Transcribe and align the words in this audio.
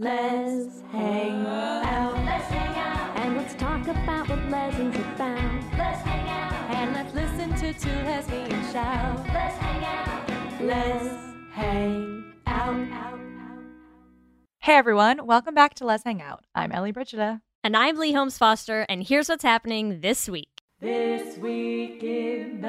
Let's 0.00 0.80
hang 0.92 1.44
out. 1.44 2.14
Let's 2.24 2.46
hang 2.46 2.78
out. 2.78 3.16
And 3.16 3.36
let's 3.36 3.52
talk 3.56 3.82
about 3.88 4.28
what 4.28 4.48
Leslie's 4.48 4.94
about. 4.94 5.76
Let's 5.76 6.02
hang 6.02 6.28
out. 6.28 6.52
And 6.70 6.94
let's 6.94 7.12
listen 7.14 7.52
to 7.56 7.72
two 7.72 7.90
lesbians 8.06 8.72
shout. 8.72 9.18
Let's 9.34 9.56
hang 9.56 9.84
out. 9.84 10.60
Let's 10.60 11.16
hang 11.50 12.32
out. 12.46 13.18
Hey 14.60 14.74
everyone, 14.74 15.26
welcome 15.26 15.54
back 15.54 15.74
to 15.74 15.84
Lez 15.84 16.04
Hang 16.04 16.22
Out. 16.22 16.44
I'm 16.54 16.70
Ellie 16.70 16.92
Brigida. 16.92 17.42
And 17.64 17.76
I'm 17.76 17.96
Leigh 17.96 18.12
Holmes 18.12 18.38
Foster, 18.38 18.86
and 18.88 19.02
here's 19.02 19.28
what's 19.28 19.42
happening 19.42 20.00
this 20.00 20.28
week. 20.28 20.62
This 20.80 21.36
week 21.38 22.04
in 22.04 22.60
the 22.60 22.68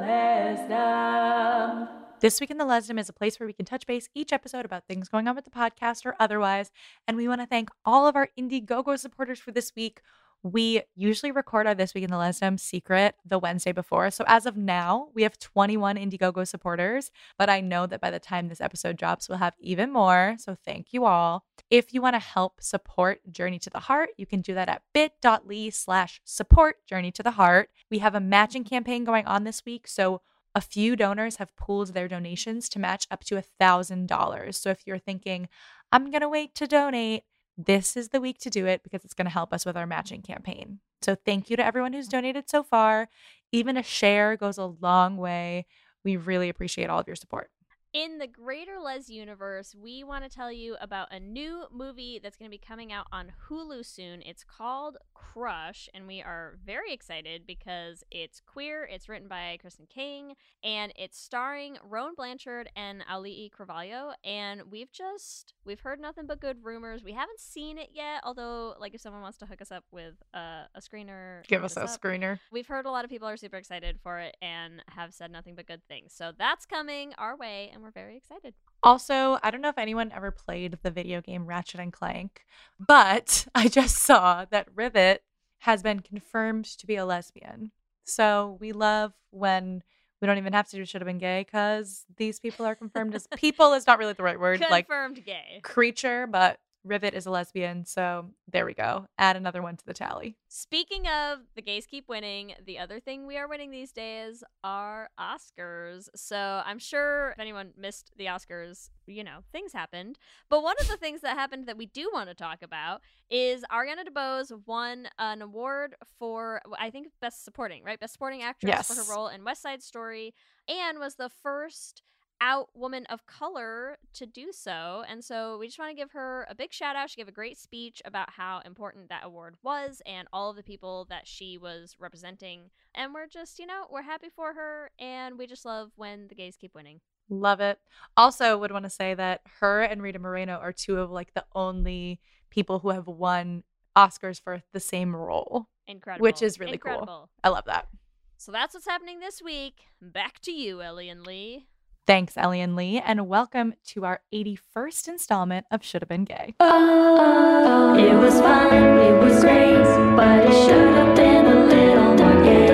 Lesdom. 0.00 1.88
This 2.20 2.38
week 2.38 2.50
in 2.50 2.58
the 2.58 2.66
Lesdom 2.66 3.00
is 3.00 3.08
a 3.08 3.14
place 3.14 3.40
where 3.40 3.46
we 3.46 3.54
can 3.54 3.64
touch 3.64 3.86
base 3.86 4.10
each 4.14 4.30
episode 4.30 4.66
about 4.66 4.86
things 4.86 5.08
going 5.08 5.26
on 5.26 5.34
with 5.34 5.46
the 5.46 5.50
podcast 5.50 6.04
or 6.04 6.16
otherwise. 6.20 6.70
And 7.08 7.16
we 7.16 7.26
want 7.26 7.40
to 7.40 7.46
thank 7.46 7.70
all 7.82 8.06
of 8.06 8.14
our 8.14 8.28
Indiegogo 8.38 8.98
supporters 8.98 9.38
for 9.38 9.52
this 9.52 9.72
week. 9.74 10.02
We 10.42 10.82
usually 10.94 11.32
record 11.32 11.66
our 11.66 11.74
This 11.74 11.94
Week 11.94 12.04
in 12.04 12.10
the 12.10 12.16
Lesdom 12.16 12.60
secret 12.60 13.14
the 13.24 13.38
Wednesday 13.38 13.72
before. 13.72 14.10
So 14.10 14.24
as 14.26 14.44
of 14.44 14.54
now, 14.54 15.08
we 15.14 15.22
have 15.22 15.38
21 15.38 15.96
Indiegogo 15.96 16.46
supporters, 16.46 17.10
but 17.38 17.48
I 17.48 17.62
know 17.62 17.86
that 17.86 18.02
by 18.02 18.10
the 18.10 18.20
time 18.20 18.48
this 18.48 18.60
episode 18.60 18.98
drops, 18.98 19.26
we'll 19.26 19.38
have 19.38 19.54
even 19.58 19.90
more. 19.90 20.36
So 20.38 20.54
thank 20.62 20.92
you 20.92 21.06
all. 21.06 21.44
If 21.70 21.94
you 21.94 22.02
want 22.02 22.16
to 22.16 22.20
help 22.20 22.62
support 22.62 23.32
Journey 23.32 23.58
to 23.60 23.70
the 23.70 23.80
Heart, 23.80 24.10
you 24.18 24.26
can 24.26 24.42
do 24.42 24.52
that 24.52 24.68
at 24.68 24.82
bit.ly 24.92 25.70
slash 25.70 26.20
support 26.24 26.86
Journey 26.86 27.12
to 27.12 27.22
the 27.22 27.32
Heart. 27.32 27.70
We 27.90 28.00
have 28.00 28.14
a 28.14 28.20
matching 28.20 28.64
campaign 28.64 29.04
going 29.04 29.24
on 29.24 29.44
this 29.44 29.64
week. 29.64 29.88
So 29.88 30.20
a 30.54 30.60
few 30.60 30.96
donors 30.96 31.36
have 31.36 31.56
pooled 31.56 31.94
their 31.94 32.08
donations 32.08 32.68
to 32.70 32.78
match 32.78 33.06
up 33.10 33.24
to 33.24 33.36
$1,000. 33.36 34.54
So 34.54 34.70
if 34.70 34.86
you're 34.86 34.98
thinking, 34.98 35.48
I'm 35.92 36.10
going 36.10 36.22
to 36.22 36.28
wait 36.28 36.54
to 36.56 36.66
donate, 36.66 37.24
this 37.56 37.96
is 37.96 38.08
the 38.08 38.20
week 38.20 38.38
to 38.40 38.50
do 38.50 38.66
it 38.66 38.82
because 38.82 39.04
it's 39.04 39.14
going 39.14 39.26
to 39.26 39.32
help 39.32 39.52
us 39.52 39.64
with 39.64 39.76
our 39.76 39.86
matching 39.86 40.22
campaign. 40.22 40.80
So 41.02 41.14
thank 41.14 41.50
you 41.50 41.56
to 41.56 41.64
everyone 41.64 41.92
who's 41.92 42.08
donated 42.08 42.48
so 42.48 42.62
far. 42.62 43.08
Even 43.52 43.76
a 43.76 43.82
share 43.82 44.36
goes 44.36 44.58
a 44.58 44.64
long 44.64 45.16
way. 45.16 45.66
We 46.04 46.16
really 46.16 46.48
appreciate 46.48 46.90
all 46.90 47.00
of 47.00 47.06
your 47.06 47.16
support. 47.16 47.50
In 47.92 48.18
the 48.18 48.28
greater 48.28 48.78
Les 48.78 49.08
universe, 49.10 49.74
we 49.74 50.04
want 50.04 50.22
to 50.22 50.30
tell 50.30 50.52
you 50.52 50.76
about 50.80 51.08
a 51.10 51.18
new 51.18 51.64
movie 51.72 52.20
that's 52.22 52.36
going 52.36 52.48
to 52.48 52.56
be 52.56 52.56
coming 52.64 52.92
out 52.92 53.08
on 53.10 53.32
Hulu 53.48 53.84
soon. 53.84 54.22
It's 54.22 54.44
called 54.44 54.96
Crush, 55.12 55.88
and 55.92 56.06
we 56.06 56.22
are 56.22 56.56
very 56.64 56.92
excited 56.92 57.48
because 57.48 58.04
it's 58.12 58.40
queer, 58.46 58.88
it's 58.88 59.08
written 59.08 59.26
by 59.26 59.58
Kirsten 59.60 59.86
King, 59.92 60.34
and 60.62 60.92
it's 60.96 61.18
starring 61.18 61.78
Rowan 61.82 62.14
Blanchard 62.16 62.70
and 62.76 63.04
Auli'i 63.10 63.50
Cravalho. 63.50 64.12
And 64.22 64.62
we've 64.70 64.92
just 64.92 65.54
we've 65.64 65.80
heard 65.80 65.98
nothing 66.00 66.26
but 66.28 66.40
good 66.40 66.58
rumors. 66.64 67.02
We 67.02 67.12
haven't 67.12 67.40
seen 67.40 67.76
it 67.76 67.88
yet, 67.92 68.20
although 68.22 68.74
like 68.78 68.94
if 68.94 69.00
someone 69.00 69.22
wants 69.22 69.38
to 69.38 69.46
hook 69.46 69.60
us 69.60 69.72
up 69.72 69.82
with 69.90 70.14
uh, 70.32 70.66
a 70.76 70.80
screener, 70.80 71.44
Give 71.48 71.62
hook 71.62 71.72
us 71.72 71.76
a 71.76 71.82
up. 71.82 72.00
screener. 72.00 72.38
We've 72.52 72.68
heard 72.68 72.86
a 72.86 72.90
lot 72.92 73.04
of 73.04 73.10
people 73.10 73.26
are 73.26 73.36
super 73.36 73.56
excited 73.56 73.98
for 74.00 74.20
it 74.20 74.36
and 74.40 74.80
have 74.90 75.12
said 75.12 75.32
nothing 75.32 75.56
but 75.56 75.66
good 75.66 75.82
things. 75.88 76.12
So 76.14 76.30
that's 76.38 76.66
coming 76.66 77.14
our 77.18 77.36
way, 77.36 77.70
and 77.80 77.84
we're 77.86 77.90
very 77.98 78.16
excited. 78.16 78.54
Also, 78.82 79.38
I 79.42 79.50
don't 79.50 79.60
know 79.62 79.68
if 79.68 79.78
anyone 79.78 80.12
ever 80.14 80.30
played 80.30 80.78
the 80.82 80.90
video 80.90 81.20
game 81.20 81.46
Ratchet 81.46 81.80
and 81.80 81.92
Clank, 81.92 82.42
but 82.78 83.46
I 83.54 83.68
just 83.68 83.96
saw 83.96 84.44
that 84.50 84.68
Rivet 84.74 85.22
has 85.60 85.82
been 85.82 86.00
confirmed 86.00 86.64
to 86.66 86.86
be 86.86 86.96
a 86.96 87.04
lesbian. 87.04 87.72
So 88.04 88.56
we 88.60 88.72
love 88.72 89.12
when 89.30 89.82
we 90.20 90.26
don't 90.26 90.38
even 90.38 90.52
have 90.52 90.68
to 90.68 90.76
do 90.76 90.84
should 90.84 91.00
have 91.00 91.06
been 91.06 91.18
gay 91.18 91.44
because 91.46 92.04
these 92.16 92.38
people 92.38 92.66
are 92.66 92.74
confirmed 92.74 93.14
as 93.14 93.26
people 93.36 93.72
is 93.72 93.86
not 93.86 93.98
really 93.98 94.12
the 94.12 94.22
right 94.22 94.38
word, 94.38 94.60
like 94.70 94.86
Confirmed 94.86 95.24
gay. 95.24 95.60
creature, 95.62 96.26
but 96.26 96.58
Rivet 96.84 97.14
is 97.14 97.26
a 97.26 97.30
lesbian. 97.30 97.84
So 97.84 98.30
there 98.50 98.64
we 98.64 98.74
go. 98.74 99.06
Add 99.18 99.36
another 99.36 99.62
one 99.62 99.76
to 99.76 99.84
the 99.84 99.92
tally. 99.92 100.36
Speaking 100.48 101.06
of 101.06 101.40
the 101.54 101.62
gays 101.62 101.86
keep 101.86 102.08
winning, 102.08 102.54
the 102.64 102.78
other 102.78 103.00
thing 103.00 103.26
we 103.26 103.36
are 103.36 103.48
winning 103.48 103.70
these 103.70 103.92
days 103.92 104.42
are 104.64 105.10
Oscars. 105.18 106.08
So 106.14 106.62
I'm 106.64 106.78
sure 106.78 107.30
if 107.32 107.38
anyone 107.38 107.72
missed 107.76 108.12
the 108.16 108.26
Oscars, 108.26 108.90
you 109.06 109.22
know, 109.22 109.40
things 109.52 109.72
happened. 109.72 110.18
But 110.48 110.62
one 110.62 110.76
of 110.80 110.88
the 110.88 110.96
things 110.96 111.20
that 111.20 111.36
happened 111.36 111.66
that 111.66 111.76
we 111.76 111.86
do 111.86 112.10
want 112.12 112.28
to 112.28 112.34
talk 112.34 112.62
about 112.62 113.02
is 113.28 113.62
Ariana 113.70 114.08
DeBose 114.08 114.66
won 114.66 115.08
an 115.18 115.42
award 115.42 115.94
for, 116.18 116.62
I 116.78 116.90
think, 116.90 117.08
Best 117.20 117.44
Supporting, 117.44 117.84
right? 117.84 118.00
Best 118.00 118.14
Supporting 118.14 118.42
Actress 118.42 118.86
for 118.86 118.94
her 118.94 119.14
role 119.14 119.28
in 119.28 119.44
West 119.44 119.62
Side 119.62 119.82
Story 119.82 120.34
and 120.68 120.98
was 120.98 121.16
the 121.16 121.30
first 121.42 122.02
out 122.40 122.68
woman 122.74 123.06
of 123.06 123.26
color 123.26 123.98
to 124.14 124.26
do 124.26 124.48
so. 124.50 125.04
And 125.08 125.22
so 125.22 125.58
we 125.58 125.66
just 125.66 125.78
want 125.78 125.90
to 125.90 125.96
give 125.96 126.12
her 126.12 126.46
a 126.48 126.54
big 126.54 126.72
shout 126.72 126.96
out. 126.96 127.10
She 127.10 127.16
gave 127.16 127.28
a 127.28 127.32
great 127.32 127.58
speech 127.58 128.00
about 128.04 128.30
how 128.30 128.60
important 128.64 129.08
that 129.10 129.24
award 129.24 129.56
was 129.62 130.00
and 130.06 130.26
all 130.32 130.50
of 130.50 130.56
the 130.56 130.62
people 130.62 131.06
that 131.10 131.26
she 131.26 131.58
was 131.58 131.96
representing. 131.98 132.70
And 132.94 133.12
we're 133.12 133.26
just, 133.26 133.58
you 133.58 133.66
know, 133.66 133.84
we're 133.90 134.02
happy 134.02 134.28
for 134.34 134.54
her 134.54 134.90
and 134.98 135.38
we 135.38 135.46
just 135.46 135.64
love 135.64 135.90
when 135.96 136.28
the 136.28 136.34
gays 136.34 136.56
keep 136.56 136.74
winning. 136.74 137.00
Love 137.28 137.60
it. 137.60 137.78
Also, 138.16 138.58
would 138.58 138.72
want 138.72 138.84
to 138.84 138.90
say 138.90 139.14
that 139.14 139.42
her 139.60 139.82
and 139.82 140.02
Rita 140.02 140.18
Moreno 140.18 140.54
are 140.54 140.72
two 140.72 140.98
of 140.98 141.10
like 141.10 141.34
the 141.34 141.44
only 141.54 142.20
people 142.50 142.80
who 142.80 142.90
have 142.90 143.06
won 143.06 143.62
Oscars 143.96 144.40
for 144.40 144.62
the 144.72 144.80
same 144.80 145.14
role. 145.14 145.68
Incredible. 145.86 146.22
Which 146.22 146.42
is 146.42 146.58
really 146.58 146.78
cool. 146.78 147.30
I 147.44 147.48
love 147.50 147.66
that. 147.66 147.88
So 148.36 148.52
that's 148.52 148.74
what's 148.74 148.86
happening 148.86 149.20
this 149.20 149.42
week. 149.42 149.80
Back 150.00 150.40
to 150.40 150.52
you, 150.52 150.80
Ellie 150.80 151.08
and 151.08 151.26
Leigh. 151.26 151.66
Thanks, 152.06 152.36
Ellie 152.36 152.60
and 152.60 152.74
Leigh, 152.74 153.00
and 153.00 153.28
welcome 153.28 153.74
to 153.88 154.04
our 154.04 154.20
81st 154.34 155.08
installment 155.08 155.66
of 155.70 155.84
Should 155.84 156.02
Have 156.02 156.08
Been 156.08 156.24
Gay. 156.24 156.54
Oh, 156.58 157.16
oh, 157.20 157.94
it 157.94 158.14
was 158.14 158.40
fun, 158.40 158.72
it 158.98 159.22
was 159.22 159.40
great, 159.44 159.84
but 160.16 160.44
it 160.46 160.52
should 160.66 160.94
have 160.94 161.14
been 161.14 161.46
a 161.46 161.64
little 161.66 162.14
more 162.16 162.42
gay. 162.42 162.70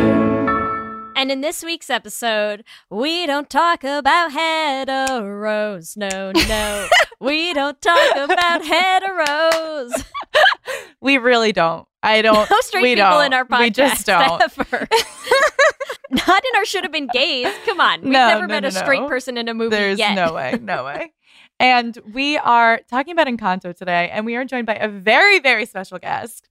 And 1.21 1.31
in 1.31 1.41
this 1.43 1.63
week's 1.63 1.91
episode, 1.91 2.65
we 2.89 3.27
don't 3.27 3.51
talk 3.51 3.85
about 3.85 4.31
heteros. 4.31 5.97
No, 5.97 6.33
no. 6.33 6.89
we 7.21 7.53
don't 7.53 7.81
talk 7.83 8.17
about 8.17 8.63
heteros. 8.63 10.05
We 11.01 11.19
really 11.19 11.53
don't. 11.53 11.87
I 12.07 12.23
don't. 12.23 12.49
No 12.51 12.57
straight 12.61 12.83
people 12.97 13.11
don't. 13.11 13.27
in 13.27 13.33
our 13.35 13.45
podcast. 13.45 13.61
We 13.61 13.71
just 13.71 14.07
don't. 14.13 14.43
Ever. 14.43 14.89
Not 16.11 16.43
in 16.45 16.57
our 16.57 16.65
should 16.65 16.85
have 16.85 16.93
been 16.93 17.09
gays. 17.13 17.53
Come 17.65 17.81
on. 17.81 18.03
We've 18.03 18.13
No, 18.13 18.29
never 18.29 18.47
no, 18.47 18.55
met 18.55 18.63
no, 18.63 18.69
a 18.69 18.73
straight 18.73 19.07
person 19.09 19.37
in 19.37 19.49
a 19.49 19.55
movie 19.55 19.71
There's 19.71 19.99
yet. 19.99 20.15
no 20.15 20.33
way. 20.33 20.59
No 20.63 20.85
way. 20.87 21.13
And 21.59 21.99
we 22.13 22.37
are 22.39 22.81
talking 22.89 23.13
about 23.13 23.27
Encanto 23.27 23.75
today, 23.75 24.09
and 24.13 24.25
we 24.27 24.37
are 24.37 24.45
joined 24.45 24.67
by 24.67 24.75
a 24.77 24.89
very, 24.89 25.41
very 25.41 25.67
special 25.67 25.99
guest. 25.99 26.49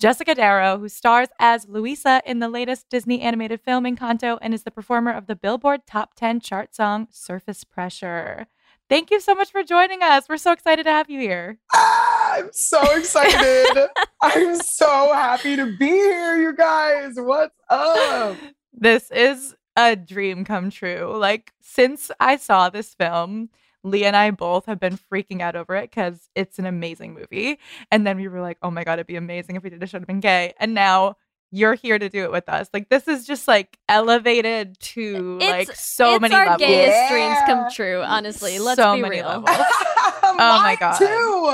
Jessica 0.00 0.34
Darrow, 0.34 0.78
who 0.78 0.88
stars 0.88 1.28
as 1.40 1.66
Luisa 1.68 2.22
in 2.26 2.38
the 2.40 2.48
latest 2.48 2.88
Disney 2.90 3.20
animated 3.20 3.60
film 3.60 3.84
Encanto 3.84 4.38
and 4.42 4.52
is 4.54 4.62
the 4.64 4.70
performer 4.70 5.10
of 5.12 5.26
the 5.26 5.34
Billboard 5.36 5.86
Top 5.86 6.14
10 6.14 6.40
chart 6.40 6.74
song 6.74 7.08
Surface 7.10 7.64
Pressure. 7.64 8.46
Thank 8.88 9.10
you 9.10 9.20
so 9.20 9.34
much 9.34 9.50
for 9.50 9.62
joining 9.62 10.02
us. 10.02 10.30
We're 10.30 10.38
so 10.38 10.52
excited 10.52 10.84
to 10.84 10.90
have 10.90 11.10
you 11.10 11.20
here. 11.20 11.58
Ah, 11.74 12.34
I'm 12.38 12.48
so 12.52 12.80
excited. 12.96 13.88
I'm 14.22 14.56
so 14.56 15.12
happy 15.12 15.56
to 15.56 15.76
be 15.76 15.88
here, 15.88 16.36
you 16.36 16.56
guys. 16.56 17.12
What's 17.16 17.54
up? 17.68 18.36
This 18.72 19.10
is 19.10 19.54
a 19.76 19.94
dream 19.94 20.44
come 20.44 20.70
true. 20.70 21.14
Like, 21.18 21.52
since 21.60 22.10
I 22.18 22.36
saw 22.36 22.70
this 22.70 22.94
film, 22.94 23.50
Leigh 23.84 24.06
and 24.06 24.16
I 24.16 24.30
both 24.30 24.64
have 24.64 24.80
been 24.80 24.98
freaking 24.98 25.42
out 25.42 25.54
over 25.54 25.76
it 25.76 25.90
because 25.90 26.30
it's 26.34 26.58
an 26.58 26.64
amazing 26.64 27.12
movie. 27.12 27.58
And 27.90 28.06
then 28.06 28.16
we 28.16 28.28
were 28.28 28.40
like, 28.40 28.56
oh 28.62 28.70
my 28.70 28.84
God, 28.84 28.94
it'd 28.94 29.06
be 29.06 29.16
amazing 29.16 29.56
if 29.56 29.62
we 29.62 29.70
did 29.70 29.82
a 29.82 29.86
should 29.86 30.00
have 30.00 30.08
been 30.08 30.20
gay. 30.20 30.54
And 30.58 30.72
now 30.72 31.16
you're 31.50 31.74
here 31.74 31.98
to 31.98 32.08
do 32.08 32.24
it 32.24 32.30
with 32.32 32.48
us. 32.48 32.68
Like, 32.74 32.88
this 32.90 33.08
is 33.08 33.26
just 33.26 33.48
like 33.48 33.78
elevated 33.88 34.78
to 34.80 35.38
It's- 35.40 35.68
like 35.68 35.76
so 35.76 36.14
it's 36.14 36.20
many 36.22 36.34
our 36.34 36.44
levels. 36.46 36.60
gayest 36.68 36.96
Yeah. 36.96 37.10
dreams 37.10 37.38
come 37.46 37.70
true. 37.72 38.02
Honestly, 38.02 38.58
let's 38.58 38.80
So 38.80 38.94
be 38.94 39.02
many 39.02 39.16
real. 39.16 39.26
levels. 39.26 39.48
oh 40.22 40.60
my 40.62 40.76
God. 40.78 40.98
Too. 40.98 41.48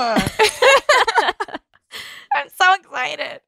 I'm 2.33 2.49
so 2.59 2.73
excited. 2.75 3.41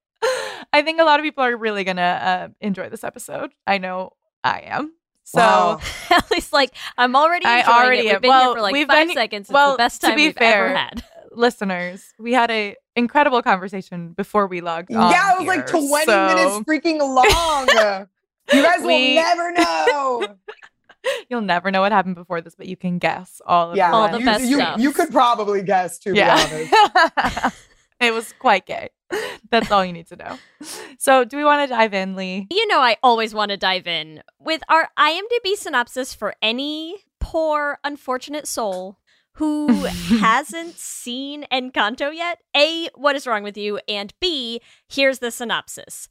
I 0.73 0.81
think 0.81 0.99
a 0.99 1.03
lot 1.03 1.19
of 1.19 1.23
people 1.23 1.44
are 1.44 1.55
really 1.55 1.83
gonna 1.83 2.01
uh, 2.01 2.47
enjoy 2.61 2.89
this 2.89 3.03
episode. 3.03 3.51
I 3.65 3.77
know 3.77 4.13
I 4.44 4.61
am. 4.65 4.94
So 5.23 5.39
Wow. 5.39 5.79
At 6.09 6.31
least, 6.31 6.53
like, 6.53 6.71
I'm 6.97 7.15
already 7.15 7.45
I 7.45 7.63
already 7.63 8.07
it. 8.07 8.13
We've 8.13 8.21
been 8.21 8.29
Well, 8.29 8.44
here 8.45 8.55
for 8.55 8.61
like 8.61 8.88
five 8.88 9.07
been- 9.07 9.13
seconds. 9.15 9.47
It's 9.49 9.53
well, 9.53 9.71
the 9.73 9.77
best 9.77 10.01
to 10.01 10.07
time 10.07 10.15
be 10.15 10.27
we've 10.27 10.35
fair, 10.35 10.67
ever 10.67 10.77
had. 10.77 11.03
Listeners, 11.38 12.13
we 12.19 12.34
had 12.34 12.50
a 12.51 12.75
incredible 12.95 13.42
conversation 13.42 14.13
before 14.13 14.48
we 14.48 14.60
logged 14.62 14.94
on. 14.94 15.12
yeah, 15.12 15.34
it 15.34 15.39
was 15.39 15.48
like 15.48 15.68
20 15.68 15.88
so 16.06 16.28
minutes 16.36 16.60
freaking 16.68 17.00
long. 17.00 17.68
you 18.54 18.63
guys 18.63 18.80
We- 18.81 18.86
will 18.86 19.16
never 19.16 19.51
know. 19.51 20.28
You'll 21.30 21.42
never 21.42 21.72
know 21.72 21.80
what 21.80 21.94
happened 21.94 22.16
before 22.16 22.42
this, 22.42 22.56
but 22.56 22.66
you 22.68 22.75
can 22.75 22.98
guess 22.98 23.39
all 23.45 23.72
of 23.72 23.78
yeah, 23.78 23.92
All 23.94 24.07
the 24.07 24.13
the 24.13 24.19
you, 24.19 24.25
best 24.25 24.44
you, 24.44 24.56
stuff. 24.57 24.80
you 24.81 24.92
could 24.92 25.10
probably 25.12 25.62
guess, 25.63 26.00
to 26.00 26.12
be 26.12 26.22
honest. 26.22 26.74
yeah. 26.74 27.50
it 28.01 28.13
was 28.13 28.33
quite 28.40 28.66
gay. 28.66 28.90
That's 29.50 29.72
all 29.72 29.86
you 29.86 29.94
need 29.94 30.07
to 30.07 30.18
know. 30.18 30.38
So, 30.98 31.24
do 31.24 31.38
we 31.38 31.45
want 31.45 31.69
to 31.69 31.74
dive 31.74 31.94
in, 31.94 32.18
Leigh? 32.18 32.48
You 32.51 32.68
know, 32.68 32.81
I 32.81 32.98
always 33.01 33.33
want 33.33 33.51
to 33.51 33.57
dive 33.57 33.88
in 33.88 34.22
with 34.38 34.62
our 34.68 34.90
IMDb 35.00 35.56
synopsis 35.56 36.13
for 36.13 36.36
any 36.42 36.98
poor, 37.22 37.80
unfortunate 37.86 38.45
soul 38.48 38.98
who 39.38 39.68
hasn't 40.19 40.78
seen 40.78 41.45
Encanto 41.51 42.13
yet. 42.13 42.39
A, 42.56 42.89
what 42.95 43.16
is 43.16 43.28
wrong 43.28 43.44
with 43.44 43.57
you? 43.57 43.80
And 43.88 44.13
B, 44.19 44.62
here's 44.89 45.19
the 45.19 45.31
synopsis. 45.31 46.07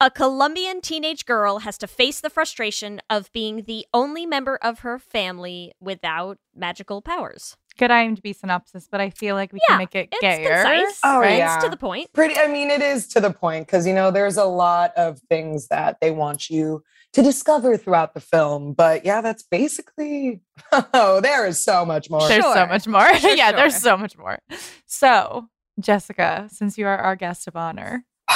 A 0.00 0.10
Colombian 0.10 0.80
teenage 0.80 1.26
girl 1.26 1.58
has 1.60 1.76
to 1.78 1.88
face 1.88 2.20
the 2.20 2.30
frustration 2.30 3.00
of 3.10 3.32
being 3.32 3.64
the 3.64 3.84
only 3.92 4.26
member 4.26 4.56
of 4.62 4.80
her 4.80 4.96
family 4.98 5.72
without 5.80 6.38
magical 6.54 7.02
powers. 7.02 7.56
Good 7.78 7.90
IMDb 7.90 8.34
synopsis, 8.34 8.88
but 8.90 9.00
I 9.00 9.10
feel 9.10 9.36
like 9.36 9.52
we 9.52 9.60
Yeah, 9.68 9.74
can 9.74 9.78
make 9.78 9.94
it 9.94 10.08
It's 10.10 10.20
gayer. 10.20 10.62
concise. 10.64 10.98
Oh, 11.04 11.20
right? 11.20 11.38
yeah. 11.38 11.54
It's 11.54 11.64
to 11.64 11.70
the 11.70 11.76
point. 11.76 12.12
Pretty, 12.12 12.36
I 12.36 12.48
mean, 12.48 12.70
it 12.70 12.82
is 12.82 13.06
to 13.08 13.20
the 13.20 13.30
point 13.32 13.66
because, 13.66 13.86
you 13.86 13.94
know, 13.94 14.10
there's 14.10 14.36
a 14.36 14.44
lot 14.44 14.92
of 14.96 15.20
things 15.30 15.68
that 15.68 15.98
they 16.00 16.10
want 16.10 16.50
you 16.50 16.82
to 17.12 17.22
discover 17.22 17.76
throughout 17.76 18.14
the 18.14 18.20
film. 18.20 18.72
But 18.72 19.04
yeah, 19.06 19.20
that's 19.20 19.44
basically, 19.44 20.40
oh, 20.92 21.20
there 21.20 21.46
is 21.46 21.62
so 21.62 21.84
much 21.84 22.10
more. 22.10 22.26
There's 22.28 22.44
so 22.44 22.66
much 22.66 22.86
more. 22.88 23.14
For 23.20 23.28
yeah, 23.28 23.52
there's 23.52 23.76
so 23.76 23.96
much 23.96 24.18
more. 24.18 24.40
So, 24.86 25.48
Jessica, 25.78 26.48
since 26.50 26.76
you 26.78 26.86
are 26.86 26.98
our 26.98 27.14
guest 27.14 27.46
of 27.46 27.54
honor, 27.56 28.04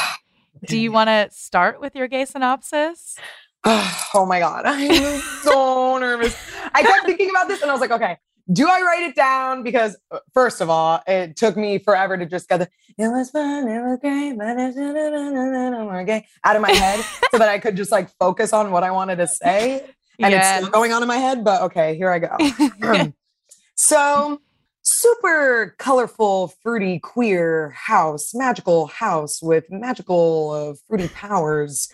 do 0.69 0.79
you 0.79 0.93
want 0.93 1.09
to 1.09 1.29
start 1.33 1.81
with 1.81 1.97
your 1.97 2.07
gay 2.07 2.25
synopsis? 2.27 3.17
oh 3.65 4.25
my 4.29 4.39
God. 4.39 4.67
I'm 4.67 5.21
so 5.43 5.99
nervous. 6.01 6.37
I 6.73 6.83
kept 6.83 7.07
thinking 7.07 7.31
about 7.31 7.49
this 7.49 7.61
and 7.63 7.71
I 7.71 7.75
was 7.75 7.81
like, 7.81 7.91
okay, 7.91 8.19
do 8.53 8.69
I 8.69 8.81
write 8.83 9.03
it 9.03 9.17
down? 9.17 9.63
Because 9.63 9.97
uh, 10.11 10.19
first 10.35 10.61
of 10.61 10.69
all, 10.69 11.01
it 11.07 11.37
took 11.37 11.57
me 11.57 11.79
forever 11.79 12.17
to 12.17 12.27
just 12.27 12.49
get 12.49 12.59
the 12.59 12.69
it 12.99 13.09
was 13.09 13.31
fun, 13.31 13.69
it 13.69 13.81
was 13.81 13.99
great, 14.01 14.37
but 14.37 14.57
it's 14.59 14.77
gay 16.07 16.27
out 16.45 16.57
of 16.57 16.63
my 16.63 16.73
head 16.73 17.05
so 17.31 17.39
that 17.39 17.49
I 17.49 17.59
could 17.59 17.77
just 17.77 17.91
like 17.91 18.11
focus 18.19 18.53
on 18.53 18.71
what 18.71 18.85
I 18.85 18.91
wanted 18.91 19.17
to 19.17 19.27
say. 19.27 19.87
And 20.19 20.35
it's 20.35 20.47
still 20.47 20.69
going 20.69 20.93
on 20.93 21.03
in 21.03 21.09
my 21.09 21.17
head, 21.17 21.43
but 21.43 21.63
okay, 21.63 21.97
here 21.97 22.11
I 22.11 22.19
go. 22.19 23.13
so 23.75 24.41
super 24.83 25.75
colorful, 25.79 26.49
fruity, 26.63 26.99
queer 26.99 27.71
house, 27.71 28.35
magical 28.35 28.89
house 28.89 29.43
with 29.43 29.65
magical 29.71 30.51
uh, 30.51 30.75
fruity 30.87 31.09
powers 31.09 31.89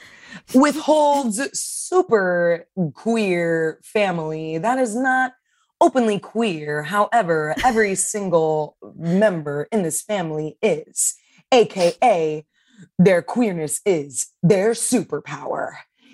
withholds 0.54 1.40
super 1.58 2.66
queer 2.94 3.80
family 3.82 4.58
that 4.58 4.78
is 4.78 4.94
not 4.94 5.32
openly 5.80 6.18
queer. 6.18 6.82
However, 6.84 7.54
every 7.64 7.94
single 7.94 8.76
member 8.96 9.68
in 9.72 9.82
this 9.82 10.02
family 10.02 10.58
is, 10.62 11.14
aka 11.52 12.44
their 12.98 13.22
queerness 13.22 13.80
is 13.84 14.28
their 14.42 14.70
superpower. 14.70 15.72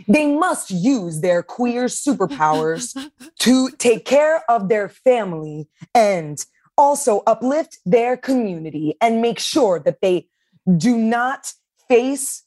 They 0.08 0.26
must 0.26 0.70
use 0.70 1.20
their 1.20 1.42
queer 1.42 1.84
superpowers 1.84 2.96
to 3.40 3.70
take 3.70 4.04
care 4.04 4.42
of 4.50 4.68
their 4.68 4.88
family 4.88 5.68
and 5.94 6.44
also 6.76 7.22
uplift 7.26 7.78
their 7.84 8.16
community 8.16 8.96
and 9.00 9.22
make 9.22 9.38
sure 9.38 9.78
that 9.78 10.00
they 10.00 10.28
do 10.76 10.96
not 10.96 11.52
face 11.88 12.42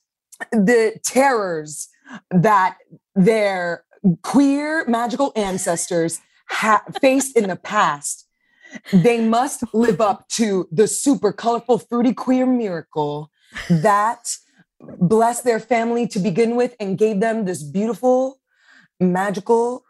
the 0.52 1.00
terrors 1.04 1.90
that 2.32 2.78
their 3.16 3.84
queer 4.22 4.86
magical 4.88 5.32
ancestors 5.36 6.20
ha- 6.50 6.84
faced 7.02 7.38
in 7.38 7.48
the 7.48 7.56
past. 7.56 8.28
They 8.92 9.22
must 9.22 9.64
live 9.74 10.02
up 10.02 10.28
to 10.30 10.68
the 10.72 10.88
super 10.88 11.32
colorful, 11.32 11.80
fruity 11.80 12.14
queer 12.14 12.46
miracle 12.46 13.32
that 13.70 14.36
blessed 15.00 15.44
their 15.44 15.60
family 15.60 16.08
to 16.08 16.20
begin 16.20 16.56
with 16.56 16.76
and 16.80 16.98
gave 16.98 17.20
them 17.20 17.46
this 17.46 17.64
beautiful, 17.64 18.40
magical, 19.00 19.84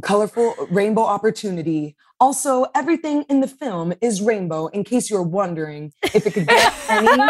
colorful 0.00 0.54
rainbow 0.70 1.02
opportunity. 1.02 1.96
Also, 2.20 2.66
everything 2.74 3.24
in 3.28 3.40
the 3.40 3.48
film 3.48 3.92
is 4.00 4.22
rainbow, 4.22 4.68
in 4.68 4.84
case 4.84 5.10
you're 5.10 5.22
wondering 5.22 5.92
if 6.14 6.26
it 6.26 6.32
could 6.32 6.46
get 6.46 6.72
any 6.88 7.22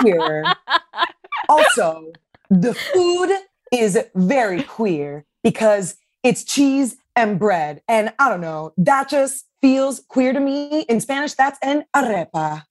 queerer. 0.00 0.44
Also, 1.48 2.12
the 2.50 2.74
food 2.74 3.30
is 3.72 3.98
very 4.14 4.62
queer 4.62 5.24
because 5.42 5.96
it's 6.22 6.44
cheese 6.44 6.96
and 7.18 7.38
bread. 7.38 7.82
And 7.88 8.12
I 8.18 8.28
don't 8.30 8.40
know, 8.40 8.72
that 8.78 9.08
just 9.10 9.44
feels 9.60 10.00
queer 10.08 10.32
to 10.32 10.40
me. 10.40 10.82
In 10.82 11.00
Spanish, 11.00 11.34
that's 11.34 11.58
an 11.62 11.84
arepa, 11.94 12.62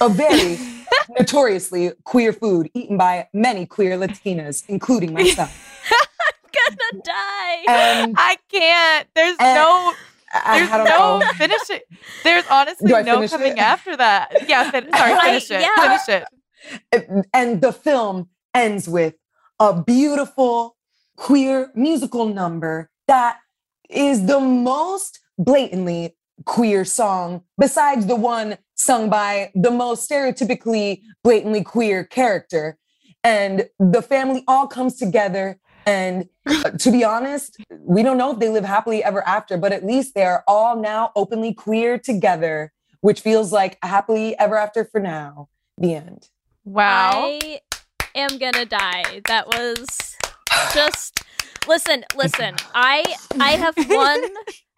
a 0.00 0.08
very 0.08 0.58
notoriously 1.18 1.92
queer 2.04 2.32
food 2.32 2.70
eaten 2.74 2.96
by 2.98 3.28
many 3.32 3.66
queer 3.66 3.96
Latinas, 3.96 4.64
including 4.68 5.12
myself. 5.18 5.80
I'm 5.90 6.50
gonna 6.90 7.02
die. 7.04 7.64
And 7.68 8.14
I 8.18 8.36
can't. 8.50 9.08
There's 9.14 9.36
Uh, 9.38 9.54
no. 9.54 9.92
I, 10.36 10.58
There's 10.58 10.70
no 10.70 11.18
know. 11.20 11.26
finish 11.36 11.70
it. 11.70 11.84
There's 12.24 12.44
honestly 12.50 12.90
no 12.90 13.28
coming 13.28 13.52
it? 13.52 13.58
after 13.58 13.96
that. 13.96 14.48
Yeah, 14.48 14.68
fin- 14.72 14.90
sorry, 14.96 15.12
Right, 15.12 15.22
finish 15.26 15.50
it. 15.52 15.60
yeah. 15.60 15.96
Finish 15.96 16.24
it. 16.92 17.24
and 17.32 17.60
the 17.60 17.72
film 17.72 18.28
ends 18.52 18.88
with 18.88 19.14
a 19.60 19.80
beautiful 19.80 20.76
queer 21.16 21.70
musical 21.76 22.26
number 22.26 22.90
that 23.06 23.38
is 23.94 24.26
the 24.26 24.40
most 24.40 25.20
blatantly 25.38 26.16
queer 26.44 26.84
song 26.84 27.42
besides 27.58 28.06
the 28.06 28.16
one 28.16 28.58
sung 28.74 29.08
by 29.08 29.50
the 29.54 29.70
most 29.70 30.08
stereotypically 30.08 31.00
blatantly 31.22 31.62
queer 31.62 32.04
character 32.04 32.76
and 33.22 33.68
the 33.78 34.02
family 34.02 34.42
all 34.48 34.66
comes 34.66 34.96
together 34.96 35.58
and 35.86 36.28
uh, 36.46 36.70
to 36.70 36.90
be 36.90 37.04
honest 37.04 37.56
we 37.80 38.02
don't 38.02 38.18
know 38.18 38.32
if 38.32 38.38
they 38.40 38.48
live 38.48 38.64
happily 38.64 39.02
ever 39.02 39.26
after 39.26 39.56
but 39.56 39.72
at 39.72 39.84
least 39.84 40.14
they 40.14 40.24
are 40.24 40.42
all 40.48 40.80
now 40.80 41.12
openly 41.14 41.54
queer 41.54 41.98
together 41.98 42.72
which 43.00 43.20
feels 43.20 43.52
like 43.52 43.78
happily 43.82 44.36
ever 44.38 44.56
after 44.56 44.84
for 44.84 45.00
now 45.00 45.48
the 45.78 45.94
end 45.94 46.28
Wow. 46.64 47.10
I 47.26 47.60
am 48.14 48.38
gonna 48.38 48.64
die. 48.64 49.20
That 49.26 49.46
was 49.48 50.16
just 50.72 51.22
listen, 51.66 52.04
listen. 52.14 52.56
I 52.74 53.04
I 53.40 53.52
have 53.52 53.74
one 53.88 54.22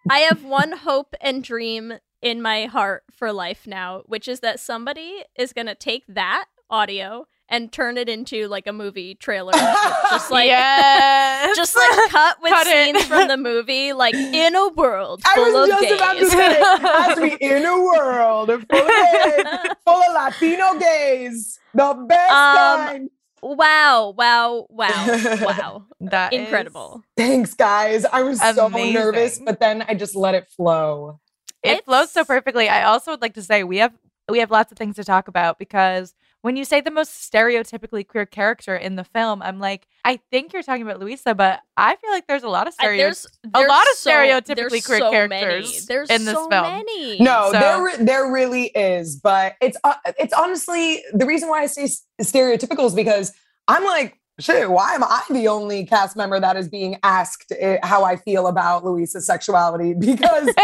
I 0.09 0.19
have 0.19 0.43
one 0.43 0.71
hope 0.71 1.13
and 1.21 1.43
dream 1.43 1.93
in 2.21 2.41
my 2.41 2.65
heart 2.65 3.03
for 3.11 3.31
life 3.33 3.67
now, 3.67 4.03
which 4.05 4.27
is 4.27 4.39
that 4.41 4.59
somebody 4.59 5.23
is 5.37 5.53
gonna 5.53 5.75
take 5.75 6.03
that 6.07 6.45
audio 6.69 7.27
and 7.49 7.71
turn 7.71 7.97
it 7.97 8.09
into 8.09 8.45
like 8.49 8.67
a 8.67 8.73
movie 8.73 9.15
trailer. 9.15 9.53
just 9.53 10.29
like 10.31 10.47
yes. 10.47 11.55
just 11.55 11.75
like 11.77 12.09
cut 12.09 12.37
with 12.41 12.51
Cut 12.51 12.67
it. 12.67 12.95
scenes 12.95 13.05
from 13.05 13.27
the 13.29 13.37
movie, 13.37 13.93
like 13.93 14.15
in 14.15 14.53
a 14.55 14.67
world 14.69 15.21
I 15.25 15.35
full 15.35 15.53
was 15.53 15.69
of 15.69 15.79
just 15.79 15.93
about 15.95 16.13
to 16.17 16.29
say, 16.29 16.57
it 16.59 17.15
to 17.15 17.37
be 17.37 17.45
in 17.45 17.65
a 17.65 17.77
world 17.81 18.47
full 18.49 18.81
of 18.81 18.87
gays, 18.87 19.73
full 19.85 20.01
of 20.03 20.13
Latino 20.13 20.77
gays, 20.79 21.57
the 21.73 22.05
best 22.07 22.31
Um, 22.31 22.79
kind. 22.87 23.09
Wow, 23.41 24.13
wow, 24.17 24.65
wow, 24.69 25.05
wow. 25.41 25.85
That 25.99 26.33
is- 26.33 26.39
Incredible. 26.41 27.03
Thanks, 27.15 27.53
guys. 27.53 28.05
I 28.05 28.23
was 28.23 28.39
so 28.55 28.67
nervous, 28.93 29.39
but 29.39 29.59
then 29.59 29.83
I 29.87 29.93
just 29.93 30.15
let 30.15 30.35
it 30.35 30.47
flow. 30.49 31.19
it 31.63 31.83
flows 31.85 32.11
so 32.11 32.23
perfectly. 32.23 32.69
I 32.69 32.83
also 32.83 33.11
would 33.11 33.21
like 33.21 33.33
to 33.35 33.41
say 33.43 33.63
we 33.63 33.77
have 33.77 33.93
we 34.29 34.39
have 34.39 34.51
lots 34.51 34.71
of 34.71 34.77
things 34.77 34.95
to 34.97 35.03
talk 35.03 35.27
about 35.27 35.57
because 35.57 36.13
when 36.41 36.55
you 36.55 36.63
say 36.65 36.81
the 36.81 36.91
most 36.91 37.29
stereotypically 37.31 38.07
queer 38.07 38.25
character 38.25 38.75
in 38.75 38.95
the 38.95 39.03
film, 39.03 39.41
I'm 39.41 39.59
like, 39.59 39.87
I 40.05 40.19
think 40.31 40.53
you're 40.53 40.61
talking 40.63 40.83
about 40.83 40.99
Luisa, 40.99 41.33
but 41.35 41.59
I 41.75 41.95
feel 41.95 42.11
like 42.11 42.27
there's 42.27 42.43
a 42.43 42.49
lot 42.49 42.67
of 42.67 42.73
I- 42.79 42.83
stereotypes. 42.83 43.27
there's, 43.43 43.65
a 43.65 43.67
lot 43.67 43.81
of 43.91 43.97
so- 43.97 44.09
stereotypically 44.11 44.85
queer 44.85 44.99
so 44.99 45.11
characters 45.11 45.65
Many. 45.71 45.79
There's 45.87 46.09
in 46.09 46.25
this 46.25 46.35
so 46.35 46.47
film. 46.49 46.63
Many. 46.63 47.19
No, 47.19 47.49
So- 47.51 47.59
there 47.59 47.97
there 48.05 48.31
really 48.31 48.65
is, 48.67 49.15
but 49.17 49.55
it's 49.61 49.77
uh, 49.83 49.95
it's 50.19 50.33
honestly 50.33 51.03
the 51.13 51.25
reason 51.25 51.49
why 51.49 51.61
I 51.63 51.65
say 51.65 51.83
s- 51.83 52.03
stereotypical 52.21 52.85
is 52.85 52.93
because 52.93 53.33
I'm 53.67 53.83
like, 53.83 54.17
shit, 54.39 54.69
why 54.69 54.93
am 54.93 55.03
I 55.03 55.21
the 55.29 55.47
only 55.47 55.85
cast 55.85 56.15
member 56.15 56.39
that 56.39 56.55
is 56.57 56.67
being 56.69 56.97
asked 57.03 57.51
eh, 57.57 57.77
how 57.83 58.03
I 58.03 58.15
feel 58.17 58.47
about 58.47 58.85
Luisa's 58.85 59.25
sexuality? 59.25 59.93
Because 59.99 60.47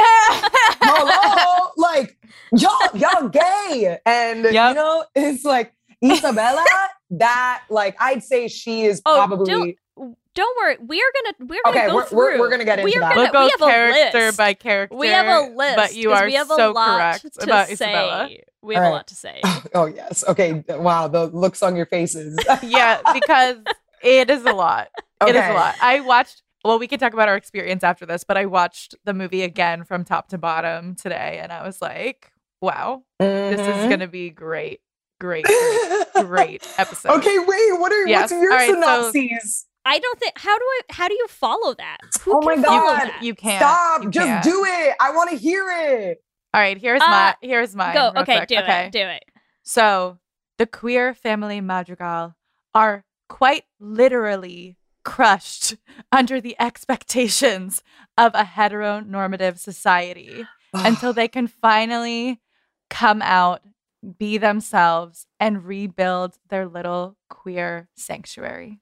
hello, 0.82 1.70
like 1.77 2.18
y'all 2.58 2.89
y'all 2.94 3.30
gay, 3.30 3.98
and 4.06 4.44
Yep. 4.46 4.70
you 4.70 4.75
know 4.75 5.06
it's 5.15 5.44
like 5.44 5.74
Isabella. 6.03 6.63
that 7.12 7.63
like 7.70 7.96
I'd 8.00 8.24
say 8.24 8.48
she 8.48 8.84
is 8.84 9.01
Oh, 9.06 9.15
probably 9.15 9.77
Don't 10.35 10.57
worry. 10.57 10.77
We 10.79 10.99
are 10.99 11.11
gonna 11.13 11.47
we're 11.49 11.61
gonna 11.63 11.77
Okay, 11.77 11.87
go 11.87 11.95
we're- 11.95 12.07
through. 12.07 12.17
we're- 12.17 12.39
we're 12.39 12.49
gonna 12.49 12.65
get 12.65 12.83
we 12.83 12.93
into 12.93 12.97
are 12.97 13.01
that. 13.01 13.15
Gonna, 13.15 13.29
we'll 13.31 13.31
go 13.31 13.45
we 13.45 13.51
have 13.51 13.59
character 13.59 14.17
a 14.17 14.25
list. 14.25 14.37
by 14.37 14.53
character. 14.53 14.97
We 14.97 15.07
have 15.09 15.27
a 15.27 15.55
list. 15.55 15.75
but 15.75 15.95
you 15.95 16.11
are 16.13 16.25
we 16.25 16.33
have 16.33 16.49
a 16.49 16.55
so 16.55 16.71
lot 16.71 16.97
correct 17.21 17.33
to 17.35 17.43
about 17.43 17.67
say. 17.67 17.73
Isabella. 17.73 18.29
We 18.63 18.75
have 18.75 18.83
All 18.85 18.91
a 18.91 18.93
lot 18.93 19.07
to 19.07 19.15
say. 19.15 19.41
oh 19.75 19.85
yes 19.85 20.23
okay 20.27 20.63
wow 20.69 21.07
the 21.07 21.27
looks 21.27 21.61
on 21.61 21.75
your 21.75 21.85
faces 21.85 22.37
yeah, 22.63 23.01
because 23.13 23.57
it 24.01 24.29
is 24.29 24.43
a 24.45 24.53
lot. 24.53 24.89
It 25.25 25.35
is 25.35 25.43
a 25.45 25.53
lot. 25.53 25.75
I 25.81 25.99
watched. 26.01 26.41
Well, 26.65 26.79
we 26.79 26.87
can 26.87 26.97
talk 26.97 27.13
about 27.13 27.27
our 27.29 27.35
experience 27.35 27.83
after 27.83 28.05
this, 28.05 28.23
but 28.23 28.37
I 28.37 28.45
watched 28.45 28.95
the 29.03 29.13
movie 29.13 29.43
again 29.43 29.83
from 29.83 30.03
top 30.05 30.29
to 30.29 30.37
bottom 30.37 30.95
today, 30.95 31.39
and 31.43 31.51
I 31.51 31.65
was 31.65 31.81
like, 31.81 32.31
"Wow, 32.61 33.03
this 33.19 33.59
is 33.59 33.67
Mhm. 33.67 33.89
gonna 33.89 34.07
be 34.07 34.29
great, 34.29 34.79
great, 35.19 35.45
great, 35.45 36.25
great 36.25 36.67
episode." 36.77 37.11
okay 37.17 37.37
wait 37.39 37.79
what 37.79 37.91
are 37.91 38.07
Yes. 38.07 38.31
what's 38.31 38.41
your 38.41 38.51
All 38.51 38.57
right, 38.57 38.69
so- 38.69 38.73
synopses 39.11 39.65
I 39.85 39.99
don't 39.99 40.19
think. 40.19 40.37
How 40.37 40.57
do 40.57 40.63
I? 40.63 40.79
How 40.91 41.07
do 41.07 41.13
you 41.13 41.27
follow 41.27 41.73
that? 41.75 41.97
Who 42.21 42.37
Oh 42.37 42.41
my 42.41 42.55
God. 42.55 42.63
that? 42.99 43.19
You 43.23 43.35
can't. 43.35 43.59
Stop! 43.61 44.03
you 44.03 44.09
Just 44.11 44.27
can't. 44.27 44.43
do 44.43 44.63
it. 44.65 44.95
I 44.99 45.11
want 45.15 45.29
to 45.31 45.35
hear 45.37 45.65
it. 45.69 46.23
All 46.53 46.61
right, 46.61 46.77
here's 46.77 47.01
Uh, 47.01 47.07
my 47.07 47.35
here's 47.41 47.75
mine. 47.75 47.93
Go. 47.95 48.11
Okay. 48.17 48.37
quick. 48.37 48.47
Do 48.49 48.57
okay. 48.57 48.85
it. 48.85 48.91
Do 48.91 48.99
it. 48.99 49.23
So 49.63 50.19
the 50.57 50.65
queer 50.67 51.13
family 51.13 51.59
Madrigal 51.61 52.35
are 52.75 53.05
quite 53.29 53.63
literally 53.79 54.77
crushed 55.03 55.75
under 56.11 56.39
the 56.39 56.55
expectations 56.59 57.81
of 58.17 58.33
a 58.35 58.43
heteronormative 58.43 59.57
society 59.57 60.45
until 60.73 61.11
they 61.13 61.27
can 61.27 61.47
finally 61.47 62.39
come 62.89 63.21
out, 63.21 63.61
be 64.19 64.37
themselves, 64.37 65.25
and 65.39 65.65
rebuild 65.65 66.37
their 66.49 66.67
little 66.67 67.17
queer 67.29 67.89
sanctuary. 67.95 68.79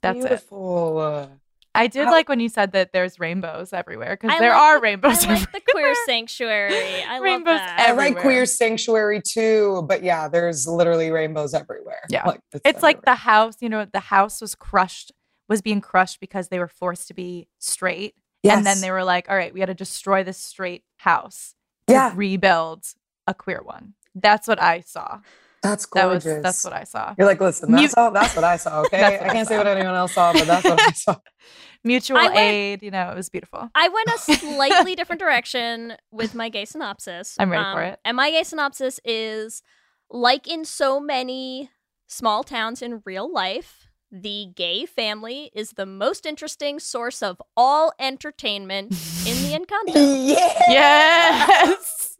That's 0.00 0.18
it. 0.18 0.28
beautiful. 0.28 1.28
I 1.74 1.86
did 1.86 2.04
How- 2.04 2.12
like 2.12 2.28
when 2.28 2.38
you 2.40 2.48
said 2.48 2.72
that 2.72 2.92
there's 2.92 3.18
rainbows 3.18 3.72
everywhere 3.72 4.16
because 4.20 4.38
there 4.38 4.50
like 4.50 4.60
are 4.60 4.76
the- 4.76 4.82
rainbows. 4.82 5.24
I 5.24 5.34
like 5.34 5.52
the 5.52 5.62
queer 5.70 5.94
sanctuary. 6.06 7.02
I 7.02 7.14
love 7.14 7.22
Rainbows 7.22 7.58
that. 7.58 7.80
I 7.80 7.92
like 7.92 8.18
queer 8.18 8.44
sanctuary 8.44 9.22
too, 9.22 9.84
but 9.88 10.02
yeah, 10.02 10.28
there's 10.28 10.66
literally 10.66 11.10
rainbows 11.10 11.54
everywhere. 11.54 12.02
Yeah. 12.10 12.26
like, 12.26 12.40
it's 12.52 12.82
like 12.82 12.98
everywhere. 12.98 13.02
the 13.06 13.14
house 13.14 13.54
you 13.60 13.68
know 13.68 13.86
the 13.86 14.00
house 14.00 14.40
was 14.40 14.54
crushed 14.54 15.12
was 15.48 15.62
being 15.62 15.80
crushed 15.80 16.20
because 16.20 16.48
they 16.48 16.58
were 16.58 16.68
forced 16.68 17.08
to 17.08 17.14
be 17.14 17.48
straight 17.58 18.14
yes. 18.42 18.56
and 18.56 18.66
then 18.66 18.80
they 18.80 18.90
were 18.90 19.04
like 19.04 19.28
all 19.28 19.36
right 19.36 19.52
we 19.52 19.60
got 19.60 19.66
to 19.66 19.74
destroy 19.74 20.22
this 20.22 20.38
straight 20.38 20.82
house 20.98 21.54
to 21.86 21.94
yeah, 21.94 22.12
rebuild 22.14 22.84
a 23.26 23.34
queer 23.34 23.60
one 23.62 23.94
that's 24.14 24.48
what 24.48 24.62
i 24.62 24.80
saw 24.80 25.18
that's 25.62 25.86
that 25.86 26.02
gorgeous. 26.02 26.24
was 26.24 26.42
that's 26.42 26.64
what 26.64 26.72
i 26.72 26.84
saw 26.84 27.14
You're 27.16 27.26
like, 27.26 27.40
listen, 27.40 27.70
Mu- 27.70 27.78
that's 27.80 27.94
all. 27.96 28.10
That's 28.10 28.34
what 28.34 28.44
I 28.44 28.56
saw. 28.56 28.80
Okay, 28.86 29.02
I 29.02 29.26
I 29.26 29.32
can't 29.32 29.46
say 29.48 29.56
what 29.56 29.66
anyone 29.66 29.94
else 29.94 30.12
saw, 30.12 30.32
but 30.32 30.46
that's 30.46 30.64
what 30.64 30.80
I 30.80 30.92
saw. 30.92 31.16
mutual 31.84 32.16
I 32.18 32.26
went- 32.26 32.36
aid 32.38 32.82
you 32.82 32.90
know 32.92 33.10
it 33.10 33.16
was 33.16 33.28
beautiful 33.28 33.68
I 33.74 33.88
went 33.88 34.08
a 34.08 34.18
slightly 34.36 34.94
different 35.00 35.20
direction 35.20 35.94
with 36.12 36.34
my 36.34 36.48
gay 36.48 36.64
synopsis. 36.64 37.36
Um, 37.38 37.44
I'm 37.44 37.50
ready 37.52 37.64
for 37.74 37.82
it. 37.82 37.98
And 38.04 38.16
my 38.16 38.30
gay 38.30 38.42
synopsis 38.44 39.00
is 39.04 39.62
like 40.10 40.46
in 40.46 40.64
so 40.64 41.00
many 41.00 41.70
small 42.06 42.44
towns 42.44 42.82
in 42.82 43.00
real 43.06 43.32
life, 43.32 43.88
the 44.10 44.48
gay 44.54 44.84
family 44.84 45.50
is 45.54 45.70
the 45.70 45.86
most 45.86 46.26
interesting 46.26 46.78
source 46.78 47.22
of 47.22 47.40
all 47.56 47.92
entertainment 47.98 48.92
in 49.26 49.36
the 49.42 49.56
Encanto. 49.58 50.28
yeah. 50.28 51.46
yes 51.48 52.11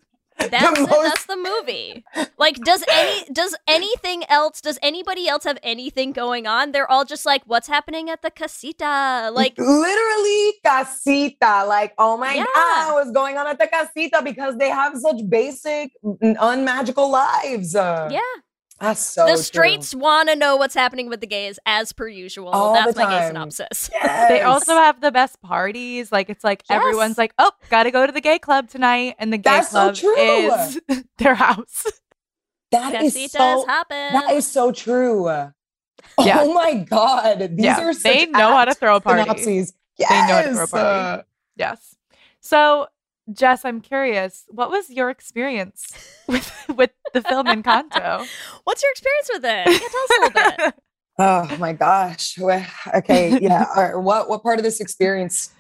That's 0.51 0.79
it, 0.79 0.89
most- 0.89 1.03
that's 1.03 1.27
the 1.27 1.37
movie. 1.37 2.05
Like, 2.39 2.57
does 2.57 2.85
any 2.91 3.25
does 3.33 3.55
anything 3.69 4.25
else? 4.29 4.61
Does 4.61 4.79
anybody 4.83 5.29
else 5.29 5.45
have 5.45 5.59
anything 5.63 6.13
going 6.13 6.47
on? 6.47 6.73
They're 6.73 6.91
all 6.91 7.05
just 7.05 7.25
like, 7.27 7.43
what's 7.47 7.69
happening 7.69 8.11
at 8.11 8.23
the 8.23 8.31
casita? 8.31 9.31
Like, 9.33 9.55
literally 9.59 10.55
casita. 10.65 11.65
Like, 11.67 11.95
oh 11.99 12.17
my 12.17 12.35
Yeah. 12.35 12.47
god, 12.55 12.95
what's 12.95 13.11
going 13.13 13.37
on 13.37 13.47
at 13.47 13.59
the 13.59 13.67
casita? 13.69 14.21
Because 14.25 14.57
they 14.57 14.69
have 14.71 14.97
such 14.99 15.17
basic, 15.29 15.93
unmagical 16.23 17.11
lives. 17.11 17.75
Yeah, 17.75 18.19
that's 18.83 19.01
so 19.01 19.25
the 19.25 19.33
true. 19.33 19.43
straights 19.43 19.95
want 19.95 20.29
to 20.29 20.37
know 20.37 20.57
what's 20.57 20.75
happening 20.75 21.09
with 21.09 21.21
the 21.21 21.27
gays 21.27 21.59
as 21.65 21.93
per 21.93 22.09
usual. 22.09 22.49
All 22.49 22.75
That's 22.75 22.97
my 22.97 23.05
gay 23.05 23.19
time. 23.21 23.29
synopsis. 23.51 23.89
they 24.29 24.43
also 24.43 24.75
have 24.75 25.01
the 25.01 25.11
best 25.13 25.41
parties 25.41 26.13
like 26.13 26.29
it's 26.29 26.45
like 26.45 26.63
Yes. 26.69 26.77
everyone's 26.83 27.17
like 27.17 27.33
oh 27.39 27.53
gotta 27.71 27.91
go 27.91 28.07
to 28.07 28.13
the 28.13 28.21
gay 28.21 28.39
club 28.39 28.69
tonight 28.69 29.15
and 29.19 29.33
the 29.33 29.39
gay 29.39 29.51
That's 29.51 29.69
so 29.71 29.93
club 29.93 29.95
true. 29.95 30.15
is 30.17 30.81
their 31.19 31.35
house 31.35 31.85
That 32.73 33.03
is 33.03 33.15
Casitas 33.15 33.31
so. 33.31 33.67
happen. 33.67 34.13
That 34.13 34.33
is 34.33 34.47
so 34.47 34.73
true. 34.73 35.27
Yeah. 35.29 35.51
Oh 36.41 36.53
my 36.53 36.75
god, 36.75 37.39
these 37.57 37.65
Yeah, 37.65 37.81
are 37.81 37.93
such 37.93 38.03
they 38.03 38.27
know 38.27 38.55
how 38.57 38.65
to 38.67 38.75
throw 38.75 38.97
a 38.97 39.01
party. 39.01 39.23
synopses. 39.23 39.73
They 39.99 40.05
know 40.09 40.17
how 40.19 40.43
to 40.43 40.53
throw 40.55 40.65
a 40.65 40.67
party. 40.67 41.21
uh, 41.21 41.23
Yes. 41.57 41.95
So, 42.41 42.89
Jess, 43.33 43.65
I'm 43.65 43.81
curious, 43.81 44.45
what 44.49 44.71
was 44.71 44.91
your 44.91 45.11
experience 45.11 45.87
with 46.29 46.53
with 46.75 46.91
the 47.13 47.23
film 47.23 47.47
Encanto? 47.47 48.27
What's 48.65 48.83
your 48.83 48.91
experience 48.93 49.31
with 49.33 49.45
it? 49.45 49.83
Yeah, 49.83 49.89
tell 49.89 50.03
us 50.03 50.11
a 50.11 50.23
little 50.23 50.67
bit. 50.67 50.75
Oh 51.19 51.57
my 51.61 51.75
gosh. 51.75 52.39
Okay, 52.39 53.39
yeah. 53.39 53.67
All 53.77 53.83
right, 53.83 53.95
What 53.97 54.31
what 54.31 54.43
part 54.43 54.59
of 54.59 54.65
this 54.65 54.81
experience? 54.81 55.51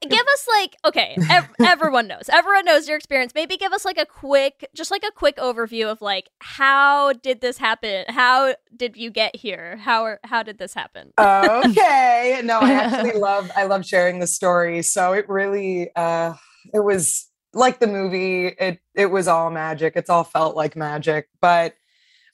Give 0.00 0.12
us 0.12 0.46
like 0.48 0.76
okay, 0.84 1.18
ev- 1.28 1.50
everyone 1.66 2.06
knows. 2.06 2.30
Everyone 2.32 2.64
knows 2.64 2.86
your 2.88 2.96
experience. 2.96 3.32
Maybe 3.34 3.56
give 3.56 3.72
us 3.72 3.84
like 3.84 3.98
a 3.98 4.06
quick, 4.06 4.66
just 4.72 4.90
like 4.90 5.02
a 5.02 5.10
quick 5.10 5.36
overview 5.36 5.90
of 5.90 6.00
like 6.00 6.30
how 6.38 7.12
did 7.12 7.40
this 7.40 7.58
happen? 7.58 8.04
How 8.08 8.54
did 8.74 8.96
you 8.96 9.10
get 9.10 9.34
here? 9.34 9.76
How 9.78 10.04
are, 10.04 10.20
how 10.24 10.42
did 10.44 10.58
this 10.58 10.74
happen? 10.74 11.12
okay 11.18 12.40
no 12.44 12.60
i 12.60 12.72
actually 12.72 13.18
love 13.18 13.50
i 13.56 13.64
love 13.64 13.84
sharing 13.84 14.20
the 14.20 14.26
story 14.26 14.80
so 14.80 15.12
it 15.12 15.28
really 15.28 15.90
uh 15.96 16.32
it 16.74 16.80
was 16.80 17.28
like 17.52 17.80
the 17.80 17.86
movie 17.86 18.46
it 18.46 18.78
it 18.94 19.06
was 19.06 19.26
all 19.26 19.50
magic 19.50 19.94
it's 19.96 20.10
all 20.10 20.24
felt 20.24 20.56
like 20.56 20.76
magic 20.76 21.28
but 21.40 21.74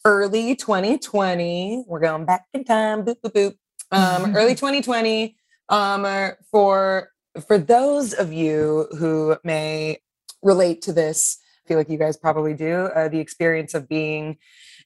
early 0.05 0.55
2020 0.55 1.85
we're 1.87 2.01
going 2.01 2.25
back 2.25 2.45
in 2.53 2.65
time 2.65 3.05
boop 3.05 3.17
boop 3.25 3.33
boop 3.33 3.55
um 3.93 4.37
early 4.37 4.55
2020 4.55 5.37
um 5.69 6.05
uh, 6.05 6.31
for 6.51 7.11
for 7.47 7.59
those 7.59 8.13
of 8.13 8.33
you 8.33 8.87
who 8.99 9.37
may 9.43 9.99
relate 10.43 10.83
to 10.83 10.93
this 10.93 11.39
I 11.65 11.69
feel 11.69 11.79
like 11.79 11.91
you 11.91 11.99
guys 11.99 12.17
probably 12.17 12.55
do 12.55 12.91
uh, 12.95 13.09
the 13.09 13.19
experience 13.19 13.75
of 13.75 13.89
being 13.89 14.39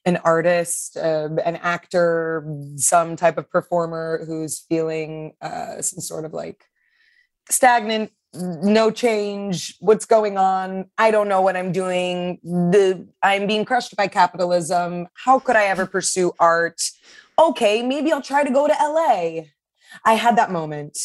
an 0.03 0.17
artist, 0.17 0.97
um, 0.97 1.39
an 1.45 1.57
actor, 1.57 2.43
some 2.75 3.15
type 3.15 3.37
of 3.37 3.49
performer 3.51 4.23
who's 4.25 4.65
feeling 4.67 5.33
uh, 5.41 5.81
some 5.81 5.99
sort 5.99 6.25
of 6.25 6.33
like 6.33 6.65
stagnant, 7.49 8.11
no 8.33 8.91
change. 8.91 9.75
What's 9.79 10.05
going 10.05 10.37
on? 10.37 10.85
I 10.97 11.11
don't 11.11 11.27
know 11.27 11.41
what 11.41 11.57
I'm 11.57 11.71
doing. 11.71 12.39
The 12.43 13.07
I'm 13.21 13.47
being 13.47 13.65
crushed 13.65 13.95
by 13.95 14.07
capitalism. 14.07 15.07
How 15.13 15.39
could 15.39 15.55
I 15.55 15.65
ever 15.65 15.85
pursue 15.85 16.31
art? 16.39 16.81
Okay, 17.39 17.81
maybe 17.83 18.11
I'll 18.11 18.21
try 18.21 18.43
to 18.43 18.51
go 18.51 18.67
to 18.67 18.73
LA. 18.73 19.43
I 20.05 20.13
had 20.13 20.37
that 20.37 20.51
moment 20.51 20.97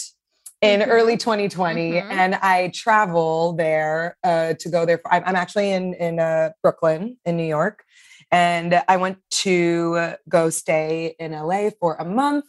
in 0.63 0.81
Mhm. 0.81 0.89
early 0.89 1.17
2020 1.19 2.01
Mhm. 2.01 2.07
and 2.11 2.35
i 2.37 2.69
travel 2.75 3.53
there 3.53 4.17
uh, 4.25 4.55
to 4.55 4.71
go 4.71 4.87
there 4.87 4.97
for, 4.97 5.13
I'm, 5.13 5.23
I'm 5.27 5.37
actually 5.37 5.71
in 5.71 5.93
in 5.95 6.19
uh, 6.19 6.51
brooklyn 6.63 7.19
in 7.27 7.37
new 7.37 7.45
york 7.47 7.85
And 8.33 8.83
I 8.89 8.97
went 8.97 9.19
to 9.45 10.15
go 10.29 10.51
stay 10.51 11.15
in 11.21 11.31
LA 11.33 11.71
for 11.81 11.95
a 11.97 12.05
month. 12.05 12.45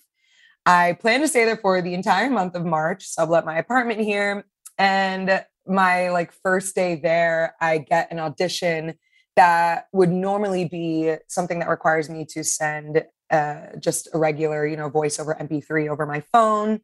I 0.65 0.93
plan 0.93 1.21
to 1.21 1.27
stay 1.27 1.45
there 1.45 1.57
for 1.57 1.81
the 1.83 1.93
entire 1.93 2.29
month 2.31 2.55
of 2.55 2.65
March. 2.65 3.05
So 3.05 3.21
I've 3.21 3.29
let 3.29 3.45
my 3.45 3.57
apartment 3.59 3.99
here. 4.01 4.45
And 4.77 5.43
my 5.65 6.09
like 6.09 6.31
first 6.31 6.75
day 6.75 6.95
there, 6.95 7.55
I 7.59 7.79
get 7.79 8.11
an 8.11 8.19
audition 8.19 8.95
that 9.35 9.87
would 9.93 10.11
normally 10.11 10.65
be 10.65 11.15
something 11.27 11.59
that 11.59 11.69
requires 11.69 12.09
me 12.09 12.25
to 12.25 12.43
send 12.43 13.03
uh, 13.29 13.67
just 13.79 14.07
a 14.13 14.17
regular, 14.17 14.65
you 14.65 14.77
know, 14.77 14.89
voice 14.89 15.19
over 15.19 15.35
MP3 15.39 15.89
over 15.89 16.05
my 16.05 16.21
phone, 16.31 16.79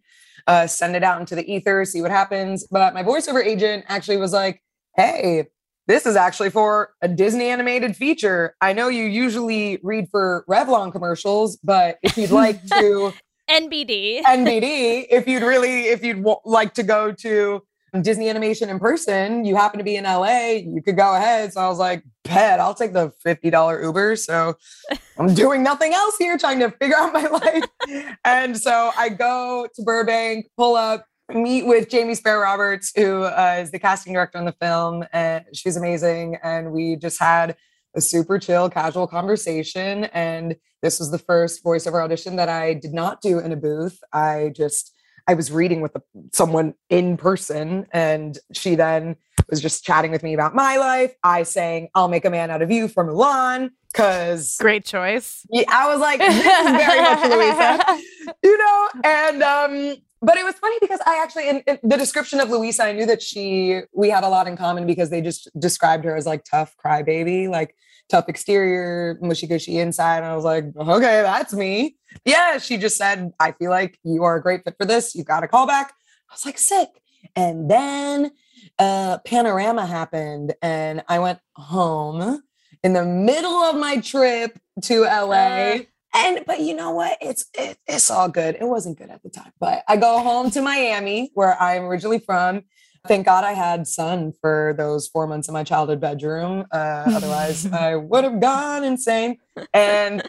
uh, 0.45 0.67
send 0.67 0.95
it 0.95 1.03
out 1.03 1.19
into 1.19 1.35
the 1.35 1.51
ether, 1.51 1.85
see 1.85 2.01
what 2.01 2.11
happens. 2.11 2.67
But 2.69 2.93
my 2.93 3.03
voiceover 3.03 3.43
agent 3.43 3.85
actually 3.87 4.17
was 4.17 4.33
like, 4.33 4.61
hey, 4.95 5.47
this 5.87 6.05
is 6.05 6.15
actually 6.15 6.49
for 6.49 6.93
a 7.01 7.07
Disney 7.07 7.45
animated 7.45 7.95
feature. 7.95 8.55
I 8.61 8.73
know 8.73 8.87
you 8.87 9.05
usually 9.05 9.79
read 9.83 10.07
for 10.11 10.45
Revlon 10.49 10.91
commercials, 10.91 11.57
but 11.57 11.97
if 12.03 12.17
you'd 12.17 12.31
like 12.31 12.65
to 12.67 13.13
NBD. 13.49 14.21
NBD, 14.23 15.07
if 15.09 15.27
you'd 15.27 15.43
really, 15.43 15.83
if 15.83 16.03
you'd 16.03 16.17
w- 16.17 16.37
like 16.45 16.73
to 16.75 16.83
go 16.83 17.11
to 17.11 17.61
Disney 18.01 18.29
animation 18.29 18.69
in 18.69 18.79
person, 18.79 19.45
you 19.45 19.55
happen 19.55 19.77
to 19.77 19.83
be 19.83 19.95
in 19.95 20.03
LA, 20.03 20.53
you 20.65 20.81
could 20.83 20.97
go 20.97 21.15
ahead. 21.15 21.53
So 21.53 21.61
I 21.61 21.67
was 21.67 21.77
like, 21.77 22.03
bet 22.23 22.59
I'll 22.59 22.73
take 22.73 22.93
the 22.93 23.11
$50 23.25 23.83
Uber. 23.83 24.15
So 24.15 24.55
I'm 25.19 25.33
doing 25.33 25.61
nothing 25.61 25.93
else 25.93 26.17
here, 26.17 26.37
trying 26.37 26.59
to 26.59 26.71
figure 26.71 26.97
out 26.97 27.13
my 27.13 27.27
life. 27.27 28.15
and 28.25 28.57
so 28.57 28.91
I 28.97 29.09
go 29.09 29.67
to 29.75 29.83
Burbank, 29.83 30.47
pull 30.57 30.75
up, 30.75 31.05
meet 31.33 31.65
with 31.67 31.89
Jamie 31.89 32.15
Sparer 32.15 32.41
Roberts, 32.41 32.91
who 32.95 33.23
uh, 33.23 33.57
is 33.59 33.71
the 33.71 33.79
casting 33.79 34.13
director 34.13 34.39
on 34.39 34.45
the 34.45 34.55
film. 34.59 35.05
And 35.13 35.45
she's 35.53 35.77
amazing. 35.77 36.37
And 36.43 36.71
we 36.71 36.95
just 36.95 37.19
had 37.19 37.55
a 37.95 38.01
super 38.01 38.39
chill, 38.39 38.69
casual 38.69 39.07
conversation. 39.07 40.05
And 40.05 40.55
this 40.81 40.99
was 40.99 41.11
the 41.11 41.19
first 41.19 41.63
voiceover 41.63 42.03
audition 42.03 42.37
that 42.37 42.49
I 42.49 42.73
did 42.73 42.93
not 42.93 43.21
do 43.21 43.39
in 43.39 43.51
a 43.51 43.55
booth. 43.55 43.99
I 44.11 44.51
just 44.55 44.93
I 45.27 45.33
was 45.33 45.51
reading 45.51 45.81
with 45.81 45.95
someone 46.31 46.73
in 46.89 47.17
person, 47.17 47.87
and 47.91 48.37
she 48.51 48.75
then 48.75 49.15
was 49.49 49.61
just 49.61 49.83
chatting 49.83 50.11
with 50.11 50.23
me 50.23 50.33
about 50.33 50.53
my 50.53 50.77
life. 50.77 51.15
I 51.23 51.43
saying, 51.43 51.89
"I'll 51.95 52.09
make 52.09 52.25
a 52.25 52.29
man 52.29 52.51
out 52.51 52.61
of 52.61 52.71
you" 52.71 52.87
for 52.87 53.05
Mulan 53.05 53.71
because 53.91 54.57
Great 54.59 54.85
choice. 54.85 55.45
yeah, 55.49 55.63
I 55.69 55.87
was 55.87 55.99
like, 55.99 56.19
"This 56.19 56.35
is 56.35 56.43
very 56.43 57.01
much 57.01 57.23
Luisa," 57.31 58.33
you 58.43 58.57
know. 58.57 58.89
And 59.03 59.43
um, 59.43 59.95
but 60.21 60.37
it 60.37 60.43
was 60.43 60.55
funny 60.55 60.77
because 60.81 60.99
I 61.05 61.21
actually 61.21 61.49
in, 61.49 61.63
in 61.67 61.79
the 61.83 61.97
description 61.97 62.39
of 62.39 62.49
Luisa, 62.49 62.83
I 62.83 62.93
knew 62.93 63.05
that 63.05 63.21
she 63.21 63.81
we 63.93 64.09
had 64.09 64.23
a 64.23 64.29
lot 64.29 64.47
in 64.47 64.57
common 64.57 64.85
because 64.85 65.09
they 65.09 65.21
just 65.21 65.49
described 65.59 66.05
her 66.05 66.15
as 66.15 66.25
like 66.25 66.43
tough 66.43 66.75
crybaby, 66.83 67.49
like 67.49 67.75
tough 68.13 68.29
exterior, 68.29 69.17
mushy 69.23 69.47
gushy 69.47 69.79
inside. 69.79 70.17
And 70.17 70.27
I 70.27 70.35
was 70.35 70.45
like, 70.45 70.65
okay, 70.77 71.23
that's 71.23 71.51
me. 71.51 71.97
Yeah, 72.25 72.59
she 72.59 72.77
just 72.77 72.95
said, 72.95 73.31
I 73.39 73.53
feel 73.53 73.71
like 73.71 73.97
you 74.03 74.23
are 74.23 74.35
a 74.35 74.41
great 74.41 74.63
fit 74.63 74.75
for 74.79 74.85
this. 74.85 75.15
You 75.15 75.23
got 75.23 75.43
a 75.43 75.47
call 75.47 75.65
back. 75.65 75.93
I 76.29 76.33
was 76.35 76.45
like, 76.45 76.59
sick. 76.59 76.89
And 77.35 77.69
then 77.71 78.31
uh 78.79 79.17
panorama 79.25 79.85
happened 79.85 80.53
and 80.61 81.03
I 81.07 81.19
went 81.19 81.39
home 81.55 82.41
in 82.83 82.93
the 82.93 83.05
middle 83.05 83.63
of 83.63 83.75
my 83.77 83.97
trip 83.97 84.59
to 84.83 85.01
LA. 85.01 85.31
Uh. 85.31 85.79
and 86.13 86.43
but 86.45 86.59
you 86.59 86.75
know 86.75 86.91
what? 86.91 87.17
It's 87.19 87.45
it, 87.55 87.77
it's 87.87 88.11
all 88.11 88.29
good. 88.29 88.57
It 88.61 88.65
wasn't 88.65 88.99
good 88.99 89.09
at 89.09 89.23
the 89.23 89.29
time, 89.29 89.53
but 89.59 89.83
I 89.87 89.97
go 89.97 90.19
home 90.19 90.51
to 90.51 90.61
Miami, 90.61 91.31
where 91.33 91.59
I'm 91.59 91.85
originally 91.85 92.19
from. 92.19 92.63
Thank 93.05 93.25
God 93.25 93.43
I 93.43 93.51
had 93.51 93.85
sun 93.85 94.33
for 94.39 94.73
those 94.77 95.09
four 95.09 95.27
months 95.27 95.49
in 95.49 95.53
my 95.53 95.65
childhood 95.65 95.99
bedroom. 95.99 96.65
Uh, 96.71 97.03
otherwise, 97.07 97.65
I 97.71 97.95
would 97.95 98.23
have 98.23 98.39
gone 98.39 98.85
insane. 98.85 99.39
And 99.73 100.23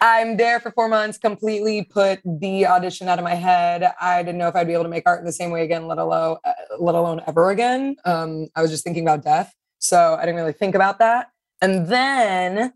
I'm 0.00 0.36
there 0.36 0.58
for 0.58 0.72
four 0.72 0.88
months, 0.88 1.18
completely 1.18 1.84
put 1.84 2.20
the 2.24 2.66
audition 2.66 3.06
out 3.06 3.20
of 3.20 3.24
my 3.24 3.36
head. 3.36 3.92
I 4.00 4.24
didn't 4.24 4.38
know 4.38 4.48
if 4.48 4.56
I'd 4.56 4.66
be 4.66 4.72
able 4.72 4.82
to 4.82 4.88
make 4.88 5.04
art 5.06 5.20
in 5.20 5.24
the 5.24 5.32
same 5.32 5.52
way 5.52 5.62
again, 5.62 5.86
let 5.86 5.98
alone, 5.98 6.38
uh, 6.44 6.52
let 6.80 6.96
alone 6.96 7.20
ever 7.28 7.50
again. 7.50 7.94
Um, 8.04 8.48
I 8.56 8.62
was 8.62 8.72
just 8.72 8.82
thinking 8.82 9.04
about 9.04 9.22
death. 9.22 9.54
So 9.78 10.16
I 10.18 10.22
didn't 10.22 10.36
really 10.36 10.52
think 10.52 10.74
about 10.74 10.98
that. 10.98 11.28
And 11.60 11.86
then 11.86 12.72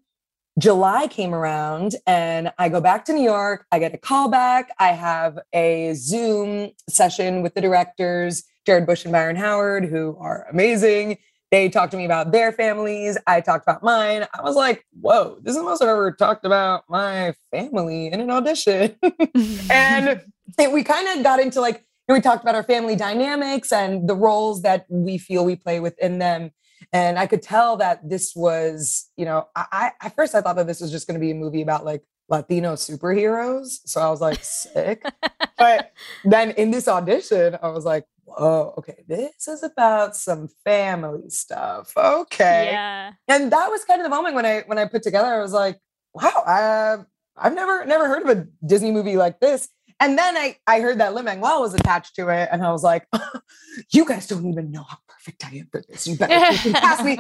July 0.59 1.07
came 1.07 1.35
around 1.35 1.97
and 2.07 2.51
I 2.59 2.71
go 2.71 2.81
back 2.81 3.05
to 3.07 3.13
New 3.13 3.23
York. 3.23 3.67
I 3.71 3.79
get 3.79 3.93
a 3.93 3.99
call 3.99 4.29
back. 4.29 4.71
I 4.79 4.89
have 4.89 5.39
a 5.53 5.93
Zoom 5.95 6.71
session 6.89 7.43
with 7.43 7.55
the 7.55 7.61
directors, 7.61 8.43
Jared 8.65 8.87
Bush 8.87 9.05
and 9.05 9.13
Byron 9.13 9.37
Howard, 9.37 9.85
who 9.85 10.17
are 10.19 10.47
amazing. 10.51 11.19
They 11.51 11.69
talked 11.69 11.91
to 11.93 11.99
me 11.99 12.07
about 12.07 12.33
their 12.33 12.53
families. 12.53 13.19
I 13.27 13.43
talked 13.43 13.65
about 13.65 13.83
mine. 13.83 14.27
I 14.33 14.43
was 14.43 14.57
like, 14.57 14.85
whoa, 14.99 15.39
this 15.43 15.53
is 15.53 15.59
the 15.59 15.63
most 15.63 15.83
I've 15.83 15.89
ever 15.89 16.11
talked 16.11 16.47
about 16.47 16.85
my 16.89 17.35
family 17.51 18.07
in 18.07 18.21
an 18.21 18.31
audition. 18.31 18.97
and 19.71 20.25
and 20.59 20.73
we 20.73 20.83
kind 20.83 21.07
of 21.19 21.23
got 21.23 21.39
into 21.39 21.61
like, 21.61 21.85
we 22.09 22.21
talked 22.21 22.43
about 22.43 22.55
our 22.55 22.63
family 22.63 22.97
dynamics 22.97 23.73
and 23.73 24.09
the 24.09 24.15
roles 24.15 24.63
that 24.63 24.87
we 24.89 25.19
feel 25.19 25.45
we 25.45 25.57
play 25.57 25.81
within 25.81 26.19
them. 26.19 26.51
And 26.93 27.19
I 27.19 27.27
could 27.27 27.43
tell 27.43 27.77
that 27.79 28.09
this 28.09 28.35
was, 28.35 29.11
you 29.17 29.25
know, 29.25 29.49
I, 29.55 29.67
I 29.73 30.07
at 30.07 30.15
first 30.15 30.35
I 30.35 30.41
thought 30.41 30.57
that 30.57 30.67
this 30.67 30.81
was 30.81 30.91
just 30.91 31.07
going 31.07 31.19
to 31.19 31.25
be 31.25 31.31
a 31.31 31.35
movie 31.35 31.63
about 31.63 31.85
like 31.85 32.03
Latino 32.29 32.75
superheroes. 32.75 33.79
So 33.85 34.01
I 34.01 34.11
was 34.11 34.21
like, 34.21 34.43
sick. 34.43 35.03
but 35.59 35.93
then 36.25 36.51
in 36.53 36.71
this 36.71 36.89
audition, 36.89 37.59
I 37.63 37.69
was 37.69 37.85
like, 37.85 38.05
whoa, 38.25 38.75
okay, 38.79 39.05
this 39.07 39.49
is 39.49 39.63
about 39.63 40.17
some 40.17 40.49
family 40.65 41.29
stuff. 41.31 41.93
Okay. 41.97 42.71
Yeah. 42.73 43.13
And 43.29 43.53
that 43.53 43.71
was 43.71 43.85
kind 43.85 44.01
of 44.01 44.05
the 44.05 44.15
moment 44.15 44.35
when 44.35 44.47
I 44.47 44.63
when 44.67 44.79
I 44.79 44.87
put 44.87 45.03
together, 45.03 45.33
I 45.33 45.41
was 45.41 45.53
like, 45.53 45.79
wow, 46.13 46.43
I, 46.47 46.97
I've 47.37 47.55
never 47.55 47.85
never 47.85 48.09
heard 48.09 48.29
of 48.29 48.39
a 48.39 48.47
Disney 48.67 48.91
movie 48.91 49.17
like 49.17 49.41
this. 49.41 49.69
And 50.01 50.19
then 50.19 50.37
I 50.37 50.57
I 50.67 50.81
heard 50.81 50.99
that 50.99 51.15
Lin 51.15 51.25
Manuel 51.25 51.63
was 51.63 51.75
attached 51.75 52.17
to 52.17 52.29
it, 52.29 52.49
and 52.53 52.63
I 52.63 52.71
was 52.71 52.83
like, 52.83 53.07
you 53.93 54.05
guys 54.05 54.27
don't 54.27 54.47
even 54.47 54.71
know 54.71 54.83
how 54.83 54.99
perfect 55.27 55.45
I 55.45 55.59
am 55.59 55.67
for 55.71 55.83
this. 55.89 56.07
You 56.07 56.17
better 56.17 56.35
cast 56.73 57.05
me. 57.05 57.19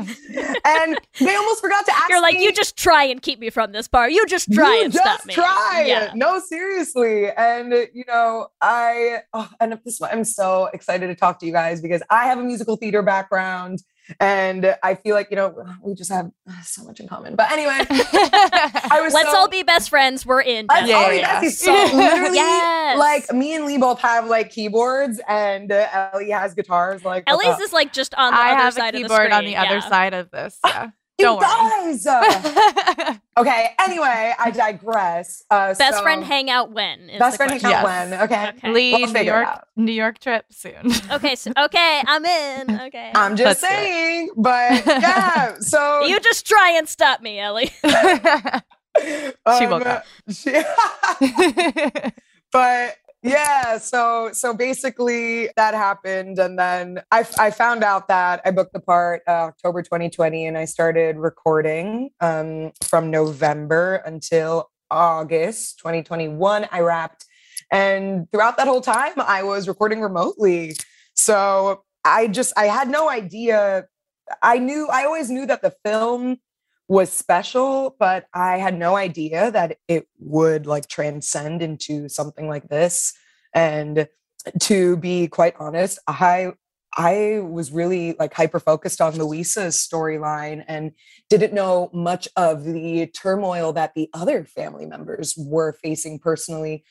And 0.65 0.99
they 1.21 1.35
almost 1.35 1.61
forgot 1.61 1.85
to 1.87 1.93
ask 1.93 2.09
You're 2.09 2.23
like, 2.23 2.37
me- 2.37 2.45
you 2.45 2.53
just 2.53 2.77
try 2.77 3.05
and 3.05 3.21
keep 3.21 3.39
me 3.39 3.51
from 3.51 3.73
this 3.73 3.89
bar. 3.89 4.09
You 4.09 4.25
just 4.27 4.53
try 4.53 4.77
you 4.77 4.85
and 4.85 4.93
just 4.93 5.05
stop 5.05 5.27
me. 5.27 5.35
try. 5.35 5.85
Yeah. 5.87 6.13
No, 6.15 6.39
seriously. 6.41 7.31
And 7.31 7.73
you 7.93 8.05
know, 8.07 8.49
I 8.61 9.23
oh, 9.33 9.49
and 9.61 9.79
this 9.85 10.01
I'm 10.03 10.25
so 10.25 10.67
excited 10.73 11.09
to 11.09 11.15
talk 11.15 11.39
to 11.41 11.47
you 11.47 11.53
guys 11.53 11.81
because 11.81 12.03
I 12.11 12.27
have 12.27 12.39
a 12.39 12.43
musical 12.43 12.77
theater 12.77 13.03
background, 13.03 13.83
and 14.21 14.77
I 14.83 14.95
feel 14.95 15.15
like 15.15 15.29
you 15.31 15.37
know 15.37 15.55
we 15.83 15.95
just 15.95 16.11
have 16.13 16.31
uh, 16.49 16.63
so 16.63 16.85
much 16.85 17.01
in 17.01 17.09
common. 17.09 17.35
But 17.37 17.51
anyway, 17.53 17.73
I 17.91 19.01
was 19.03 19.13
Let's 19.13 19.31
so- 19.31 19.37
all 19.39 19.49
be 19.49 19.63
best 19.63 19.91
friends. 19.91 20.25
We're 20.25 20.43
in. 20.43 20.67
Let's 20.69 20.89
Yeah, 20.89 20.97
all 20.97 21.11
be 21.11 21.17
yeah, 21.17 21.41
besties. 21.43 21.51
So 21.53 21.73
literally, 21.97 22.35
Yes. 22.37 22.99
like 22.99 23.33
me 23.33 23.55
and 23.55 23.67
Leigh 23.67 23.79
both 23.79 24.01
have 24.01 24.27
like 24.29 24.51
keyboards, 24.51 25.21
and 25.29 25.71
uh, 25.73 26.11
Ellie 26.13 26.31
has 26.31 26.55
guitars. 26.55 27.05
Like 27.05 27.27
what 27.29 27.45
Ellie's 27.45 27.59
the- 27.59 27.65
is 27.65 27.73
like 27.73 27.93
just 27.93 28.15
on 28.15 28.33
the 28.33 28.39
I 28.39 28.53
other 28.53 28.57
have 28.63 28.75
side 28.75 28.83
a 28.83 28.87
of 28.89 28.93
the 28.93 28.99
keyboard 29.09 29.21
screen. 29.21 29.33
on 29.33 29.45
the 29.45 29.57
other 29.57 29.81
side 29.81 30.15
of 30.15 30.31
this. 30.31 30.59
Yeah. 30.65 30.91
you 31.19 31.25
Don't 31.25 31.39
worry. 31.39 31.97
guys. 31.99 33.19
okay. 33.39 33.71
Anyway, 33.79 34.35
I 34.39 34.51
digress. 34.51 35.43
Uh, 35.51 35.75
Best 35.75 35.97
so- 35.99 36.03
friend 36.03 36.23
hangout 36.25 36.73
when? 36.73 37.09
is 37.09 37.19
Best 37.19 37.37
friend 37.39 37.51
question. 37.53 37.71
hangout 37.71 37.89
Yes. 37.89 38.11
when? 38.11 38.21
Okay. 38.23 38.49
Okay. 38.59 38.71
Leigh, 38.73 38.93
We'll 38.93 39.01
New 39.07 39.13
figure 39.13 39.33
York, 39.35 39.47
out. 39.47 39.69
New 39.77 39.93
York 39.93 40.19
trip 40.19 40.45
soon. 40.51 40.93
Okay, 41.11 41.35
so, 41.35 41.53
okay, 41.57 42.03
I'm 42.07 42.25
in. 42.25 42.81
Okay. 42.87 43.11
I'm 43.15 43.37
just 43.37 43.47
Let's 43.47 43.61
do 43.63 43.67
it. 43.67 43.71
saying, 43.71 44.31
but 44.37 44.87
yeah. 44.87 45.55
So 45.61 46.05
you 46.05 46.21
just 46.21 46.47
try 46.47 46.73
and 46.77 46.87
stop 46.89 47.21
me, 47.23 47.39
Ellie. 47.41 47.71
she 49.59 49.67
woke 49.67 49.87
up. 49.87 50.05
She, 50.31 50.53
but 52.53 52.97
yeah, 53.27 53.79
so 53.79 54.31
so 54.33 54.55
basically 54.55 55.51
that 55.57 55.75
happened, 55.75 56.39
and 56.39 56.59
then 56.59 57.03
I 57.11 57.27
I 57.39 57.51
found 57.51 57.83
out 57.83 58.09
that 58.09 58.41
I 58.45 58.51
booked 58.51 58.73
the 58.73 58.81
part 58.81 59.23
uh, 59.27 59.51
October 59.51 59.83
2020, 59.83 60.47
and 60.47 60.57
I 60.57 60.65
started 60.65 61.17
recording 61.17 62.11
um, 62.21 62.73
from 62.85 63.11
November 63.11 63.97
until 64.07 64.71
August 64.91 65.79
2021. 65.79 66.69
I 66.71 66.81
wrapped, 66.81 67.27
and 67.73 68.31
throughout 68.31 68.57
that 68.59 68.69
whole 68.69 68.81
time, 68.81 69.15
I 69.17 69.43
was 69.43 69.69
recording 69.69 70.01
remotely. 70.01 70.77
So 71.15 71.83
I 72.05 72.29
just 72.29 72.53
I 72.57 72.67
had 72.67 72.89
no 72.89 73.09
idea. 73.11 73.87
I 74.43 74.59
knew 74.59 74.89
I 74.89 75.05
always 75.05 75.31
knew 75.31 75.47
that 75.47 75.63
the 75.63 75.75
film 75.85 76.39
was 76.89 77.13
special, 77.13 77.97
but 77.99 78.27
I 78.33 78.59
had 78.59 78.79
no 78.79 78.97
idea 78.97 79.51
that 79.51 79.79
it 79.89 80.07
would 80.19 80.67
like 80.67 80.89
transcend 80.89 81.63
into 81.63 82.09
something 82.09 82.49
like 82.49 82.69
this. 82.69 83.13
And 83.55 84.09
to 84.61 84.97
be 84.99 85.27
quite 85.29 85.55
honest, 85.59 85.99
I 86.07 86.53
I 86.99 87.41
was 87.43 87.73
really 87.73 88.15
like 88.19 88.33
hyper 88.33 88.59
focused 88.59 89.03
on 89.03 89.17
Luisa's 89.19 89.77
storyline 89.77 90.65
and 90.67 90.93
didn't 91.29 91.53
know 91.53 91.91
much 91.93 92.27
of 92.37 92.65
the 92.65 93.07
turmoil 93.09 93.75
that 93.75 93.93
the 93.95 94.09
other 94.15 94.45
family 94.47 94.87
members 94.87 95.35
were 95.37 95.77
facing 95.83 96.19
personally 96.19 96.85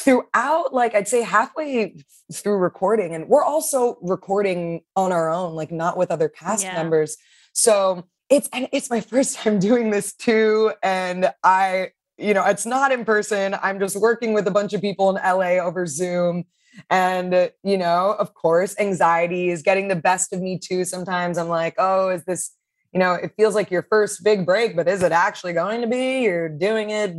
throughout 0.00 0.74
like 0.74 0.96
I'd 0.96 1.06
say 1.06 1.22
halfway 1.22 1.94
through 2.32 2.56
recording 2.56 3.14
and 3.14 3.28
we're 3.28 3.44
also 3.44 3.98
recording 4.02 4.80
on 4.96 5.12
our 5.12 5.30
own 5.30 5.54
like 5.54 5.70
not 5.70 5.96
with 5.96 6.10
other 6.10 6.28
cast 6.28 6.64
Yeah. 6.64 6.74
members. 6.74 7.16
So 7.52 8.08
it's 8.32 8.48
and 8.52 8.66
it's 8.72 8.88
my 8.88 9.00
first 9.00 9.36
time 9.36 9.58
doing 9.58 9.90
this 9.90 10.14
too. 10.14 10.72
And 10.82 11.30
I, 11.44 11.90
you 12.16 12.32
know, 12.32 12.44
it's 12.46 12.64
not 12.64 12.90
in 12.90 13.04
person. 13.04 13.54
I'm 13.62 13.78
just 13.78 13.96
working 13.96 14.32
with 14.32 14.48
a 14.48 14.50
bunch 14.50 14.72
of 14.72 14.80
people 14.80 15.14
in 15.14 15.16
LA 15.16 15.62
over 15.62 15.86
Zoom. 15.86 16.44
And, 16.88 17.50
you 17.62 17.76
know, 17.76 18.16
of 18.18 18.32
course, 18.32 18.74
anxiety 18.80 19.50
is 19.50 19.60
getting 19.60 19.88
the 19.88 19.96
best 19.96 20.32
of 20.32 20.40
me 20.40 20.58
too. 20.58 20.86
Sometimes 20.86 21.36
I'm 21.36 21.48
like, 21.48 21.74
oh, 21.76 22.08
is 22.08 22.24
this, 22.24 22.52
you 22.92 22.98
know, 22.98 23.12
it 23.12 23.32
feels 23.36 23.54
like 23.54 23.70
your 23.70 23.82
first 23.82 24.24
big 24.24 24.46
break, 24.46 24.76
but 24.76 24.88
is 24.88 25.02
it 25.02 25.12
actually 25.12 25.52
going 25.52 25.82
to 25.82 25.86
be? 25.86 26.22
You're 26.22 26.48
doing 26.48 26.88
it 26.88 27.14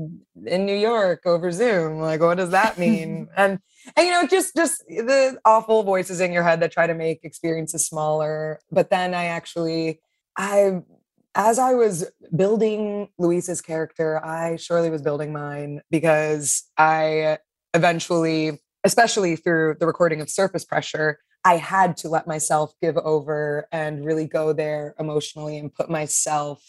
in 0.48 0.66
New 0.66 0.76
York 0.76 1.22
over 1.28 1.52
Zoom. 1.52 2.00
Like, 2.00 2.22
what 2.22 2.38
does 2.38 2.50
that 2.50 2.80
mean? 2.80 3.28
and 3.38 3.60
and 3.96 4.08
you 4.08 4.14
know, 4.14 4.26
just 4.26 4.56
just 4.56 4.84
the 4.88 5.38
awful 5.46 5.84
voices 5.84 6.22
in 6.22 6.32
your 6.32 6.42
head 6.42 6.62
that 6.62 6.72
try 6.72 6.88
to 6.88 6.96
make 6.96 7.20
experiences 7.24 7.86
smaller. 7.86 8.60
But 8.72 8.90
then 8.90 9.14
I 9.14 9.26
actually 9.26 10.00
I 10.38 10.82
as 11.36 11.58
I 11.58 11.74
was 11.74 12.06
building 12.36 13.10
Luisa's 13.18 13.62
character, 13.62 14.24
I 14.24 14.56
surely 14.58 14.90
was 14.90 15.02
building 15.02 15.34
mine 15.34 15.82
because 15.90 16.64
I 16.78 17.40
eventually, 17.74 18.60
especially 18.84 19.36
through 19.36 19.78
the 19.80 19.88
recording 19.88 20.22
of 20.22 20.30
Surface 20.30 20.64
Pressure, 20.64 21.20
I 21.44 21.58
had 21.58 21.98
to 21.98 22.10
let 22.10 22.28
myself 22.28 22.74
give 22.82 22.98
over 22.98 23.68
and 23.72 24.06
really 24.06 24.28
go 24.28 24.54
there 24.54 24.96
emotionally 25.00 25.58
and 25.58 25.74
put 25.74 25.90
myself 25.90 26.64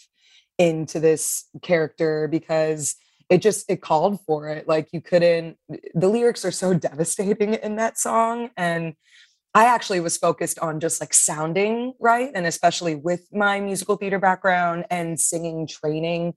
into 0.57 0.99
this 0.99 1.45
character 1.61 2.27
because 2.27 2.95
it 3.29 3.41
just 3.41 3.69
it 3.69 3.81
called 3.81 4.19
for 4.25 4.49
it. 4.49 4.67
Like 4.67 4.89
you 4.91 5.01
couldn't 5.01 5.57
the 5.93 6.09
lyrics 6.09 6.43
are 6.43 6.51
so 6.51 6.73
devastating 6.89 7.53
in 7.55 7.75
that 7.77 7.97
song 7.97 8.49
and 8.57 8.93
I 9.55 9.65
actually 9.65 10.01
was 10.01 10.17
focused 10.17 10.59
on 10.59 10.81
just 10.81 10.99
like 10.99 11.13
sounding 11.13 11.93
right. 11.99 12.29
And 12.35 12.45
especially 12.45 12.93
with 12.93 13.27
my 13.31 13.61
musical 13.61 13.95
theater 13.95 14.19
background 14.19 14.85
and 14.91 15.17
singing 15.17 15.65
training, 15.65 16.33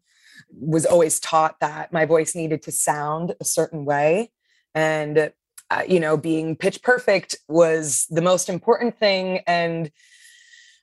was 0.52 0.86
always 0.86 1.18
taught 1.18 1.58
that 1.60 1.92
my 1.92 2.04
voice 2.04 2.36
needed 2.36 2.62
to 2.62 2.72
sound 2.72 3.34
a 3.40 3.44
certain 3.44 3.84
way. 3.84 4.30
And, 4.72 5.32
uh, 5.68 5.82
you 5.86 5.98
know, 5.98 6.16
being 6.16 6.54
pitch 6.54 6.80
perfect 6.80 7.36
was 7.48 8.06
the 8.08 8.22
most 8.22 8.48
important 8.48 8.98
thing. 8.98 9.40
And 9.48 9.90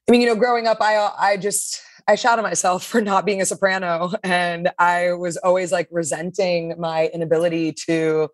I 0.08 0.12
mean, 0.12 0.20
you 0.20 0.28
know, 0.28 0.36
growing 0.36 0.68
up, 0.68 0.80
I, 0.82 1.10
I 1.18 1.38
just, 1.38 1.82
I 2.06 2.16
shouted 2.16 2.42
myself 2.44 2.86
for 2.86 3.00
not 3.00 3.26
being 3.26 3.42
a 3.42 3.46
soprano. 3.46 4.12
And 4.24 4.72
I 4.78 5.14
was 5.14 5.38
always 5.38 5.72
like 5.72 5.88
resenting 5.90 6.76
my 6.78 7.10
inability 7.14 7.72
to 7.88 8.30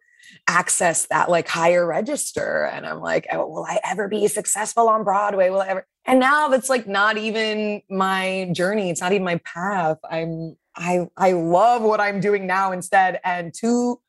access 0.47 1.05
that 1.07 1.29
like 1.29 1.47
higher 1.47 1.85
register. 1.85 2.65
And 2.65 2.85
I'm 2.85 2.99
like, 3.01 3.27
oh, 3.31 3.47
will 3.47 3.65
I 3.65 3.79
ever 3.85 4.07
be 4.07 4.27
successful 4.27 4.89
on 4.89 5.03
Broadway? 5.03 5.49
Will 5.49 5.61
I 5.61 5.67
ever? 5.67 5.87
And 6.05 6.19
now 6.19 6.47
that's 6.47 6.69
like 6.69 6.87
not 6.87 7.17
even 7.17 7.81
my 7.89 8.49
journey. 8.53 8.89
It's 8.89 9.01
not 9.01 9.11
even 9.11 9.23
my 9.25 9.37
path. 9.45 9.97
I'm 10.09 10.57
I 10.75 11.07
I 11.17 11.33
love 11.33 11.81
what 11.83 11.99
I'm 11.99 12.19
doing 12.19 12.47
now 12.47 12.71
instead. 12.71 13.19
And 13.23 13.53
to 13.55 13.99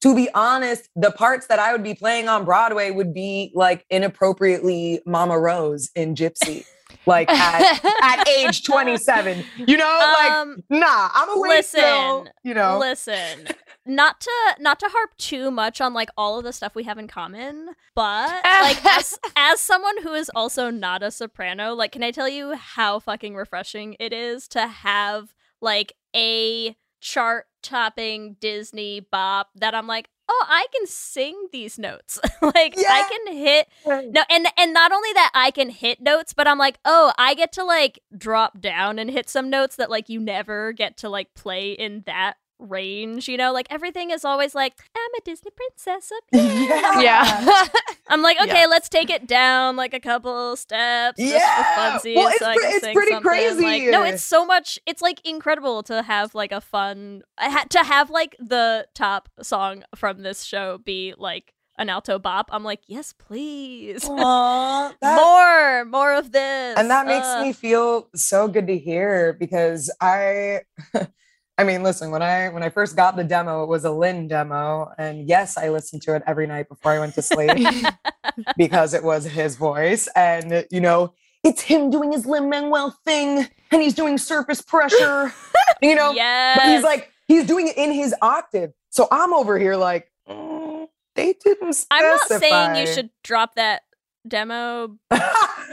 to 0.00 0.14
be 0.16 0.28
honest, 0.34 0.88
the 0.96 1.10
parts 1.12 1.46
that 1.46 1.58
I 1.60 1.72
would 1.72 1.84
be 1.84 1.94
playing 1.94 2.28
on 2.28 2.44
Broadway 2.44 2.90
would 2.90 3.14
be 3.14 3.52
like 3.54 3.84
inappropriately 3.90 5.00
Mama 5.06 5.38
Rose 5.38 5.90
in 5.94 6.14
Gypsy. 6.14 6.64
like 7.06 7.28
at, 7.30 7.80
at 8.02 8.28
age 8.28 8.62
27 8.66 9.42
you 9.66 9.76
know 9.76 9.84
Um, 10.30 10.50
like 10.70 10.80
nah 10.80 11.08
i'm 11.14 11.36
a 11.36 11.40
listen, 11.40 11.80
till, 11.80 12.26
you 12.44 12.54
know 12.54 12.78
Listen, 12.78 13.48
not 13.84 14.20
to 14.20 14.30
not 14.60 14.78
to 14.80 14.86
harp 14.88 15.16
too 15.16 15.50
much 15.50 15.80
on 15.80 15.92
like 15.92 16.10
all 16.16 16.38
of 16.38 16.44
the 16.44 16.52
stuff 16.52 16.74
we 16.74 16.84
have 16.84 16.98
in 16.98 17.08
common, 17.08 17.70
but 17.94 18.28
like 18.44 18.84
as 18.84 19.18
as 19.36 19.60
someone 19.60 20.02
who 20.02 20.14
is 20.14 20.30
also 20.34 20.70
not 20.70 21.02
a 21.02 21.10
soprano, 21.10 21.74
like 21.74 21.92
can 21.92 22.02
I 22.02 22.10
tell 22.10 22.28
you 22.28 22.54
how 22.54 22.98
fucking 22.98 23.34
refreshing 23.34 23.96
it 23.98 24.12
is 24.12 24.48
to 24.48 24.66
have 24.66 25.34
like 25.60 25.94
a 26.14 26.76
chart 27.00 27.46
topping 27.62 28.36
Disney 28.40 29.00
bop 29.00 29.50
that 29.56 29.74
I'm 29.74 29.86
like, 29.86 30.08
"Oh, 30.28 30.46
I 30.48 30.66
can 30.72 30.86
sing 30.86 31.48
these 31.52 31.78
notes." 31.78 32.20
like 32.42 32.74
Yeah. 32.76 32.88
I 32.88 33.08
can 33.08 33.36
hit 33.36 33.68
no, 33.86 34.22
and 34.30 34.46
and 34.56 34.72
not 34.72 34.92
only 34.92 35.12
that 35.14 35.30
I 35.34 35.50
can 35.50 35.70
hit 35.70 36.00
notes, 36.00 36.32
but 36.32 36.46
I'm 36.46 36.58
like, 36.58 36.78
oh, 36.84 37.12
I 37.18 37.34
get 37.34 37.52
to 37.52 37.64
like 37.64 38.00
drop 38.16 38.60
down 38.60 38.98
and 38.98 39.10
hit 39.10 39.28
some 39.28 39.50
notes 39.50 39.76
that 39.76 39.90
like 39.90 40.08
you 40.08 40.20
never 40.20 40.72
get 40.72 40.96
to 40.98 41.08
like 41.08 41.34
play 41.34 41.72
in 41.72 42.04
that 42.06 42.36
range, 42.62 43.28
you 43.28 43.36
know? 43.36 43.52
Like 43.52 43.66
everything 43.70 44.10
is 44.10 44.24
always 44.24 44.54
like, 44.54 44.74
I'm 44.96 45.10
a 45.18 45.20
Disney 45.24 45.50
princess 45.54 46.10
up 46.16 46.24
here. 46.32 46.68
yeah 46.68 47.00
Yeah. 47.00 47.66
I'm 48.08 48.22
like, 48.22 48.38
okay, 48.40 48.60
Yeah. 48.62 48.66
let's 48.66 48.88
take 48.88 49.10
it 49.10 49.26
down 49.26 49.76
like 49.76 49.94
a 49.94 50.00
couple 50.00 50.56
steps 50.56 51.18
just 51.18 51.32
Yeah. 51.32 51.62
for 51.62 51.80
funsies 52.08 52.16
Well, 52.16 52.28
it's 52.28 52.38
so 52.38 52.46
I 52.46 52.54
pre- 52.56 52.64
it's 52.66 52.80
pretty 52.92 53.12
something. 53.12 53.22
crazy. 53.30 53.62
Like, 53.64 53.82
no, 53.90 54.02
it's 54.02 54.24
so 54.24 54.44
much. 54.44 54.78
It's 54.86 55.00
like 55.02 55.20
incredible 55.26 55.82
to 55.84 56.02
have 56.02 56.34
like 56.34 56.52
a 56.52 56.60
fun, 56.60 57.22
I 57.38 57.48
had 57.48 57.70
to 57.70 57.78
have 57.84 58.10
like 58.10 58.36
the 58.38 58.86
top 58.94 59.28
song 59.42 59.84
from 59.96 60.22
this 60.22 60.44
show 60.44 60.78
be 60.78 61.14
like 61.16 61.52
an 61.78 61.88
alto 61.88 62.18
bop. 62.18 62.50
I'm 62.52 62.64
like, 62.64 62.80
yes, 62.86 63.14
please. 63.14 64.04
Aw, 64.06 64.92
that- 65.00 65.16
more, 65.16 65.84
more 65.86 66.12
of 66.14 66.30
this. 66.32 66.76
and 66.78 66.90
that 66.90 67.06
makes 67.06 67.26
Uh, 67.26 67.42
me 67.42 67.52
feel 67.54 68.08
so 68.14 68.46
good 68.46 68.66
to 68.66 68.76
hear 68.76 69.32
because 69.40 69.90
i 70.00 70.60
i 71.58 71.64
mean 71.64 71.82
listen 71.82 72.10
when 72.10 72.22
i 72.22 72.48
when 72.48 72.62
i 72.62 72.68
first 72.68 72.96
got 72.96 73.16
the 73.16 73.24
demo 73.24 73.62
it 73.62 73.68
was 73.68 73.84
a 73.84 73.90
lin 73.90 74.28
demo 74.28 74.90
and 74.98 75.28
yes 75.28 75.56
i 75.56 75.68
listened 75.68 76.02
to 76.02 76.14
it 76.14 76.22
every 76.26 76.46
night 76.46 76.68
before 76.68 76.92
i 76.92 76.98
went 76.98 77.14
to 77.14 77.22
sleep 77.22 77.68
because 78.56 78.94
it 78.94 79.02
was 79.02 79.24
his 79.24 79.56
voice 79.56 80.08
and 80.16 80.66
you 80.70 80.80
know 80.80 81.12
it's 81.44 81.62
him 81.62 81.90
doing 81.90 82.12
his 82.12 82.26
lin 82.26 82.48
manuel 82.48 82.96
thing 83.04 83.46
and 83.70 83.82
he's 83.82 83.94
doing 83.94 84.18
surface 84.18 84.62
pressure 84.62 85.32
you 85.82 85.94
know 85.94 86.12
yes. 86.12 86.58
but 86.60 86.72
he's 86.72 86.82
like 86.82 87.10
he's 87.26 87.46
doing 87.46 87.68
it 87.68 87.76
in 87.76 87.92
his 87.92 88.14
octave 88.22 88.72
so 88.90 89.08
i'm 89.10 89.32
over 89.32 89.58
here 89.58 89.76
like 89.76 90.10
mm, 90.28 90.86
they 91.14 91.34
didn't 91.44 91.74
specify. 91.74 91.96
I'm 91.96 92.18
not 92.30 92.40
saying 92.40 92.86
you 92.86 92.92
should 92.92 93.10
drop 93.22 93.54
that 93.56 93.82
demo. 94.26 94.96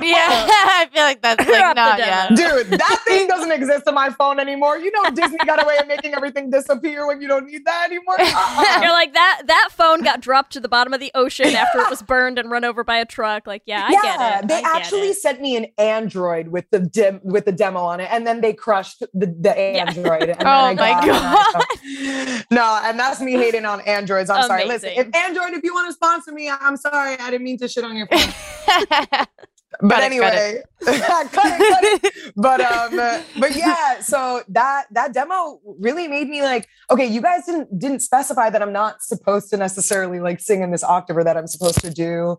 Yeah, 0.01 0.15
I 0.29 0.89
feel 0.93 1.03
like 1.03 1.21
that's 1.21 1.39
like 1.47 1.57
Drop 1.59 1.75
the 1.75 1.81
not 1.81 1.97
demo. 1.97 2.07
yeah. 2.09 2.27
Dude, 2.63 2.67
that 2.79 3.01
thing 3.05 3.27
doesn't 3.27 3.51
exist 3.51 3.87
on 3.87 3.93
my 3.95 4.09
phone 4.09 4.39
anymore. 4.39 4.77
You 4.77 4.91
know, 4.91 5.09
Disney 5.11 5.37
got 5.45 5.61
a 5.63 5.67
way 5.67 5.77
of 5.77 5.87
making 5.87 6.13
everything 6.13 6.49
disappear 6.49 7.05
when 7.07 7.21
you 7.21 7.27
don't 7.27 7.45
need 7.47 7.65
that 7.65 7.85
anymore. 7.91 8.15
Uh-uh. 8.19 8.79
You're 8.81 8.91
like 8.91 9.13
that. 9.13 9.43
That 9.47 9.69
phone 9.71 10.01
got 10.01 10.21
dropped 10.21 10.53
to 10.53 10.59
the 10.59 10.69
bottom 10.69 10.93
of 10.93 10.99
the 10.99 11.11
ocean 11.15 11.47
after 11.55 11.79
it 11.79 11.89
was 11.89 12.01
burned 12.01 12.39
and 12.39 12.49
run 12.51 12.63
over 12.65 12.83
by 12.83 12.97
a 12.97 13.05
truck. 13.05 13.45
Like, 13.47 13.63
yeah, 13.65 13.85
I 13.87 13.91
get 13.91 14.43
it. 14.43 14.47
They 14.47 14.61
get 14.61 14.75
actually 14.75 15.09
it. 15.09 15.17
sent 15.17 15.41
me 15.41 15.55
an 15.57 15.67
Android 15.77 16.49
with 16.49 16.69
the 16.71 16.79
dim- 16.79 17.21
with 17.23 17.45
the 17.45 17.51
demo 17.51 17.79
on 17.81 17.99
it, 17.99 18.09
and 18.11 18.25
then 18.25 18.41
they 18.41 18.53
crushed 18.53 18.99
the, 19.13 19.35
the 19.39 19.57
Android. 19.57 20.29
And 20.29 20.41
Oh 20.41 20.73
my 20.75 20.75
God. 21.05 21.53
iPhone. 21.53 22.45
no, 22.51 22.79
and 22.83 22.99
that's 22.99 23.19
me 23.21 23.33
hating 23.33 23.65
on 23.65 23.81
Androids. 23.81 24.29
I'm 24.29 24.43
sorry. 24.43 24.65
Listen, 24.65 24.91
if 24.95 25.13
Android, 25.15 25.53
if 25.53 25.63
you 25.63 25.73
want 25.73 25.87
to 25.87 25.93
sponsor 25.93 26.31
me, 26.31 26.49
I'm 26.49 26.77
sorry. 26.77 27.17
I 27.19 27.29
didn't 27.31 27.43
mean 27.43 27.57
to 27.59 27.67
shit 27.67 27.83
on 27.83 27.95
your 27.95 28.07
phone. 28.07 29.25
But 29.81 29.89
Cut 29.89 30.11
it, 30.11 30.19
cut 30.19 30.33
anyway, 30.33 30.63
cut 30.83 31.25
it, 31.25 31.31
cut 31.31 31.83
it. 31.83 32.33
But 32.35 32.61
um, 32.61 32.99
uh, 32.99 33.21
but 33.39 33.55
yeah. 33.55 33.99
So 34.01 34.41
that 34.49 34.85
that 34.91 35.13
demo 35.13 35.59
really 35.79 36.07
made 36.07 36.27
me 36.27 36.41
like, 36.41 36.67
okay, 36.89 37.05
you 37.05 37.21
guys 37.21 37.45
didn't 37.45 37.77
didn't 37.77 37.99
specify 37.99 38.49
that 38.49 38.61
I'm 38.61 38.73
not 38.73 39.03
supposed 39.03 39.49
to 39.51 39.57
necessarily 39.57 40.19
like 40.19 40.39
sing 40.39 40.61
in 40.63 40.71
this 40.71 40.83
octave 40.83 41.17
or 41.17 41.23
that 41.23 41.37
I'm 41.37 41.47
supposed 41.47 41.81
to 41.81 41.91
do. 41.91 42.37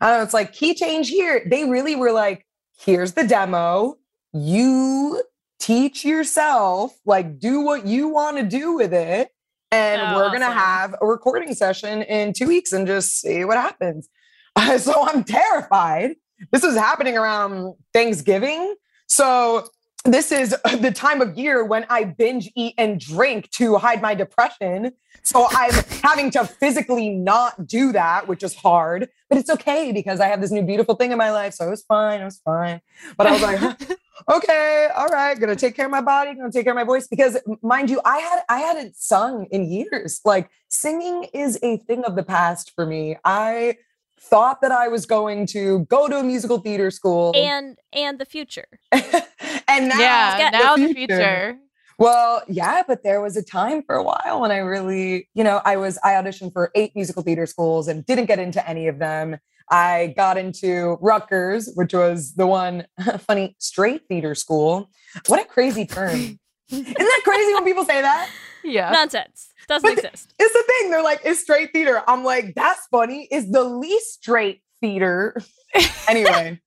I 0.00 0.08
don't 0.08 0.18
know. 0.18 0.22
It's 0.22 0.34
like 0.34 0.52
key 0.52 0.74
change 0.74 1.08
here. 1.10 1.44
They 1.46 1.64
really 1.64 1.96
were 1.96 2.12
like, 2.12 2.46
here's 2.78 3.12
the 3.12 3.24
demo. 3.26 3.96
You 4.32 5.22
teach 5.58 6.04
yourself, 6.04 6.96
like, 7.04 7.38
do 7.38 7.60
what 7.60 7.86
you 7.86 8.08
want 8.08 8.38
to 8.38 8.44
do 8.44 8.74
with 8.74 8.94
it. 8.94 9.28
And 9.72 10.00
Oh, 10.00 10.16
we're 10.16 10.32
gonna 10.32 10.50
have 10.50 10.94
a 11.00 11.06
recording 11.06 11.54
session 11.54 12.02
in 12.02 12.32
two 12.32 12.46
weeks 12.48 12.72
and 12.72 12.86
just 12.86 13.20
see 13.20 13.44
what 13.44 13.56
happens. 13.56 14.08
so 14.78 15.06
I'm 15.06 15.22
terrified. 15.24 16.16
This 16.50 16.64
is 16.64 16.76
happening 16.76 17.16
around 17.16 17.74
Thanksgiving. 17.92 18.74
So 19.06 19.68
this 20.04 20.32
is 20.32 20.50
the 20.80 20.92
time 20.94 21.20
of 21.20 21.36
year 21.36 21.64
when 21.64 21.86
I 21.88 22.04
binge 22.04 22.50
eat 22.56 22.74
and 22.78 22.98
drink 22.98 23.50
to 23.52 23.76
hide 23.76 24.00
my 24.00 24.14
depression. 24.14 24.92
So 25.22 25.46
I'm 25.50 25.72
having 26.02 26.30
to 26.32 26.44
physically 26.44 27.10
not 27.10 27.66
do 27.66 27.92
that, 27.92 28.26
which 28.26 28.42
is 28.42 28.54
hard, 28.54 29.08
but 29.28 29.38
it's 29.38 29.50
okay 29.50 29.92
because 29.92 30.18
I 30.18 30.28
have 30.28 30.40
this 30.40 30.50
new 30.50 30.62
beautiful 30.62 30.94
thing 30.94 31.12
in 31.12 31.18
my 31.18 31.30
life. 31.30 31.52
So 31.54 31.66
it 31.66 31.70
was 31.70 31.82
fine. 31.82 32.22
It 32.22 32.24
was 32.24 32.38
fine. 32.38 32.80
But 33.18 33.26
I 33.26 33.32
was 33.32 33.42
like, 33.42 33.98
okay, 34.32 34.88
all 34.96 35.08
right, 35.08 35.38
gonna 35.38 35.56
take 35.56 35.76
care 35.76 35.84
of 35.84 35.90
my 35.90 36.00
body, 36.00 36.34
gonna 36.34 36.50
take 36.50 36.64
care 36.64 36.72
of 36.72 36.76
my 36.76 36.84
voice. 36.84 37.06
Because 37.06 37.36
mind 37.62 37.90
you, 37.90 38.00
I 38.04 38.18
had 38.18 38.40
I 38.48 38.60
hadn't 38.60 38.96
sung 38.96 39.46
in 39.50 39.70
years. 39.70 40.20
Like 40.24 40.48
singing 40.68 41.24
is 41.34 41.58
a 41.62 41.76
thing 41.78 42.04
of 42.04 42.16
the 42.16 42.22
past 42.22 42.72
for 42.74 42.86
me. 42.86 43.16
I 43.24 43.76
thought 44.20 44.60
that 44.60 44.72
I 44.72 44.88
was 44.88 45.06
going 45.06 45.46
to 45.46 45.80
go 45.86 46.08
to 46.08 46.18
a 46.18 46.22
musical 46.22 46.58
theater 46.58 46.90
school. 46.90 47.32
and 47.34 47.76
and 47.92 48.18
the 48.18 48.24
future. 48.24 48.66
and 48.92 49.88
now 49.88 49.98
yeah, 49.98 50.38
got 50.38 50.52
now 50.52 50.76
the 50.76 50.88
the 50.88 50.94
future. 50.94 51.16
future. 51.16 51.58
Well, 51.98 52.42
yeah, 52.48 52.82
but 52.86 53.02
there 53.02 53.20
was 53.20 53.36
a 53.36 53.42
time 53.42 53.82
for 53.82 53.94
a 53.94 54.02
while 54.02 54.40
when 54.40 54.50
I 54.50 54.56
really, 54.56 55.28
you 55.34 55.44
know, 55.44 55.60
I 55.66 55.76
was 55.76 55.98
I 56.02 56.12
auditioned 56.12 56.54
for 56.54 56.70
eight 56.74 56.92
musical 56.94 57.22
theater 57.22 57.44
schools 57.44 57.88
and 57.88 58.06
didn't 58.06 58.24
get 58.26 58.38
into 58.38 58.66
any 58.66 58.88
of 58.88 58.98
them. 58.98 59.36
I 59.70 60.14
got 60.16 60.36
into 60.36 60.96
Rutgers, 61.00 61.70
which 61.74 61.92
was 61.92 62.34
the 62.34 62.46
one 62.46 62.86
funny 63.18 63.54
straight 63.58 64.02
theater 64.08 64.34
school. 64.34 64.90
What 65.26 65.40
a 65.40 65.44
crazy 65.44 65.86
term. 65.86 66.38
Isn't 66.70 66.94
that 66.94 67.20
crazy 67.24 67.52
when 67.54 67.64
people 67.64 67.84
say 67.84 68.00
that? 68.00 68.30
Yeah. 68.64 68.90
Nonsense. 68.90 69.52
Doesn't 69.68 69.88
But- 69.88 70.04
exist. 70.04 70.34
It's 70.38 70.52
the 70.52 70.62
thing. 70.66 70.90
They're 70.90 71.02
like, 71.02 71.20
it's 71.24 71.40
straight 71.40 71.72
theater. 71.72 72.02
I'm 72.06 72.24
like, 72.24 72.54
that's 72.54 72.86
funny. 72.90 73.28
Is 73.30 73.50
the 73.50 73.64
least 73.64 74.14
straight 74.14 74.62
theater. 74.80 75.36
anyway, 76.08 76.60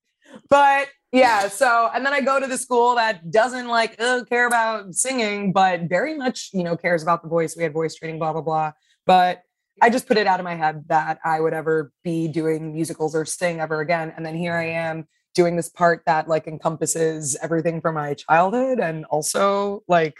but 0.50 0.88
yeah. 1.12 1.48
So, 1.48 1.90
and 1.94 2.06
then 2.06 2.14
I 2.14 2.22
go 2.22 2.40
to 2.40 2.48
the 2.48 2.58
school 2.58 2.96
that 2.96 3.30
doesn't 3.32 3.68
like 3.68 4.00
uh, 4.00 4.24
care 4.26 4.48
about 4.48 4.94
singing, 4.96 5.52
but 5.52 5.82
very 5.84 6.16
much, 6.18 6.50
you 6.54 6.64
know, 6.64 6.76
cares 6.78 7.04
about 7.04 7.22
the 7.22 7.30
voice. 7.30 7.56
We 7.56 7.64
had 7.64 7.74
voice 7.74 7.96
training, 7.96 8.20
blah, 8.20 8.34
blah, 8.34 8.42
blah. 8.42 8.72
But 9.06 9.42
I 9.82 9.90
just 9.90 10.08
put 10.08 10.18
it 10.18 10.28
out 10.28 10.40
of 10.40 10.44
my 10.44 10.56
head 10.56 10.86
that 10.88 11.20
I 11.26 11.40
would 11.40 11.54
ever 11.54 11.92
be 12.04 12.28
doing 12.28 12.74
musicals 12.74 13.16
or 13.16 13.26
sing 13.26 13.60
ever 13.60 13.82
again. 13.82 14.14
And 14.16 14.26
then 14.26 14.36
here 14.36 14.56
I 14.56 14.70
am 14.70 15.08
doing 15.36 15.56
this 15.56 15.70
part 15.70 16.04
that 16.06 16.28
like 16.28 16.48
encompasses 16.48 17.36
everything 17.42 17.82
from 17.82 17.96
my 17.96 18.14
childhood 18.14 18.80
and 18.80 19.04
also 19.06 19.84
like 19.88 20.16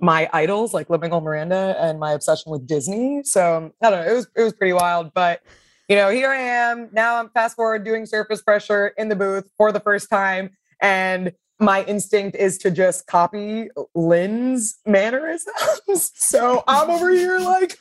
my 0.00 0.28
idols 0.32 0.74
like 0.74 0.90
Lin 0.90 1.00
Manuel 1.00 1.20
Miranda 1.20 1.76
and 1.78 1.98
my 1.98 2.12
obsession 2.12 2.52
with 2.52 2.66
Disney. 2.66 3.22
So 3.24 3.56
um, 3.56 3.72
I 3.82 3.90
don't 3.90 4.04
know. 4.04 4.12
It 4.12 4.14
was 4.14 4.28
it 4.36 4.42
was 4.42 4.52
pretty 4.52 4.72
wild, 4.72 5.12
but 5.14 5.42
you 5.88 5.96
know, 5.96 6.10
here 6.10 6.30
I 6.30 6.38
am 6.38 6.88
now. 6.92 7.16
I'm 7.16 7.30
fast 7.30 7.56
forward 7.56 7.84
doing 7.84 8.06
surface 8.06 8.42
pressure 8.42 8.88
in 8.98 9.08
the 9.08 9.16
booth 9.16 9.48
for 9.56 9.72
the 9.72 9.80
first 9.80 10.10
time, 10.10 10.50
and 10.80 11.32
my 11.58 11.84
instinct 11.84 12.36
is 12.36 12.58
to 12.58 12.70
just 12.70 13.06
copy 13.06 13.68
Lin's 13.94 14.78
mannerisms. 14.84 15.50
so 16.14 16.64
I'm 16.66 16.90
over 16.90 17.10
here 17.10 17.38
like 17.38 17.78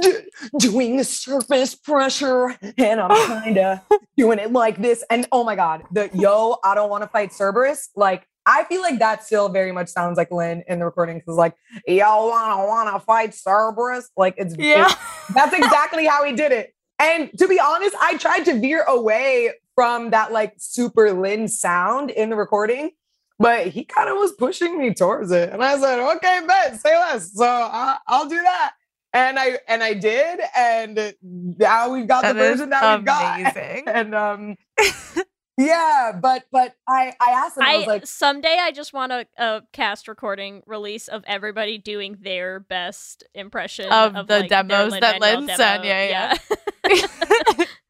d- 0.00 0.18
doing 0.58 1.02
surface 1.02 1.74
pressure, 1.74 2.56
and 2.78 3.00
I'm 3.00 3.10
oh. 3.10 3.40
kind 3.42 3.58
of 3.58 3.80
doing 4.16 4.38
it 4.38 4.52
like 4.52 4.80
this. 4.80 5.04
And 5.10 5.26
oh 5.32 5.44
my 5.44 5.56
god, 5.56 5.84
the 5.92 6.10
yo, 6.14 6.56
I 6.64 6.74
don't 6.74 6.90
want 6.90 7.02
to 7.04 7.08
fight 7.08 7.32
Cerberus. 7.32 7.90
Like 7.96 8.26
I 8.46 8.64
feel 8.64 8.80
like 8.80 8.98
that 9.00 9.24
still 9.24 9.48
very 9.48 9.72
much 9.72 9.88
sounds 9.88 10.16
like 10.16 10.30
Lin 10.30 10.62
in 10.68 10.78
the 10.78 10.84
recording 10.84 11.18
because 11.18 11.36
like 11.36 11.54
yo 11.86 12.28
wanna 12.28 12.66
wanna 12.66 13.00
fight 13.00 13.34
Cerberus. 13.34 14.10
Like 14.16 14.34
it's 14.36 14.54
Yeah. 14.56 14.86
it's- 14.86 14.96
that's 15.34 15.54
exactly 15.54 16.06
how 16.06 16.24
he 16.24 16.32
did 16.32 16.52
it. 16.52 16.72
And 16.98 17.30
to 17.38 17.48
be 17.48 17.60
honest, 17.60 17.94
I 18.00 18.16
tried 18.16 18.44
to 18.44 18.58
veer 18.58 18.82
away 18.84 19.52
from 19.74 20.10
that 20.10 20.32
like 20.32 20.54
super 20.56 21.12
Lin 21.12 21.48
sound 21.48 22.10
in 22.10 22.30
the 22.30 22.36
recording, 22.36 22.92
but 23.38 23.66
he 23.66 23.84
kind 23.84 24.08
of 24.08 24.16
was 24.16 24.32
pushing 24.32 24.78
me 24.78 24.94
towards 24.94 25.30
it. 25.30 25.52
And 25.52 25.62
I 25.62 25.78
said, 25.78 25.98
okay, 26.16 26.40
bet, 26.46 26.80
say 26.80 26.96
less. 26.96 27.34
So 27.34 27.44
I, 27.44 27.98
I'll 28.06 28.28
do 28.28 28.40
that. 28.40 28.72
And 29.16 29.38
I 29.38 29.58
and 29.66 29.82
I 29.82 29.94
did, 29.94 30.40
and 30.54 31.14
now 31.22 31.90
we've 31.90 32.06
got 32.06 32.22
the 32.22 32.34
version 32.34 32.68
that 32.68 32.98
we've 32.98 33.06
got. 33.06 33.40
amazing. 33.40 33.84
And 33.86 34.14
um 34.14 34.56
yeah, 35.56 36.12
but 36.20 36.44
but 36.52 36.74
I 36.86 37.14
I 37.18 37.30
asked 37.30 37.56
him, 37.56 37.62
I, 37.62 37.72
I 37.72 37.78
was 37.78 37.86
like, 37.86 38.06
someday 38.06 38.58
I 38.60 38.72
just 38.72 38.92
want 38.92 39.12
a, 39.12 39.26
a 39.38 39.62
cast 39.72 40.06
recording 40.06 40.62
release 40.66 41.08
of 41.08 41.24
everybody 41.26 41.78
doing 41.78 42.18
their 42.20 42.60
best 42.60 43.24
impression 43.34 43.86
Of 43.90 44.16
of, 44.16 44.26
the 44.26 44.40
like, 44.40 44.50
their 44.50 44.62
demos 44.64 44.92
that 45.00 45.18
Lin-Manuel 45.18 45.40
Lin 45.46 45.56
sent, 45.56 45.82
demo. 45.82 45.94
yeah, 45.94 46.36
yeah. 46.90 47.64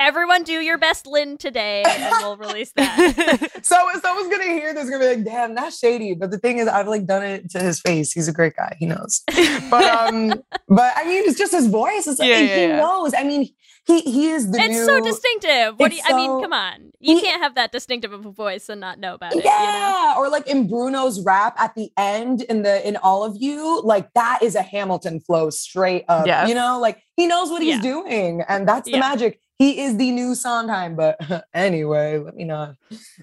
Everyone 0.00 0.44
do 0.44 0.54
your 0.54 0.78
best 0.78 1.06
Lin 1.06 1.36
today, 1.36 1.82
and 1.86 2.10
we'll 2.22 2.38
release 2.38 2.72
that. 2.72 3.50
so 3.62 3.76
if 3.94 4.00
someone's 4.00 4.30
gonna 4.34 4.50
hear 4.50 4.72
this, 4.72 4.88
gonna 4.88 4.98
be 4.98 5.14
like, 5.16 5.24
damn, 5.26 5.54
that's 5.54 5.78
shady. 5.78 6.14
But 6.14 6.30
the 6.30 6.38
thing 6.38 6.56
is, 6.56 6.66
I've 6.68 6.88
like 6.88 7.04
done 7.04 7.22
it 7.22 7.50
to 7.50 7.58
his 7.60 7.80
face. 7.82 8.10
He's 8.10 8.26
a 8.26 8.32
great 8.32 8.56
guy. 8.56 8.74
He 8.80 8.86
knows. 8.86 9.22
But 9.28 9.84
um, 9.84 10.28
but 10.68 10.92
I 10.96 11.04
mean, 11.04 11.24
it's 11.28 11.36
just 11.38 11.52
his 11.52 11.66
voice. 11.66 12.06
It's 12.06 12.18
like 12.18 12.30
Yeah, 12.30 12.38
and 12.38 12.48
yeah, 12.48 12.56
he 12.56 12.62
yeah. 12.68 12.76
knows. 12.80 13.12
I 13.14 13.24
mean, 13.24 13.46
he 13.86 14.00
he 14.00 14.30
is 14.30 14.50
the 14.50 14.58
it's 14.58 14.68
new. 14.70 14.86
so 14.86 15.00
distinctive. 15.02 15.74
What 15.78 15.90
do 15.90 15.96
you, 15.96 16.02
It's 16.02 16.10
I 16.10 16.16
mean, 16.16 16.42
come 16.42 16.54
on. 16.54 16.92
You 16.98 17.16
He- 17.16 17.20
can't 17.22 17.42
have 17.42 17.54
that 17.56 17.70
distinctive 17.70 18.14
of 18.14 18.24
a 18.24 18.30
voice 18.32 18.70
and 18.70 18.80
not 18.80 18.98
know 18.98 19.12
about 19.12 19.34
it. 19.36 19.44
Yeah, 19.44 20.14
or 20.16 20.30
like 20.30 20.46
in 20.46 20.66
Bruno's 20.66 21.22
rap 21.22 21.60
at 21.60 21.74
the 21.74 21.90
end 21.98 22.40
in 22.42 22.62
the 22.62 22.86
in 22.88 22.96
all 22.96 23.22
of 23.22 23.36
you, 23.38 23.82
like 23.84 24.10
that 24.14 24.38
is 24.42 24.54
a 24.54 24.62
Hamilton 24.62 25.20
flow 25.20 25.50
straight 25.50 26.06
up. 26.08 26.26
Yes. 26.26 26.48
You 26.48 26.54
know, 26.54 26.80
like 26.80 27.02
he 27.16 27.26
knows 27.26 27.50
what 27.50 27.60
he's 27.60 27.74
Yeah. 27.76 27.82
doing, 27.82 28.42
and 28.48 28.66
that's 28.66 28.86
the 28.86 28.92
Yeah. 28.92 29.00
magic. 29.00 29.38
He 29.60 29.82
is 29.82 29.98
the 29.98 30.10
new 30.12 30.34
Sondheim. 30.34 30.96
But 30.96 31.20
anyway, 31.54 32.18
let 32.18 32.36
me 32.36 32.44
not 32.46 32.76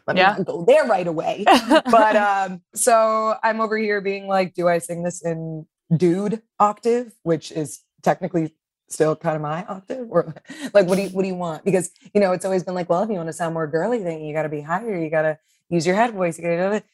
let 0.08 0.16
me 0.16 0.22
Yeah. 0.22 0.36
not 0.38 0.46
go 0.46 0.66
there 0.66 0.86
right 0.86 1.08
away. 1.08 1.46
but 1.92 2.16
um, 2.18 2.62
so 2.76 3.36
I'm 3.44 3.62
over 3.62 3.78
here 3.78 4.02
being 4.02 4.28
like, 4.28 4.56
do 4.56 4.70
I 4.70 4.80
sing 4.80 5.04
this 5.04 5.24
in 5.26 5.68
dude 5.98 6.44
octave, 6.60 7.14
which 7.24 7.52
is 7.52 7.82
technically 8.04 8.56
still 8.90 9.16
kind 9.18 9.36
of 9.38 9.44
my 9.44 9.66
octave, 9.66 10.08
or 10.12 10.36
like 10.76 10.88
what 10.88 10.98
do 10.98 11.04
you 11.04 11.10
what 11.10 11.24
do 11.24 11.30
you 11.30 11.36
want? 11.36 11.66
Because 11.66 11.92
you 12.16 12.22
know, 12.22 12.34
it's 12.34 12.46
always 12.46 12.64
been 12.64 12.76
like, 12.76 12.90
well, 12.90 13.04
if 13.04 13.10
you 13.10 13.18
want 13.18 13.30
to 13.30 13.34
sound 13.34 13.56
more 13.56 13.68
girly, 13.68 14.04
then 14.04 14.22
you 14.22 14.34
got 14.34 14.44
to 14.44 14.50
be 14.50 14.62
higher. 14.62 14.98
You 14.98 15.10
got 15.12 15.24
to 15.24 15.40
use 15.70 15.88
your 15.88 15.96
head 15.98 16.14
voice. 16.16 16.40
You 16.40 16.46
got 16.46 16.52
to 16.52 16.58
do 16.70 16.74
it. 16.78 16.86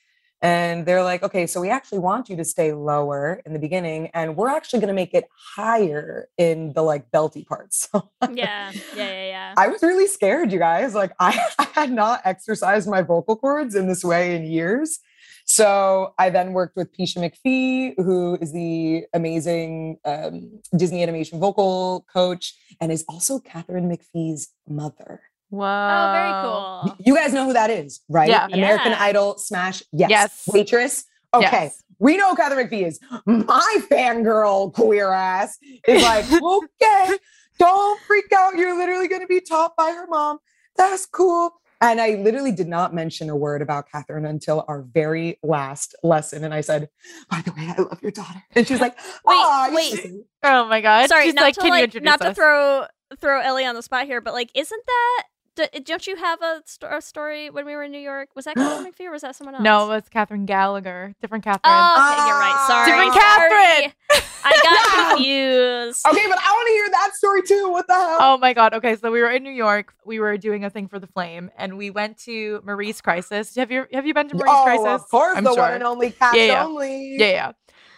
And 0.43 0.85
they're 0.85 1.03
like, 1.03 1.23
okay, 1.23 1.47
so 1.47 1.61
we 1.61 1.69
actually 1.69 1.99
want 1.99 2.27
you 2.27 2.35
to 2.35 2.43
stay 2.43 2.73
lower 2.73 3.41
in 3.45 3.53
the 3.53 3.59
beginning, 3.59 4.09
and 4.13 4.35
we're 4.35 4.49
actually 4.49 4.79
going 4.79 4.89
to 4.89 4.93
make 4.93 5.13
it 5.13 5.29
higher 5.55 6.27
in 6.37 6.73
the 6.73 6.81
like 6.81 7.09
belty 7.11 7.45
parts. 7.47 7.89
So 7.93 8.09
Yeah, 8.33 8.71
yeah, 8.73 8.75
yeah, 8.95 9.25
yeah. 9.25 9.53
I 9.57 9.67
was 9.67 9.81
really 9.81 10.07
scared, 10.07 10.51
you 10.51 10.59
guys. 10.59 10.93
Like 10.93 11.13
I, 11.19 11.39
I 11.59 11.67
had 11.73 11.91
not 11.91 12.21
exercised 12.25 12.89
my 12.89 13.01
vocal 13.01 13.35
cords 13.37 13.73
in 13.73 13.87
this 13.87 14.03
way 14.03 14.35
in 14.35 14.43
years. 14.45 14.99
So 15.45 16.13
I 16.17 16.29
then 16.29 16.53
worked 16.53 16.75
with 16.75 16.95
Peisha 16.95 17.17
McPhee, 17.17 17.93
who 17.97 18.37
is 18.41 18.51
the 18.51 19.05
amazing 19.13 19.97
um, 20.05 20.59
Disney 20.75 21.03
animation 21.03 21.39
vocal 21.39 22.05
coach 22.11 22.53
and 22.81 22.91
is 22.91 23.05
also 23.07 23.39
Katharine 23.39 23.89
McPhee's 23.89 24.49
mother. 24.67 25.21
Wow. 25.53 26.09
Oh, 26.09 26.83
very 26.83 26.95
cool. 26.95 27.05
You 27.05 27.15
guys 27.15 27.31
know 27.31 27.45
who 27.45 27.53
that 27.53 27.69
is, 27.69 28.01
right? 28.09 28.27
Yeah. 28.27 28.47
American 28.51 28.91
Yeah. 28.91 29.03
Idol 29.03 29.37
Smash. 29.37 29.83
Yes. 29.91 30.09
Yes. 30.09 30.43
Waitress. 30.47 31.05
Okay. 31.31 31.47
Yes. 31.51 31.83
We 31.99 32.17
know 32.17 32.31
who 32.31 32.35
Katharine 32.35 32.67
McPhee 32.67 32.87
is. 32.87 32.99
My 33.27 33.77
fangirl 33.91 34.73
queer 34.73 35.11
ass 35.11 35.59
is 35.87 36.01
like, 36.01 36.25
okay, 36.43 37.17
don't 37.59 38.01
freak 38.01 38.33
out. 38.35 38.55
You're 38.55 38.75
literally 38.75 39.07
going 39.07 39.21
to 39.21 39.27
be 39.27 39.41
taught 39.41 39.75
by 39.77 39.91
her 39.91 40.07
mom. 40.07 40.39
That's 40.75 41.05
cool. 41.05 41.51
And 41.79 42.01
I 42.01 42.15
literally 42.15 42.51
did 42.51 42.67
not 42.67 42.95
mention 42.95 43.29
a 43.29 43.35
word 43.35 43.61
about 43.61 43.91
Katharine 43.91 44.25
until 44.25 44.65
our 44.67 44.81
very 44.81 45.37
last 45.43 45.95
lesson. 46.01 46.43
And 46.43 46.53
I 46.53 46.61
said, 46.61 46.89
by 47.29 47.41
the 47.41 47.51
way, 47.51 47.71
I 47.77 47.79
love 47.79 47.99
your 48.01 48.11
daughter. 48.11 48.41
And 48.55 48.67
she's 48.67 48.81
like, 48.81 48.97
"Aw, 49.27 49.67
you're 49.67 49.75
wait. 49.75 50.05
Oh 50.43 50.65
my 50.65 50.81
god. 50.81 51.09
Sorry, 51.09 51.25
She's 51.25 51.33
not 51.35 51.41
like, 51.43 51.55
to 51.55 51.61
can 51.61 51.69
like, 51.69 51.83
introduce 51.83 52.05
not 52.05 52.21
to 52.21 52.33
throw 52.33 52.85
throw 53.19 53.41
Ellie 53.41 53.65
on 53.65 53.75
the 53.75 53.83
spot 53.83 54.05
here, 54.05 54.21
but 54.21 54.33
like, 54.33 54.49
isn't 54.55 54.83
that? 54.85 55.23
D- 55.55 55.79
Don't 55.83 56.07
you 56.07 56.15
have 56.15 56.41
a, 56.41 56.61
sto- 56.65 56.89
a 56.89 57.01
story 57.01 57.49
when 57.49 57.65
we 57.65 57.75
were 57.75 57.83
in 57.83 57.91
New 57.91 57.99
York? 57.99 58.29
Was 58.35 58.45
that 58.45 58.55
Katharine 58.55 58.91
McPhee 58.93 59.05
or 59.07 59.11
was 59.11 59.21
that 59.21 59.35
someone 59.35 59.55
else? 59.55 59.63
No, 59.63 59.85
it 59.85 59.95
was 59.95 60.03
Kathryn 60.13 60.45
Gallagher. 60.45 61.13
Different 61.21 61.45
oh, 61.45 61.51
Kathryn. 61.51 61.59
Oh, 61.65 62.15
okay, 62.15 62.27
you're 62.27 62.39
right. 62.39 62.65
Sorry, 62.67 62.91
Different 62.91 63.13
sorry. 63.13 63.49
Kathryn. 63.49 64.29
I 64.45 64.51
got 64.61 65.09
confused. 65.17 66.05
Okay, 66.07 66.27
but 66.27 66.37
I 66.37 66.51
want 66.51 66.67
to 66.67 66.73
hear 66.73 66.89
that 66.89 67.11
story 67.15 67.41
too. 67.43 67.69
What 67.71 67.87
the 67.87 67.93
hell? 67.93 68.17
Oh 68.19 68.37
my 68.37 68.53
god. 68.53 68.73
Okay, 68.73 68.95
so 68.95 69.11
we 69.11 69.21
were 69.21 69.29
in 69.29 69.43
New 69.43 69.51
York. 69.51 69.93
We 70.05 70.19
were 70.19 70.37
doing 70.37 70.65
a 70.65 70.69
thing 70.69 70.87
for 70.87 70.99
the 70.99 71.07
Flame, 71.07 71.49
and 71.57 71.77
we 71.77 71.89
went 71.89 72.17
to 72.19 72.61
Marie's 72.63 72.99
Crisis. 72.99 73.55
Have 73.55 73.71
you 73.71 73.85
have 73.93 74.05
you 74.05 74.13
been 74.13 74.27
to 74.29 74.35
Marie's 74.35 74.53
oh, 74.53 74.63
Crisis? 74.63 75.03
of 75.03 75.09
course, 75.09 75.37
I'm 75.37 75.43
the 75.43 75.53
sure. 75.53 75.63
one 75.63 75.73
and 75.73 75.83
only 75.83 76.11
cast 76.11 76.35
Yeah, 76.35 76.45
yeah. 76.45 76.65
only. 76.65 77.15
Yeah, 77.17 77.27
yeah. 77.27 77.51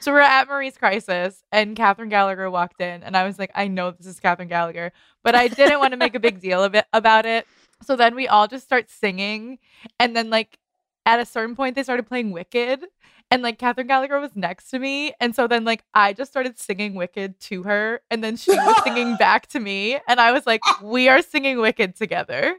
So 0.05 0.11
we're 0.11 0.19
at 0.19 0.47
Marie's 0.47 0.77
Crisis, 0.77 1.43
and 1.51 1.75
Kathryn 1.75 2.11
Gallagher 2.11 2.51
walked 2.51 2.79
in, 2.79 3.01
and 3.01 3.17
I 3.17 3.25
was 3.25 3.39
like, 3.39 3.49
I 3.55 3.67
know 3.67 3.89
this 3.89 4.05
is 4.05 4.19
Kathryn 4.19 4.47
Gallagher, 4.47 4.91
but 5.23 5.33
I 5.33 5.47
didn't 5.47 5.79
want 5.79 5.93
to 5.93 5.97
make 5.97 6.13
a 6.13 6.19
big 6.19 6.39
deal 6.39 6.63
of 6.63 6.75
it 6.75 6.85
about 6.93 7.25
it. 7.25 7.47
So 7.81 7.95
then 7.95 8.13
we 8.13 8.27
all 8.27 8.47
just 8.47 8.65
start 8.65 8.91
singing, 8.91 9.57
and 9.99 10.15
then 10.15 10.29
like 10.29 10.59
at 11.07 11.19
a 11.19 11.25
certain 11.25 11.55
point 11.55 11.73
they 11.73 11.81
started 11.81 12.05
playing 12.05 12.29
Wicked, 12.29 12.85
and 13.31 13.41
like 13.41 13.57
Kathryn 13.57 13.87
Gallagher 13.87 14.19
was 14.19 14.35
next 14.35 14.69
to 14.69 14.77
me, 14.77 15.11
and 15.19 15.35
so 15.35 15.47
then 15.47 15.63
like 15.65 15.83
I 15.95 16.13
just 16.13 16.29
started 16.29 16.59
singing 16.59 16.93
Wicked 16.93 17.39
to 17.39 17.63
her, 17.63 18.01
and 18.11 18.23
then 18.23 18.37
she 18.37 18.51
was 18.51 18.83
singing 18.83 19.15
back 19.19 19.47
to 19.47 19.59
me, 19.59 19.97
and 20.07 20.19
I 20.19 20.33
was 20.33 20.45
like, 20.45 20.61
we 20.83 21.09
are 21.09 21.23
singing 21.23 21.57
Wicked 21.57 21.95
together, 21.95 22.57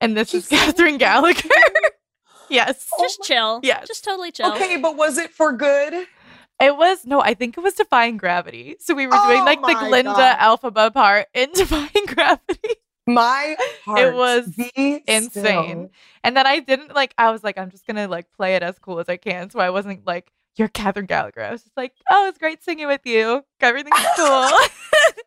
and 0.00 0.16
this 0.16 0.34
is 0.34 0.48
She's 0.48 0.58
singing 0.58 0.74
Kathryn 0.74 0.98
Gallagher. 0.98 1.48
yes. 2.50 2.90
Just 2.98 3.22
chill. 3.22 3.60
Yes. 3.62 3.86
Just 3.86 4.02
totally 4.02 4.32
chill. 4.32 4.52
Okay, 4.54 4.76
but 4.76 4.96
was 4.96 5.18
it 5.18 5.30
for 5.30 5.52
good? 5.52 6.08
It 6.60 6.76
was 6.76 7.06
no, 7.06 7.20
I 7.20 7.34
think 7.34 7.56
it 7.56 7.60
was 7.60 7.74
Defying 7.74 8.16
Gravity. 8.16 8.76
So 8.80 8.94
we 8.94 9.06
were 9.06 9.12
doing 9.12 9.40
Oh 9.40 9.44
like 9.44 9.60
the 9.62 9.86
Glinda 9.88 10.12
God. 10.12 10.38
Elphaba 10.38 10.92
part 10.92 11.26
in 11.32 11.50
Defying 11.54 12.06
Gravity. 12.06 12.76
My 13.06 13.56
heart 13.84 14.14
was 14.14 14.48
be 14.48 15.02
insane. 15.06 15.30
still. 15.30 15.90
And 16.22 16.36
then 16.36 16.46
I 16.46 16.60
didn't 16.60 16.94
like 16.94 17.14
I 17.16 17.30
was 17.30 17.42
like, 17.42 17.58
I'm 17.58 17.70
just 17.70 17.86
gonna 17.86 18.08
like 18.08 18.30
play 18.32 18.56
it 18.56 18.62
as 18.62 18.78
cool 18.78 19.00
as 19.00 19.08
I 19.08 19.16
can. 19.16 19.50
So 19.50 19.58
I 19.58 19.70
wasn't 19.70 20.06
like, 20.06 20.30
you're 20.56 20.68
Kathryn 20.68 21.06
Gallagher. 21.06 21.42
I 21.42 21.50
was 21.50 21.62
just 21.62 21.76
like, 21.76 21.94
oh, 22.10 22.28
it's 22.28 22.38
great 22.38 22.62
singing 22.62 22.86
with 22.86 23.02
you. 23.04 23.42
Everything's 23.60 23.98
cool. 24.16 24.50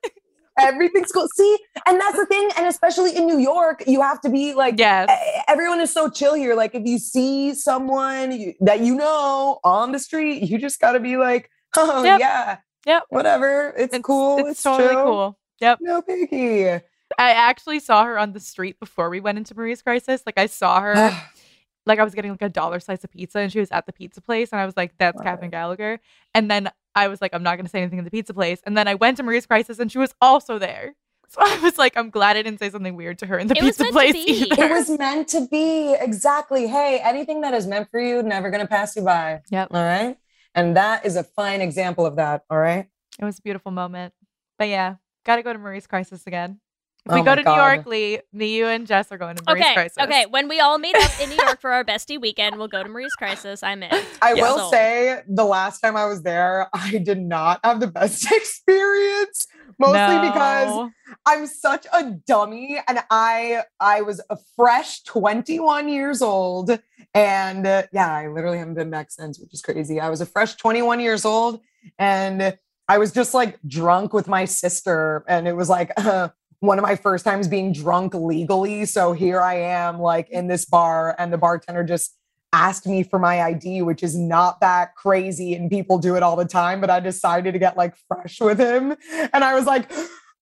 Everything's 0.59 1.11
cool. 1.11 1.27
See, 1.35 1.57
and 1.87 1.99
that's 1.99 2.17
the 2.17 2.25
thing. 2.27 2.49
And 2.57 2.67
especially 2.67 3.15
in 3.15 3.25
New 3.25 3.39
York, 3.39 3.83
you 3.87 4.01
have 4.01 4.21
to 4.21 4.29
be 4.29 4.53
like, 4.53 4.75
Yes. 4.77 5.09
everyone 5.47 5.79
is 5.81 5.91
so 5.91 6.09
chill 6.09 6.35
here. 6.35 6.53
Like, 6.55 6.75
if 6.75 6.83
you 6.85 6.99
see 6.99 7.53
someone 7.55 8.31
you, 8.31 8.53
that 8.61 8.81
you 8.81 8.95
know 8.95 9.59
on 9.63 9.91
the 9.91 9.99
street, 9.99 10.43
you 10.43 10.57
just 10.59 10.79
got 10.79 10.91
to 10.91 10.99
be 10.99 11.17
like, 11.17 11.49
oh, 11.75 12.03
Yep. 12.03 12.19
yeah. 12.19 12.57
Yep. 12.85 13.03
Whatever. 13.09 13.73
It's, 13.77 13.97
cool. 13.99 14.39
It's, 14.39 14.49
It's, 14.51 14.63
totally 14.63 14.89
chill. 14.89 15.03
cool. 15.03 15.39
Yep. 15.61 15.79
No 15.81 16.01
biggie. 16.01 16.81
I 17.17 17.31
actually 17.31 17.79
saw 17.79 18.03
her 18.05 18.17
on 18.19 18.33
the 18.33 18.39
street 18.39 18.79
before 18.79 19.09
we 19.09 19.19
went 19.19 19.37
into 19.37 19.55
Marie's 19.55 19.81
Crisis. 19.81 20.21
Like 20.25 20.37
I 20.37 20.47
saw 20.47 20.81
her, 20.81 20.93
like 21.85 21.99
I 21.99 22.03
was 22.03 22.13
getting 22.15 22.31
like 22.31 22.41
a 22.41 22.49
dollar 22.49 22.79
slice 22.79 23.03
of 23.03 23.11
pizza, 23.11 23.39
and 23.39 23.51
she 23.51 23.59
was 23.59 23.71
at 23.71 23.85
the 23.85 23.93
pizza 23.93 24.21
place, 24.21 24.51
and 24.51 24.59
I 24.61 24.65
was 24.65 24.77
like, 24.77 24.93
"That's 24.97 25.17
Love 25.17 25.25
Kathryn 25.25 25.45
it. 25.45 25.51
Gallagher." 25.51 25.99
And 26.33 26.49
then 26.49 26.69
I 26.95 27.07
was 27.07 27.21
like, 27.21 27.33
"I'm 27.33 27.43
not 27.43 27.57
gonna 27.57 27.69
say 27.69 27.81
anything 27.81 27.99
in 27.99 28.05
the 28.05 28.11
pizza 28.11 28.33
place." 28.33 28.61
And 28.65 28.77
then 28.77 28.87
I 28.87 28.95
went 28.95 29.17
to 29.17 29.23
Marie's 29.23 29.45
Crisis, 29.45 29.79
and 29.79 29.91
she 29.91 29.97
was 29.97 30.13
also 30.21 30.59
there. 30.59 30.95
So 31.29 31.41
I 31.41 31.57
was 31.63 31.79
like, 31.79 31.97
"I'm 31.97 32.11
glad 32.11 32.37
I 32.37 32.43
didn't 32.43 32.59
say 32.59 32.69
something 32.69 32.95
weird 32.95 33.17
to 33.19 33.25
her 33.25 33.39
in 33.39 33.47
the 33.47 33.57
It 33.57 33.61
pizza 33.61 33.85
place 33.85 34.13
either." 34.27 34.65
it 34.65 34.69
was 34.69 34.87
meant 34.99 35.27
to 35.29 35.47
be. 35.47 35.95
Exactly. 35.99 36.67
Hey, 36.67 36.99
anything 37.03 37.41
that 37.41 37.55
is 37.55 37.65
meant 37.65 37.89
for 37.89 37.99
you, 37.99 38.21
never 38.21 38.51
going 38.51 38.61
to 38.61 38.67
pass 38.67 38.95
you 38.95 39.01
by. 39.01 39.41
Yep. 39.49 39.69
All 39.71 39.83
right. 39.83 40.17
And 40.53 40.77
that 40.77 41.07
is 41.07 41.15
a 41.15 41.23
fine 41.23 41.59
example 41.61 42.05
of 42.05 42.17
that. 42.17 42.43
All 42.51 42.59
right. 42.59 42.87
It 43.17 43.25
was 43.25 43.39
a 43.39 43.41
beautiful 43.41 43.71
moment. 43.71 44.13
But 44.59 44.67
yeah, 44.67 44.97
got 45.25 45.37
to 45.37 45.41
go 45.41 45.51
to 45.53 45.57
Marie's 45.57 45.87
Crisis 45.87 46.27
again. 46.27 46.59
If 47.05 47.11
Oh 47.11 47.15
we 47.15 47.21
go 47.21 47.35
to 47.35 47.43
God. 47.43 47.51
New 47.57 47.61
York, 47.61 47.85
Leigh, 47.85 48.21
me, 48.31 48.55
you, 48.55 48.65
and 48.67 48.87
Jess 48.87 49.11
are 49.11 49.17
going 49.17 49.35
to 49.35 49.43
Marie's 49.45 49.61
Okay, 49.61 49.73
Crisis. 49.73 49.97
okay. 50.01 50.25
When 50.29 50.47
we 50.47 50.61
all 50.61 50.77
meet 50.77 50.95
up 50.95 51.11
in 51.21 51.29
New 51.29 51.35
York 51.35 51.59
for 51.59 51.71
our 51.73 51.83
bestie 51.83 52.19
weekend, 52.19 52.55
we'll 52.57 52.69
go 52.69 52.81
to 52.81 52.87
Marie's 52.87 53.13
Crisis. 53.15 53.61
I'm 53.61 53.83
in. 53.83 53.91
I 54.21 54.33
Yeah. 54.35 54.41
will 54.41 54.57
So- 54.57 54.71
say 54.71 55.21
the 55.27 55.43
last 55.43 55.81
time 55.81 55.97
I 55.97 56.05
was 56.05 56.23
there, 56.23 56.69
I 56.73 56.99
did 56.99 57.19
not 57.19 57.59
have 57.65 57.81
the 57.81 57.87
best 57.87 58.31
experience. 58.31 59.47
Mostly 59.79 60.29
because 60.29 60.91
I'm 61.25 61.45
such 61.47 61.87
a 61.91 62.11
dummy 62.25 62.79
and 62.87 62.99
I 63.09 63.63
I 63.79 64.01
was 64.01 64.21
a 64.29 64.37
fresh 64.55 65.03
21 65.03 65.89
years 65.89 66.21
old 66.21 66.79
and 67.13 67.65
uh, 67.67 67.83
yeah, 67.91 68.13
I 68.13 68.27
literally 68.27 68.59
haven't 68.59 68.75
been 68.75 68.91
back 68.91 69.11
since, 69.11 69.39
which 69.39 69.53
is 69.53 69.61
crazy. 69.61 69.99
I 69.99 70.09
was 70.09 70.21
a 70.21 70.25
fresh 70.27 70.55
21 70.55 70.99
years 70.99 71.25
old 71.25 71.59
and 71.97 72.55
I 72.87 72.97
was 72.97 73.11
just 73.11 73.33
like 73.33 73.57
drunk 73.67 74.13
with 74.13 74.27
my 74.27 74.45
sister 74.45 75.25
and 75.27 75.47
it 75.47 75.55
was 75.55 75.69
like 75.69 75.91
uh, 75.97 76.29
one 76.63 76.80
of 76.80 76.84
my 76.84 76.95
first 76.95 77.26
times 77.26 77.49
being 77.49 77.73
drunk 77.73 78.13
legally. 78.13 78.86
So 78.86 79.12
here 79.12 79.41
I 79.41 79.56
am 79.56 79.99
like 79.99 80.30
in 80.30 80.47
this 80.47 80.63
bar 80.63 81.13
and 81.19 81.32
the 81.32 81.38
bartender 81.38 81.84
just 81.84 82.15
asked 82.54 82.88
me 82.88 83.04
for 83.04 83.19
my 83.19 83.41
ID, 83.41 83.82
which 83.82 84.02
is 84.02 84.17
not 84.17 84.62
that 84.62 84.95
crazy 84.95 85.56
and 85.56 85.69
people 85.69 85.97
do 85.97 86.15
it 86.15 86.23
all 86.23 86.38
the 86.38 86.45
time, 86.45 86.80
but 86.80 86.89
I 86.89 87.02
decided 87.02 87.52
to 87.52 87.60
get 87.60 87.76
like 87.76 87.95
fresh 88.08 88.39
with 88.39 88.60
him 88.60 88.95
and 89.34 89.43
I 89.43 89.54
was 89.56 89.65
like 89.65 89.91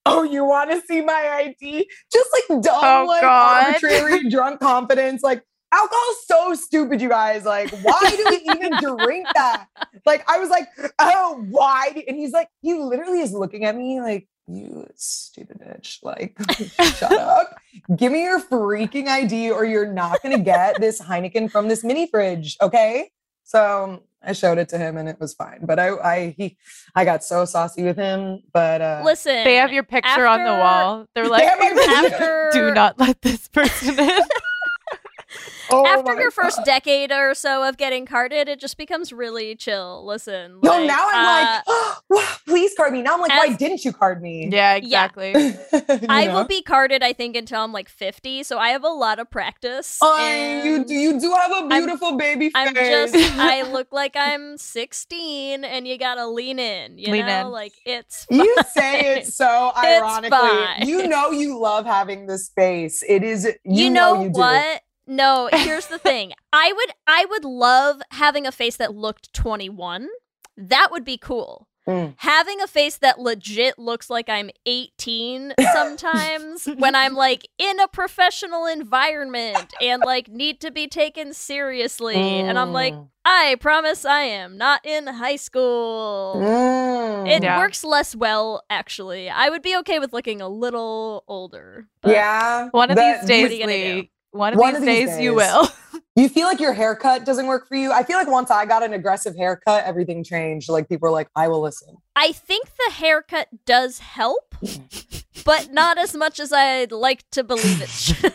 Oh, 0.06 0.24
you 0.24 0.44
want 0.46 0.72
to 0.72 0.82
see 0.88 1.02
my 1.02 1.54
ID? 1.62 1.88
Just 2.12 2.30
like 2.34 2.62
dumb, 2.64 2.80
Oh, 2.84 3.06
like 3.08 3.22
God. 3.22 3.66
arbitrary 3.68 4.30
drunk 4.30 4.60
confidence. 4.60 5.22
Like 5.22 5.44
alcohol's 5.72 6.26
so 6.28 6.54
stupid, 6.56 7.02
you 7.02 7.10
guys. 7.10 7.46
Like, 7.46 7.70
why 7.84 8.00
do 8.10 8.26
we 8.32 8.52
even 8.52 8.72
drink 8.80 9.28
that? 9.36 9.68
Like, 10.06 10.28
I 10.28 10.40
was 10.40 10.50
like, 10.50 10.68
oh, 10.98 11.46
why? 11.50 12.04
And 12.08 12.18
he's 12.18 12.32
like, 12.32 12.48
he 12.62 12.74
literally 12.74 13.20
is 13.22 13.32
looking 13.32 13.64
at 13.66 13.76
me 13.76 14.02
like, 14.02 14.28
you 14.48 14.88
stupid 14.96 15.60
bitch. 15.60 16.00
Like, 16.04 16.38
shut 16.98 17.12
up. 17.12 17.56
Give 17.96 18.12
me 18.12 18.24
your 18.24 18.40
freaking 18.42 19.08
ID 19.08 19.52
or 19.52 19.66
you're 19.66 19.92
not 19.92 20.22
going 20.22 20.38
to 20.38 20.44
get 20.44 20.80
this 20.80 21.02
Heineken 21.02 21.52
from 21.52 21.68
this 21.68 21.84
mini 21.84 22.08
fridge. 22.08 22.58
Okay. 22.62 23.12
So 23.44 24.04
I 24.24 24.34
showed 24.34 24.58
it 24.58 24.70
to 24.70 24.78
him 24.78 24.98
and 24.98 25.10
it 25.10 25.20
was 25.20 25.34
fine. 25.34 25.60
But 25.64 25.80
I, 25.80 25.90
I, 25.98 26.36
he, 26.38 26.58
I 26.96 27.06
got 27.06 27.24
so 27.24 27.46
saucy 27.46 27.84
with 27.84 27.98
him. 27.98 28.44
But, 28.54 28.82
uh, 28.82 29.02
Listen, 29.04 29.44
They 29.44 29.56
have 29.56 29.72
your 29.74 29.84
picture 29.84 30.28
on 30.28 30.44
the 30.44 30.52
wall. 30.52 31.06
They're 31.16 31.28
like, 31.28 31.44
have 31.44 31.78
after 32.14 32.50
do 32.54 32.74
not 32.74 33.00
let 33.00 33.22
this 33.22 33.48
person 33.48 34.00
in. 34.00 34.22
Oh 35.72 35.86
after 35.86 36.20
your 36.20 36.32
first 36.32 36.58
God. 36.58 36.66
decade 36.66 37.12
or 37.12 37.34
so 37.34 37.68
of 37.68 37.78
getting 37.78 38.06
carded, 38.06 38.48
it 38.48 38.60
just 38.60 38.78
becomes 38.78 39.12
really 39.14 39.56
chill. 39.56 40.06
Listen, 40.06 40.60
No, 40.64 40.72
like, 40.72 40.88
now 40.88 41.08
I'm 41.12 41.26
uh, 41.26 41.62
like, 41.68 41.98
wow, 42.10 42.26
please 42.48 42.74
card 42.76 42.94
me. 42.94 43.02
Now 43.02 43.16
I'm 43.16 43.22
like, 43.22 43.30
why 43.32 43.54
didn't 43.54 43.84
you 43.86 43.94
card 43.94 44.22
me? 44.22 44.50
yeah, 44.52 44.76
exactly. 44.76 45.32
You 45.32 45.56
I 46.10 46.28
know? 46.28 46.36
will 46.36 46.46
be 46.46 46.62
carded, 46.62 47.04
I 47.04 47.14
think, 47.14 47.36
until 47.36 47.62
I'm 47.62 47.72
like 47.74 47.90
50, 47.90 48.44
so 48.44 48.58
I 48.58 48.70
have 48.70 48.84
a 48.84 48.90
lot 48.90 49.20
of 49.20 49.30
practice. 49.30 50.00
I, 50.02 50.62
you 50.64 50.84
do 50.86 50.94
you 50.94 51.20
do 51.20 51.32
have 51.32 51.66
a 51.66 51.68
beautiful 51.68 52.18
baby 52.18 52.46
face. 52.50 52.54
I'm 52.56 52.74
just, 52.76 53.16
I 53.16 53.62
look 53.72 53.92
like 53.92 54.16
I'm 54.16 54.58
16, 54.58 55.64
and 55.64 55.88
you 55.88 55.98
gotta 55.98 56.28
lean 56.28 56.60
in, 56.60 56.98
you 56.98 57.12
Lean 57.12 57.26
know? 57.26 57.48
in. 57.48 57.52
Like, 57.52 57.74
it's 57.86 58.28
you 58.30 58.56
say 58.74 59.16
it 59.18 59.28
so 59.28 59.72
It's 59.84 60.02
ironically. 60.02 60.30
fine. 60.30 60.88
You 60.88 61.08
know 61.08 61.32
you 61.32 61.58
love 61.60 61.86
having 61.86 62.28
the 62.28 62.38
space. 62.38 63.04
It 63.08 63.24
is 63.24 63.46
you, 63.64 63.86
you, 63.86 63.90
know, 63.90 64.14
you 64.14 64.30
do. 64.30 64.64
What? 65.12 65.16
No, 65.18 65.50
here's 65.64 65.88
the 65.88 65.98
thing. 66.00 66.34
I 66.54 66.72
would 66.74 66.92
I 67.08 67.26
would 67.26 67.46
love 67.46 68.02
having 68.12 68.46
a 68.48 68.52
face 68.52 68.78
that 68.78 68.96
looked 68.96 69.34
21. 69.34 70.08
That 70.58 70.90
would 70.92 71.06
be 71.06 71.18
cool. 71.18 71.68
Mm. 71.88 72.14
Having 72.18 72.62
a 72.62 72.68
face 72.68 72.98
that 72.98 73.20
legit 73.20 73.80
looks 73.80 74.08
like 74.08 74.30
I'm 74.30 74.52
18 74.68 75.54
sometimes 75.74 76.66
when 76.78 76.94
I'm 76.94 77.16
like 77.16 77.48
in 77.58 77.80
a 77.80 77.88
professional 77.88 78.68
environment 78.68 79.74
and 79.82 80.04
like 80.06 80.28
need 80.28 80.60
to 80.62 80.70
be 80.70 80.88
taken 80.88 81.34
seriously 81.34 82.16
and 82.16 82.60
I'm 82.60 82.72
like 82.72 82.94
Mm. 82.94 83.08
I 83.26 83.56
promise 83.60 84.04
I 84.04 84.22
am 84.24 84.58
not 84.58 84.84
in 84.86 85.06
high 85.08 85.36
school. 85.36 86.36
Mm. 86.38 87.28
It 87.30 87.44
Yeah. 87.44 87.58
works 87.60 87.84
less 87.84 88.16
well 88.16 88.64
actually. 88.70 89.30
I 89.30 89.50
would 89.50 89.62
be 89.64 89.76
okay 89.78 89.98
with 90.00 90.14
looking 90.14 90.40
a 90.42 90.48
little 90.50 91.24
older. 91.28 91.88
but- 92.02 92.12
yeah. 92.12 92.70
One 92.72 92.90
of 92.92 92.96
that- 92.98 93.22
these 93.22 93.28
days, 93.28 93.42
What 93.44 93.52
are 93.52 93.54
you 93.54 93.60
gonna 93.60 93.74
do? 93.74 93.96
Leigh. 94.02 94.11
One 94.32 94.54
of 94.54 94.60
One 94.60 94.74
these 94.74 94.82
of 94.82 94.86
these 94.86 95.10
days, 95.10 95.20
you 95.20 95.34
will. 95.36 95.68
You 96.18 96.28
feel 96.28 96.46
like 96.46 96.60
your 96.60 96.74
haircut 96.74 97.26
doesn't 97.26 97.48
work 97.48 97.70
for 97.70 97.76
you. 97.76 97.94
I 97.94 98.04
feel 98.04 98.18
like 98.18 98.28
once 98.28 98.52
I 98.52 98.66
got 98.66 98.84
an 98.84 98.92
aggressive 98.92 99.34
haircut, 99.38 99.86
everything 99.86 100.26
changed. 100.26 100.68
Like 100.68 100.90
people 100.90 101.08
were 101.08 101.12
like, 101.12 101.30
I 101.38 101.48
will 101.48 101.62
listen. 101.62 101.96
I 102.18 102.34
think 102.34 102.66
the 102.66 102.94
haircut 102.94 103.48
does 103.66 104.00
help, 104.00 104.54
but 105.46 105.72
not 105.72 105.98
as 105.98 106.14
much 106.14 106.42
as 106.42 106.52
I'd 106.52 106.92
like 106.92 107.24
to 107.32 107.46
believe 107.46 107.82
it 107.82 107.90
should. 107.90 108.34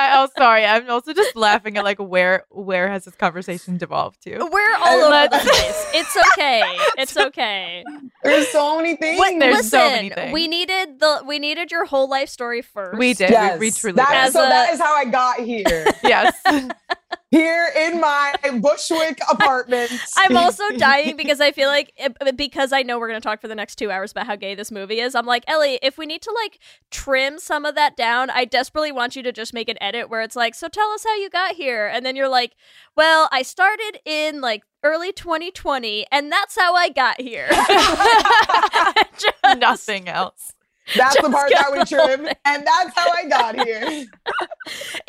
I, 0.00 0.22
oh, 0.22 0.28
sorry. 0.36 0.64
I'm 0.64 0.88
also 0.90 1.12
just 1.12 1.36
laughing 1.36 1.76
at 1.76 1.84
like 1.84 1.98
where 1.98 2.44
where 2.50 2.88
has 2.88 3.04
this 3.04 3.14
conversation 3.14 3.76
devolved 3.76 4.22
to? 4.22 4.30
We're 4.50 4.74
all 4.76 5.00
over 5.04 5.28
the 5.28 5.38
place. 5.38 5.86
It's 5.94 6.16
okay. 6.32 6.62
It's 6.98 7.16
okay. 7.28 7.84
There's 8.22 8.48
so 8.48 8.76
many 8.76 8.96
things. 8.96 9.18
What, 9.18 9.38
There's 9.38 9.56
listen, 9.56 9.70
so 9.70 9.90
many 9.90 10.10
things. 10.10 10.32
we 10.32 10.48
needed 10.48 11.00
the 11.00 11.22
we 11.26 11.38
needed 11.38 11.70
your 11.70 11.84
whole 11.84 12.08
life 12.08 12.28
story 12.28 12.62
first. 12.62 12.98
We 12.98 13.14
did. 13.14 13.30
Yes, 13.30 13.58
We, 13.60 13.66
we 13.66 13.70
truly 13.70 13.96
that- 13.96 14.08
did. 14.08 14.16
As 14.16 14.32
so 14.32 14.44
a- 14.44 14.48
that 14.48 14.72
is 14.72 14.80
how 14.80 14.94
I 14.94 15.04
got 15.04 15.40
here. 15.40 15.86
yes. 16.02 16.34
here 17.30 17.68
in 17.76 18.00
my 18.00 18.34
Bushwick 18.60 19.20
apartment. 19.30 19.90
I'm 20.16 20.36
also 20.36 20.64
dying 20.76 21.16
because 21.16 21.40
I 21.40 21.52
feel 21.52 21.68
like 21.68 21.92
it- 21.96 22.36
because 22.36 22.72
I 22.72 22.82
know 22.82 22.98
we're 22.98 23.08
going 23.08 23.20
to 23.20 23.26
talk 23.26 23.40
for 23.40 23.48
the 23.48 23.54
next 23.54 23.76
2 23.76 23.90
hours 23.90 24.10
about 24.12 24.26
how 24.26 24.36
gay 24.36 24.54
this 24.54 24.70
movie 24.70 25.00
is. 25.00 25.14
I'm 25.14 25.26
like, 25.26 25.44
"Ellie, 25.46 25.78
if 25.82 25.96
we 25.98 26.06
need 26.06 26.22
to 26.22 26.32
like 26.42 26.58
trim 26.90 27.38
some 27.38 27.64
of 27.64 27.74
that 27.74 27.96
down, 27.96 28.30
I 28.30 28.44
desperately 28.44 28.92
want 28.92 29.16
you 29.16 29.22
to 29.22 29.32
just 29.32 29.52
make 29.54 29.68
an 29.68 29.76
edit 29.80 30.08
where 30.10 30.22
it's 30.22 30.36
like, 30.36 30.54
"So 30.54 30.68
tell 30.68 30.90
us 30.90 31.04
how 31.04 31.14
you 31.16 31.30
got 31.30 31.54
here." 31.54 31.86
And 31.86 32.04
then 32.04 32.16
you're 32.16 32.28
like, 32.28 32.54
"Well, 32.96 33.28
I 33.32 33.42
started 33.42 33.98
in 34.04 34.40
like 34.40 34.62
early 34.82 35.12
2020 35.12 36.06
and 36.10 36.32
that's 36.32 36.58
how 36.58 36.74
I 36.74 36.88
got 36.88 37.20
here." 37.20 37.48
Just- 39.18 39.58
Nothing 39.60 40.08
else. 40.08 40.52
That's 40.96 41.16
the 41.22 41.30
part 41.30 41.50
that 41.54 41.66
would 41.70 41.80
the 41.82 41.84
trim, 41.86 42.26
and 42.44 42.66
that's 42.66 42.98
how 42.98 43.10
I 43.12 43.24
got 43.28 43.66
here. 43.66 44.06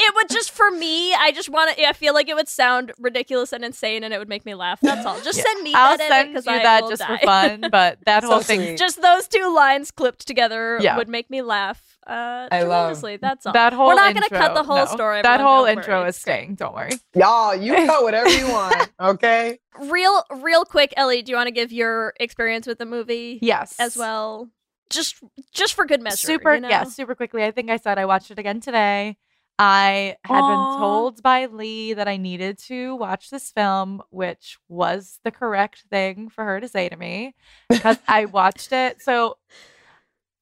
It 0.04 0.16
would 0.16 0.30
just 0.30 0.50
for 0.52 0.72
me, 0.72 1.14
I 1.14 1.32
just 1.32 1.50
want 1.50 1.76
to 1.78 1.88
I 1.88 1.94
feel 1.94 2.14
like 2.16 2.28
it 2.28 2.36
would 2.36 2.48
sound 2.48 2.92
ridiculous 2.98 3.54
and 3.54 3.64
insane 3.64 4.04
and 4.04 4.12
it 4.14 4.18
would 4.18 4.30
make 4.30 4.46
me 4.46 4.56
laugh. 4.56 4.80
That's 4.82 5.06
all. 5.06 5.20
Just 5.22 5.40
send 5.44 5.62
me 5.62 5.74
I'll 5.76 5.98
that 5.98 6.00
send 6.10 6.14
edit 6.14 6.28
because 6.32 6.46
you 6.48 6.54
I 6.54 6.64
that 6.64 6.82
just 6.90 7.02
die. 7.02 7.18
for 7.20 7.26
fun. 7.26 7.64
But 7.72 8.00
that 8.06 8.24
So 8.24 8.30
whole 8.30 8.40
thing, 8.40 8.62
sweet. 8.62 8.78
just 8.80 9.02
those 9.02 9.28
two 9.28 9.54
lines 9.54 9.92
clipped 9.92 10.26
together 10.26 10.80
Yeah. 10.82 10.98
would 10.98 11.10
make 11.10 11.30
me 11.30 11.42
laugh. 11.44 11.98
Uh, 12.08 12.48
I 12.52 12.64
love- 12.64 12.68
tremendously. 12.98 13.18
That's 13.18 13.46
all. 13.46 13.54
that 13.54 13.74
whole 13.74 13.88
We're 13.90 13.96
not 13.96 14.14
gonna 14.16 14.30
cut 14.30 14.56
the 14.56 14.64
whole 14.64 14.78
no. 14.78 14.86
story. 14.86 15.22
That 15.22 15.40
whole 15.42 15.66
intro 15.66 16.00
worry. 16.00 16.10
is 16.10 16.16
staying. 16.16 16.56
Don't 16.56 16.74
worry. 16.74 16.92
Y'all, 17.14 17.54
you 17.56 17.76
cut 17.76 18.02
whatever 18.04 18.30
you 18.30 18.48
want, 18.50 18.90
okay? 19.00 19.60
Real, 19.80 20.24
real 20.38 20.66
quick, 20.66 20.94
Ellie. 20.98 21.22
Do 21.22 21.32
you 21.32 21.36
want 21.36 21.48
to 21.48 21.52
give 21.52 21.72
your 21.72 22.14
experience 22.20 22.66
with 22.66 22.80
the 22.80 22.86
movie 22.86 23.38
Yes. 23.42 23.76
as 23.80 23.96
well? 23.96 24.50
Just, 24.92 25.16
just 25.54 25.74
for 25.74 25.86
good 25.86 26.02
measure. 26.02 26.18
super 26.18 26.56
you 26.56 26.62
know? 26.62 26.70
yeah 26.70 26.84
super 26.84 27.16
quickly 27.16 27.44
i 27.44 27.52
think 27.52 27.70
i 27.70 27.78
said 27.78 27.98
i 27.98 28.06
watched 28.06 28.30
it 28.32 28.38
again 28.40 28.60
today 28.60 29.18
i 29.60 30.16
had 30.24 30.42
Aw. 30.42 30.48
been 30.72 30.80
told 30.80 31.24
by 31.24 31.46
leigh 31.46 31.94
that 31.94 32.08
i 32.08 32.18
needed 32.18 32.58
to 32.60 32.96
watch 32.96 33.30
this 33.30 33.52
film 33.52 34.02
which 34.10 34.58
was 34.68 35.20
the 35.24 35.32
correct 35.32 35.86
thing 35.90 36.30
for 36.30 36.44
her 36.46 36.60
to 36.60 36.68
say 36.68 36.90
to 36.90 36.96
me 36.98 37.34
because 37.70 37.98
i 38.08 38.26
watched 38.40 38.72
it 38.72 39.02
so 39.02 39.38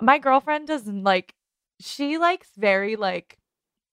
my 0.02 0.18
girlfriend 0.18 0.68
doesn't 0.68 1.04
like 1.04 1.34
she 1.80 2.18
likes 2.18 2.50
very 2.58 2.96
like 2.96 3.38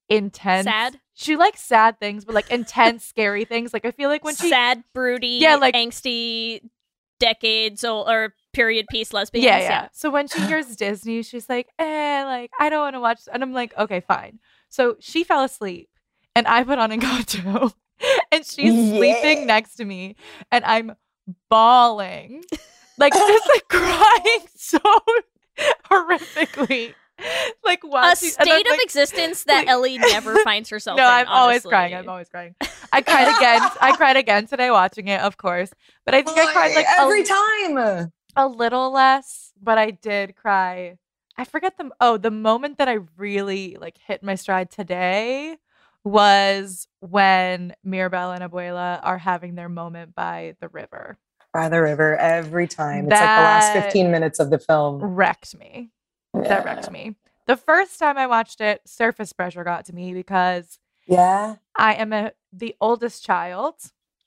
intense 0.08 0.64
Sad? 0.66 1.00
she 1.14 1.36
likes 1.36 1.60
sad 1.60 1.98
things 1.98 2.24
but 2.24 2.34
like 2.34 2.50
intense 2.50 3.04
scary 3.04 3.44
things 3.44 3.72
like 3.72 3.84
i 3.84 3.90
feel 3.90 4.08
like 4.08 4.22
when 4.24 4.36
she 4.36 4.48
sad, 4.48 4.84
broody, 4.94 5.38
Yeah, 5.40 5.56
like- 5.56 5.74
angsty, 5.74 6.60
decades 7.18 7.82
old 7.84 8.08
or 8.08 8.34
period 8.56 8.86
piece 8.90 9.12
lesbians. 9.12 9.44
yeah, 9.44 9.58
yeah. 9.60 9.88
So 9.92 10.10
when 10.10 10.26
she 10.28 10.40
hears 10.48 10.74
Disney, 10.74 11.22
she's 11.22 11.48
like, 11.48 11.68
eh, 11.78 12.24
like, 12.24 12.50
I 12.58 12.68
don't 12.70 12.80
want 12.80 12.94
to 12.96 13.00
watch. 13.00 13.20
And 13.32 13.42
I'm 13.42 13.52
like, 13.52 13.76
okay, 13.78 14.00
fine. 14.00 14.38
So 14.70 14.96
she 14.98 15.22
fell 15.24 15.44
asleep 15.44 15.88
and 16.34 16.46
I 16.48 16.64
put 16.64 16.78
on 16.78 16.90
Encanto 16.90 17.72
and 18.32 18.44
she's 18.44 18.72
Yeah. 18.74 18.96
sleeping 18.96 19.46
next 19.46 19.76
to 19.76 19.84
me 19.84 20.16
and 20.50 20.64
I'm 20.64 20.96
bawling. 21.50 22.42
Like, 22.98 23.12
just 23.12 23.48
like 23.54 23.68
crying 23.68 24.40
so 24.56 24.78
horrifically. 25.90 26.94
Like, 27.64 27.82
A 27.82 27.86
watching. 27.86 28.30
and 28.38 28.48
I'm 28.50 28.56
state 28.56 28.66
of 28.66 28.70
like- 28.72 28.82
existence 28.84 29.44
that 29.44 29.60
like- 29.60 29.68
Ellie 29.68 29.98
never 29.98 30.36
finds 30.44 30.68
herself 30.68 30.98
no, 30.98 31.04
in. 31.04 31.10
I'm 31.10 31.28
always 31.28 31.62
crying. 31.62 31.94
I'm 31.94 32.08
always 32.08 32.28
crying. 32.28 32.54
I 32.92 33.00
cried 33.02 33.28
again. 33.36 33.60
I 33.80 33.94
cried 33.96 34.16
again 34.16 34.46
today 34.46 34.70
watching 34.70 35.08
it, 35.08 35.20
of 35.20 35.36
course. 35.36 35.70
But 36.04 36.14
I 36.14 36.22
think 36.22 36.38
I 36.38 36.52
cried 36.52 36.74
like 36.74 36.86
every 36.98 37.22
a, 37.22 37.24
time. 37.24 38.12
A 38.36 38.46
little 38.46 38.92
less, 38.92 39.52
but 39.62 39.78
I 39.78 39.90
did 39.90 40.36
cry. 40.36 40.98
I 41.38 41.44
forget 41.44 41.76
the 41.76 41.90
oh, 42.00 42.16
the 42.16 42.30
moment 42.30 42.78
that 42.78 42.88
I 42.88 42.98
really 43.16 43.76
like 43.80 43.98
hit 43.98 44.22
my 44.22 44.34
stride 44.34 44.70
today 44.70 45.56
was 46.04 46.86
when 47.00 47.74
Mirabel 47.82 48.32
and 48.32 48.42
Abuela 48.42 49.00
are 49.02 49.18
having 49.18 49.54
their 49.54 49.68
moment 49.68 50.14
by 50.14 50.54
the 50.60 50.68
river. 50.68 51.18
By 51.52 51.68
the 51.68 51.80
river 51.80 52.16
every 52.16 52.68
time. 52.68 53.06
It's 53.06 53.12
like 53.12 53.20
the 53.20 53.24
last 53.24 53.72
15 53.72 54.10
minutes 54.10 54.38
of 54.38 54.50
the 54.50 54.58
film. 54.58 55.02
Wrecked 55.02 55.58
me. 55.58 55.90
That 56.34 56.64
wrecked 56.64 56.90
me. 56.90 57.16
The 57.46 57.56
first 57.56 57.98
time 57.98 58.18
I 58.18 58.26
watched 58.26 58.60
it, 58.60 58.82
surface 58.86 59.32
pressure 59.32 59.64
got 59.64 59.86
to 59.86 59.94
me 59.94 60.12
because 60.12 60.78
Yeah. 61.06 61.56
I 61.76 61.94
am 61.94 62.12
a 62.12 62.32
the 62.52 62.76
oldest 62.80 63.24
child. 63.24 63.74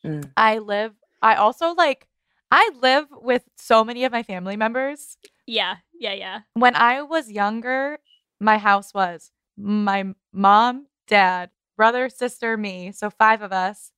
Mm. 0.04 0.32
I 0.36 0.58
live 0.58 0.94
I 1.22 1.36
also 1.36 1.74
like 1.74 2.08
I 2.52 2.72
live 2.82 3.08
with 3.12 3.44
so 3.58 3.84
many 3.84 4.06
of 4.06 4.12
my 4.12 4.24
family 4.24 4.58
members. 4.58 5.18
Yeah, 5.46 5.78
yeah, 6.00 6.14
yeah. 6.14 6.40
When 6.54 6.76
I 6.76 7.02
was 7.02 7.32
younger, 7.32 8.00
my 8.40 8.58
house 8.58 8.94
was 8.94 9.32
my 9.58 10.14
mom, 10.34 10.88
dad, 11.08 11.52
brother, 11.78 12.10
sister, 12.10 12.58
me, 12.58 12.92
so 12.92 13.10
five 13.10 13.42
of 13.42 13.52
us, 13.52 13.92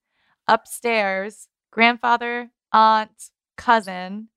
upstairs, 0.48 1.48
grandfather, 1.72 2.52
aunt, 2.74 3.30
cousin, 3.58 4.30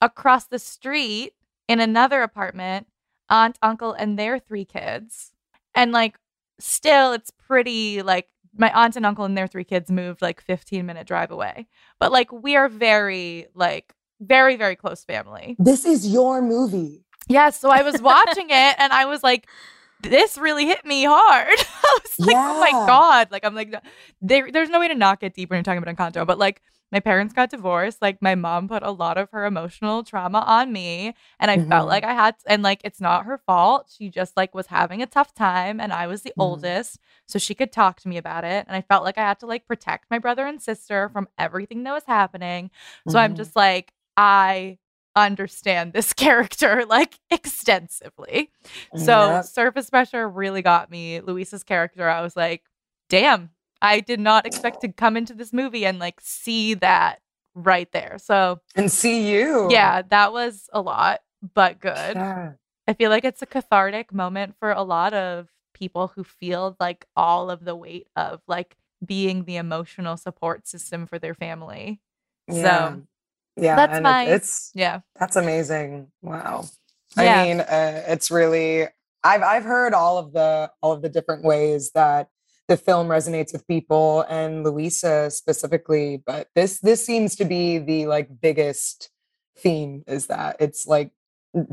across 0.00 0.46
the 0.46 0.58
street 0.58 1.32
in 1.68 1.80
another 1.80 2.22
apartment, 2.22 2.88
aunt, 3.30 3.58
uncle, 3.62 3.92
and 3.92 4.18
their 4.18 4.38
three 4.38 4.64
kids. 4.64 5.32
And 5.74 5.92
like 5.92 6.18
still 6.58 7.12
it's 7.12 7.30
pretty 7.30 8.02
like 8.02 8.28
my 8.56 8.70
aunt 8.72 8.96
and 8.96 9.06
uncle 9.06 9.24
and 9.24 9.36
their 9.36 9.46
three 9.46 9.64
kids 9.64 9.90
moved 9.90 10.22
like 10.22 10.40
15 10.40 10.84
minute 10.84 11.06
drive 11.06 11.30
away. 11.30 11.66
But 11.98 12.12
like 12.12 12.32
we 12.32 12.56
are 12.56 12.68
very 12.68 13.46
like 13.54 13.94
very 14.20 14.56
very 14.56 14.76
close 14.76 15.04
family. 15.04 15.56
This 15.58 15.84
is 15.84 16.12
your 16.12 16.42
movie. 16.42 17.04
Yeah, 17.28 17.50
so 17.50 17.70
I 17.70 17.82
was 17.82 18.02
watching 18.02 18.46
it 18.50 18.74
and 18.78 18.92
I 18.92 19.04
was 19.06 19.22
like 19.22 19.46
this 20.02 20.36
really 20.36 20.66
hit 20.66 20.84
me 20.84 21.04
hard. 21.04 21.58
I 21.84 21.98
was 22.02 22.26
like, 22.26 22.36
oh 22.36 22.60
my 22.60 22.70
god! 22.86 23.30
Like 23.30 23.44
I'm 23.44 23.54
like, 23.54 23.74
there, 24.20 24.50
there's 24.50 24.68
no 24.68 24.80
way 24.80 24.88
to 24.88 24.94
not 24.94 25.20
get 25.20 25.34
deep 25.34 25.50
when 25.50 25.58
you're 25.58 25.62
talking 25.62 25.82
about 25.82 25.94
Encanto. 25.96 26.26
But 26.26 26.38
like, 26.38 26.60
my 26.92 27.00
parents 27.00 27.32
got 27.34 27.50
divorced. 27.50 28.00
Like 28.02 28.20
my 28.22 28.34
mom 28.34 28.68
put 28.68 28.82
a 28.82 28.90
lot 28.90 29.18
of 29.18 29.30
her 29.32 29.44
emotional 29.46 30.04
trauma 30.04 30.40
on 30.46 30.72
me, 30.72 31.14
and 31.40 31.50
I 31.50 31.56
felt 31.56 31.86
Mhm. 31.86 31.88
like 31.88 32.04
I 32.04 32.12
had, 32.14 32.38
to, 32.40 32.52
and 32.52 32.62
like 32.62 32.82
it's 32.84 33.00
not 33.00 33.24
her 33.24 33.38
fault. 33.38 33.90
She 33.96 34.10
just 34.10 34.36
like 34.36 34.54
was 34.54 34.66
having 34.68 35.02
a 35.02 35.06
tough 35.06 35.34
time, 35.34 35.80
and 35.80 35.92
I 35.92 36.06
was 36.06 36.22
the 36.22 36.34
Mhm. 36.36 36.42
oldest, 36.42 37.00
so 37.26 37.38
she 37.38 37.54
could 37.54 37.72
talk 37.72 38.00
to 38.00 38.08
me 38.08 38.18
about 38.18 38.44
it. 38.44 38.66
And 38.68 38.76
I 38.76 38.82
felt 38.82 39.04
like 39.04 39.18
I 39.18 39.22
had 39.22 39.40
to 39.40 39.46
like 39.46 39.66
protect 39.66 40.10
my 40.10 40.18
brother 40.18 40.46
and 40.46 40.60
sister 40.62 41.08
from 41.08 41.28
everything 41.38 41.82
that 41.84 41.92
was 41.92 42.04
happening. 42.06 42.70
So 43.08 43.18
I'm 43.18 43.32
Mhm. 43.32 43.36
just 43.36 43.56
like, 43.56 43.92
I 44.16 44.78
understand 45.16 45.92
this 45.92 46.12
character 46.14 46.84
like 46.86 47.18
extensively. 47.30 48.50
So 48.96 49.36
Yep. 49.36 49.44
surface 49.44 49.90
pressure 49.90 50.28
really 50.28 50.62
got 50.62 50.90
me. 50.90 51.20
Luisa's 51.20 51.64
character, 51.64 52.08
I 52.08 52.20
was 52.22 52.36
like, 52.36 52.62
damn, 53.08 53.50
I 53.82 54.00
did 54.00 54.20
not 54.20 54.46
expect 54.46 54.80
to 54.82 54.88
come 54.88 55.16
into 55.16 55.34
this 55.34 55.52
movie 55.52 55.84
and 55.84 55.98
like 55.98 56.20
see 56.20 56.74
that 56.74 57.20
right 57.54 57.90
there. 57.92 58.16
So 58.18 58.60
and 58.76 58.90
see 58.90 59.30
you. 59.30 59.68
yeah, 59.70 60.02
that 60.02 60.32
was 60.32 60.70
a 60.72 60.80
lot, 60.80 61.20
but 61.54 61.80
good. 61.80 62.14
Yeah. 62.14 62.52
I 62.86 62.94
feel 62.94 63.10
like 63.10 63.24
it's 63.24 63.42
a 63.42 63.46
cathartic 63.46 64.12
moment 64.14 64.54
for 64.58 64.70
a 64.70 64.82
lot 64.82 65.12
of 65.14 65.48
people 65.74 66.12
who 66.14 66.24
feel 66.24 66.76
like 66.80 67.06
all 67.16 67.50
of 67.50 67.64
the 67.64 67.74
weight 67.74 68.08
of 68.16 68.40
like 68.46 68.76
being 69.04 69.44
the 69.44 69.56
emotional 69.56 70.16
support 70.16 70.66
system 70.66 71.06
for 71.06 71.18
their 71.18 71.34
family. 71.34 72.00
Yeah. 72.48 72.62
So 72.94 73.02
yeah, 73.56 73.76
that's 73.76 74.00
my- 74.00 74.26
it's 74.26 74.70
yeah. 74.74 75.00
that's 75.18 75.36
amazing. 75.36 76.08
Wow. 76.22 76.66
Yeah. 77.16 77.40
I 77.40 77.44
mean, 77.44 77.60
uh, 77.60 78.04
it's 78.06 78.30
really 78.30 78.86
I've 79.24 79.42
I've 79.42 79.64
heard 79.64 79.92
all 79.92 80.18
of 80.18 80.32
the 80.32 80.70
all 80.80 80.92
of 80.92 81.02
the 81.02 81.08
different 81.08 81.44
ways 81.44 81.90
that 81.94 82.28
the 82.68 82.76
film 82.76 83.08
resonates 83.08 83.52
with 83.52 83.66
people 83.66 84.22
and 84.28 84.64
Luisa 84.64 85.30
specifically, 85.30 86.22
but 86.24 86.48
this 86.54 86.80
this 86.80 87.04
seems 87.04 87.36
to 87.36 87.44
be 87.44 87.78
the 87.78 88.06
like 88.06 88.40
biggest 88.40 89.10
theme 89.58 90.02
is 90.06 90.26
that 90.28 90.56
it's 90.60 90.86
like 90.86 91.10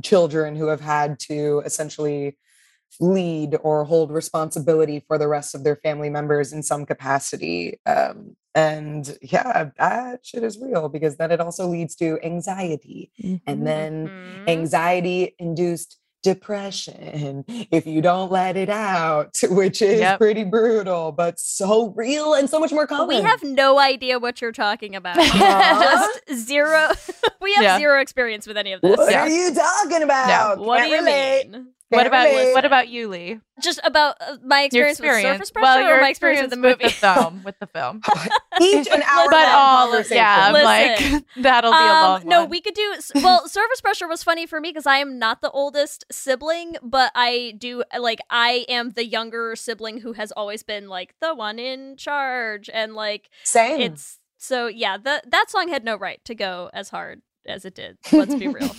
children 0.04 0.56
who 0.56 0.68
have 0.68 0.82
had 0.82 1.20
to 1.20 1.62
essentially 1.66 2.38
lead 3.00 3.56
or 3.62 3.86
hold 3.86 4.12
responsibility 4.12 5.04
for 5.08 5.18
the 5.18 5.28
rest 5.28 5.54
of 5.54 5.64
their 5.64 5.76
family 5.78 6.10
members 6.10 6.52
in 6.52 6.64
some 6.64 6.86
capacity. 6.86 7.80
Um, 7.86 8.36
and 8.56 9.16
yeah, 9.22 9.70
that 9.78 10.26
shit 10.26 10.44
is 10.44 10.58
real 10.60 10.90
because 10.90 11.18
then 11.18 11.32
it 11.32 11.40
also 11.40 11.68
leads 11.68 11.96
to 11.98 12.20
anxiety 12.24 13.12
and 13.46 13.66
then 13.66 14.10
Mhm. 14.10 14.42
anxiety 14.48 15.36
induced 15.38 15.99
depression 16.24 17.43
if 17.72 17.86
you 17.88 18.01
don't 18.01 18.32
let 18.32 18.57
it 18.57 18.70
out, 18.70 19.38
which 19.49 19.82
is 19.82 19.99
Yep. 19.99 20.20
pretty 20.20 20.43
brutal, 20.43 21.11
but 21.11 21.39
so 21.39 21.89
real 21.95 22.34
and 22.34 22.49
so 22.49 22.59
much 22.59 22.72
more 22.72 22.88
common. 22.88 23.07
we 23.07 23.22
have 23.22 23.43
no 23.43 23.80
idea 23.80 24.20
what 24.20 24.41
you're 24.41 24.51
talking 24.51 24.95
about. 24.95 25.17
Huh? 25.20 26.07
Just 26.28 26.45
zero. 26.47 26.89
we 27.41 27.53
have 27.55 27.63
Yeah. 27.63 27.78
zero 27.78 28.01
experience 28.01 28.45
with 28.47 28.57
any 28.57 28.74
of 28.74 28.82
this. 28.82 28.97
what 28.97 29.11
Yeah. 29.11 29.22
are 29.22 29.30
you 29.30 29.53
talking 29.53 30.03
about? 30.03 30.59
What 30.59 30.78
Can't 30.80 30.89
do 30.89 30.95
you 30.95 30.99
relate. 31.01 31.49
mean? 31.51 31.67
What 31.90 32.06
about 32.08 32.30
what 32.54 32.66
about 32.66 32.88
you, 32.90 33.08
Leigh? 33.08 33.40
Just 33.62 33.80
about 33.84 34.16
uh, 34.22 34.38
my 34.44 34.70
Your 34.72 34.88
experience, 34.88 35.24
with 35.24 35.34
surface 35.34 35.52
pressure 35.52 35.64
well, 35.64 35.78
or 35.80 35.90
your 35.90 36.02
my 36.02 36.10
experience 36.10 36.42
with 36.42 36.52
the 36.52 36.58
movie? 36.58 36.84
with 36.84 37.00
the 37.00 37.14
film. 37.14 37.44
With 37.44 37.60
the 37.60 37.68
film. 37.68 38.02
Each 38.62 38.88
an 38.88 39.02
hour 39.02 39.26
but 39.30 39.48
long 39.48 39.56
all 39.56 39.88
conversation. 39.88 40.18
yeah, 40.18 40.52
Listen. 40.52 41.14
like 41.14 41.26
that'll 41.38 41.72
be 41.72 41.78
a 41.78 41.80
long 41.82 42.22
Um, 42.22 42.28
no, 42.28 42.42
one. 42.42 42.50
we 42.50 42.62
could 42.62 42.76
do. 42.76 42.96
Well, 43.16 43.48
surface 43.48 43.82
pressure 43.82 44.08
was 44.08 44.24
funny 44.24 44.46
for 44.46 44.62
me 44.62 44.70
because 44.70 44.86
I 44.86 44.98
am 44.98 45.18
not 45.20 45.42
the 45.42 45.50
oldest 45.52 46.06
sibling, 46.12 46.76
but 46.84 47.12
I 47.16 47.56
do 47.58 47.84
like 48.00 48.20
I 48.30 48.66
am 48.70 48.92
the 48.92 49.06
younger 49.06 49.56
sibling 49.56 50.02
who 50.02 50.14
has 50.14 50.32
always 50.34 50.62
been 50.64 50.88
like 50.90 51.16
the 51.22 51.34
one 51.34 51.58
in 51.60 51.98
charge, 51.98 52.70
and 52.72 52.94
like 52.94 53.30
Same. 53.44 53.82
it's 53.82 54.20
so 54.38 54.68
yeah. 54.68 54.98
That 54.98 55.32
that 55.32 55.50
song 55.50 55.70
had 55.70 55.84
no 55.84 55.96
right 55.98 56.24
to 56.26 56.36
go 56.36 56.70
as 56.72 56.90
hard 56.90 57.24
as 57.48 57.66
it 57.66 57.74
did. 57.74 57.98
Let's 58.12 58.36
be 58.36 58.48
real. 58.48 58.70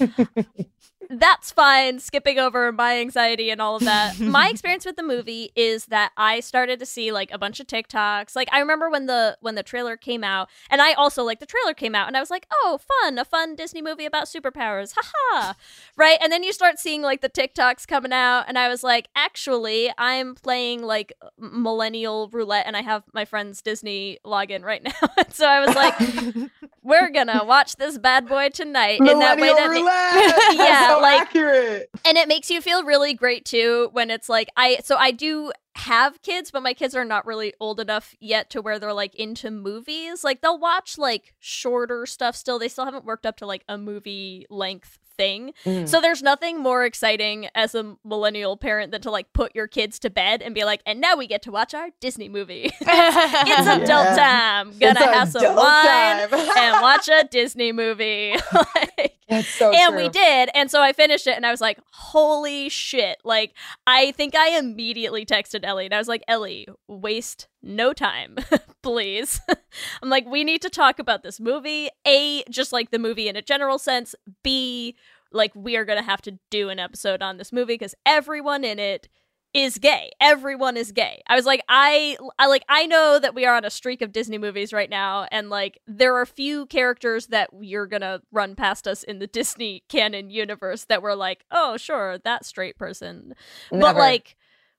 That's 1.12 1.50
fine. 1.50 1.98
Skipping 1.98 2.38
over 2.38 2.70
my 2.70 3.00
anxiety 3.00 3.50
and 3.50 3.60
all 3.60 3.74
of 3.74 3.82
that. 3.82 4.20
my 4.20 4.48
experience 4.48 4.86
with 4.86 4.94
the 4.94 5.02
movie 5.02 5.50
is 5.56 5.86
that 5.86 6.12
I 6.16 6.38
started 6.38 6.78
to 6.78 6.86
see 6.86 7.10
like 7.10 7.32
a 7.32 7.38
bunch 7.38 7.58
of 7.58 7.66
TikToks. 7.66 8.36
Like 8.36 8.48
I 8.52 8.60
remember 8.60 8.88
when 8.88 9.06
the 9.06 9.36
when 9.40 9.56
the 9.56 9.64
trailer 9.64 9.96
came 9.96 10.22
out, 10.22 10.48
and 10.70 10.80
I 10.80 10.92
also 10.92 11.24
like 11.24 11.40
the 11.40 11.46
trailer 11.46 11.74
came 11.74 11.96
out, 11.96 12.06
and 12.06 12.16
I 12.16 12.20
was 12.20 12.30
like, 12.30 12.46
oh, 12.52 12.78
fun, 13.02 13.18
a 13.18 13.24
fun 13.24 13.56
Disney 13.56 13.82
movie 13.82 14.04
about 14.06 14.26
superpowers, 14.26 14.94
haha, 14.96 15.54
right? 15.96 16.16
And 16.22 16.30
then 16.32 16.44
you 16.44 16.52
start 16.52 16.78
seeing 16.78 17.02
like 17.02 17.22
the 17.22 17.28
TikToks 17.28 17.88
coming 17.88 18.12
out, 18.12 18.44
and 18.46 18.56
I 18.56 18.68
was 18.68 18.84
like, 18.84 19.08
actually, 19.16 19.92
I'm 19.98 20.36
playing 20.36 20.84
like 20.84 21.12
millennial 21.36 22.28
roulette, 22.28 22.66
and 22.68 22.76
I 22.76 22.82
have 22.82 23.02
my 23.12 23.24
friend's 23.24 23.62
Disney 23.62 24.18
login 24.24 24.62
right 24.62 24.82
now, 24.84 25.08
and 25.16 25.32
so 25.34 25.46
I 25.46 25.66
was 25.66 25.74
like, 25.74 26.50
we're 26.84 27.10
gonna 27.10 27.44
watch 27.44 27.76
this 27.76 27.98
bad 27.98 28.28
boy 28.28 28.50
tonight 28.50 29.00
in 29.00 29.18
that 29.18 29.40
way 29.40 29.52
that. 29.52 29.68
roulette. 29.68 30.56
Yeah, 30.56 30.99
so 31.00 31.02
like- 31.02 31.20
accurate. 31.20 31.90
and 32.04 32.16
it 32.16 32.28
makes 32.28 32.50
you 32.50 32.60
feel 32.60 32.84
really 32.84 33.14
great 33.14 33.44
too 33.44 33.88
when 33.92 34.10
it's 34.10 34.28
like 34.28 34.48
i 34.56 34.78
so 34.84 34.96
i 34.96 35.10
do 35.10 35.50
have 35.76 36.20
kids 36.22 36.50
but 36.50 36.62
my 36.62 36.74
kids 36.74 36.94
are 36.94 37.04
not 37.04 37.26
really 37.26 37.52
old 37.60 37.80
enough 37.80 38.14
yet 38.20 38.50
to 38.50 38.60
where 38.60 38.78
they're 38.78 38.92
like 38.92 39.14
into 39.14 39.50
movies 39.50 40.22
like 40.24 40.40
they'll 40.40 40.58
watch 40.58 40.98
like 40.98 41.34
shorter 41.38 42.06
stuff 42.06 42.36
still 42.36 42.58
they 42.58 42.68
still 42.68 42.84
haven't 42.84 43.04
worked 43.04 43.24
up 43.26 43.36
to 43.36 43.46
like 43.46 43.64
a 43.68 43.76
movie 43.78 44.46
length 44.50 44.98
thing 45.20 45.52
Mm. 45.66 45.86
so 45.88 46.00
there's 46.00 46.22
nothing 46.22 46.58
more 46.60 46.84
exciting 46.84 47.48
as 47.54 47.74
a 47.74 47.96
millennial 48.04 48.56
parent 48.56 48.90
than 48.92 49.00
to 49.02 49.10
like 49.10 49.32
put 49.34 49.54
your 49.54 49.66
kids 49.66 49.98
to 49.98 50.08
bed 50.10 50.40
and 50.42 50.54
be 50.54 50.64
like 50.64 50.80
and 50.86 51.00
now 51.00 51.14
we 51.16 51.26
get 51.26 51.42
to 51.42 51.50
watch 51.52 51.74
our 51.74 51.88
disney 52.00 52.28
movie 52.28 52.70
it's 52.80 53.68
adult 53.76 54.06
Yeah. 54.06 54.16
time 54.16 54.66
gonna 54.78 55.00
It's 55.00 55.14
have 55.18 55.28
some 55.30 55.54
wine 55.54 56.28
and 56.58 56.82
watch 56.82 57.08
a 57.08 57.24
disney 57.30 57.72
movie 57.72 58.34
like 58.52 59.16
so 59.44 59.70
and 59.72 59.90
true. 59.94 59.96
we 60.02 60.08
did. 60.08 60.50
And 60.54 60.68
so 60.70 60.80
I 60.82 60.92
finished 60.92 61.26
it 61.28 61.36
and 61.36 61.46
I 61.46 61.52
was 61.52 61.60
like, 61.60 61.78
holy 61.92 62.68
shit. 62.68 63.18
Like, 63.22 63.52
I 63.86 64.10
think 64.12 64.34
I 64.34 64.58
immediately 64.58 65.24
texted 65.24 65.60
Ellie 65.64 65.84
and 65.84 65.94
I 65.94 65.98
was 65.98 66.08
like, 66.08 66.24
Ellie, 66.26 66.66
waste 66.88 67.46
no 67.62 67.92
time, 67.92 68.36
please. 68.82 69.40
I'm 70.02 70.08
like, 70.08 70.26
we 70.26 70.44
need 70.44 70.62
to 70.62 70.70
talk 70.70 70.98
about 70.98 71.22
this 71.22 71.40
movie. 71.40 71.88
A, 72.06 72.42
just 72.50 72.72
like 72.72 72.90
the 72.90 72.98
movie 72.98 73.28
in 73.28 73.36
a 73.36 73.42
general 73.42 73.78
sense. 73.78 74.14
B, 74.42 74.96
like, 75.32 75.54
we 75.54 75.76
are 75.76 75.84
going 75.84 75.98
to 75.98 76.04
have 76.04 76.22
to 76.22 76.38
do 76.50 76.68
an 76.68 76.78
episode 76.78 77.22
on 77.22 77.36
this 77.36 77.52
movie 77.52 77.74
because 77.74 77.94
everyone 78.06 78.64
in 78.64 78.78
it 78.78 79.08
is 79.52 79.78
gay. 79.78 80.10
Everyone 80.20 80.76
is 80.76 80.92
gay. 80.92 81.22
I 81.26 81.34
was 81.34 81.44
like, 81.44 81.62
I, 81.68 82.16
I 82.38 82.46
like, 82.46 82.64
I 82.68 82.86
know 82.86 83.18
that 83.18 83.34
we 83.34 83.44
are 83.46 83.56
on 83.56 83.64
a 83.64 83.70
streak 83.70 84.00
of 84.00 84.12
Disney 84.12 84.38
movies 84.38 84.72
right 84.72 84.88
now, 84.88 85.26
and 85.32 85.50
like, 85.50 85.80
there 85.86 86.16
are 86.16 86.26
few 86.26 86.66
characters 86.66 87.28
that 87.28 87.50
you're 87.60 87.86
gonna 87.86 88.20
run 88.30 88.54
past 88.54 88.86
us 88.86 89.02
in 89.02 89.18
the 89.18 89.26
Disney 89.40 89.82
canon 89.88 90.30
universe 90.30 90.84
that 90.84 91.02
were 91.02 91.16
like, 91.16 91.44
oh, 91.50 91.76
sure, 91.76 92.18
that 92.18 92.44
straight 92.44 92.76
person, 92.76 93.34
but 93.70 93.96
like, 93.96 94.36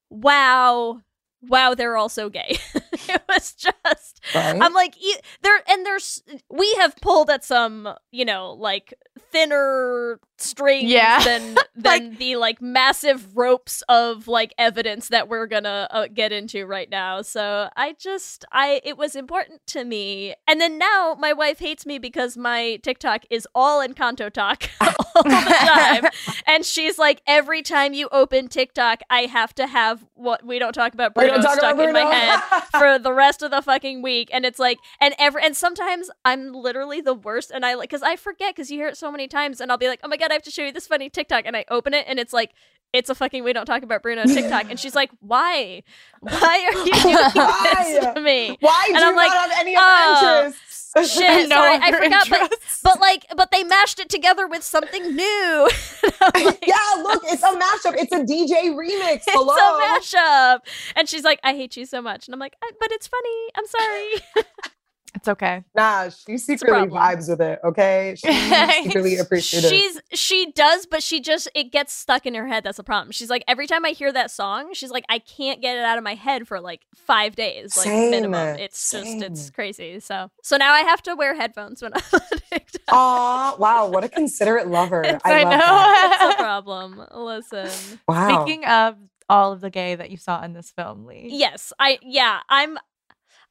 wow, 0.10 1.02
wow, 1.48 1.74
they're 1.74 1.98
also 1.98 2.30
gay. 2.30 2.58
it 3.10 3.22
was 3.28 3.54
just, 3.54 4.22
Right? 4.36 4.58
I'm 4.62 4.74
like, 4.74 4.96
e- 5.02 5.18
there, 5.42 5.62
and 5.70 5.86
there's, 5.86 6.22
we 6.50 6.72
have 6.76 6.96
pulled 6.98 7.30
at 7.30 7.44
some, 7.44 7.90
you 8.12 8.26
know, 8.26 8.54
like 8.54 8.94
thinner 9.32 10.20
strings 10.38 10.90
Yeah. 10.90 11.24
than 11.24 11.56
than 11.76 12.16
the 12.16 12.36
like 12.36 12.62
massive 12.62 13.36
ropes 13.38 13.84
of 13.90 14.28
like 14.28 14.54
evidence 14.58 15.10
that 15.10 15.28
we're 15.30 15.48
gonna 15.48 15.88
uh, 15.92 16.08
get 16.14 16.32
into 16.32 16.66
right 16.66 16.90
now. 16.90 17.22
So 17.22 17.70
I 17.76 17.94
just, 18.00 18.46
I, 18.52 18.82
it 18.84 18.98
was 18.98 19.16
important 19.16 19.62
to 19.68 19.84
me, 19.84 20.36
and 20.48 20.60
then 20.60 20.78
now 20.78 21.16
my 21.20 21.34
wife 21.34 21.60
hates 21.60 21.86
me 21.86 21.98
because 22.00 22.38
my 22.38 22.80
TikTok 22.84 23.24
is 23.30 23.48
all 23.56 23.86
Encanto 23.86 24.32
talk 24.32 24.70
all 24.82 25.24
the 25.24 25.30
time, 25.30 26.06
and 26.48 26.66
she's 26.66 26.98
like, 26.98 27.22
every 27.28 27.62
time 27.62 27.94
you 27.94 28.10
open 28.12 28.48
TikTok, 28.48 29.02
I 29.10 29.22
have 29.22 29.54
to 29.56 29.68
have 29.68 30.06
what 30.16 30.46
we 30.46 30.60
don't 30.60 30.74
talk 30.74 30.94
about 30.94 31.14
Bruno 31.16 31.40
stuck 31.42 31.58
about 31.76 31.80
in 31.80 31.94
my 31.94 32.02
head 32.02 32.40
for 32.72 32.91
the 33.00 33.14
rest 33.14 33.42
of 33.42 33.52
the 33.52 33.62
fucking 33.62 34.02
week 34.02 34.30
and 34.34 34.46
it's 34.46 34.60
like 34.60 34.80
and 35.00 35.14
every 35.18 35.44
and 35.44 35.56
sometimes 35.56 36.10
i'm 36.26 36.52
literally 36.52 37.02
the 37.02 37.14
worst 37.14 37.52
and 37.52 37.66
i 37.66 37.74
like 37.74 37.90
because 37.90 38.04
i 38.04 38.16
forget 38.16 38.56
because 38.56 38.70
you 38.70 38.78
hear 38.78 38.88
it 38.88 38.98
so 38.98 39.12
many 39.12 39.28
times 39.28 39.62
and 39.62 39.72
i'll 39.72 39.78
be 39.78 39.88
like 39.88 40.00
oh 40.04 40.08
my 40.08 40.18
god 40.18 40.32
i 40.32 40.34
have 40.34 40.44
to 40.44 40.52
show 40.52 40.64
you 40.64 40.72
this 40.72 40.88
funny 40.88 41.10
tiktok 41.10 41.46
and 41.46 41.56
i 41.56 41.64
open 41.70 41.94
it 41.94 42.06
and 42.08 42.20
it's 42.20 42.34
like 42.34 42.52
it's 42.94 43.10
a 43.10 43.16
fucking 43.16 43.44
we 43.44 43.54
don't 43.54 43.66
talk 43.66 43.84
about 43.84 44.02
bruno 44.02 44.26
tiktok 44.26 44.66
and 44.70 44.80
she's 44.80 44.96
like 44.96 45.12
why? 45.22 45.84
Why 46.20 46.68
are 46.68 46.86
you 46.86 46.94
doing 46.94 47.16
this 48.04 48.14
to 48.14 48.22
me? 48.22 48.58
Why 48.60 48.86
do 48.88 48.96
And 48.96 49.04
I'm 49.04 49.16
like, 49.16 49.30
not 49.30 49.50
have 49.50 49.60
any 49.60 49.76
oh, 49.78 49.82
other 49.82 50.46
interests? 50.48 50.71
shit 51.06 51.50
No 51.50 51.56
sorry 51.56 51.80
i 51.82 51.92
forgot 51.92 52.28
but, 52.30 52.54
but 52.84 53.00
like 53.00 53.26
but 53.36 53.52
they 53.52 53.64
mashed 53.64 54.00
it 54.00 54.10
together 54.10 54.48
with 54.48 54.64
something 54.64 55.16
new 55.16 55.70
like, 56.36 56.64
yeah, 56.66 56.76
look, 57.04 57.22
it's 57.26 57.44
a 57.44 57.48
mashup. 57.48 57.96
It's 57.98 58.12
a 58.12 58.20
DJ 58.24 58.74
remix. 58.76 59.24
Hello. 59.28 59.54
it's 59.98 60.14
a 60.14 60.18
mashup 60.18 60.60
and 60.96 61.08
she's 61.10 61.24
like 61.24 61.40
i 61.44 61.54
hate 61.54 61.76
you 61.78 61.86
so 61.86 62.02
much 62.02 62.28
and 62.28 62.34
i'm 62.34 62.40
like 62.40 62.56
but 62.80 62.92
it's 62.92 63.08
funny 63.08 63.50
i'm 63.56 63.66
sorry 63.68 64.46
It's 65.14 65.28
okay. 65.28 65.64
Nah, 65.76 66.10
she 66.10 66.38
secretly 66.38 66.88
vibes 66.88 67.30
with 67.30 67.42
it. 67.42 67.60
Okay, 67.64 68.16
she's 68.18 68.34
secretly 68.84 69.18
appreciative. 69.18 69.70
She's 69.70 70.00
she 70.14 70.52
does, 70.54 70.86
but 70.86 71.04
she 71.04 71.20
just 71.20 71.50
it 71.54 71.72
gets 71.72 71.92
stuck 71.94 72.26
in 72.26 72.34
her 72.34 72.48
head. 72.48 72.64
That's 72.64 72.78
the 72.78 72.84
problem. 72.84 73.12
She's 73.12 73.30
like 73.30 73.44
every 73.48 73.68
time 73.68 73.84
I 73.86 73.90
hear 73.90 74.12
that 74.14 74.32
song, 74.32 74.74
she's 74.74 74.90
like 74.90 75.04
I 75.10 75.20
can't 75.20 75.62
get 75.62 75.78
it 75.78 75.84
out 75.84 75.98
of 75.98 76.04
my 76.04 76.16
head 76.16 76.48
for 76.48 76.62
like 76.62 76.82
five 76.96 77.36
days, 77.36 77.76
like 77.76 77.88
Same, 77.88 78.12
minimum. 78.12 78.58
It's 78.58 78.90
just 78.92 79.06
it's 79.22 79.50
crazy. 79.50 80.00
So 80.00 80.32
so 80.44 80.56
now 80.58 80.72
I 80.72 80.80
have 80.82 81.02
to 81.04 81.16
wear 81.16 81.36
headphones 81.36 81.82
when 81.82 81.94
I'm 81.96 82.02
on 82.14 82.22
TikTok. 82.52 82.82
Aw, 82.90 83.56
wow, 83.60 83.88
what 83.90 84.04
a 84.06 84.10
considerate 84.10 84.68
lover. 84.68 85.04
It's- 85.06 85.22
I, 85.26 85.42
I 85.42 85.44
love 85.44 85.52
know. 85.52 85.58
that. 85.60 86.18
That's 86.20 86.36
the 86.38 86.42
problem. 86.44 87.06
Listen. 87.14 88.00
Wow. 88.08 88.46
Speaking 88.46 88.66
of 88.66 88.96
all 89.30 89.52
of 89.52 89.62
the 89.62 89.70
gay 89.70 89.96
that 89.96 90.10
you 90.10 90.18
saw 90.18 90.42
in 90.44 90.54
this 90.54 90.72
film, 90.72 91.06
Leigh. 91.06 91.28
Yes, 91.32 91.74
I 91.80 92.00
yeah 92.02 92.40
I'm. 92.50 92.78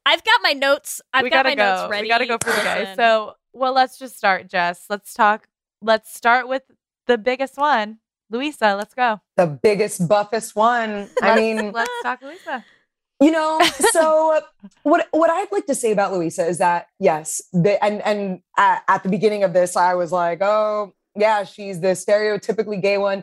I've 0.06 0.24
got 0.24 0.40
my 0.42 0.52
notes. 0.52 1.00
I've 1.12 1.24
we 1.24 1.30
got 1.30 1.44
my 1.44 1.54
go. 1.54 1.64
notes 1.64 1.90
ready. 1.90 2.04
We 2.04 2.08
gotta 2.08 2.26
go 2.26 2.38
for 2.42 2.50
the 2.50 2.62
guys. 2.62 2.96
So, 2.96 3.34
well, 3.52 3.72
let's 3.72 3.98
just 3.98 4.16
start, 4.16 4.48
Jess. 4.48 4.86
Let's 4.88 5.14
talk. 5.14 5.48
Let's 5.82 6.14
start 6.14 6.48
with 6.48 6.62
the 7.06 7.18
biggest 7.18 7.56
one, 7.56 7.98
Luisa. 8.30 8.74
Let's 8.76 8.94
go. 8.94 9.20
the 9.36 9.46
biggest, 9.46 10.08
buffest 10.08 10.56
one. 10.56 11.08
I 11.22 11.36
mean, 11.36 11.72
let's 11.74 11.90
talk, 12.02 12.22
Luisa. 12.22 12.64
you 13.20 13.30
know 13.30 13.60
so 13.92 14.40
what 14.82 15.06
what 15.12 15.30
i'd 15.30 15.52
like 15.52 15.66
to 15.66 15.74
say 15.74 15.92
about 15.92 16.12
luisa 16.12 16.46
is 16.46 16.58
that 16.58 16.86
yes 16.98 17.42
the, 17.52 17.82
and 17.84 18.02
and 18.02 18.40
at, 18.56 18.82
at 18.88 19.02
the 19.02 19.08
beginning 19.08 19.44
of 19.44 19.52
this 19.52 19.76
i 19.76 19.94
was 19.94 20.10
like 20.10 20.40
oh 20.40 20.92
yeah 21.16 21.44
she's 21.44 21.80
the 21.80 21.88
stereotypically 21.88 22.80
gay 22.80 22.98
one 22.98 23.22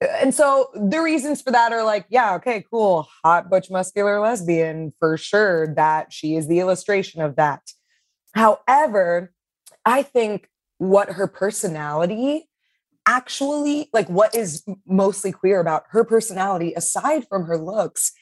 and 0.00 0.34
so 0.34 0.68
the 0.74 1.00
reasons 1.00 1.42
for 1.42 1.50
that 1.50 1.72
are 1.72 1.84
like 1.84 2.06
yeah 2.08 2.34
okay 2.34 2.64
cool 2.70 3.08
hot 3.24 3.50
butch 3.50 3.70
muscular 3.70 4.20
lesbian 4.20 4.92
for 4.98 5.16
sure 5.16 5.74
that 5.74 6.12
she 6.12 6.36
is 6.36 6.48
the 6.48 6.60
illustration 6.60 7.20
of 7.20 7.36
that. 7.36 7.62
However 8.34 9.32
i 9.84 10.02
think 10.02 10.48
what 10.78 11.10
her 11.10 11.26
personality 11.26 12.48
actually 13.06 13.88
like 13.92 14.08
what 14.08 14.34
is 14.34 14.62
mostly 14.86 15.32
queer 15.32 15.60
about 15.60 15.84
her 15.88 16.04
personality 16.04 16.74
aside 16.74 17.26
from 17.28 17.44
her 17.44 17.58
looks 17.58 18.12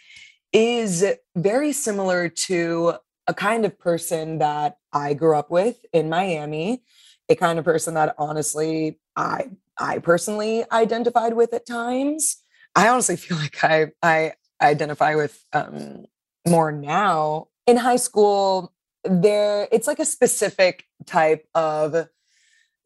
is 0.53 1.05
very 1.35 1.73
similar 1.73 2.29
to 2.29 2.95
a 3.27 3.35
kind 3.35 3.65
of 3.65 3.79
person 3.79 4.39
that 4.39 4.77
I 4.93 5.15
grew 5.15 5.37
up 5.37 5.51
with 5.51 5.85
in 5.93 6.09
Miami, 6.09 6.83
a 7.29 7.35
kind 7.35 7.59
of 7.59 7.65
person 7.65 7.95
that 7.95 8.15
honestly 8.19 8.99
I 9.17 9.51
I 9.79 9.99
personally 9.99 10.65
identified 10.71 11.35
with 11.35 11.53
at 11.53 11.67
times. 11.67 12.37
I 12.75 12.89
honestly 12.89 13.17
feel 13.25 13.39
like 13.39 13.63
I 13.63 13.93
I 14.03 14.35
identify 14.61 15.15
with 15.15 15.43
um 15.53 16.07
more 16.47 16.73
now. 16.73 17.49
In 17.67 17.77
high 17.77 17.97
school, 17.97 18.73
there 19.05 19.69
it's 19.73 19.87
like 19.87 19.99
a 19.99 20.05
specific 20.05 20.85
type 21.07 21.47
of 21.55 22.09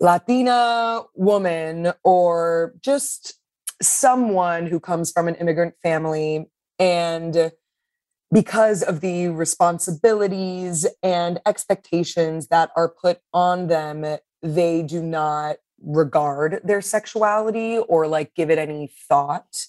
Latina 0.00 1.02
woman 1.14 1.92
or 2.04 2.74
just 2.80 3.34
someone 3.82 4.66
who 4.66 4.80
comes 4.80 5.12
from 5.12 5.28
an 5.28 5.34
immigrant 5.36 5.74
family 5.82 6.50
and 6.78 7.52
because 8.32 8.82
of 8.82 9.00
the 9.00 9.28
responsibilities 9.28 10.86
and 11.02 11.40
expectations 11.44 12.46
that 12.48 12.70
are 12.76 12.88
put 12.88 13.18
on 13.32 13.66
them, 13.66 14.18
they 14.42 14.82
do 14.82 15.02
not 15.02 15.56
regard 15.82 16.60
their 16.64 16.80
sexuality 16.80 17.78
or 17.78 18.06
like 18.06 18.34
give 18.34 18.50
it 18.50 18.58
any 18.58 18.90
thought. 19.08 19.66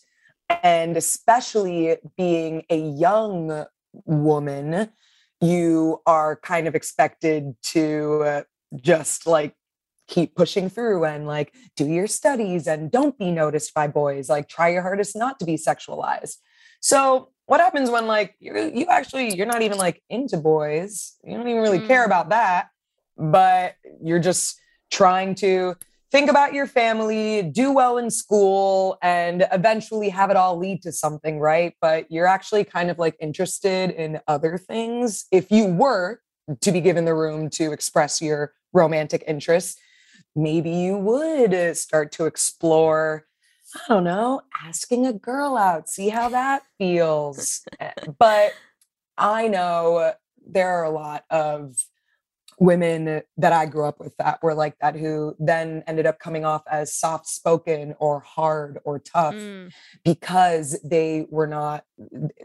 And 0.63 0.97
especially 0.97 1.97
being 2.17 2.63
a 2.69 2.77
young 2.77 3.65
woman, 4.05 4.89
you 5.39 6.01
are 6.05 6.35
kind 6.35 6.67
of 6.67 6.75
expected 6.75 7.55
to 7.63 8.23
uh, 8.23 8.41
just 8.75 9.25
like 9.25 9.55
keep 10.07 10.35
pushing 10.35 10.69
through 10.69 11.05
and 11.05 11.25
like 11.25 11.53
do 11.75 11.87
your 11.87 12.07
studies 12.07 12.67
and 12.67 12.91
don't 12.91 13.17
be 13.17 13.31
noticed 13.31 13.73
by 13.73 13.87
boys 13.87 14.29
like 14.29 14.49
try 14.49 14.67
your 14.69 14.81
hardest 14.81 15.15
not 15.15 15.39
to 15.39 15.45
be 15.45 15.55
sexualized 15.55 16.35
so 16.81 17.29
what 17.45 17.61
happens 17.61 17.89
when 17.89 18.07
like 18.07 18.35
you 18.39 18.71
you 18.75 18.85
actually 18.87 19.33
you're 19.35 19.45
not 19.45 19.61
even 19.61 19.77
like 19.77 20.01
into 20.09 20.35
boys 20.35 21.15
you 21.23 21.37
don't 21.37 21.47
even 21.47 21.61
really 21.61 21.79
care 21.79 22.03
Mm. 22.03 22.07
about 22.07 22.29
that 22.29 22.67
but 23.17 23.75
you're 24.03 24.19
just 24.19 24.59
trying 24.89 25.33
to 25.35 25.75
think 26.11 26.29
about 26.29 26.53
your 26.53 26.67
family 26.67 27.41
do 27.41 27.71
well 27.71 27.97
in 27.97 28.09
school 28.09 28.97
and 29.01 29.47
eventually 29.51 30.09
have 30.09 30.29
it 30.29 30.35
all 30.35 30.57
lead 30.57 30.81
to 30.81 30.91
something 30.91 31.39
right 31.39 31.73
but 31.81 32.09
you're 32.11 32.27
actually 32.27 32.63
kind 32.63 32.89
of 32.89 32.99
like 32.99 33.15
interested 33.19 33.89
in 33.91 34.19
other 34.27 34.57
things 34.57 35.25
if 35.31 35.51
you 35.51 35.65
were 35.65 36.19
to 36.59 36.71
be 36.71 36.81
given 36.81 37.05
the 37.05 37.15
room 37.15 37.49
to 37.49 37.71
express 37.71 38.21
your 38.21 38.53
romantic 38.73 39.23
interests 39.27 39.79
maybe 40.35 40.69
you 40.69 40.97
would 40.97 41.75
start 41.77 42.11
to 42.11 42.25
explore 42.25 43.25
I 43.73 43.79
don't 43.87 44.03
know, 44.03 44.41
asking 44.65 45.05
a 45.05 45.13
girl 45.13 45.55
out, 45.55 45.87
see 45.87 46.09
how 46.09 46.29
that 46.29 46.63
feels. 46.77 47.63
But 48.19 48.51
I 49.17 49.47
know 49.47 50.13
there 50.45 50.69
are 50.69 50.83
a 50.83 50.89
lot 50.89 51.23
of 51.29 51.75
women 52.61 53.23
that 53.37 53.51
I 53.53 53.65
grew 53.65 53.85
up 53.85 53.99
with 53.99 54.15
that 54.17 54.37
were 54.43 54.53
like 54.53 54.77
that 54.81 54.95
who 54.95 55.35
then 55.39 55.83
ended 55.87 56.05
up 56.05 56.19
coming 56.19 56.45
off 56.45 56.61
as 56.69 56.93
soft 56.93 57.25
spoken 57.25 57.95
or 57.99 58.19
hard 58.19 58.77
or 58.83 58.99
tough 58.99 59.33
Mm. 59.33 59.71
because 60.05 60.79
they 60.83 61.25
were 61.31 61.47
not 61.47 61.85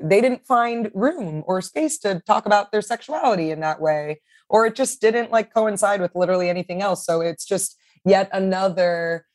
they 0.03 0.23
didn't 0.23 0.47
find 0.47 0.91
room 0.95 1.45
or 1.47 1.61
space 1.61 1.99
to 1.99 2.23
talk 2.27 2.47
about 2.47 2.73
their 2.73 2.81
sexuality 2.81 3.51
in 3.51 3.61
that 3.61 3.79
way 3.79 4.23
or 4.49 4.65
it 4.65 4.75
just 4.75 5.03
didn't 5.03 5.31
like 5.31 5.53
coincide 5.53 6.01
with 6.01 6.15
literally 6.15 6.49
anything 6.49 6.81
else 6.81 7.05
so 7.05 7.21
it's 7.21 7.45
just 7.45 7.77
yet 8.07 8.31
another 8.33 9.27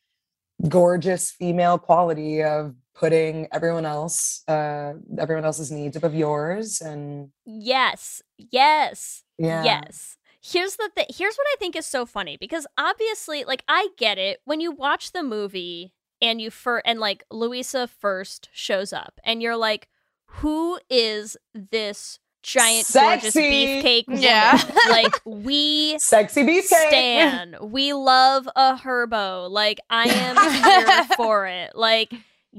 gorgeous 0.68 1.30
female 1.30 1.78
quality 1.78 2.42
of 2.42 2.74
putting 2.94 3.46
everyone 3.52 3.86
else 3.86 4.42
uh 4.48 4.94
everyone 5.18 5.44
else's 5.44 5.70
needs 5.70 5.96
above 5.96 6.14
yours 6.14 6.80
and 6.80 7.28
Yes. 7.46 8.20
Yes. 8.36 9.22
yeah 9.38 9.62
Yes. 9.64 10.16
Here's 10.42 10.76
the 10.76 10.90
thing. 10.94 11.06
Here's 11.08 11.36
what 11.36 11.46
I 11.52 11.56
think 11.58 11.76
is 11.76 11.86
so 11.86 12.04
funny 12.04 12.36
because 12.36 12.66
obviously, 12.76 13.44
like, 13.44 13.62
I 13.68 13.88
get 13.96 14.18
it 14.18 14.40
when 14.44 14.60
you 14.60 14.72
watch 14.72 15.12
the 15.12 15.22
movie 15.22 15.94
and 16.20 16.40
you 16.40 16.50
fir- 16.50 16.82
and 16.84 16.98
like 16.98 17.24
Luisa 17.30 17.86
first 17.86 18.48
shows 18.52 18.92
up 18.92 19.20
and 19.24 19.40
you're 19.40 19.56
like, 19.56 19.88
who 20.26 20.78
is 20.90 21.36
this 21.54 22.18
giant 22.42 22.90
gorgeous 22.92 23.34
beefcake 23.34 24.08
woman? 24.08 24.22
Yeah. 24.22 24.60
like 24.88 25.20
we 25.24 25.98
Sexy 25.98 26.42
beefcake. 26.42 26.88
Stan. 26.88 27.56
We 27.60 27.92
love 27.92 28.48
a 28.56 28.76
herbo. 28.76 29.50
Like 29.50 29.80
I 29.90 30.04
am 30.08 30.36
here 30.64 31.04
for 31.16 31.46
it. 31.46 31.76
Like 31.76 32.12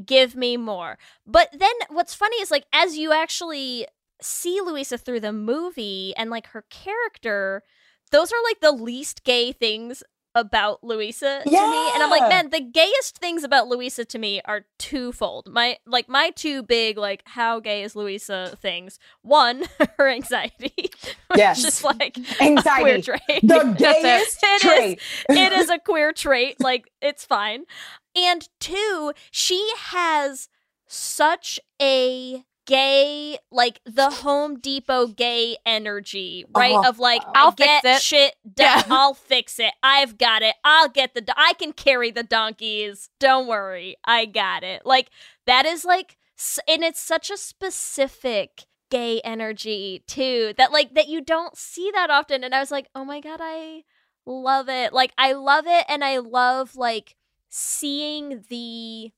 give 0.05 0.36
me 0.36 0.57
more. 0.57 0.97
But 1.25 1.49
then 1.57 1.73
what's 1.89 2.13
funny 2.15 2.38
is 2.38 2.51
like 2.51 2.65
as 2.71 2.97
you 2.97 3.11
actually 3.11 3.88
see 4.24 4.59
Luisa 4.61 4.97
through 4.97 5.19
the 5.21 5.34
movie 5.34 6.13
and 6.17 6.30
like 6.30 6.47
her 6.47 6.63
character, 6.69 7.63
those 8.11 8.32
are 8.32 8.43
like 8.43 8.59
the 8.61 8.71
least 8.71 9.24
gay 9.24 9.51
things 9.51 10.03
about 10.36 10.84
Luisa 10.84 11.41
to 11.43 11.49
me. 11.51 11.91
And 11.93 12.01
I'm 12.01 12.09
like, 12.09 12.28
man, 12.28 12.49
the 12.49 12.59
gayest 12.59 13.19
things 13.19 13.43
about 13.43 13.67
Luisa 13.67 14.03
to 14.05 14.17
me 14.17 14.41
are 14.45 14.65
twofold. 14.80 15.47
My 15.51 15.78
like 15.86 16.09
my 16.09 16.32
two 16.32 16.63
big 16.63 16.97
like 16.97 17.21
how 17.28 17.59
gay 17.59 17.84
is 17.84 17.95
Luisa 17.95 18.57
things. 18.59 18.97
One, 19.21 19.65
her 19.99 20.09
anxiety. 20.09 20.74
Yes. 21.36 21.63
Just 21.63 21.84
like 21.84 22.15
a 22.17 22.21
queer 22.21 22.41
Anxiety. 22.57 23.01
trait. 23.01 23.41
The 23.41 23.76
That's 23.80 23.82
it. 23.82 24.01
gayest 24.03 24.39
It 24.43 24.47
is. 24.55 24.61
trait. 24.61 25.01
It 25.30 25.51
is 25.53 25.69
a 25.71 25.80
queer 25.80 26.13
trait. 26.13 26.59
Like, 26.59 26.91
it's 27.01 27.26
fine. 27.26 27.63
And 28.15 28.47
two, 28.59 29.13
she 29.32 29.67
has 29.78 30.47
such 30.88 31.59
a 31.82 32.43
gay, 32.66 33.38
like 33.51 33.80
the 33.86 34.09
Home 34.09 34.59
Depot 34.59 35.07
gay 35.07 35.57
energy, 35.66 36.45
right? 36.55 36.76
Oh, 36.76 36.88
of 36.88 36.99
like, 36.99 37.22
I'll 37.36 37.51
get 37.51 37.82
fix 37.84 37.97
it. 37.97 38.01
shit 38.03 38.36
done. 38.55 38.66
Yeah. 38.66 38.84
I'll 38.89 39.14
fix 39.14 39.59
it. 39.59 39.74
I've 39.84 40.18
got 40.18 40.41
it. 40.41 40.55
I'll 40.64 40.89
get 40.89 41.14
the, 41.14 41.22
do- 41.22 41.34
I 41.36 41.53
can 41.53 41.74
carry 41.74 42.11
the 42.11 42.24
donkeys. 42.24 43.09
Don't 43.20 43.47
worry. 43.47 43.95
I 44.05 44.26
got 44.26 44.64
it. 44.64 44.86
Like, 44.86 45.09
that 45.45 45.66
is 45.66 45.86
like, 45.86 46.18
s- 46.38 46.59
and 46.68 46.84
it's 46.84 47.01
such 47.01 47.30
a 47.30 47.38
specific 47.38 48.66
gay 48.89 49.20
energy 49.22 50.03
too 50.05 50.53
that 50.57 50.72
like 50.72 50.93
that 50.93 51.07
you 51.07 51.20
don't 51.20 51.57
see 51.57 51.89
that 51.95 52.11
often 52.11 52.43
and 52.43 52.53
i 52.53 52.59
was 52.59 52.70
like 52.70 52.88
oh 52.93 53.03
my 53.03 53.20
god 53.20 53.39
i 53.41 53.82
love 54.24 54.70
it 54.70 54.93
like 54.93 55.11
i 55.18 55.34
love 55.34 55.64
it 55.66 55.84
and 55.89 56.03
i 56.03 56.20
love 56.20 56.76
like 56.76 57.16
seeing 57.49 58.43
the 58.49 59.11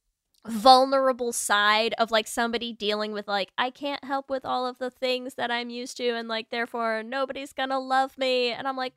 vulnerable 0.47 1.33
side 1.33 1.93
of 1.97 2.11
like 2.11 2.27
somebody 2.27 2.71
dealing 2.71 3.11
with 3.11 3.27
like 3.27 3.51
i 3.57 3.69
can't 3.69 4.03
help 4.03 4.29
with 4.29 4.45
all 4.45 4.67
of 4.67 4.77
the 4.77 4.89
things 4.89 5.35
that 5.35 5.49
i'm 5.49 5.69
used 5.69 5.97
to 5.97 6.09
and 6.09 6.27
like 6.27 6.49
therefore 6.49 7.01
nobody's 7.03 7.53
gonna 7.53 7.79
love 7.79 8.17
me. 8.17 8.51
And 8.51 8.67
i'm 8.67 8.77
like 8.77 8.93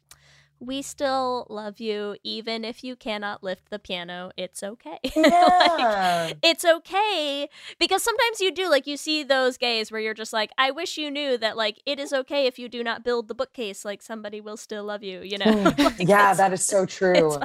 we 0.60 0.82
still 0.82 1.46
love 1.48 1.78
you 1.78 2.16
even 2.24 2.64
if 2.64 2.82
you 2.82 2.96
cannot 2.96 3.44
lift 3.44 3.70
the 3.70 3.78
piano. 3.78 4.32
It's 4.36 4.64
okay. 4.64 4.98
Like, 5.14 6.36
it's 6.42 6.64
okay 6.64 7.48
because 7.78 8.02
sometimes 8.02 8.40
you 8.40 8.50
do 8.50 8.68
like 8.68 8.86
you 8.86 8.96
see 8.96 9.22
those 9.22 9.56
gays 9.56 9.92
where 9.92 10.00
you're 10.00 10.14
just 10.14 10.32
like 10.32 10.50
i 10.58 10.70
wish 10.70 10.98
you 10.98 11.10
knew 11.10 11.38
that 11.38 11.56
like 11.56 11.80
it 11.86 11.98
is 12.00 12.12
okay 12.12 12.46
if 12.46 12.58
you 12.58 12.68
do 12.68 12.82
not 12.82 13.04
build 13.04 13.28
the 13.28 13.34
bookcase 13.34 13.84
like 13.84 14.02
somebody 14.02 14.40
will 14.40 14.56
still 14.56 14.84
love 14.84 15.02
you 15.02 15.20
you 15.22 15.38
know? 15.38 15.46
Mm. 15.46 15.78
Like, 15.98 16.08
yeah, 16.08 16.34
that 16.34 16.52
is 16.52 16.64
so 16.64 16.84
true. 16.98 17.38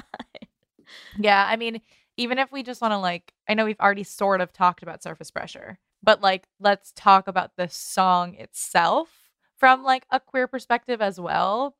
Yeah, 1.19 1.45
I 1.47 1.55
mean, 1.55 1.81
even 2.17 2.39
if 2.39 2.51
we 2.51 2.63
just 2.63 2.81
want 2.81 2.91
to 2.91 2.97
like, 2.97 3.33
I 3.47 3.53
know 3.53 3.65
we've 3.65 3.79
already 3.79 4.03
sort 4.03 4.41
of 4.41 4.53
talked 4.53 4.83
about 4.83 5.03
surface 5.03 5.31
pressure, 5.31 5.79
but 6.01 6.21
like, 6.21 6.47
let's 6.59 6.91
talk 6.95 7.27
about 7.27 7.51
the 7.57 7.67
song 7.69 8.35
itself 8.35 9.09
from 9.57 9.83
like 9.83 10.05
a 10.11 10.19
queer 10.19 10.47
perspective 10.47 11.01
as 11.01 11.19
well. 11.19 11.75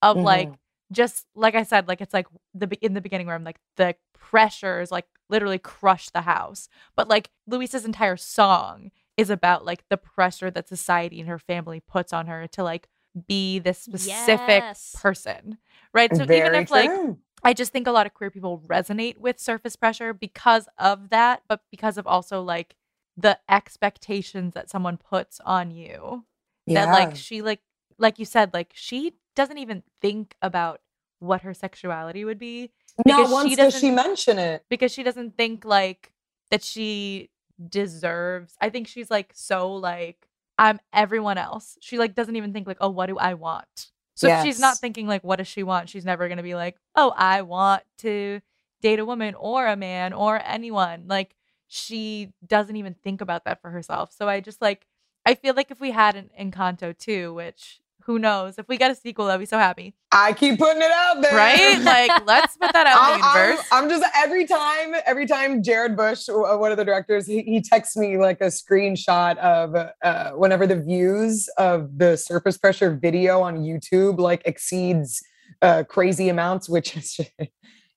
Of 0.00 0.16
like, 0.16 0.48
mm-hmm. 0.48 0.54
just 0.92 1.26
like 1.34 1.54
I 1.56 1.64
said, 1.64 1.88
like 1.88 2.00
it's 2.00 2.14
like 2.14 2.26
the 2.54 2.68
in 2.80 2.94
the 2.94 3.00
beginning 3.00 3.26
where 3.26 3.34
I'm 3.34 3.44
like 3.44 3.58
the 3.76 3.96
pressures 4.12 4.92
like 4.92 5.06
literally 5.28 5.58
crush 5.58 6.10
the 6.10 6.20
house, 6.20 6.68
but 6.96 7.08
like 7.08 7.30
Luisa's 7.46 7.84
entire 7.84 8.16
song 8.16 8.90
is 9.16 9.30
about 9.30 9.64
like 9.64 9.84
the 9.88 9.96
pressure 9.96 10.50
that 10.50 10.68
society 10.68 11.18
and 11.20 11.28
her 11.28 11.38
family 11.38 11.80
puts 11.80 12.12
on 12.12 12.26
her 12.26 12.46
to 12.46 12.62
like 12.62 12.88
be 13.26 13.58
this 13.58 13.78
specific 13.78 14.62
Yes. 14.62 14.94
person, 15.00 15.58
right? 15.92 16.10
So 16.14 16.22
even 16.22 16.28
Very 16.28 16.58
if 16.58 16.70
like 16.70 16.90
true. 16.90 17.18
I 17.42 17.54
just 17.54 17.72
think 17.72 17.86
a 17.86 17.92
lot 17.92 18.06
of 18.06 18.14
queer 18.14 18.30
people 18.30 18.62
resonate 18.66 19.18
with 19.18 19.38
surface 19.38 19.76
pressure 19.76 20.12
because 20.12 20.68
of 20.78 21.10
that, 21.10 21.42
but 21.48 21.60
because 21.70 21.98
of 21.98 22.06
also 22.06 22.42
like 22.42 22.74
the 23.16 23.38
expectations 23.48 24.54
that 24.54 24.70
someone 24.70 24.96
puts 24.96 25.40
on 25.44 25.70
you. 25.70 26.24
Yeah. 26.66 26.86
That 26.86 26.92
like 26.92 27.16
she 27.16 27.42
like 27.42 27.60
like 27.98 28.18
you 28.18 28.24
said, 28.24 28.52
like 28.54 28.72
she 28.74 29.14
doesn't 29.34 29.58
even 29.58 29.82
think 30.00 30.34
about 30.42 30.80
what 31.20 31.42
her 31.42 31.54
sexuality 31.54 32.24
would 32.24 32.38
be 32.38 32.70
not 33.06 33.30
once 33.30 33.50
she 33.50 33.56
does 33.56 33.78
she 33.78 33.90
mention 33.90 34.38
it. 34.38 34.64
because 34.68 34.92
she 34.92 35.02
doesn't 35.02 35.36
think 35.36 35.64
like 35.64 36.12
that 36.50 36.62
she 36.62 37.30
deserves. 37.68 38.56
I 38.60 38.70
think 38.70 38.86
she's 38.88 39.10
like 39.10 39.32
so 39.34 39.72
like 39.72 40.28
I'm 40.58 40.80
everyone 40.92 41.38
else. 41.38 41.76
She 41.80 41.98
like 41.98 42.14
doesn't 42.14 42.34
even 42.36 42.52
think 42.52 42.66
like, 42.66 42.78
"Oh, 42.80 42.90
what 42.90 43.06
do 43.06 43.16
I 43.16 43.34
want?" 43.34 43.90
So 44.18 44.28
if 44.28 44.42
she's 44.42 44.60
not 44.60 44.78
thinking 44.78 45.06
like, 45.06 45.22
"What 45.22 45.36
does 45.36 45.48
she 45.48 45.62
want?" 45.62 45.88
She's 45.88 46.04
never 46.04 46.28
going 46.28 46.38
to 46.38 46.42
be 46.42 46.54
like, 46.54 46.76
"Oh, 46.96 47.12
I 47.16 47.42
want 47.42 47.84
to 47.98 48.40
date 48.82 48.98
a 48.98 49.04
woman 49.04 49.34
or 49.34 49.66
a 49.66 49.76
man 49.76 50.12
or 50.12 50.40
anyone." 50.44 51.04
Like 51.06 51.36
she 51.68 52.32
doesn't 52.46 52.76
even 52.76 52.94
think 52.94 53.20
about 53.20 53.44
that 53.44 53.60
for 53.60 53.70
herself. 53.70 54.12
So 54.12 54.28
I 54.28 54.40
just 54.40 54.60
like 54.60 54.86
I 55.24 55.34
feel 55.34 55.54
like 55.54 55.70
if 55.70 55.80
we 55.80 55.90
had 55.92 56.16
an 56.16 56.30
Encanto 56.38 56.96
too, 56.96 57.34
which 57.34 57.80
who 58.08 58.18
knows, 58.18 58.58
if 58.58 58.66
we 58.68 58.78
get 58.78 58.90
a 58.90 58.94
sequel, 58.94 59.26
I'd 59.26 59.36
be 59.36 59.44
so 59.44 59.58
happy. 59.58 59.94
I 60.10 60.32
keep 60.32 60.58
putting 60.58 60.80
it 60.80 60.90
out 60.90 61.20
there. 61.20 61.36
Right? 61.36 61.78
Like 61.82 62.10
let's 62.26 62.56
put 62.56 62.72
that 62.72 62.86
out 62.86 63.14
in 63.16 63.20
I'm, 63.22 63.36
I'm- 63.50 63.58
I'm 63.70 63.88
just 63.90 64.02
every 64.16 64.46
time, 64.46 64.94
every 65.06 65.26
time 65.26 65.62
Jared 65.62 65.94
Bush, 65.94 66.26
uh, 66.30 66.56
one 66.56 66.70
of 66.72 66.78
the 66.78 66.84
directors, 66.86 67.26
he, 67.26 67.42
he 67.42 67.60
texts 67.60 67.98
me 67.98 68.16
like 68.16 68.40
a 68.40 68.46
screenshot 68.46 69.36
of 69.36 69.76
uh, 70.02 70.30
whenever 70.30 70.66
the 70.66 70.80
views 70.80 71.48
of 71.58 71.98
the 71.98 72.16
surface 72.16 72.56
pressure 72.56 72.96
video 72.96 73.42
on 73.42 73.58
YouTube 73.58 74.18
like 74.18 74.40
exceeds 74.46 75.22
uh, 75.60 75.84
crazy 75.86 76.30
amounts, 76.30 76.68
which 76.68 76.96
is. 76.96 77.20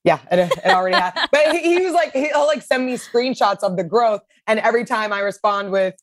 Yeah, 0.04 0.18
it, 0.32 0.52
it 0.66 0.66
already 0.72 0.96
had. 0.96 1.14
But 1.32 1.52
he, 1.56 1.76
he 1.76 1.86
was 1.86 1.94
like, 1.94 2.12
he'll 2.14 2.48
like 2.48 2.64
send 2.64 2.88
me 2.88 2.96
screenshots 2.96 3.62
of 3.62 3.78
the 3.78 3.84
growth. 3.84 4.22
And 4.48 4.60
every 4.60 4.84
time 4.84 5.14
I 5.14 5.20
respond 5.20 5.72
with, 5.72 5.94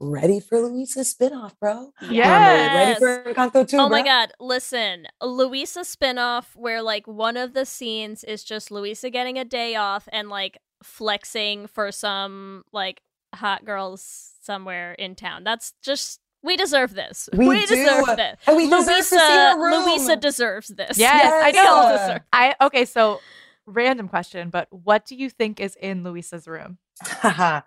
ready 0.00 0.40
for 0.40 0.60
Luisa's 0.60 1.14
spinoff, 1.14 1.52
bro. 1.60 1.92
Yes. 2.10 3.00
Ready 3.00 3.24
for 3.24 3.32
Encanto 3.32 3.66
2, 3.68 3.76
Oh 3.78 3.88
my 3.88 4.02
god, 4.02 4.32
listen, 4.40 5.06
a 5.20 5.26
Luisa 5.26 5.80
spinoff 5.80 6.46
where 6.54 6.82
like 6.82 7.06
one 7.06 7.36
of 7.36 7.54
the 7.54 7.64
scenes 7.64 8.24
is 8.24 8.44
just 8.44 8.70
Luisa 8.70 9.10
getting 9.10 9.38
a 9.38 9.44
day 9.44 9.74
off 9.76 10.08
and 10.12 10.28
like 10.28 10.58
flexing 10.82 11.66
for 11.66 11.90
some 11.92 12.64
like 12.72 13.00
hot 13.34 13.64
girls 13.64 14.32
somewhere 14.42 14.92
in 14.94 15.14
town. 15.14 15.44
That's 15.44 15.72
just 15.82 16.20
we 16.42 16.56
deserve 16.56 16.94
this. 16.94 17.28
We 17.32 17.48
We, 17.48 17.66
deserve 17.66 18.06
this. 18.16 18.36
And 18.46 18.56
we 18.56 18.68
deserve 18.70 18.96
to 18.98 19.02
see 19.02 19.16
Luisa 19.16 19.52
her 19.52 19.58
room. 19.64 19.84
Luisa 19.86 20.16
deserves 20.16 20.68
this. 20.68 20.96
Yes, 20.98 21.32
I 21.32 21.50
We 21.50 21.58
all 21.66 21.82
know. 21.88 21.98
deserve- 21.98 22.22
I 22.32 22.54
okay, 22.60 22.84
so 22.84 23.20
random 23.66 24.08
question, 24.08 24.50
but 24.50 24.68
what 24.70 25.04
do 25.06 25.14
you 25.16 25.28
think 25.30 25.60
is 25.60 25.76
in 25.76 26.02
Luisa's 26.04 26.46
room? 26.46 26.78
uh, 27.22 27.60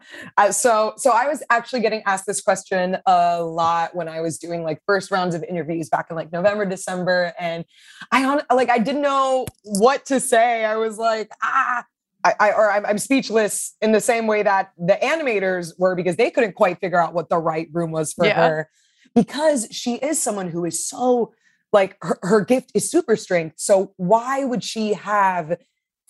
so 0.51 0.93
so 0.97 1.11
I 1.11 1.27
was 1.27 1.43
actually 1.51 1.81
getting 1.81 2.01
asked 2.07 2.25
this 2.25 2.41
question 2.41 2.97
a 3.05 3.43
lot 3.43 3.95
when 3.95 4.07
I 4.07 4.21
was 4.21 4.39
doing 4.39 4.63
like 4.63 4.81
first 4.87 5.11
rounds 5.11 5.35
of 5.35 5.43
interviews 5.43 5.87
back 5.87 6.07
in 6.09 6.15
like 6.15 6.31
November, 6.31 6.65
December, 6.65 7.33
and 7.39 7.63
I 8.11 8.41
like 8.51 8.69
I 8.69 8.79
didn't 8.79 9.03
know 9.03 9.45
what 9.63 10.05
to 10.07 10.19
say. 10.19 10.65
I 10.65 10.77
was 10.77 10.97
like, 10.97 11.29
ah. 11.43 11.85
I, 12.21 12.33
I 12.37 12.51
or 12.51 12.69
I'm, 12.69 12.85
I'm 12.85 12.97
speechless 12.97 13.77
in 13.81 13.93
the 13.93 14.01
same 14.01 14.27
way 14.27 14.43
that 14.43 14.71
the 14.77 14.97
animators 15.01 15.71
were 15.77 15.95
because 15.95 16.17
they 16.17 16.29
couldn't 16.29 16.53
quite 16.55 16.81
figure 16.81 17.01
out 17.01 17.13
what 17.13 17.29
the 17.29 17.37
right 17.37 17.69
room 17.71 17.91
was 17.91 18.11
for 18.11 18.25
Yeah. 18.25 18.45
her 18.45 18.69
because 19.15 19.69
she 19.71 19.95
is 19.95 20.21
someone 20.21 20.49
who 20.49 20.65
is 20.65 20.85
so 20.85 21.33
like 21.71 21.95
her, 22.01 22.19
her 22.23 22.41
gift 22.41 22.71
is 22.75 22.91
super 22.91 23.15
strength. 23.15 23.55
So 23.57 23.93
why 23.95 24.43
would 24.43 24.65
she 24.65 24.93
have 24.95 25.57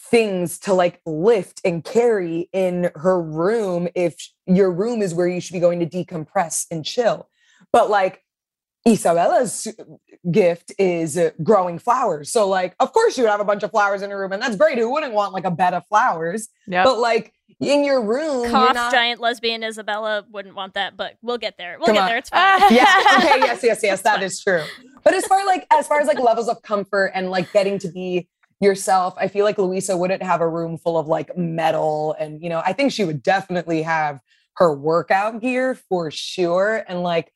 things 0.02 0.58
to 0.60 0.74
like 0.74 1.02
lift 1.06 1.62
and 1.66 1.84
carry 1.84 2.50
in 2.54 2.89
her 2.95 3.22
room 3.22 3.88
if 3.95 4.16
your 4.45 4.72
room 4.72 5.02
is 5.02 5.14
where 5.14 5.28
you 5.28 5.41
should 5.41 5.54
be 5.54 5.60
going 5.60 5.80
to 5.80 5.86
decompress 5.86 6.66
and 6.72 6.86
chill? 6.86 7.28
But 7.72 7.89
like 7.89 8.24
Isabela's 8.88 9.68
gift 10.32 10.72
is 10.80 11.18
uh, 11.18 11.32
growing 11.43 11.80
flowers. 11.80 12.32
So 12.32 12.47
like 12.47 12.76
of 12.80 12.93
course 12.93 13.18
you 13.18 13.24
would 13.24 13.30
have 13.30 13.39
a 13.41 13.45
bunch 13.45 13.64
of 13.64 13.72
flowers 13.72 14.02
in 14.02 14.10
your 14.10 14.20
room 14.20 14.32
and 14.32 14.41
that's 14.41 14.56
great. 14.56 14.78
Who 14.78 14.91
wouldn't 14.91 15.14
want 15.14 15.34
like 15.34 15.45
a 15.45 15.52
bed 15.52 15.74
of 15.74 15.86
flowers? 15.88 16.47
Yep. 16.68 16.86
But 16.86 17.00
like 17.00 17.34
in 17.60 17.84
your 17.84 18.02
room, 18.02 18.43
you're 18.43 18.52
Cough, 18.52 18.74
not- 18.74 18.91
giant 18.91 19.20
lesbian 19.20 19.62
Isabela 19.62 20.24
wouldn't 20.32 20.56
want 20.56 20.76
that, 20.76 20.95
but 20.95 21.16
we'll 21.22 21.38
get 21.38 21.58
there. 21.58 21.76
We'll 21.78 21.88
Come 21.88 21.95
get 21.95 22.02
on. 22.04 22.08
there. 22.08 22.18
It's 22.18 22.30
fine. 22.30 22.60
yeah. 22.72 22.86
Okay. 23.18 23.39
Yes. 23.39 23.64
Yes. 23.64 23.84
Yes. 23.84 24.02
That 24.04 24.24
is 24.24 24.41
true. 24.41 24.64
But 25.04 25.14
as 25.14 25.26
far 25.28 25.45
like 25.45 25.68
as 25.74 25.86
far 25.88 26.00
as 26.00 26.08
like 26.08 26.20
levels 26.20 26.47
of 26.47 26.62
comfort 26.62 27.12
and 27.14 27.30
like 27.30 27.52
getting 27.52 27.78
to 27.80 27.89
be 27.89 28.28
yourself, 28.60 29.14
I 29.18 29.28
feel 29.28 29.45
like 29.45 29.57
Luisa 29.57 29.95
wouldn't 29.97 30.24
have 30.24 30.41
a 30.41 30.47
room 30.47 30.78
full 30.78 30.97
of 30.97 31.07
like 31.07 31.36
metal 31.38 32.16
and 32.20 32.41
you 32.41 32.49
know 32.49 32.62
I 32.66 32.74
think 32.74 32.91
she 32.91 33.03
would 33.05 33.24
definitely 33.24 33.82
have 33.84 34.22
her 34.55 34.76
workout 34.76 35.39
gear 35.41 35.76
for 35.76 36.12
sure 36.12 36.84
and 36.88 37.01
like 37.01 37.32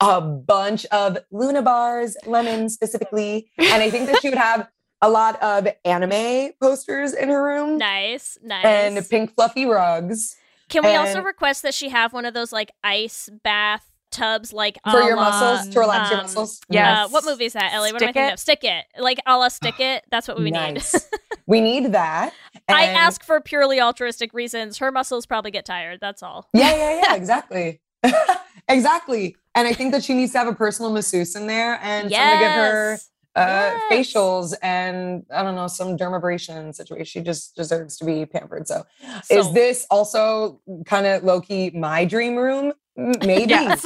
a 0.00 0.20
bunch 0.20 0.84
of 0.86 1.18
Luna 1.30 1.62
bars, 1.62 2.16
lemon 2.26 2.68
specifically. 2.68 3.48
And 3.58 3.80
I 3.82 3.90
think 3.90 4.10
that 4.10 4.20
she 4.20 4.28
would 4.28 4.38
have 4.38 4.68
a 5.00 5.08
lot 5.08 5.40
of 5.40 5.68
anime 5.84 6.52
posters 6.60 7.12
in 7.12 7.28
her 7.28 7.42
room 7.44 7.78
Nice, 7.78 8.38
nice. 8.42 8.64
and 8.64 9.08
pink 9.08 9.34
fluffy 9.34 9.66
rugs 9.66 10.34
Can 10.68 10.84
we 10.84 10.94
also 10.94 11.22
request 11.22 11.62
that 11.62 11.74
she 11.74 11.90
have 11.90 12.12
one 12.12 12.24
of 12.24 12.34
those 12.34 12.52
like 12.52 12.72
ice 12.82 13.28
bath 13.44 13.90
tubs, 14.14 14.52
like 14.52 14.78
for 14.90 15.00
your 15.02 15.16
la- 15.16 15.30
muscles, 15.30 15.68
to 15.74 15.80
relax 15.80 16.10
your 16.10 16.18
um, 16.20 16.24
muscles. 16.24 16.60
Yeah. 16.68 17.04
Uh, 17.04 17.08
what 17.08 17.24
movie 17.24 17.44
is 17.44 17.52
that, 17.52 17.72
Ellie? 17.74 17.92
What 17.92 18.02
am 18.02 18.08
I 18.08 18.12
Stick 18.12 18.14
thinking 18.14 18.28
It? 18.30 18.32
of? 18.34 18.38
Stick 18.40 18.64
it, 18.64 18.84
like 18.98 19.18
a 19.26 19.36
la 19.36 19.48
stick 19.48 19.80
it. 19.80 20.04
That's 20.10 20.28
what 20.28 20.38
we 20.38 20.50
nice. 20.50 20.94
need. 20.94 21.02
we 21.46 21.60
need 21.60 21.92
that. 21.92 22.32
I 22.68 22.86
ask 22.86 23.22
for 23.24 23.40
purely 23.40 23.80
altruistic 23.80 24.32
reasons. 24.32 24.78
Her 24.78 24.90
muscles 24.90 25.26
probably 25.26 25.50
get 25.50 25.64
tired. 25.66 25.98
That's 26.00 26.22
all. 26.22 26.48
Yeah, 26.54 26.74
yeah, 26.74 27.02
yeah, 27.06 27.14
exactly. 27.16 27.80
exactly. 28.68 29.36
And 29.54 29.68
I 29.68 29.72
think 29.72 29.92
that 29.92 30.02
she 30.04 30.14
needs 30.14 30.32
to 30.32 30.38
have 30.38 30.48
a 30.48 30.54
personal 30.54 30.92
masseuse 30.92 31.36
in 31.36 31.46
there 31.46 31.78
and 31.82 32.10
someone 32.10 32.32
to 32.32 32.38
give 32.38 32.52
her 32.52 32.98
uh, 33.36 33.78
Yes. 33.90 33.92
facials 34.14 34.54
and 34.62 35.24
I 35.32 35.42
don't 35.42 35.54
know, 35.56 35.66
some 35.66 35.96
dermabrasion 35.96 36.74
situation. 36.74 37.04
She 37.04 37.20
just 37.20 37.56
deserves 37.56 37.96
to 37.98 38.04
be 38.04 38.26
pampered. 38.26 38.68
So, 38.68 38.84
is 39.30 39.52
this 39.52 39.86
also 39.90 40.60
kind 40.86 41.06
of 41.06 41.24
low 41.24 41.40
key 41.40 41.70
my 41.70 42.04
dream 42.04 42.36
room? 42.36 42.72
M- 42.96 43.12
Maybe, 43.26 43.50
Yes. 43.50 43.82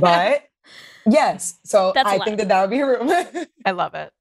but 0.00 0.48
yes. 1.08 1.58
So 1.64 1.92
That's 1.94 2.08
I 2.08 2.18
think 2.24 2.38
that 2.38 2.48
that 2.48 2.60
would 2.62 2.70
be 2.70 2.80
a 2.80 2.86
room. 2.86 3.10
I 3.64 3.70
love 3.70 3.94
it. 3.94 4.12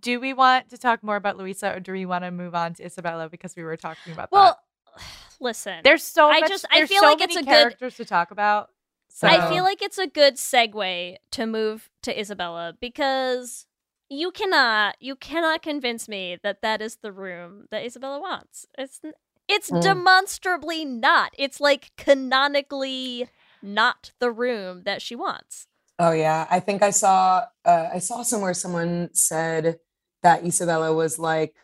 Do 0.00 0.18
we 0.20 0.32
want 0.32 0.70
to 0.70 0.78
talk 0.78 1.02
more 1.02 1.16
about 1.16 1.36
Luisa 1.36 1.74
or 1.74 1.80
do 1.80 1.92
we 1.92 2.06
want 2.06 2.24
to 2.24 2.30
move 2.30 2.54
on 2.54 2.74
to 2.74 2.84
Isabela 2.84 3.30
because 3.30 3.54
we 3.56 3.62
were 3.62 3.76
talking 3.76 4.12
about 4.12 4.30
Well, 4.32 4.58
that? 4.96 5.02
listen. 5.40 5.80
There's 5.84 6.02
so 6.02 6.30
I 6.30 6.40
much, 6.40 6.48
just- 6.48 6.66
I 6.70 6.86
feel 6.86 7.00
so 7.00 7.06
like 7.06 7.20
it's 7.20 7.34
many 7.34 7.46
a 7.46 7.50
good- 7.50 7.56
characters 7.58 7.96
to 7.96 8.04
talk 8.04 8.30
about. 8.30 8.70
So 9.14 9.28
I 9.28 9.50
feel 9.50 9.62
like 9.62 9.82
it's 9.82 9.98
a 9.98 10.06
good 10.06 10.36
segue 10.36 11.16
to 11.32 11.46
move 11.46 11.90
to 12.02 12.18
Isabela 12.18 12.72
because 12.80 13.66
you 14.08 14.30
cannot 14.30 14.96
you 15.00 15.16
cannot 15.16 15.60
convince 15.60 16.08
me 16.08 16.38
that 16.42 16.62
that 16.62 16.80
is 16.80 16.96
the 16.96 17.12
room 17.12 17.66
that 17.70 17.84
Isabela 17.84 18.18
wants. 18.22 18.64
It's 18.78 19.02
it's 19.48 19.70
Mm. 19.70 19.82
demonstrably 19.82 20.86
not. 20.86 21.34
It's 21.36 21.60
like 21.60 21.90
canonically 21.98 23.28
not 23.62 24.12
the 24.18 24.30
room 24.30 24.82
that 24.84 25.02
she 25.02 25.14
wants. 25.14 25.66
Oh 25.98 26.12
yeah, 26.12 26.46
I 26.50 26.60
think 26.60 26.82
I 26.82 26.90
saw 26.90 27.44
uh, 27.64 27.88
I 27.92 27.98
saw 27.98 28.22
somewhere 28.22 28.54
someone 28.54 29.10
said 29.12 29.78
that 30.22 30.42
Isabela 30.42 30.94
was 30.94 31.18
like 31.18 31.54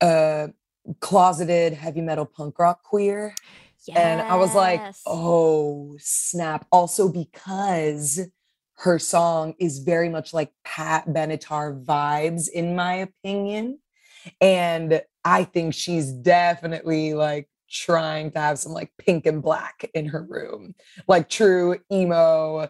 a 0.00 0.50
closeted 1.00 1.74
heavy 1.74 2.00
metal 2.00 2.24
punk 2.24 2.58
rock 2.58 2.82
queer, 2.82 3.34
and 3.94 4.20
I 4.22 4.36
was 4.36 4.54
like, 4.54 4.80
oh 5.06 5.96
snap! 5.98 6.66
Also 6.72 7.08
because 7.08 8.20
her 8.76 8.98
song 8.98 9.54
is 9.58 9.80
very 9.80 10.08
much 10.08 10.32
like 10.32 10.52
Pat 10.64 11.06
Benatar 11.06 11.84
vibes, 11.84 12.48
in 12.48 12.74
my 12.74 12.94
opinion, 12.94 13.78
and 14.40 15.02
I 15.24 15.44
think 15.44 15.74
she's 15.74 16.12
definitely 16.12 17.14
like 17.14 17.48
trying 17.72 18.30
to 18.32 18.38
have 18.38 18.58
some 18.58 18.72
like 18.72 18.92
pink 18.98 19.26
and 19.26 19.42
black 19.42 19.90
in 19.94 20.06
her 20.06 20.22
room, 20.22 20.74
like 21.08 21.28
true 21.28 21.78
emo 21.90 22.68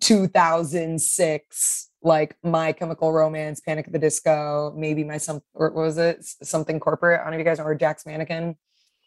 2006 0.00 1.90
like 2.02 2.36
my 2.42 2.72
chemical 2.72 3.12
romance 3.12 3.60
panic 3.60 3.86
at 3.86 3.92
the 3.92 3.98
disco 3.98 4.72
maybe 4.76 5.04
my 5.04 5.16
some 5.18 5.40
or 5.54 5.70
what 5.70 5.84
was 5.84 5.98
it 5.98 6.24
something 6.42 6.80
corporate 6.80 7.20
i 7.20 7.24
don't 7.24 7.32
know 7.32 7.36
if 7.36 7.38
you 7.40 7.44
guys 7.44 7.58
know 7.58 7.64
or 7.64 7.74
jack's 7.74 8.04
mannequin 8.06 8.42
i 8.42 8.44
don't 8.44 8.56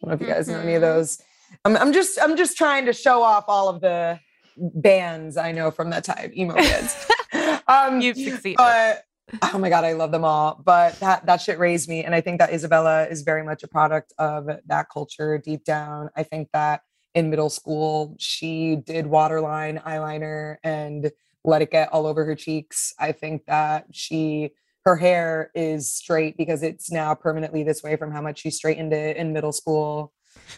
know 0.10 0.14
if 0.14 0.22
you 0.22 0.28
guys 0.28 0.48
know 0.48 0.60
any 0.60 0.76
of 0.76 0.82
Mhm. 0.82 0.86
those 0.86 1.22
I'm, 1.66 1.76
I'm 1.78 1.92
just 1.94 2.20
i'm 2.22 2.38
just 2.38 2.58
trying 2.58 2.86
to 2.86 2.94
show 2.94 3.22
off 3.22 3.46
all 3.48 3.70
of 3.70 3.82
the 3.82 4.20
bands 4.58 5.36
i 5.38 5.52
know 5.52 5.72
from 5.72 5.90
that 5.90 6.04
time 6.04 6.32
emo 6.38 6.54
bands 6.56 6.96
um 7.68 8.00
you've 8.02 8.18
succeeded. 8.18 8.58
but 8.58 9.04
oh 9.42 9.58
my 9.58 9.70
god 9.70 9.84
i 9.84 9.94
love 9.94 10.12
them 10.12 10.24
all. 10.24 10.62
But 10.64 11.00
that 11.00 11.26
that 11.26 11.42
shit 11.42 11.60
raised 11.60 11.90
me 11.90 12.04
and 12.04 12.16
i 12.16 12.22
think 12.22 12.40
that 12.40 12.52
isabela 12.52 13.10
is 13.12 13.22
very 13.24 13.44
much 13.44 13.64
a 13.64 13.68
product 13.68 14.14
of 14.18 14.48
that 14.66 14.90
culture 14.90 15.38
deep 15.38 15.64
down. 15.64 16.10
I 16.16 16.24
think 16.24 16.50
that 16.54 16.82
in 17.14 17.30
middle 17.30 17.50
school 17.50 18.16
she 18.20 18.76
did 18.76 19.08
waterline 19.08 19.80
eyeliner 19.86 20.58
and 20.64 21.12
let 21.44 21.62
it 21.62 21.72
get 21.72 21.92
all 21.94 22.06
over 22.06 22.26
her 22.26 22.36
cheeks. 22.36 22.94
I 23.00 23.12
think 23.12 23.46
that 23.46 23.86
she 23.92 24.52
her 24.84 24.96
hair 24.96 25.52
is 25.54 25.94
straight 25.94 26.38
because 26.38 26.64
it's 26.64 26.92
now 26.92 27.14
permanently 27.14 27.64
this 27.64 27.84
way 27.84 27.98
from 27.98 28.12
how 28.12 28.22
much 28.22 28.40
she 28.40 28.50
straightened 28.52 28.94
it 28.94 29.18
in 29.18 29.34
middle 29.34 29.52
school. 29.52 30.14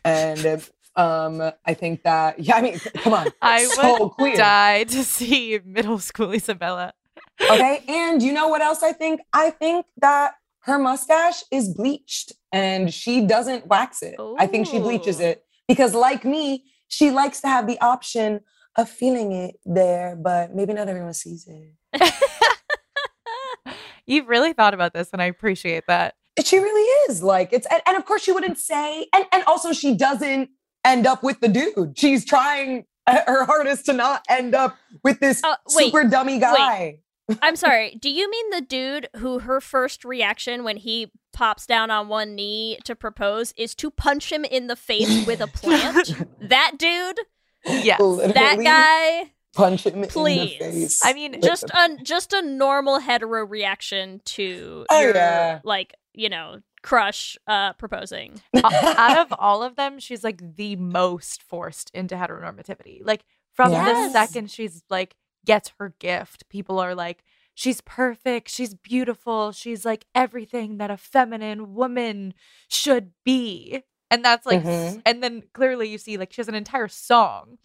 And 0.05 0.63
um 0.95 1.51
i 1.65 1.73
think 1.73 2.01
that 2.03 2.39
yeah 2.43 2.55
i 2.55 2.61
mean 2.61 2.77
come 2.79 3.13
on. 3.13 3.27
I 3.41 3.63
so 3.65 4.03
would 4.03 4.11
queer. 4.11 4.35
die 4.35 4.83
to 4.85 5.03
see 5.03 5.59
middle 5.63 5.99
school 5.99 6.27
Isabela. 6.29 6.91
Okay 7.41 7.83
and 7.87 8.21
you 8.21 8.31
know 8.33 8.47
what 8.47 8.61
else 8.61 8.83
i 8.83 8.91
think? 8.91 9.21
I 9.33 9.49
think 9.51 9.85
that 9.97 10.33
her 10.61 10.77
mustache 10.77 11.43
is 11.51 11.73
bleached 11.73 12.33
and 12.51 12.93
she 12.93 13.25
doesn't 13.25 13.67
wax 13.67 14.03
it. 14.03 14.15
I 14.37 14.45
think 14.45 14.67
she 14.67 14.79
bleaches 14.79 15.19
it 15.19 15.43
because 15.67 15.93
like 15.93 16.25
me 16.25 16.65
she 16.87 17.11
likes 17.11 17.41
to 17.41 17.47
have 17.47 17.65
the 17.67 17.79
option 17.79 18.41
of 18.75 18.89
feeling 18.89 19.31
it 19.31 19.55
there 19.65 20.15
but 20.21 20.53
maybe 20.53 20.73
not 20.73 20.87
everyone 20.89 21.13
sees 21.13 21.47
it. 21.47 22.13
You've 24.05 24.27
really 24.27 24.53
thought 24.53 24.73
about 24.73 24.93
this, 24.93 25.09
and 25.13 25.21
I 25.21 25.25
appreciate 25.25 25.85
that. 25.87 26.15
she 26.43 26.57
really 26.57 27.11
is 27.11 27.21
like 27.21 27.53
it's 27.53 27.67
and, 27.71 27.81
and 27.85 27.95
of 27.97 28.05
course 28.05 28.23
she 28.23 28.31
wouldn't 28.31 28.57
say 28.57 29.07
and 29.13 29.25
and 29.31 29.43
also 29.45 29.71
she 29.71 29.95
doesn't 29.95 30.49
end 30.83 31.05
up 31.07 31.23
with 31.23 31.39
the 31.41 31.47
dude. 31.47 31.97
She's 31.97 32.25
trying 32.25 32.85
her 33.07 33.43
hardest 33.45 33.85
to 33.85 33.93
not 33.93 34.23
end 34.29 34.53
up 34.55 34.77
with 35.03 35.19
this 35.19 35.41
Oh, 35.43 35.55
wait, 35.75 35.85
super 35.85 36.03
dummy 36.03 36.39
guy 36.39 36.99
I'm 37.41 37.55
sorry. 37.55 37.95
Do 37.99 38.09
you 38.09 38.29
mean 38.29 38.49
the 38.51 38.61
dude 38.61 39.09
who 39.17 39.39
her 39.39 39.61
first 39.61 40.03
reaction 40.05 40.63
when 40.63 40.77
he 40.77 41.11
pops 41.33 41.65
down 41.65 41.91
on 41.91 42.07
one 42.07 42.35
knee 42.35 42.79
to 42.85 42.95
propose 42.95 43.53
is 43.57 43.75
to 43.75 43.91
punch 43.91 44.31
him 44.31 44.43
in 44.45 44.67
the 44.67 44.75
face 44.75 45.25
with 45.25 45.41
a 45.41 45.47
plant? 45.53 46.11
that 46.49 46.73
dude, 46.77 47.19
Yes. 47.65 47.99
that 47.99 48.59
guy, 48.63 49.31
punch 49.53 49.85
him 49.85 50.03
Please. 50.07 50.53
in 50.53 50.57
the 50.59 50.65
face 50.65 50.71
Please. 50.71 51.01
I 51.03 51.13
mean, 51.13 51.41
just 51.41 51.65
a 51.65 51.97
just 52.03 52.33
a 52.33 52.41
normal 52.41 52.99
hetero 52.99 53.45
reaction 53.45 54.21
to 54.25 54.85
Oh, 54.89 55.01
your 55.01 55.13
yeah. 55.15 55.59
like 55.63 55.93
you 56.13 56.29
know 56.29 56.59
crush 56.81 57.37
uh 57.47 57.73
proposing. 57.73 58.41
out 58.63 59.17
of 59.17 59.33
all 59.37 59.61
of 59.63 59.75
them, 59.75 59.99
she's 59.99 60.23
like 60.23 60.55
the 60.55 60.75
most 60.77 61.43
forced 61.43 61.91
into 61.93 62.15
heteronormativity. 62.15 63.01
Like 63.03 63.23
from 63.53 63.71
Yes. 63.73 64.13
the 64.13 64.13
second 64.25 64.49
she's 64.49 64.83
like 64.89 65.15
gets 65.45 65.71
her 65.79 65.93
gift, 65.99 66.47
people 66.49 66.79
are 66.79 66.95
like, 66.95 67.23
she's 67.55 67.81
perfect, 67.81 68.49
she's 68.49 68.73
beautiful, 68.73 69.51
she's 69.51 69.85
like 69.85 70.05
everything 70.15 70.77
that 70.77 70.91
a 70.91 70.97
feminine 70.97 71.73
woman 71.75 72.33
should 72.69 73.11
be. 73.25 73.83
And 74.11 74.23
that's 74.25 74.45
like, 74.45 74.61
Mhm. 74.61 75.01
and 75.05 75.23
then 75.23 75.43
clearly 75.53 75.87
you 75.89 75.97
see 75.97 76.17
like 76.17 76.33
she 76.33 76.41
has 76.41 76.47
an 76.49 76.55
entire 76.55 76.87
song 76.87 77.57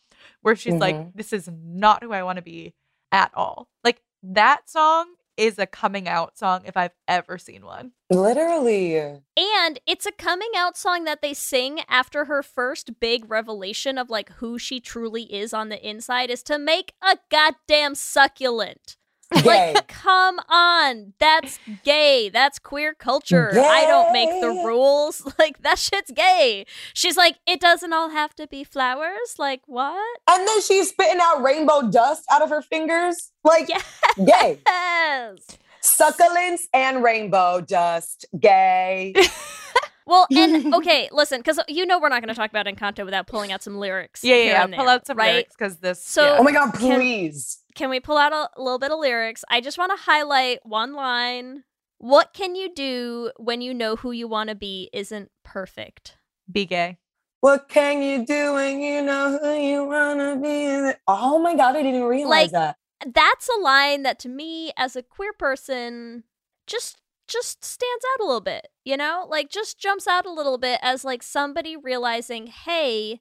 where 0.42 0.56
she's 0.56 0.80
like, 0.80 0.96
Mhm. 0.96 1.12
this 1.14 1.32
is 1.32 1.48
not 1.52 2.02
who 2.02 2.12
I 2.12 2.22
want 2.22 2.36
to 2.36 2.42
be 2.42 2.74
at 3.12 3.30
all. 3.34 3.68
Like 3.82 4.02
that 4.22 4.68
song 4.68 5.14
is 5.36 5.58
a 5.58 5.66
coming 5.66 6.08
out 6.08 6.38
song 6.38 6.62
if 6.64 6.76
I've 6.76 6.94
ever 7.08 7.38
seen 7.38 7.64
one. 7.64 7.92
literally 8.10 8.94
And 9.36 9.80
it's 9.86 10.06
a 10.06 10.12
coming 10.12 10.50
out 10.56 10.76
song 10.76 11.04
that 11.04 11.22
they 11.22 11.34
sing 11.34 11.80
after 11.88 12.26
her 12.26 12.42
first 12.42 13.00
big 13.00 13.28
revelation 13.30 13.98
of 13.98 14.10
like 14.10 14.30
who 14.34 14.58
she 14.58 14.80
truly 14.80 15.24
is 15.24 15.52
on 15.52 15.68
the 15.68 15.88
inside 15.88 16.30
is 16.30 16.42
to 16.44 16.58
make 16.58 16.92
a 17.02 17.18
goddamn 17.30 17.94
succulent. 17.94 18.96
Gay 19.42 19.72
Like, 19.74 19.88
come 19.88 20.38
on. 20.48 21.12
That's 21.18 21.58
gay. 21.84 22.28
That's 22.28 22.58
queer 22.58 22.94
culture. 22.94 23.50
I 23.54 23.84
don't 23.86 24.12
make 24.12 24.28
the 24.40 24.48
rules. 24.64 25.22
Like, 25.38 25.62
that 25.62 25.78
shit's 25.78 26.10
gay. 26.12 26.64
She's 26.94 27.16
like, 27.16 27.36
it 27.46 27.60
doesn't 27.60 27.92
all 27.92 28.10
have 28.10 28.34
to 28.36 28.46
be 28.46 28.62
flowers. 28.64 29.34
Like, 29.38 29.62
what? 29.66 30.20
and 30.30 30.46
then 30.46 30.60
she's 30.62 30.90
spitting 30.90 31.20
out 31.22 31.42
rainbow 31.42 31.90
dust 31.90 32.24
out 32.30 32.42
of 32.42 32.50
her 32.50 32.62
fingers 32.62 33.32
like 33.42 33.68
Yes. 33.68 33.84
gay 34.24 34.58
Yes. 34.66 35.38
succulents 35.82 36.62
and 36.72 37.02
rainbow 37.02 37.60
dust 37.60 38.24
gay 38.38 39.14
Well, 40.06 40.26
and 40.30 40.74
okay, 40.80 41.08
listen, 41.12 41.40
because 41.40 41.58
you 41.66 41.86
know 41.86 41.98
we're 41.98 42.10
not 42.10 42.20
going 42.20 42.28
to 42.28 42.34
talk 42.34 42.50
about 42.50 42.66
Encanto 42.66 43.06
without 43.06 43.26
pulling 43.26 43.52
out 43.52 43.62
some 43.62 43.78
lyrics. 43.78 44.22
Yeah, 44.22 44.36
yeah, 44.36 44.42
yeah. 44.44 44.64
and 44.64 44.74
Pull 44.74 44.86
out 44.86 45.06
some 45.06 45.16
right? 45.16 45.32
lyrics 45.32 45.54
because 45.56 45.78
this. 45.78 46.04
So- 46.04 46.26
yeah. 46.26 46.36
oh 46.38 46.42
my 46.42 46.52
god 46.52 46.72
Can- 46.74 46.96
please 46.98 47.58
Can 47.74 47.90
we 47.90 48.00
pull 48.00 48.16
out 48.16 48.32
a 48.32 48.48
little 48.60 48.78
bit 48.78 48.92
of 48.92 48.98
lyrics? 49.00 49.44
I 49.48 49.60
just 49.60 49.78
want 49.78 49.92
to 49.96 50.02
highlight 50.04 50.60
one 50.64 50.94
line. 50.94 51.64
What 51.98 52.32
can 52.32 52.54
you 52.54 52.72
do 52.72 53.32
when 53.36 53.60
you 53.60 53.74
know 53.74 53.96
who 53.96 54.12
you 54.12 54.28
want 54.28 54.48
to 54.50 54.54
be 54.54 54.90
isn't 54.92 55.30
perfect? 55.44 56.16
be 56.50 56.66
gay. 56.66 56.98
What 57.40 57.68
can 57.68 58.02
you 58.02 58.24
do 58.24 58.54
when 58.54 58.80
you 58.80 59.02
know 59.02 59.38
who 59.38 59.52
you 59.54 59.84
wanna 59.84 60.36
be? 60.36 60.92
Oh 61.06 61.38
my 61.38 61.54
god, 61.54 61.76
I 61.76 61.82
didn't 61.82 62.04
realize 62.04 62.30
Like, 62.30 62.50
that. 62.52 62.76
That's 63.14 63.48
a 63.48 63.60
line 63.60 64.02
that 64.02 64.18
to 64.20 64.28
me 64.28 64.72
as 64.76 64.96
a 64.96 65.02
queer 65.02 65.32
person 65.32 66.24
just 66.66 67.00
just 67.26 67.64
stands 67.64 68.04
out 68.12 68.22
a 68.22 68.26
little 68.26 68.40
bit, 68.40 68.68
you 68.84 68.96
know? 68.96 69.26
Like 69.28 69.48
just 69.50 69.78
jumps 69.78 70.06
out 70.06 70.26
a 70.26 70.32
little 70.32 70.58
bit 70.58 70.78
as 70.82 71.04
like 71.04 71.22
somebody 71.22 71.76
realizing, 71.76 72.46
"Hey, 72.48 73.20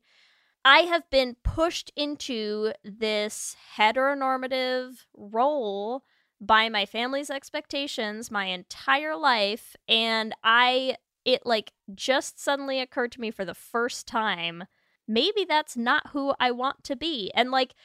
I 0.65 0.79
have 0.79 1.09
been 1.09 1.35
pushed 1.43 1.91
into 1.95 2.71
this 2.83 3.55
heteronormative 3.77 5.05
role 5.15 6.03
by 6.39 6.69
my 6.69 6.85
family's 6.85 7.29
expectations 7.29 8.29
my 8.29 8.45
entire 8.45 9.15
life 9.15 9.75
and 9.87 10.35
I 10.43 10.97
it 11.25 11.45
like 11.45 11.71
just 11.95 12.37
suddenly 12.39 12.81
occurred 12.81 13.13
to 13.13 13.21
me 13.21 13.31
for 13.31 13.45
the 13.45 13.53
first 13.53 14.07
time 14.07 14.65
maybe 15.07 15.45
that's 15.47 15.77
not 15.77 16.09
who 16.11 16.33
I 16.39 16.51
want 16.51 16.83
to 16.85 16.95
be. 16.95 17.31
And 17.33 17.49
like 17.51 17.75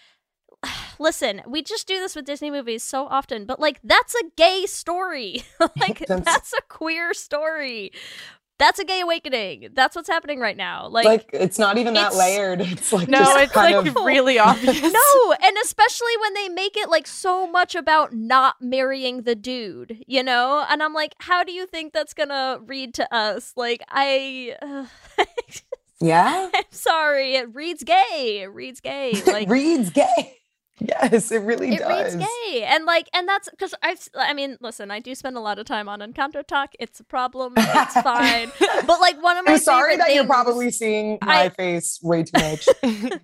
listen 0.98 1.42
we 1.46 1.62
just 1.62 1.86
do 1.86 1.98
this 2.00 2.16
with 2.16 2.24
Disney 2.24 2.50
movies 2.50 2.82
so 2.82 3.06
often 3.06 3.44
but 3.44 3.60
like 3.60 3.80
that's 3.84 4.14
a 4.16 4.24
gay 4.36 4.66
story. 4.66 5.44
Like 5.78 6.00
That's- 6.00 6.24
that's 6.24 6.52
a 6.52 6.62
queer 6.68 7.14
story 7.14 7.92
that's 8.58 8.78
a 8.78 8.84
gay 8.84 9.00
awakening 9.00 9.68
that's 9.74 9.94
what's 9.96 10.08
happening 10.08 10.40
right 10.40 10.56
now 10.56 10.88
like 10.88 11.04
like 11.06 11.30
it's 11.32 11.58
not 11.58 11.78
even 11.78 11.94
that 11.94 12.12
it's- 12.12 12.18
layered. 12.18 12.60
It's 12.72 12.92
like 12.92 13.08
No, 13.08 13.18
just 13.18 13.38
it's 13.38 13.52
kind 13.52 13.76
like 13.76 13.86
of 13.86 14.04
really 14.04 14.38
obvious. 14.50 14.80
No, 14.82 15.34
and 15.42 15.56
especially 15.64 16.12
when 16.20 16.34
they 16.34 16.48
make 16.48 16.76
it 16.76 16.88
like 16.88 17.06
so 17.06 17.46
much 17.46 17.74
about 17.74 18.12
not 18.12 18.56
marrying 18.60 19.22
the 19.22 19.34
dude, 19.34 20.02
you 20.06 20.22
know? 20.22 20.64
And 20.68 20.82
I'm 20.82 20.92
like, 20.94 21.14
how 21.18 21.44
do 21.44 21.52
you 21.52 21.66
think 21.66 21.92
that's 21.92 22.14
gonna 22.14 22.58
read 22.64 22.94
to 22.94 23.14
us? 23.14 23.52
Like, 23.56 23.82
I. 23.88 24.56
Uh, 25.18 25.24
yeah. 26.00 26.48
I'm 26.54 26.62
sorry, 26.70 27.34
it 27.36 27.52
reads 27.54 27.82
gay. 27.82 28.40
It 28.42 28.52
reads 28.52 28.80
gay. 28.80 29.12
Like, 29.26 29.48
it 29.48 29.50
reads 29.50 29.90
gay. 29.90 30.36
Yes, 30.80 31.30
it 31.32 31.42
really 31.42 31.74
it 31.74 31.80
does. 31.80 32.14
reads 32.14 32.26
gay 32.26 32.64
and 32.64 32.84
like 32.84 33.08
and 33.12 33.28
that's 33.28 33.48
because 33.50 33.74
i 33.82 33.96
i 34.16 34.32
mean 34.32 34.56
listen 34.60 34.90
i 34.90 35.00
do 35.00 35.14
spend 35.14 35.36
a 35.36 35.40
lot 35.40 35.58
of 35.58 35.66
time 35.66 35.88
on 35.88 36.00
encanto 36.00 36.46
talk. 36.46 36.70
It's 36.78 37.00
a 37.00 37.04
problem. 37.04 37.54
It's 37.56 38.00
fine. 38.00 38.50
But 38.86 39.00
like 39.00 39.22
one 39.22 39.36
of 39.36 39.44
my 39.44 39.52
I'm 39.52 39.58
sorry 39.58 39.96
that 39.96 40.14
you're 40.14 40.24
probably 40.24 40.70
seeing 40.70 41.18
my 41.22 41.44
I- 41.44 41.48
face 41.50 41.98
way 42.02 42.22
too 42.24 42.32
much. 42.40 42.68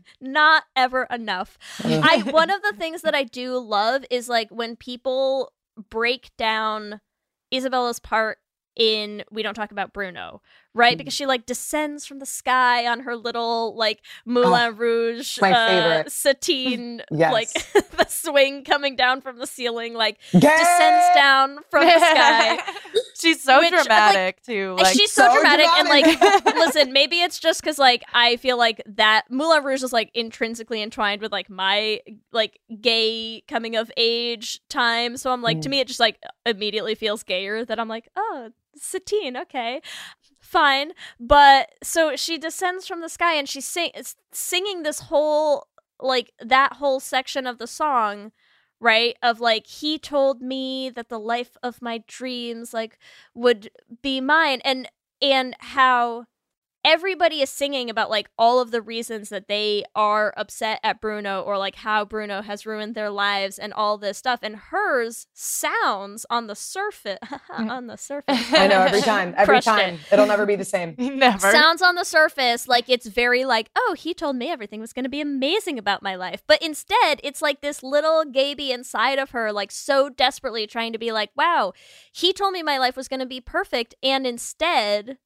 not 0.20 0.64
ever 0.76 1.06
enough. 1.10 1.58
Mm. 1.78 2.02
I 2.02 2.30
one 2.30 2.50
of 2.50 2.60
the 2.62 2.74
things 2.76 3.02
that 3.02 3.14
I 3.14 3.24
do 3.24 3.58
love 3.58 4.04
is 4.10 4.28
like 4.28 4.48
when 4.50 4.76
people 4.76 5.52
break 5.90 6.30
down 6.36 7.00
Isabela's 7.50 8.00
part 8.00 8.38
in 8.76 9.22
We 9.30 9.42
Don't 9.42 9.54
Talk 9.54 9.70
About 9.70 9.92
Bruno, 9.92 10.42
right? 10.74 10.94
Mm. 10.94 10.98
Because 10.98 11.14
she 11.14 11.26
like 11.26 11.46
descends 11.46 12.04
from 12.06 12.18
the 12.18 12.26
sky 12.26 12.86
on 12.86 13.00
her 13.00 13.16
little 13.16 13.74
like 13.76 14.00
Moulin 14.26 14.76
Rouge 14.76 15.38
my 15.40 15.52
uh, 15.52 15.66
favorite. 15.68 16.12
Satine 16.12 17.02
Yes. 17.10 17.32
like 17.32 17.52
the 17.96 18.06
swing 18.08 18.64
coming 18.64 18.96
down 18.96 19.20
from 19.20 19.38
the 19.38 19.46
ceiling 19.46 19.94
like 19.94 20.18
Gay! 20.32 20.40
descends 20.40 21.06
down 21.14 21.58
from 21.70 21.84
the 21.84 21.98
sky. 21.98 22.58
She's 23.20 23.42
so 23.42 23.60
Which, 23.60 23.72
like, 23.72 23.82
dramatic 23.84 24.42
too. 24.42 24.74
Like 24.78 24.94
She's 24.94 25.12
so, 25.12 25.26
so 25.28 25.34
dramatic, 25.34 25.66
and 25.78 25.88
like, 25.88 26.54
listen, 26.56 26.92
maybe 26.92 27.20
it's 27.20 27.38
just 27.38 27.60
because 27.62 27.78
like 27.78 28.02
I 28.12 28.36
feel 28.36 28.58
like 28.58 28.82
that 28.86 29.24
Moulin 29.30 29.64
Rouge 29.64 29.82
is 29.82 29.92
like 29.92 30.10
intrinsically 30.14 30.82
entwined 30.82 31.22
with 31.22 31.30
like 31.32 31.48
my 31.48 32.00
like 32.32 32.58
gay 32.80 33.42
coming 33.48 33.76
of 33.76 33.90
age 33.96 34.60
time. 34.68 35.16
So 35.16 35.30
I'm 35.32 35.42
like, 35.42 35.60
to 35.62 35.68
Mm. 35.68 35.70
me, 35.70 35.80
it 35.80 35.86
just 35.88 36.00
like 36.00 36.18
immediately 36.44 36.94
feels 36.94 37.22
gayer. 37.22 37.64
That 37.64 37.78
I'm 37.78 37.88
like, 37.88 38.08
oh, 38.16 38.50
Satine, 38.76 39.36
okay, 39.36 39.80
fine. 40.44 40.92
But 41.18 41.70
so 41.82 42.16
she 42.16 42.38
descends 42.38 42.86
from 42.86 43.00
the 43.00 43.08
sky 43.08 43.34
and 43.34 43.48
she's 43.48 43.66
sing- 43.66 43.92
singing 44.32 44.82
this 44.82 45.00
whole 45.00 45.66
like 46.00 46.32
that 46.40 46.74
whole 46.74 47.00
section 47.00 47.46
of 47.46 47.58
the 47.58 47.66
song 47.66 48.32
right 48.80 49.16
of 49.22 49.40
like 49.40 49.66
he 49.66 49.98
told 49.98 50.42
me 50.42 50.90
that 50.90 51.08
the 51.08 51.18
life 51.20 51.56
of 51.62 51.80
my 51.80 52.02
dreams 52.06 52.74
like 52.74 52.98
would 53.34 53.70
be 54.02 54.20
mine 54.20 54.60
and 54.64 54.88
and 55.22 55.56
how 55.60 56.26
everybody 56.84 57.40
is 57.40 57.48
singing 57.48 57.88
about 57.88 58.10
like 58.10 58.28
all 58.38 58.60
of 58.60 58.70
the 58.70 58.82
reasons 58.82 59.30
that 59.30 59.48
they 59.48 59.84
are 59.94 60.34
upset 60.36 60.80
at 60.84 61.00
Bruno 61.00 61.40
or 61.40 61.56
like 61.56 61.76
how 61.76 62.04
Bruno 62.04 62.42
has 62.42 62.66
ruined 62.66 62.94
their 62.94 63.10
lives 63.10 63.58
and 63.58 63.72
all 63.72 63.96
this 63.96 64.18
stuff 64.18 64.40
and 64.42 64.56
hers 64.56 65.26
sounds 65.32 66.26
on 66.28 66.46
the 66.46 66.54
surface 66.54 67.18
mm-hmm. 67.24 67.70
on 67.70 67.86
the 67.86 67.96
surface 68.04 68.52
I 68.52 68.66
know 68.66 68.82
every 68.82 69.00
time, 69.02 69.34
every 69.36 69.54
Crushed 69.54 69.68
it. 69.68 69.70
time. 69.70 69.98
It. 70.12 70.18
will 70.18 70.26
never 70.26 70.44
be 70.44 70.56
the 70.56 70.64
same. 70.64 70.94
never. 70.98 71.50
sounds 71.50 71.80
on 71.80 71.94
the 71.94 72.04
surface 72.04 72.68
like 72.68 72.88
it's 72.88 73.06
very 73.06 73.44
like 73.44 73.70
oh 73.76 73.94
he 73.98 74.12
told 74.12 74.36
me 74.36 74.50
everything 74.50 74.80
was 74.80 74.92
going 74.92 75.04
to 75.04 75.08
be 75.08 75.20
amazing 75.20 75.78
about 75.78 76.02
my 76.02 76.14
life 76.14 76.42
but 76.46 76.62
instead 76.62 77.18
it's 77.24 77.40
like 77.40 77.62
this 77.62 77.82
little 77.82 78.24
gaby 78.24 78.70
inside 78.70 79.18
of 79.18 79.30
her 79.30 79.52
like 79.52 79.72
so 79.72 80.10
desperately 80.10 80.66
trying 80.66 80.92
to 80.92 80.98
be 80.98 81.12
like 81.12 81.30
wow 81.34 81.72
he 82.12 82.32
told 82.32 82.52
me 82.52 82.62
my 82.62 82.78
life 82.78 82.96
was 82.96 83.08
going 83.08 83.20
to 83.20 83.26
be 83.26 83.40
perfect 83.40 83.94
and 84.02 84.26
instead 84.26 85.16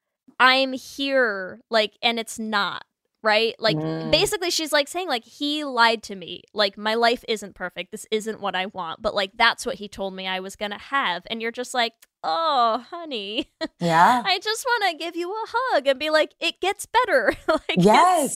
i'm 0.41 0.73
here 0.73 1.61
like 1.71 1.95
and 2.03 2.19
it's 2.19 2.39
not 2.39 2.85
right 3.23 3.55
like 3.59 3.77
Mm. 3.77 4.11
basically 4.13 4.51
she's 4.51 4.73
like 4.73 4.87
saying 4.89 5.09
like 5.09 5.25
he 5.25 5.65
lied 5.65 6.03
to 6.05 6.15
me 6.15 6.43
like 6.55 6.79
my 6.79 6.95
life 6.95 7.25
isn't 7.29 7.55
perfect 7.57 7.91
this 7.91 8.07
isn't 8.13 8.41
what 8.41 8.55
i 8.55 8.67
want 8.67 9.03
but 9.03 9.15
like 9.15 9.33
that's 9.37 9.67
what 9.67 9.75
he 9.77 9.89
told 9.89 10.15
me 10.15 10.27
i 10.29 10.39
was 10.39 10.55
going 10.55 10.71
to 10.71 10.79
have 10.79 11.25
and 11.29 11.43
you're 11.43 11.51
just 11.51 11.75
like 11.75 11.93
oh 12.23 12.85
honey 12.91 13.51
Yeah. 13.81 14.23
I 14.27 14.39
just 14.39 14.65
want 14.65 14.91
to 14.91 15.05
give 15.05 15.17
you 15.17 15.31
a 15.31 15.45
hug 15.49 15.87
and 15.87 15.99
be 16.01 16.11
like, 16.11 16.35
it 16.41 16.61
gets 16.61 16.85
better. 16.87 17.33
like, 17.49 17.77
Yes. 17.77 18.35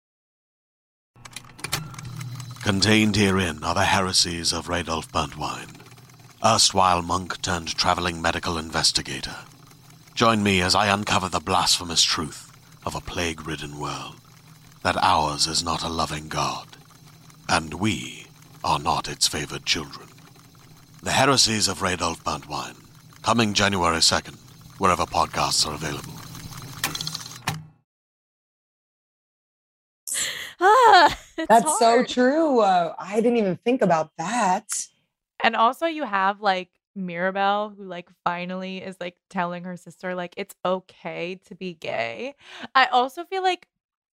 Contained 2.62 3.16
herein 3.16 3.64
are 3.64 3.74
the 3.74 3.84
heresies 3.84 4.53
of 4.53 4.68
Radolf 4.68 5.09
Burntwine, 5.11 5.80
erstwhile 6.44 7.03
monk 7.03 7.42
turned 7.42 7.74
traveling 7.76 8.22
medical 8.22 8.57
investigator. 8.57 9.34
Join 10.22 10.44
me 10.44 10.62
as 10.62 10.76
I 10.76 10.86
uncover 10.86 11.28
the 11.28 11.40
blasphemous 11.40 12.04
truth 12.04 12.52
of 12.86 12.94
a 12.94 13.00
plague 13.00 13.44
ridden 13.44 13.76
world 13.80 14.20
that 14.84 14.96
ours 15.02 15.48
is 15.48 15.64
not 15.64 15.82
a 15.82 15.88
loving 15.88 16.28
God, 16.28 16.76
and 17.48 17.74
we 17.74 18.26
are 18.62 18.78
not 18.78 19.08
its 19.08 19.26
favored 19.26 19.66
children. 19.66 20.06
The 21.02 21.10
heresies 21.10 21.66
of 21.66 21.80
Radolf 21.80 22.22
Burntwine, 22.22 22.76
coming 23.22 23.52
January 23.52 23.96
2nd, 23.96 24.36
wherever 24.78 25.06
podcasts 25.06 25.66
are 25.66 25.74
available. 25.74 26.14
Ah, 30.60 31.18
it's 31.36 31.48
That's 31.48 31.78
so 31.80 32.04
true. 32.04 32.60
Uh, 32.60 32.94
I 32.96 33.16
didn't 33.16 33.38
even 33.38 33.56
think 33.56 33.82
about 33.82 34.12
that. 34.18 34.68
And 35.42 35.56
also 35.56 35.86
you 35.86 36.04
have 36.04 36.40
like 36.40 36.70
Mirabel 36.95 37.72
who 37.76 37.84
like 37.84 38.09
finally 38.24 38.78
is 38.78 38.97
like 39.01 39.16
telling 39.30 39.64
her 39.64 39.76
sister 39.76 40.14
like 40.14 40.34
it's 40.36 40.55
okay 40.64 41.36
to 41.47 41.55
be 41.55 41.74
gay. 41.74 42.34
I 42.74 42.86
also 42.86 43.24
feel 43.24 43.43
like 43.43 43.66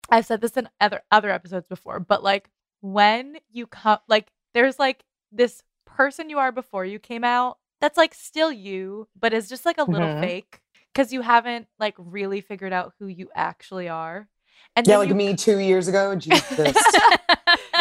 I've 0.10 0.26
said 0.26 0.42
this 0.42 0.58
in 0.58 0.70
other 0.82 1.02
other 1.12 1.30
episodes 1.30 1.68
before, 1.68 2.00
but 2.00 2.24
like 2.24 2.50
when 2.82 3.38
you 3.52 3.68
come 3.68 4.00
like 4.08 4.32
there's 4.54 4.80
like 4.80 5.04
this 5.32 5.62
person 5.86 6.30
you 6.30 6.40
are 6.40 6.52
before 6.52 6.86
you 6.86 7.00
came 7.00 7.24
out 7.24 7.58
that's 7.82 7.98
like 7.98 8.14
still 8.14 8.52
you, 8.52 9.08
but 9.20 9.34
is 9.34 9.48
just 9.50 9.66
like 9.66 9.78
a 9.78 9.84
little 9.84 10.08
Mhm. 10.08 10.20
fake 10.22 10.60
because 10.94 11.14
you 11.14 11.22
haven't 11.22 11.68
like 11.80 11.96
really 11.98 12.42
figured 12.42 12.74
out 12.74 12.94
who 13.00 13.08
you 13.08 13.30
actually 13.36 13.88
are. 13.90 14.28
And 14.76 14.86
Yeah, 14.88 14.98
like 14.98 15.10
you- 15.10 15.16
me 15.16 15.36
two 15.36 15.60
years 15.60 15.88
ago. 15.88 16.16
Jesus. 16.16 16.76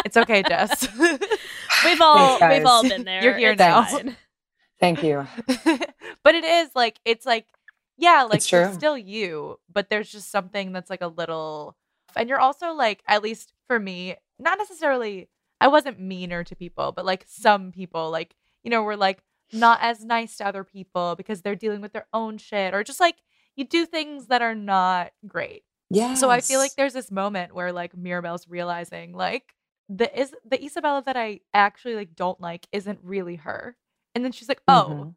It's 0.05 0.15
okay, 0.15 0.41
Jess. 0.43 0.87
we've 1.85 2.01
all 2.01 2.37
Thanks, 2.39 2.57
we've 2.57 2.65
all 2.65 2.83
been 2.87 3.03
there. 3.03 3.21
You're 3.21 3.37
here 3.37 3.51
It's 3.51 3.59
now. 3.59 3.83
fine. 3.83 4.15
Thank 4.79 5.03
you. 5.03 5.27
but 6.23 6.35
it 6.35 6.43
is 6.43 6.69
like 6.75 6.99
it's 7.05 7.25
like 7.25 7.45
yeah, 7.97 8.23
like 8.23 8.37
It's 8.37 8.53
it's, 8.53 8.75
still 8.75 8.97
you, 8.97 9.59
but 9.71 9.89
there's 9.89 10.09
just 10.09 10.31
something 10.31 10.71
that's 10.71 10.89
like 10.89 11.01
a 11.01 11.07
little 11.07 11.75
and 12.15 12.29
you're 12.29 12.39
also 12.39 12.73
like 12.73 13.03
at 13.07 13.21
least 13.21 13.53
for 13.67 13.79
me, 13.79 14.15
not 14.39 14.57
necessarily 14.57 15.29
I 15.61 15.67
wasn't 15.67 15.99
meaner 15.99 16.43
to 16.45 16.55
people, 16.55 16.91
but 16.93 17.05
like 17.05 17.25
some 17.27 17.71
people 17.71 18.09
like, 18.09 18.35
you 18.63 18.71
know, 18.71 18.83
were 18.83 18.97
like 18.97 19.21
not 19.51 19.79
as 19.81 20.05
nice 20.05 20.37
to 20.37 20.47
other 20.47 20.63
people 20.63 21.15
because 21.15 21.41
they're 21.41 21.55
dealing 21.55 21.81
with 21.81 21.91
their 21.91 22.07
own 22.13 22.37
shit 22.37 22.73
or 22.73 22.83
just 22.83 22.99
like 22.99 23.17
you 23.55 23.65
do 23.65 23.85
things 23.85 24.27
that 24.27 24.41
are 24.41 24.55
not 24.55 25.11
great. 25.27 25.63
Yeah. 25.89 26.13
So 26.13 26.29
I 26.29 26.41
feel 26.41 26.59
like 26.59 26.75
there's 26.75 26.93
this 26.93 27.11
moment 27.11 27.53
where 27.53 27.73
like 27.73 27.97
Mirabel's 27.97 28.47
realizing 28.47 29.13
like 29.13 29.55
the 29.89 30.17
is 30.17 30.33
the 30.45 30.57
Isabela 30.57 31.03
that 31.05 31.17
I 31.17 31.41
actually 31.53 31.95
like 31.95 32.15
don't 32.15 32.39
like 32.39 32.67
isn't 32.71 32.99
really 33.03 33.35
her. 33.37 33.75
And 34.15 34.23
then 34.25 34.31
she's 34.31 34.49
like, 34.49 34.61
"Oh, 34.67 34.87
Mhm. 34.89 35.15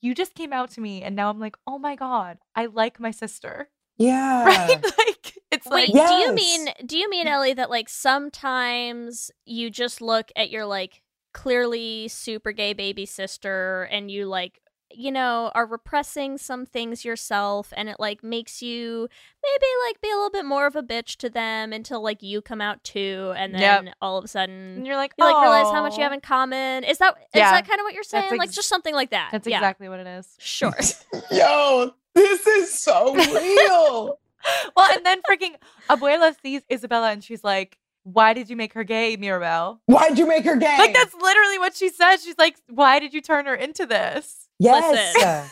you 0.00 0.14
just 0.14 0.34
came 0.34 0.52
out 0.52 0.70
to 0.72 0.80
me 0.80 1.02
and 1.02 1.14
now 1.14 1.30
I'm 1.30 1.40
like, 1.40 1.56
"Oh 1.66 1.78
my 1.78 1.94
god, 1.96 2.38
I 2.54 2.66
like 2.66 2.98
my 3.00 3.10
sister." 3.10 3.70
Yeah. 3.98 4.44
Right? 4.46 4.68
like 4.98 5.38
it's 5.50 5.66
Wait, 5.66 5.92
like 5.94 6.08
do 6.08 6.14
you 6.14 6.34
mean 6.34 6.68
do 6.86 6.96
you 6.96 7.10
mean 7.10 7.26
Ellie 7.26 7.52
that 7.52 7.68
like 7.68 7.88
sometimes 7.90 9.30
you 9.44 9.68
just 9.70 10.00
look 10.00 10.32
at 10.36 10.50
your 10.50 10.64
like 10.64 11.02
clearly 11.34 12.08
super 12.08 12.52
gay 12.52 12.72
baby 12.72 13.04
sister 13.06 13.82
and 13.90 14.10
you 14.10 14.26
like 14.26 14.60
you 14.92 15.12
know 15.12 15.50
are 15.54 15.66
repressing 15.66 16.36
some 16.38 16.66
things 16.66 17.04
yourself 17.04 17.72
and 17.76 17.88
it 17.88 17.96
like 17.98 18.24
makes 18.24 18.60
you 18.62 19.08
maybe 19.42 19.66
like 19.86 20.00
be 20.00 20.08
a 20.10 20.14
little 20.14 20.30
bit 20.30 20.44
more 20.44 20.66
of 20.66 20.74
a 20.76 20.82
bitch 20.82 21.16
to 21.16 21.30
them 21.30 21.72
until 21.72 22.02
like 22.02 22.22
you 22.22 22.40
come 22.42 22.60
out 22.60 22.82
too 22.84 23.32
and 23.36 23.54
then 23.54 23.86
Yep. 23.86 23.94
all 24.02 24.18
of 24.18 24.22
a 24.22 24.24
and 24.24 24.30
sudden 24.30 24.84
you're 24.84 24.96
like, 24.96 25.12
you 25.18 25.24
like 25.24 25.40
realize 25.42 25.72
how 25.72 25.82
much 25.82 25.96
you 25.96 26.02
have 26.02 26.12
in 26.12 26.20
common 26.20 26.84
is 26.84 26.98
that 26.98 27.14
is 27.18 27.24
Yeah. 27.34 27.52
that 27.52 27.66
kind 27.68 27.80
of 27.80 27.84
what 27.84 27.94
you're 27.94 28.02
saying 28.02 28.26
That's 28.30 28.38
like 28.38 28.50
just 28.52 28.68
something 28.68 28.94
like 28.94 29.10
that 29.10 29.28
That's 29.32 29.46
yeah 29.46 29.58
exactly 29.58 29.88
what 29.88 30.00
it 30.00 30.06
is. 30.06 30.36
sure 30.38 30.74
Yo, 31.30 31.92
this 32.14 32.46
is 32.46 32.72
so 32.78 33.14
real. 33.14 34.18
well, 34.76 34.90
and 34.96 35.04
then 35.06 35.20
freaking 35.30 35.54
Abuela 35.88 36.34
sees 36.42 36.62
Isabela 36.70 37.12
and 37.12 37.22
she's 37.22 37.44
like, 37.44 37.78
why 38.02 38.32
did 38.32 38.48
you 38.48 38.56
make 38.56 38.72
her 38.72 38.82
gay, 38.84 39.16
Mirabel? 39.16 39.80
Why'd 39.86 40.18
you 40.18 40.26
make 40.26 40.44
her 40.44 40.56
gay? 40.56 40.76
Like 40.78 40.94
that's 40.94 41.14
literally 41.14 41.58
what 41.58 41.76
she 41.76 41.88
says. 41.90 42.24
She's 42.24 42.38
like, 42.38 42.56
why 42.68 42.98
did 42.98 43.12
you 43.14 43.20
turn 43.20 43.46
her 43.46 43.54
into 43.54 43.86
this? 43.86 44.48
Yes. 44.60 45.16
Listen. 45.16 45.50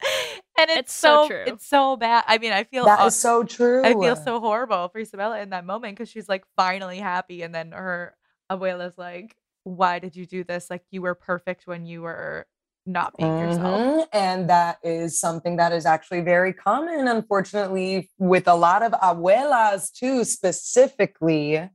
and 0.58 0.70
it's, 0.70 0.78
It's 0.78 0.94
so 0.94 1.22
so, 1.22 1.28
true. 1.28 1.44
It's 1.46 1.66
so 1.66 1.96
bad. 1.96 2.24
I 2.28 2.38
mean, 2.38 2.52
I 2.52 2.64
feel 2.64 2.84
that 2.84 3.00
aw- 3.00 3.06
is 3.06 3.16
so 3.16 3.42
true. 3.44 3.82
I 3.84 3.94
feel 3.94 4.14
so 4.14 4.40
horrible 4.40 4.88
for 4.88 5.00
Isabela 5.00 5.42
in 5.42 5.50
that 5.50 5.64
moment 5.64 5.96
because 5.96 6.10
she's 6.10 6.28
like 6.28 6.44
finally 6.56 6.98
happy, 6.98 7.42
and 7.42 7.54
then 7.54 7.72
her 7.72 8.14
abuela's 8.52 8.98
like, 8.98 9.36
"Why 9.64 9.98
did 9.98 10.14
you 10.16 10.26
do 10.26 10.44
this? 10.44 10.68
Like 10.70 10.84
you 10.90 11.00
were 11.02 11.14
perfect 11.14 11.66
when 11.66 11.86
you 11.86 12.02
were 12.02 12.46
not 12.84 13.16
being 13.16 13.38
yourself." 13.38 13.64
Mhm. 13.64 14.06
And 14.12 14.50
that 14.50 14.78
is 14.82 15.18
something 15.18 15.56
that 15.56 15.72
is 15.72 15.86
actually 15.86 16.20
very 16.20 16.52
common, 16.52 17.08
unfortunately, 17.08 18.10
with 18.18 18.46
a 18.46 18.54
lot 18.54 18.82
of 18.82 18.92
abuelas 18.92 19.90
too, 19.92 20.24
specifically. 20.24 21.70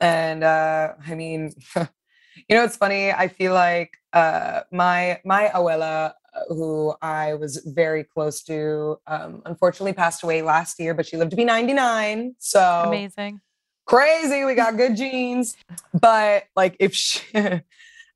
And 0.00 0.42
uh, 0.42 0.94
I 1.06 1.14
mean, 1.14 1.52
you 1.76 2.56
know, 2.56 2.64
it's 2.64 2.76
funny. 2.76 3.12
I 3.12 3.28
feel 3.28 3.52
like 3.52 3.90
uh, 4.12 4.60
my 4.72 5.20
my 5.24 5.50
abuela, 5.54 6.12
uh, 6.34 6.40
who 6.48 6.94
I 7.02 7.34
was 7.34 7.62
very 7.66 8.04
close 8.04 8.42
to, 8.44 8.98
um, 9.06 9.42
unfortunately 9.46 9.92
passed 9.92 10.22
away 10.22 10.42
last 10.42 10.78
year, 10.78 10.94
but 10.94 11.06
she 11.06 11.16
lived 11.16 11.30
to 11.30 11.36
be 11.36 11.44
99. 11.44 12.34
So 12.38 12.82
Amazing. 12.84 13.40
crazy. 13.86 14.44
We 14.44 14.54
got 14.54 14.76
good 14.76 14.96
genes. 14.96 15.56
But 15.98 16.44
like 16.56 16.76
if 16.80 16.94
she 16.94 17.22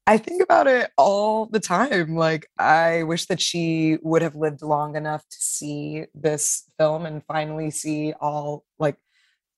I 0.06 0.18
think 0.18 0.42
about 0.42 0.66
it 0.66 0.90
all 0.98 1.46
the 1.46 1.60
time. 1.60 2.14
Like 2.14 2.46
I 2.58 3.04
wish 3.04 3.26
that 3.26 3.40
she 3.40 3.96
would 4.02 4.20
have 4.20 4.36
lived 4.36 4.60
long 4.60 4.96
enough 4.96 5.22
to 5.22 5.36
see 5.38 6.04
this 6.14 6.64
film 6.78 7.06
and 7.06 7.24
finally 7.24 7.70
see 7.70 8.12
all 8.20 8.64
like 8.78 8.96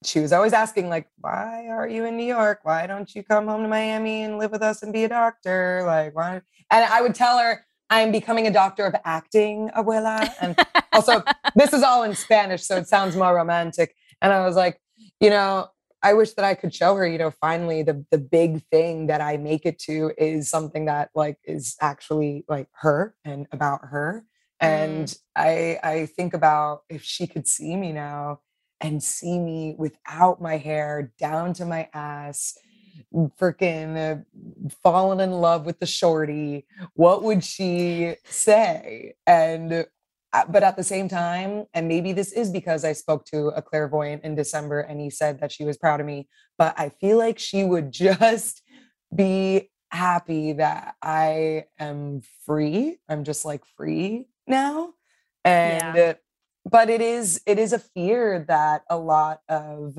she 0.03 0.19
was 0.19 0.31
always 0.31 0.53
asking 0.53 0.89
like 0.89 1.07
why 1.19 1.67
are 1.67 1.87
you 1.87 2.05
in 2.05 2.17
New 2.17 2.25
York? 2.25 2.59
Why 2.63 2.87
don't 2.87 3.13
you 3.15 3.23
come 3.23 3.47
home 3.47 3.63
to 3.63 3.67
Miami 3.67 4.23
and 4.23 4.37
live 4.37 4.51
with 4.51 4.61
us 4.61 4.83
and 4.83 4.93
be 4.93 5.03
a 5.03 5.09
doctor? 5.09 5.83
Like 5.85 6.15
why 6.15 6.41
and 6.71 6.85
I 6.85 7.01
would 7.01 7.15
tell 7.15 7.39
her 7.39 7.65
I'm 7.89 8.11
becoming 8.11 8.47
a 8.47 8.51
doctor 8.51 8.85
of 8.85 8.95
acting, 9.05 9.69
abuela. 9.75 10.29
And 10.41 10.57
also 10.93 11.23
this 11.55 11.73
is 11.73 11.83
all 11.83 12.03
in 12.03 12.15
Spanish, 12.15 12.63
so 12.63 12.77
it 12.77 12.87
sounds 12.87 13.15
more 13.15 13.33
romantic. 13.33 13.95
And 14.21 14.33
I 14.33 14.45
was 14.45 14.55
like, 14.55 14.81
you 15.19 15.29
know, 15.29 15.67
I 16.03 16.13
wish 16.13 16.33
that 16.33 16.45
I 16.45 16.53
could 16.53 16.73
show 16.73 16.95
her, 16.95 17.07
you 17.07 17.17
know, 17.17 17.31
finally 17.31 17.83
the 17.83 18.05
the 18.11 18.17
big 18.17 18.63
thing 18.71 19.07
that 19.07 19.21
I 19.21 19.37
make 19.37 19.65
it 19.65 19.79
to 19.79 20.11
is 20.17 20.49
something 20.49 20.85
that 20.85 21.09
like 21.15 21.37
is 21.43 21.75
actually 21.81 22.45
like 22.47 22.67
her 22.81 23.15
and 23.25 23.47
about 23.51 23.81
her. 23.83 24.25
Mm. 24.61 24.67
And 24.67 25.17
I 25.35 25.79
I 25.83 26.05
think 26.05 26.33
about 26.33 26.81
if 26.89 27.03
she 27.03 27.25
could 27.25 27.47
see 27.47 27.75
me 27.75 27.93
now 27.93 28.41
and 28.81 29.01
see 29.01 29.39
me 29.39 29.75
without 29.77 30.41
my 30.41 30.57
hair 30.57 31.11
down 31.17 31.53
to 31.53 31.65
my 31.65 31.89
ass, 31.93 32.57
freaking 33.39 33.95
uh, 33.97 34.69
fallen 34.83 35.19
in 35.19 35.31
love 35.31 35.65
with 35.65 35.79
the 35.79 35.85
shorty, 35.85 36.65
what 36.93 37.23
would 37.23 37.43
she 37.43 38.15
say? 38.25 39.13
And 39.25 39.85
uh, 40.33 40.43
but 40.49 40.61
at 40.61 40.75
the 40.75 40.83
same 40.83 41.07
time, 41.07 41.65
and 41.73 41.87
maybe 41.87 42.11
this 42.11 42.31
is 42.31 42.51
because 42.51 42.83
I 42.83 42.93
spoke 42.93 43.25
to 43.27 43.47
a 43.47 43.61
clairvoyant 43.61 44.23
in 44.23 44.35
December 44.35 44.81
and 44.81 44.99
he 44.99 45.09
said 45.09 45.39
that 45.39 45.51
she 45.51 45.63
was 45.63 45.77
proud 45.77 45.99
of 45.99 46.05
me, 46.05 46.27
but 46.57 46.77
I 46.77 46.89
feel 46.89 47.17
like 47.17 47.39
she 47.39 47.63
would 47.63 47.91
just 47.93 48.61
be 49.15 49.69
happy 49.89 50.53
that 50.53 50.95
I 51.01 51.65
am 51.79 52.21
free. 52.45 52.97
I'm 53.07 53.23
just 53.23 53.45
like 53.45 53.63
free 53.77 54.27
now. 54.45 54.93
And 55.45 55.97
uh, 55.97 56.13
but 56.69 56.89
it 56.89 57.01
is 57.01 57.41
it 57.45 57.59
is 57.59 57.73
a 57.73 57.79
fear 57.79 58.45
that 58.47 58.83
a 58.89 58.97
lot 58.97 59.41
of 59.49 59.97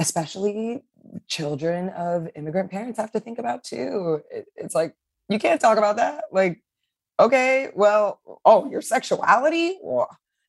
especially 0.00 0.82
children 1.26 1.88
of 1.90 2.28
immigrant 2.36 2.70
parents 2.70 2.98
have 2.98 3.10
to 3.12 3.20
think 3.20 3.38
about 3.38 3.64
too. 3.64 4.22
It- 4.30 4.48
it's 4.56 4.74
like 4.74 4.94
you 5.28 5.38
can't 5.38 5.60
talk 5.60 5.78
about 5.78 5.96
that. 5.96 6.24
Like 6.32 6.62
okay, 7.20 7.70
well, 7.74 8.20
oh, 8.44 8.70
your 8.70 8.80
sexuality? 8.80 9.78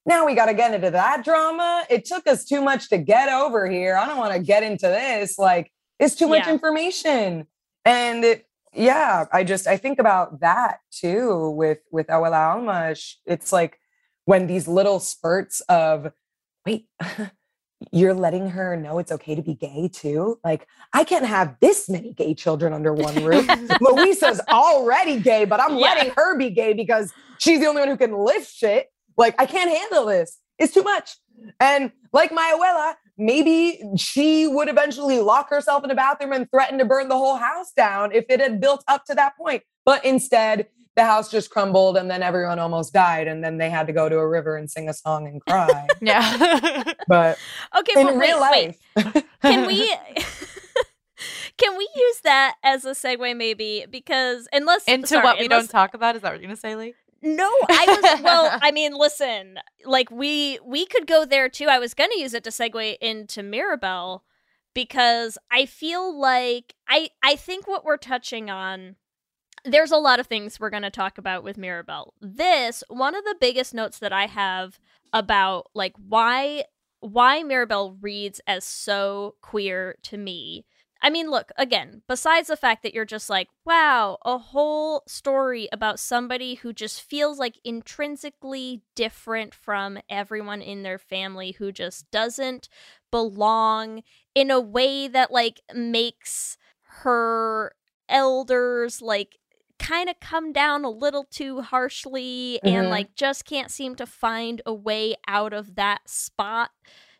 Now 0.05 0.25
we 0.27 0.35
got 0.35 0.45
to 0.45 0.53
get 0.53 0.71
into 0.73 0.91
that 0.91 1.25
drama. 1.25 1.83
It 1.89 2.05
took 2.05 2.27
us 2.27 2.45
too 2.45 2.61
much 2.61 2.89
to 2.89 2.97
get 2.99 3.27
over 3.29 3.67
here. 3.69 3.95
I 3.97 4.05
don't 4.05 4.17
want 4.19 4.33
to 4.33 4.39
get 4.39 4.61
into 4.61 4.85
this. 4.87 5.39
Like, 5.39 5.71
it's 5.99 6.13
too 6.15 6.27
much 6.27 6.45
Yeah. 6.45 6.53
information. 6.53 7.47
And 7.85 8.23
it, 8.23 8.45
yeah, 8.71 9.25
I 9.33 9.43
just 9.43 9.65
I 9.65 9.77
think 9.77 9.97
about 9.97 10.41
that 10.41 10.77
too 10.91 11.49
with 11.51 11.79
with 11.91 12.05
Abuela 12.07 12.55
almash 12.55 13.15
It's 13.25 13.51
like 13.51 13.78
when 14.29 14.45
these 14.45 14.67
little 14.67 14.99
spurts 14.99 15.59
of 15.61 16.11
wait, 16.63 16.85
you're 17.91 18.13
letting 18.13 18.47
her 18.51 18.77
know 18.77 18.99
it's 18.99 19.11
okay 19.11 19.33
to 19.33 19.41
be 19.41 19.55
gay 19.55 19.89
too. 19.91 20.39
Like 20.43 20.67
I 20.93 21.03
can't 21.03 21.25
have 21.25 21.55
this 21.61 21.89
many 21.89 22.13
gay 22.13 22.35
children 22.35 22.71
under 22.71 22.93
one 22.93 23.17
roof. 23.23 23.49
Luisa's 23.81 24.39
already 24.51 25.19
gay, 25.19 25.45
but 25.45 25.59
I'm 25.59 25.77
Yeah. 25.77 25.87
letting 25.87 26.13
her 26.15 26.37
be 26.37 26.51
gay 26.51 26.73
because 26.73 27.11
she's 27.39 27.59
the 27.59 27.65
only 27.65 27.81
one 27.81 27.89
who 27.89 27.97
can 27.97 28.15
lift 28.23 28.53
shit. 28.53 28.89
Like 29.17 29.33
I 29.41 29.47
can't 29.47 29.71
handle 29.75 30.05
this. 30.05 30.37
It's 30.59 30.75
too 30.75 30.83
much. 30.83 31.17
And 31.59 31.91
like 32.13 32.31
my 32.31 32.55
abuela, 32.55 32.97
maybe 33.17 33.81
she 33.97 34.47
would 34.47 34.69
eventually 34.69 35.17
lock 35.21 35.49
herself 35.49 35.83
in 35.83 35.89
a 35.89 35.95
bathroom 35.95 36.33
and 36.33 36.47
threaten 36.51 36.77
to 36.77 36.85
burn 36.85 37.07
the 37.07 37.17
whole 37.17 37.37
house 37.37 37.71
down 37.75 38.11
if 38.11 38.25
it 38.29 38.39
had 38.39 38.61
built 38.61 38.83
up 38.87 39.05
to 39.05 39.15
that 39.15 39.35
point. 39.37 39.63
But 39.85 40.05
instead, 40.05 40.67
the 40.99 41.05
house 41.05 41.31
just 41.31 41.49
crumbled 41.49 41.97
and 41.97 42.09
then 42.11 42.21
everyone 42.21 42.59
almost 42.59 42.93
died. 42.93 43.27
And 43.27 43.43
then 43.43 43.57
they 43.57 43.69
had 43.69 43.87
to 43.87 43.93
go 43.93 44.09
to 44.09 44.17
a 44.17 44.27
river 44.27 44.55
and 44.57 44.69
sing 44.69 44.89
a 44.89 44.93
song 44.93 45.27
and 45.27 45.41
cry. 45.45 45.87
Yeah. 46.01 46.83
but 47.07 47.37
Okay, 47.77 47.99
in 48.01 48.07
but 48.07 48.15
wait, 48.15 48.27
real 48.27 48.41
wait. 48.41 48.75
life, 48.95 49.23
Can 49.41 49.67
we 49.67 49.95
Can 51.57 51.77
we 51.77 51.89
use 51.95 52.21
that 52.23 52.55
as 52.63 52.85
a 52.85 52.91
segue 52.91 53.35
maybe 53.35 53.85
because 53.89 54.47
unless 54.53 54.85
Into 54.85 55.07
sorry, 55.07 55.23
what 55.23 55.37
we 55.39 55.45
unless- 55.45 55.63
don't 55.63 55.71
talk 55.71 55.93
about? 55.93 56.15
Is 56.15 56.21
that 56.21 56.31
what 56.31 56.39
you're 56.41 56.47
gonna 56.47 56.55
say, 56.55 56.75
Leigh? 56.75 56.93
No, 57.21 57.49
I 57.69 57.85
was 58.13 58.21
well, 58.23 58.57
I 58.61 58.71
mean, 58.71 58.93
listen, 58.93 59.59
like 59.85 60.09
we 60.09 60.57
we 60.65 60.85
could 60.85 61.05
go 61.05 61.25
there 61.25 61.49
too. 61.49 61.65
I 61.65 61.77
was 61.79 61.93
going 61.93 62.09
to 62.11 62.19
use 62.19 62.33
it 62.33 62.45
to 62.45 62.49
segue 62.49 62.97
into 63.01 63.43
Mirabel 63.43 64.23
because 64.73 65.37
I 65.51 65.65
feel 65.65 66.17
like 66.17 66.75
I 66.87 67.09
I 67.21 67.35
think 67.35 67.67
what 67.67 67.83
we're 67.83 67.97
touching 67.97 68.49
on 68.49 68.95
there's 69.65 69.91
a 69.91 69.97
lot 69.97 70.19
of 70.19 70.27
things 70.27 70.59
we're 70.59 70.69
going 70.69 70.83
to 70.83 70.89
talk 70.89 71.17
about 71.17 71.43
with 71.43 71.57
Mirabel. 71.57 72.13
This 72.21 72.83
one 72.87 73.15
of 73.15 73.23
the 73.23 73.35
biggest 73.39 73.73
notes 73.73 73.99
that 73.99 74.13
I 74.13 74.27
have 74.27 74.79
about 75.13 75.67
like 75.73 75.93
why 75.97 76.65
why 77.01 77.43
Mirabel 77.43 77.97
reads 78.01 78.41
as 78.45 78.63
so 78.63 79.35
queer 79.41 79.95
to 80.03 80.17
me. 80.17 80.65
I 81.01 81.09
mean, 81.09 81.29
look, 81.29 81.51
again, 81.57 82.01
besides 82.09 82.49
the 82.49 82.57
fact 82.57 82.83
that 82.83 82.93
you're 82.93 83.05
just 83.05 83.29
like, 83.29 83.47
wow, 83.65 84.17
a 84.25 84.37
whole 84.37 85.03
story 85.07 85.69
about 85.71 85.97
somebody 85.97 86.55
who 86.55 86.73
just 86.73 87.01
feels 87.01 87.39
like 87.39 87.57
intrinsically 87.63 88.81
different 88.95 89.53
from 89.53 89.99
everyone 90.09 90.61
in 90.61 90.83
their 90.83 90.97
family, 90.97 91.51
who 91.53 91.71
just 91.71 92.11
doesn't 92.11 92.67
belong 93.11 94.03
in 94.35 94.51
a 94.51 94.59
way 94.59 95.07
that, 95.07 95.31
like, 95.31 95.61
makes 95.73 96.57
her 96.81 97.73
elders, 98.09 99.01
like, 99.01 99.37
kind 99.89 100.09
of 100.09 100.15
come 100.21 100.53
down 100.53 100.85
a 100.85 100.89
little 100.89 101.25
too 101.31 101.61
harshly 101.61 102.59
and, 102.65 102.89
Mhm. 102.89 102.89
like, 102.89 103.15
just 103.15 103.45
can't 103.45 103.71
seem 103.71 103.95
to 103.95 104.05
find 104.05 104.61
a 104.65 104.73
way 104.73 105.15
out 105.27 105.53
of 105.53 105.75
that 105.75 106.01
spot 106.09 106.71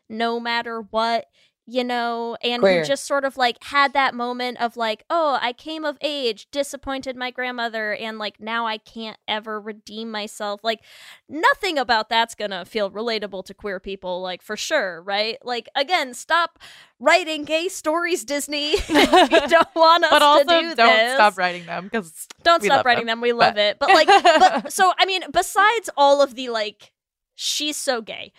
no 0.08 0.40
matter 0.40 0.82
what 0.90 1.26
you 1.66 1.84
know, 1.84 2.36
and 2.42 2.60
Queer. 2.62 2.80
who 2.80 2.84
just 2.86 3.06
sort 3.06 3.24
of 3.24 3.36
like 3.36 3.62
had 3.64 3.92
that 3.92 4.12
moment 4.14 4.60
of 4.60 4.76
like, 4.76 5.04
oh, 5.08 5.38
I 5.40 5.52
came 5.52 5.84
of 5.84 5.96
age, 6.00 6.48
disappointed 6.50 7.16
my 7.16 7.30
grandmother, 7.30 7.92
and 7.94 8.18
like 8.18 8.40
now 8.40 8.66
I 8.66 8.78
can't 8.78 9.18
ever 9.28 9.60
redeem 9.60 10.10
myself. 10.10 10.60
Like, 10.64 10.80
nothing 11.28 11.78
about 11.78 12.08
that's 12.08 12.34
gonna 12.34 12.64
feel 12.64 12.90
relatable 12.90 13.44
to 13.44 13.54
queer 13.54 13.78
people, 13.78 14.20
like 14.20 14.42
for 14.42 14.56
sure, 14.56 15.00
right? 15.02 15.38
Like, 15.44 15.68
again, 15.76 16.12
stop 16.14 16.58
writing 16.98 17.44
gay 17.44 17.68
stories, 17.68 18.24
Disney. 18.24 18.72
you 18.76 18.76
don't 18.88 19.74
want 19.76 20.04
us 20.04 20.10
But 20.10 20.22
also, 20.22 20.44
to 20.44 20.60
do 20.62 20.68
that. 20.70 20.76
don't 20.76 20.96
this. 20.96 21.14
stop 21.14 21.38
writing 21.38 21.66
them 21.66 21.84
because 21.84 22.26
Don't 22.42 22.62
stop 22.64 22.84
writing 22.84 23.06
them, 23.06 23.18
them. 23.18 23.20
We 23.22 23.32
love 23.32 23.54
but- 23.54 23.60
it. 23.60 23.78
But 23.78 23.90
like, 23.90 24.08
but 24.08 24.72
so 24.72 24.92
I 24.98 25.06
mean, 25.06 25.22
besides 25.32 25.88
all 25.96 26.20
of 26.20 26.34
the 26.34 26.48
like, 26.48 26.90
she's 27.36 27.76
so 27.76 28.02
gay, 28.02 28.32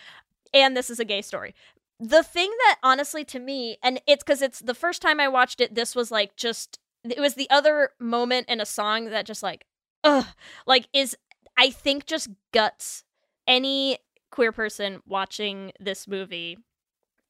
and 0.54 0.76
this 0.76 0.90
is 0.90 1.00
a 1.00 1.06
gay 1.06 1.22
story. 1.22 1.56
The 2.04 2.24
thing 2.24 2.50
that 2.50 2.80
honestly 2.82 3.24
to 3.26 3.40
me, 3.40 3.78
and 3.84 4.02
it's 4.08 4.24
because 4.24 4.42
it's 4.42 4.60
the 4.60 4.74
first 4.74 5.04
time 5.04 5.20
I 5.20 5.28
watched 5.28 5.62
it, 5.62 5.76
this 5.76 5.96
was 5.96 6.10
like 6.10 6.36
just 6.36 6.80
it 7.04 7.20
was 7.20 7.36
the 7.36 7.50
other 7.52 7.92
moment 8.00 8.50
in 8.50 8.60
a 8.60 8.66
song 8.66 9.06
that 9.06 9.28
just 9.28 9.44
like, 9.44 9.66
ugh, 10.04 10.26
like 10.66 10.88
is 10.94 11.16
I 11.58 11.70
think 11.70 12.08
just 12.08 12.30
guts 12.52 13.04
any 13.48 14.00
queer 14.32 14.52
person 14.52 15.04
watching 15.06 15.74
this 15.80 16.08
movie, 16.08 16.58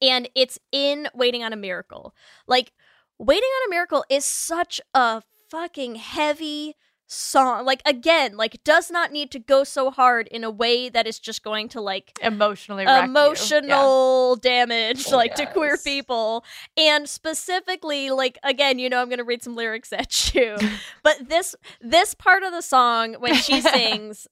and 0.00 0.28
it's 0.34 0.58
in 0.72 1.08
Waiting 1.14 1.44
on 1.44 1.52
a 1.52 1.56
Miracle. 1.56 2.14
Like, 2.46 2.72
Waiting 3.18 3.50
on 3.62 3.68
a 3.68 3.70
Miracle 3.70 4.04
is 4.08 4.24
such 4.24 4.80
a 4.94 5.22
fucking 5.50 5.96
heavy 5.96 6.76
song. 7.06 7.64
Like 7.66 7.82
again, 7.84 8.36
like 8.36 8.62
does 8.64 8.90
not 8.90 9.12
need 9.12 9.30
to 9.32 9.38
go 9.38 9.64
so 9.64 9.90
hard 9.90 10.28
in 10.28 10.44
a 10.44 10.50
way 10.50 10.88
that 10.88 11.06
is 11.06 11.18
just 11.18 11.42
going 11.42 11.68
to 11.70 11.80
like 11.80 12.18
Emotionally 12.22 12.84
wreck 12.86 12.94
you. 12.94 13.00
Yeah. 13.00 13.04
emotional 13.04 14.36
damage 14.36 15.06
Oh, 15.12 15.16
like 15.16 15.34
to 15.34 15.46
queer 15.46 15.76
people 15.76 16.44
and 16.76 17.08
specifically 17.08 18.10
like 18.10 18.38
again 18.42 18.78
you 18.78 18.88
know 18.88 19.00
i'm 19.02 19.08
gonna 19.10 19.24
read 19.24 19.42
some 19.42 19.54
lyrics 19.56 19.92
at 19.92 20.34
you 20.34 20.56
but 21.02 21.28
this 21.28 21.54
this 21.80 22.14
part 22.14 22.42
of 22.42 22.52
the 22.52 22.62
song 22.62 23.14
when 23.14 23.34
she 23.34 23.60
sings 23.74 24.26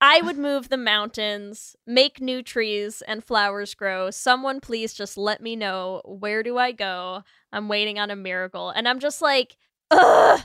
i 0.00 0.20
would 0.22 0.36
move 0.38 0.68
the 0.68 0.76
mountains 0.76 1.76
make 1.86 2.20
new 2.20 2.42
trees 2.42 3.02
and 3.06 3.22
flowers 3.24 3.74
grow 3.74 4.10
someone 4.10 4.60
please 4.60 4.92
just 4.94 5.16
let 5.16 5.40
me 5.40 5.54
know 5.56 6.00
where 6.04 6.42
do 6.42 6.58
i 6.58 6.72
go 6.72 7.22
i'm 7.52 7.68
waiting 7.68 7.98
on 7.98 8.10
a 8.10 8.16
miracle 8.16 8.70
and 8.70 8.88
i'm 8.88 8.98
just 8.98 9.22
like 9.22 9.56
Ugh! 9.90 10.40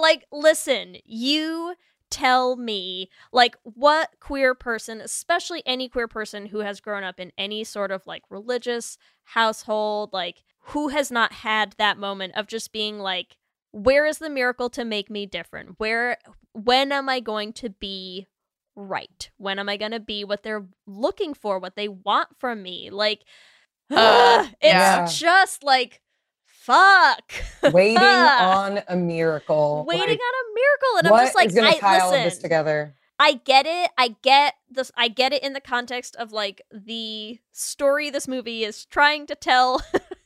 Like 0.00 0.26
listen 0.32 0.96
you 1.04 1.74
tell 2.10 2.56
me 2.56 3.08
like 3.32 3.56
what 3.62 4.10
queer 4.20 4.54
person 4.54 5.00
especially 5.00 5.62
any 5.64 5.88
queer 5.88 6.06
person 6.06 6.46
who 6.46 6.58
has 6.58 6.80
grown 6.80 7.02
up 7.02 7.18
in 7.18 7.32
any 7.38 7.64
sort 7.64 7.90
of 7.90 8.06
like 8.06 8.22
religious 8.28 8.98
household 9.24 10.12
like 10.12 10.42
who 10.66 10.88
has 10.88 11.10
not 11.10 11.32
had 11.32 11.74
that 11.78 11.98
moment 11.98 12.34
of 12.36 12.46
just 12.46 12.70
being 12.72 12.98
like 12.98 13.36
where 13.72 14.04
is 14.04 14.18
the 14.18 14.28
miracle 14.30 14.68
to 14.68 14.84
make 14.84 15.08
me 15.10 15.24
different? 15.24 15.76
Where 15.78 16.18
when 16.52 16.92
am 16.92 17.08
i 17.08 17.20
going 17.20 17.54
to 17.54 17.70
be 17.70 18.28
right? 18.76 19.30
When 19.38 19.58
am 19.58 19.68
i 19.70 19.76
going 19.78 19.92
to 19.92 20.00
be 20.00 20.24
what 20.24 20.42
they're 20.42 20.66
looking 20.86 21.32
for 21.34 21.58
what 21.58 21.74
they 21.74 21.88
want 21.88 22.28
from 22.38 22.62
me? 22.62 22.90
Like 22.90 23.22
Uh, 23.90 24.46
it's 24.60 24.62
yeah. 24.62 25.06
just 25.06 25.64
like 25.64 26.01
fuck 26.64 27.32
Waiting 27.72 27.98
on 28.02 28.80
a 28.88 28.96
miracle. 28.96 29.84
waiting 29.86 30.08
Like, 30.08 30.18
on 30.18 30.34
a 30.34 30.46
miracle 30.54 30.98
and 30.98 31.08
i'm 31.08 31.26
just 31.26 31.34
like 31.34 31.54
gonna 31.54 31.68
I, 31.68 31.78
tie 31.78 32.00
all 32.00 32.10
listen, 32.10 32.24
this 32.24 32.38
together? 32.38 32.94
I 33.18 33.34
get 33.34 33.66
it. 33.66 33.90
I 33.96 34.16
get 34.22 34.54
this. 34.68 34.90
I 34.96 35.06
get 35.06 35.32
it 35.32 35.44
in 35.44 35.52
the 35.52 35.60
context 35.60 36.16
of 36.16 36.32
like 36.32 36.60
the 36.72 37.38
story 37.52 38.10
this 38.10 38.26
movie 38.26 38.64
is 38.64 38.84
trying 38.84 39.26
to 39.28 39.36
tell 39.36 39.80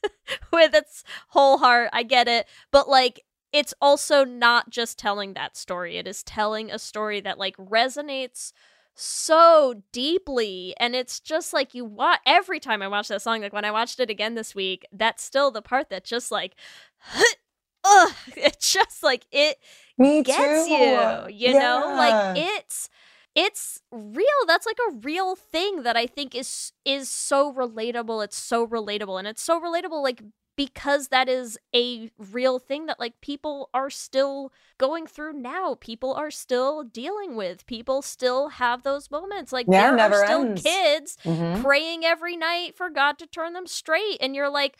with 0.53 0.75
its 0.75 1.05
whole 1.29 1.59
heart. 1.59 1.91
I 1.93 2.05
get 2.05 2.27
it. 2.27 2.47
But 2.71 2.89
like, 2.89 3.21
it's 3.53 3.75
also 3.83 4.25
not 4.25 4.71
just 4.71 4.99
telling 4.99 5.35
that 5.35 5.59
story, 5.59 5.99
it 5.99 6.07
is 6.07 6.23
telling 6.23 6.71
a 6.71 6.79
story 6.79 7.21
that 7.21 7.39
like 7.39 7.57
resonates 7.59 8.53
so 8.99 9.83
deeply 9.93 10.75
and 10.81 10.97
it's 10.97 11.21
just 11.21 11.53
like 11.53 11.75
you 11.75 11.85
watch 11.85 12.19
every 12.25 12.59
time 12.59 12.81
i 12.81 12.89
watch 12.89 13.09
that 13.09 13.21
song 13.21 13.43
like 13.43 13.53
when 13.53 13.65
i 13.65 13.71
watched 13.71 14.01
it 14.01 14.09
again 14.09 14.35
this 14.35 14.55
week 14.55 14.87
that's 14.91 15.23
still 15.23 15.51
the 15.51 15.61
part 15.61 15.91
that 15.91 16.03
just 16.03 16.31
like 16.31 16.55
ugh, 17.85 18.13
it's 18.37 18.73
just 18.73 19.03
like 19.03 19.27
it 19.31 19.59
Me 19.99 20.23
gets 20.23 20.67
too. 20.67 20.73
you 20.73 21.49
you 21.49 21.53
know 21.53 21.93
like 21.95 22.39
it's 22.39 22.89
it's 23.35 23.83
real 23.93 24.27
that's 24.47 24.65
like 24.65 24.79
a 24.91 24.97
real 24.97 25.37
thing 25.37 25.83
that 25.83 25.95
i 25.97 26.07
think 26.07 26.35
is 26.35 26.73
is 26.87 27.11
so 27.11 27.53
relatable 27.53 28.25
it's 28.25 28.39
so 28.39 28.67
relatable 28.67 29.19
and 29.19 29.29
it's 29.29 29.43
so 29.43 29.61
relatable 29.61 30.03
like 30.03 30.23
because 30.57 31.09
that 31.09 31.29
is 31.29 31.59
a 31.75 32.11
real 32.19 32.59
thing 32.59 32.87
that 32.87 32.99
like 32.99 33.21
people 33.21 33.69
are 33.75 33.91
still 33.91 34.53
going 34.79 35.07
through 35.07 35.33
now 35.33 35.77
people 35.79 36.13
are 36.15 36.31
still 36.31 36.83
dealing 36.83 37.37
with 37.37 37.67
people 37.67 38.03
still 38.03 38.49
have 38.49 38.83
those 38.83 39.11
moments 39.11 39.53
like 39.53 39.67
Yeah, 39.69 39.95
there 39.95 40.13
are 40.13 40.27
still 40.27 40.43
ends. 40.43 40.63
kids 40.63 41.19
Mhm. 41.25 41.63
praying 41.63 42.05
every 42.05 42.37
night 42.37 42.77
for 42.77 42.91
God 42.91 43.19
to 43.19 43.27
turn 43.27 43.53
them 43.53 43.67
straight. 43.67 44.19
And 44.21 44.35
you're 44.35 44.51
like, 44.51 44.77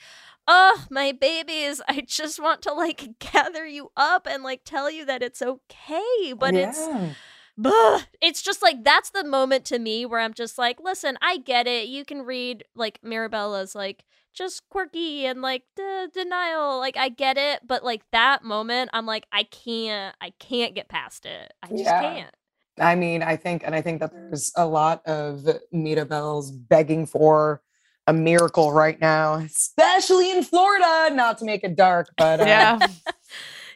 oh, 0.47 0.85
my 0.91 1.13
babies, 1.13 1.81
I 1.89 2.03
just 2.07 2.41
want 2.41 2.63
to 2.63 2.73
like 2.73 3.19
gather 3.33 3.67
you 3.67 3.91
up 3.97 4.27
and 4.31 4.43
like 4.43 4.63
tell 4.65 4.91
you 4.91 5.05
that 5.07 5.23
it's 5.23 5.43
okay. 5.43 6.33
But 6.39 6.55
it's 6.55 6.79
Yeah. 6.79 7.15
Buh. 7.59 8.01
It's 8.21 8.43
just 8.43 8.61
like 8.63 8.85
that's 8.85 9.11
the 9.11 9.25
moment 9.25 9.65
to 9.67 9.79
me 9.79 10.05
where 10.05 10.21
I'm 10.21 10.35
just 10.35 10.59
like, 10.59 10.79
listen, 10.79 11.17
I 11.23 11.39
get 11.39 11.67
it. 11.67 11.89
You 11.89 12.05
can 12.05 12.23
read 12.23 12.65
like 12.75 12.99
Mirabel's 13.03 13.75
like 13.75 14.05
just 14.37 14.63
quirky 14.71 15.27
and 15.27 15.43
like 15.43 15.63
de- 15.77 16.09
denial. 16.13 16.79
Like 16.79 16.97
I 16.97 17.09
get 17.09 17.37
it, 17.39 17.61
but 17.67 17.83
like 17.85 18.03
that 18.13 18.45
moment, 18.45 18.91
I'm 18.93 19.07
like, 19.07 19.27
I 19.33 19.45
can't, 19.45 20.15
I 20.21 20.31
can't 20.39 20.75
get 20.75 20.89
past 20.89 21.27
it. 21.27 21.53
I 21.63 21.69
just 21.69 21.85
Yeah. 21.85 22.01
can't. 22.01 22.35
I 22.79 22.95
mean, 22.95 23.23
I 23.23 23.37
think, 23.37 23.63
and 23.65 23.75
I 23.75 23.81
think 23.81 24.01
that 24.01 24.13
there's 24.13 24.53
a 24.55 24.67
lot 24.67 25.01
of 25.07 25.49
Mirabel's 25.73 26.51
begging 26.51 27.07
for 27.07 27.63
a 28.07 28.13
miracle 28.13 28.71
right 28.71 29.01
now, 29.01 29.35
especially 29.37 30.31
in 30.31 30.45
Florida. 30.45 31.09
Not 31.15 31.39
to 31.39 31.45
make 31.47 31.65
it 31.65 31.75
dark, 31.75 32.11
but 32.19 32.41
uh, 32.41 32.45
Yeah. 32.45 32.87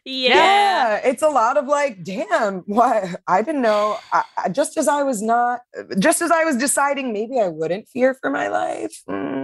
Yeah. 0.03 0.35
yeah, 0.35 0.97
it's 1.05 1.23
a 1.23 1.29
lot 1.29 1.59
of 1.59 1.67
like, 1.67 2.03
damn, 2.03 2.61
what 2.61 3.21
I 3.27 3.43
didn't 3.43 3.61
know. 3.61 3.99
I, 4.13 4.25
I, 4.39 4.49
just 4.49 4.79
as 4.79 4.89
I 4.89 5.03
was 5.03 5.21
not, 5.21 5.61
just 5.99 6.23
as 6.23 6.31
I 6.31 6.43
was 6.45 6.57
deciding, 6.57 7.13
maybe 7.13 7.39
I 7.39 7.49
wouldn't 7.49 7.87
fear 7.87 8.15
for 8.15 8.31
my 8.31 8.49
life. 8.49 9.03
mm, 9.09 9.40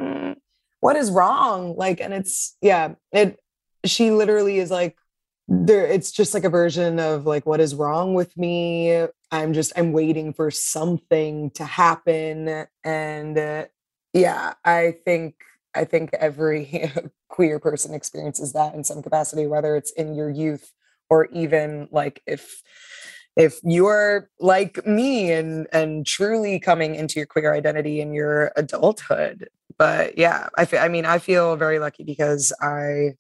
what 0.81 0.97
is 0.97 1.11
wrong? 1.11 1.77
Like, 1.77 2.01
and 2.01 2.13
it's 2.13 2.57
yeah, 2.61 2.95
it. 3.13 3.39
She 3.85 4.11
literally 4.11 4.59
is 4.59 4.71
like, 4.71 4.97
there. 5.49 5.87
It's 5.87 6.11
just 6.11 6.35
like 6.35 6.45
a 6.45 6.51
version 6.51 6.99
of 6.99 7.27
like, 7.27 7.47
what 7.47 7.61
is 7.61 7.75
wrong 7.75 8.15
with 8.15 8.37
me? 8.37 9.07
I'm 9.31 9.53
just, 9.53 9.73
I'm 9.77 9.93
waiting 9.93 10.33
for 10.33 10.51
something 10.51 11.51
to 11.53 11.65
happen, 11.65 12.67
and 12.85 13.39
uh, 13.39 13.67
yeah, 14.13 14.55
I 14.65 14.97
think 15.05 15.37
I 15.75 15.85
think 15.85 16.11
every 16.15 16.93
queer 17.29 17.59
person 17.59 17.95
experiences 17.95 18.53
that 18.55 18.75
in 18.75 18.83
some 18.83 19.03
capacity, 19.03 19.47
whether 19.47 19.77
it's 19.77 19.93
in 19.93 20.15
your 20.15 20.31
youth 20.31 20.73
or 21.11 21.27
even 21.27 21.89
like 21.93 22.23
if 22.27 22.63
if 23.37 23.61
you're 23.63 24.31
like 24.41 24.85
me 24.87 25.31
and 25.31 25.67
and 25.73 26.07
truly 26.07 26.59
coming 26.59 26.95
into 26.95 27.21
your 27.21 27.27
queer 27.27 27.53
identity 27.53 28.01
in 28.01 28.13
your 28.13 28.53
adulthood. 28.57 29.49
But 29.79 30.17
yeah, 30.17 30.49
I 30.57 30.89
mean, 30.89 31.05
I 31.05 31.19
feel 31.19 31.57
very 31.57 31.79
lucky 31.79 32.05
because 32.05 32.53
I 32.61 33.15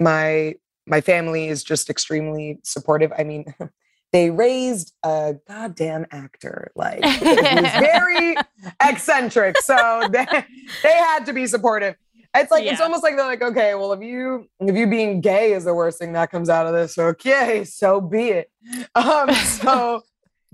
my 0.00 0.54
my 0.86 1.00
family 1.00 1.48
is 1.48 1.62
just 1.62 1.88
extremely 1.88 2.58
supportive. 2.64 3.12
I 3.16 3.24
mean, 3.24 3.44
they 4.12 4.30
raised 4.30 4.92
a 5.04 5.36
goddamn 5.46 6.06
actor, 6.10 6.72
like 6.74 7.04
who's 7.04 7.20
very 7.22 8.36
eccentric. 8.82 9.56
So 9.58 10.08
they, 10.10 10.26
they 10.82 10.92
had 10.92 11.26
to 11.26 11.32
be 11.32 11.46
supportive. 11.46 11.94
It's 12.34 12.50
like 12.50 12.64
it's 12.64 12.80
almost 12.80 13.02
like 13.02 13.16
they're 13.16 13.26
like, 13.26 13.42
okay, 13.42 13.74
well, 13.74 13.92
if 13.92 14.02
you 14.02 14.48
if 14.60 14.76
you 14.76 14.86
being 14.86 15.20
gay 15.20 15.52
is 15.52 15.64
the 15.64 15.74
worst 15.74 15.98
thing 15.98 16.12
that 16.12 16.30
comes 16.30 16.48
out 16.48 16.66
of 16.66 16.72
this, 16.72 16.96
okay, 16.96 17.64
so 17.64 18.00
be 18.00 18.28
it. 18.28 18.50
Um, 18.94 19.32
so 19.34 20.02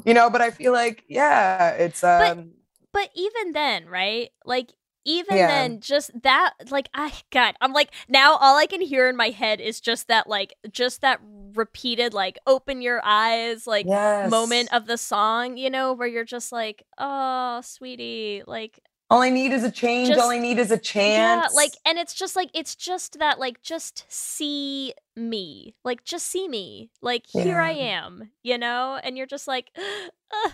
you 0.05 0.15
know, 0.15 0.31
but 0.31 0.41
I 0.41 0.51
feel 0.51 0.73
like, 0.73 1.05
yeah, 1.09 1.71
it's 1.71 2.03
um 2.03 2.53
But 2.93 3.11
even 3.15 3.53
then, 3.53 3.87
right? 3.87 4.31
Like 4.45 4.73
even 5.07 5.37
Yeah. 5.37 5.47
then, 5.47 5.81
just 5.81 6.11
that 6.23 6.53
like 6.71 6.91
I 6.93 7.13
God, 7.31 7.55
I'm 7.63 7.73
like 7.73 7.91
now 8.09 8.37
all 8.37 8.57
I 8.57 8.67
can 8.67 8.83
hear 8.83 9.09
in 9.09 9.17
my 9.17 9.31
head 9.31 9.61
is 9.61 9.81
just 9.81 10.09
that 10.09 10.29
like 10.29 10.55
just 10.71 11.01
that 11.01 11.21
repeated 11.55 12.13
like 12.13 12.39
open 12.47 12.83
your 12.83 13.01
eyes 13.03 13.67
like 13.67 13.87
yes. 13.87 14.31
moment 14.31 14.73
of 14.75 14.87
the 14.87 14.99
song, 14.99 15.57
you 15.57 15.71
know, 15.71 15.95
where 15.95 16.09
you're 16.09 16.25
just 16.25 16.53
like, 16.53 16.85
oh, 16.99 17.61
sweetie, 17.63 18.43
like 18.47 18.81
all 19.09 19.23
I 19.23 19.31
need 19.31 19.53
is 19.53 19.63
a 19.63 19.71
change, 19.71 20.11
all 20.17 20.31
I 20.31 20.39
need 20.39 20.59
is 20.59 20.73
a 20.73 20.79
chance. 20.79 21.17
yeah, 21.17 21.47
like 21.55 21.73
and 21.87 21.97
it's 21.97 22.13
just 22.13 22.35
like 22.35 22.51
it's 22.53 22.75
just 22.75 23.21
that 23.21 23.39
like 23.39 23.63
just 23.63 24.05
see 24.09 24.93
me, 25.15 25.77
like 25.85 26.05
just 26.05 26.27
see 26.27 26.49
me, 26.49 26.91
like 27.01 27.25
here 27.27 27.61
I 27.61 27.71
am, 27.71 28.31
you 28.43 28.59
know, 28.59 28.99
and 29.03 29.17
you're 29.17 29.27
just 29.27 29.47
like, 29.47 29.71
"Ugh." 30.45 30.53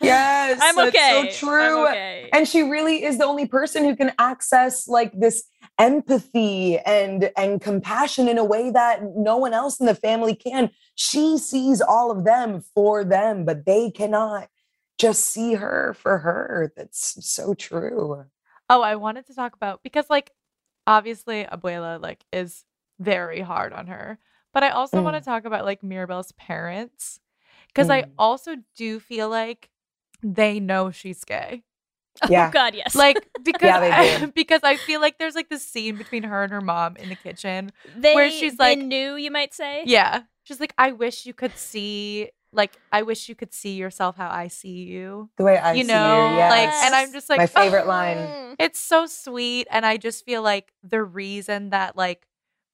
Yes, 0.00 0.60
I'm 0.62 0.78
okay, 0.88 0.98
so 1.10 1.26
true. 1.26 1.86
Okay. 1.88 2.28
and 2.32 2.46
she 2.46 2.62
really 2.62 3.02
is 3.04 3.18
the 3.18 3.24
only 3.24 3.46
person 3.46 3.84
who 3.84 3.96
can 3.96 4.12
access 4.18 4.86
like 4.88 5.18
this 5.18 5.44
empathy 5.78 6.78
and 6.78 7.30
and 7.36 7.60
compassion 7.60 8.28
in 8.28 8.38
a 8.38 8.44
way 8.44 8.70
that 8.70 9.00
no 9.16 9.36
one 9.36 9.52
else 9.54 9.78
in 9.80 9.86
the 9.86 9.94
family 9.94 10.34
can 10.34 10.70
she 10.96 11.38
sees 11.38 11.80
all 11.80 12.10
of 12.10 12.24
them 12.24 12.60
for 12.74 13.04
them 13.04 13.44
but 13.44 13.64
they 13.64 13.90
cannot 13.90 14.48
just 14.98 15.24
see 15.26 15.54
her 15.54 15.94
for 15.94 16.18
her 16.18 16.72
that's 16.76 17.16
so 17.26 17.54
true 17.54 18.24
Oh, 18.70 18.82
I 18.82 18.96
wanted 18.96 19.26
to 19.26 19.34
talk 19.34 19.54
about 19.54 19.82
because 19.82 20.10
like 20.10 20.32
obviously 20.86 21.44
Abuela 21.44 22.00
like 22.00 22.24
is 22.32 22.64
very 22.98 23.40
hard 23.40 23.72
on 23.72 23.86
her. 23.86 24.18
But 24.52 24.62
I 24.64 24.70
also 24.70 25.02
want 25.02 25.16
to 25.16 25.20
talk 25.22 25.44
about 25.44 25.64
like 25.64 25.82
Mirabel's 25.82 26.32
parents 26.32 27.20
because 27.68 27.90
I 27.90 28.02
Mm. 28.02 28.08
also 28.18 28.56
do 28.76 28.98
feel 29.00 29.28
like 29.28 29.70
they 30.22 30.60
know 30.60 30.90
she's 30.90 31.24
gay. 31.24 31.62
yeah 32.28 32.48
Oh 32.48 32.50
God, 32.50 32.74
yes. 32.74 32.94
Like 32.94 33.16
because 33.44 33.80
they 33.80 33.90
I, 33.90 34.18
do. 34.20 34.26
because 34.34 34.60
I 34.64 34.76
feel 34.76 35.00
like 35.00 35.18
there's 35.18 35.34
like 35.34 35.48
this 35.48 35.62
scene 35.64 35.96
between 35.96 36.24
her 36.24 36.42
and 36.42 36.52
her 36.52 36.60
mom 36.60 36.96
in 36.96 37.08
the 37.08 37.14
kitchen. 37.14 37.70
they, 37.96 38.14
where 38.14 38.30
she's 38.30 38.56
they 38.56 38.76
like- 38.76 38.78
knew, 38.78 39.14
you 39.16 39.30
might 39.30 39.54
say. 39.54 39.84
Yeah. 39.86 40.22
She's 40.44 40.60
like 40.60 40.74
I 40.78 40.92
wish 40.92 41.26
you 41.26 41.34
could 41.34 41.56
see 41.56 42.30
like 42.52 42.76
I 42.90 43.02
wish 43.02 43.28
you 43.28 43.34
could 43.34 43.52
see 43.52 43.74
yourself 43.76 44.16
how 44.16 44.30
I 44.30 44.48
see 44.48 44.70
you. 44.84 45.28
the 45.36 45.44
way 45.44 45.58
i 45.58 45.74
you 45.74 45.84
see 45.84 45.88
know, 45.88 46.30
you 46.30 46.36
yes. 46.36 46.50
like 46.50 46.84
and 46.86 46.94
I'm 46.94 47.12
just 47.12 47.28
like 47.28 47.38
my 47.38 47.44
"Oh, 47.44 47.46
favorite 47.46 47.86
line 47.86 48.16
Mm. 48.16 48.56
It's 48.58 48.80
so 48.80 49.04
sweet 49.06 49.68
and 49.70 49.84
I 49.84 49.98
just 49.98 50.24
feel 50.24 50.42
like 50.42 50.72
the 50.82 51.02
reason 51.02 51.70
that 51.70 51.94
like 51.96 52.26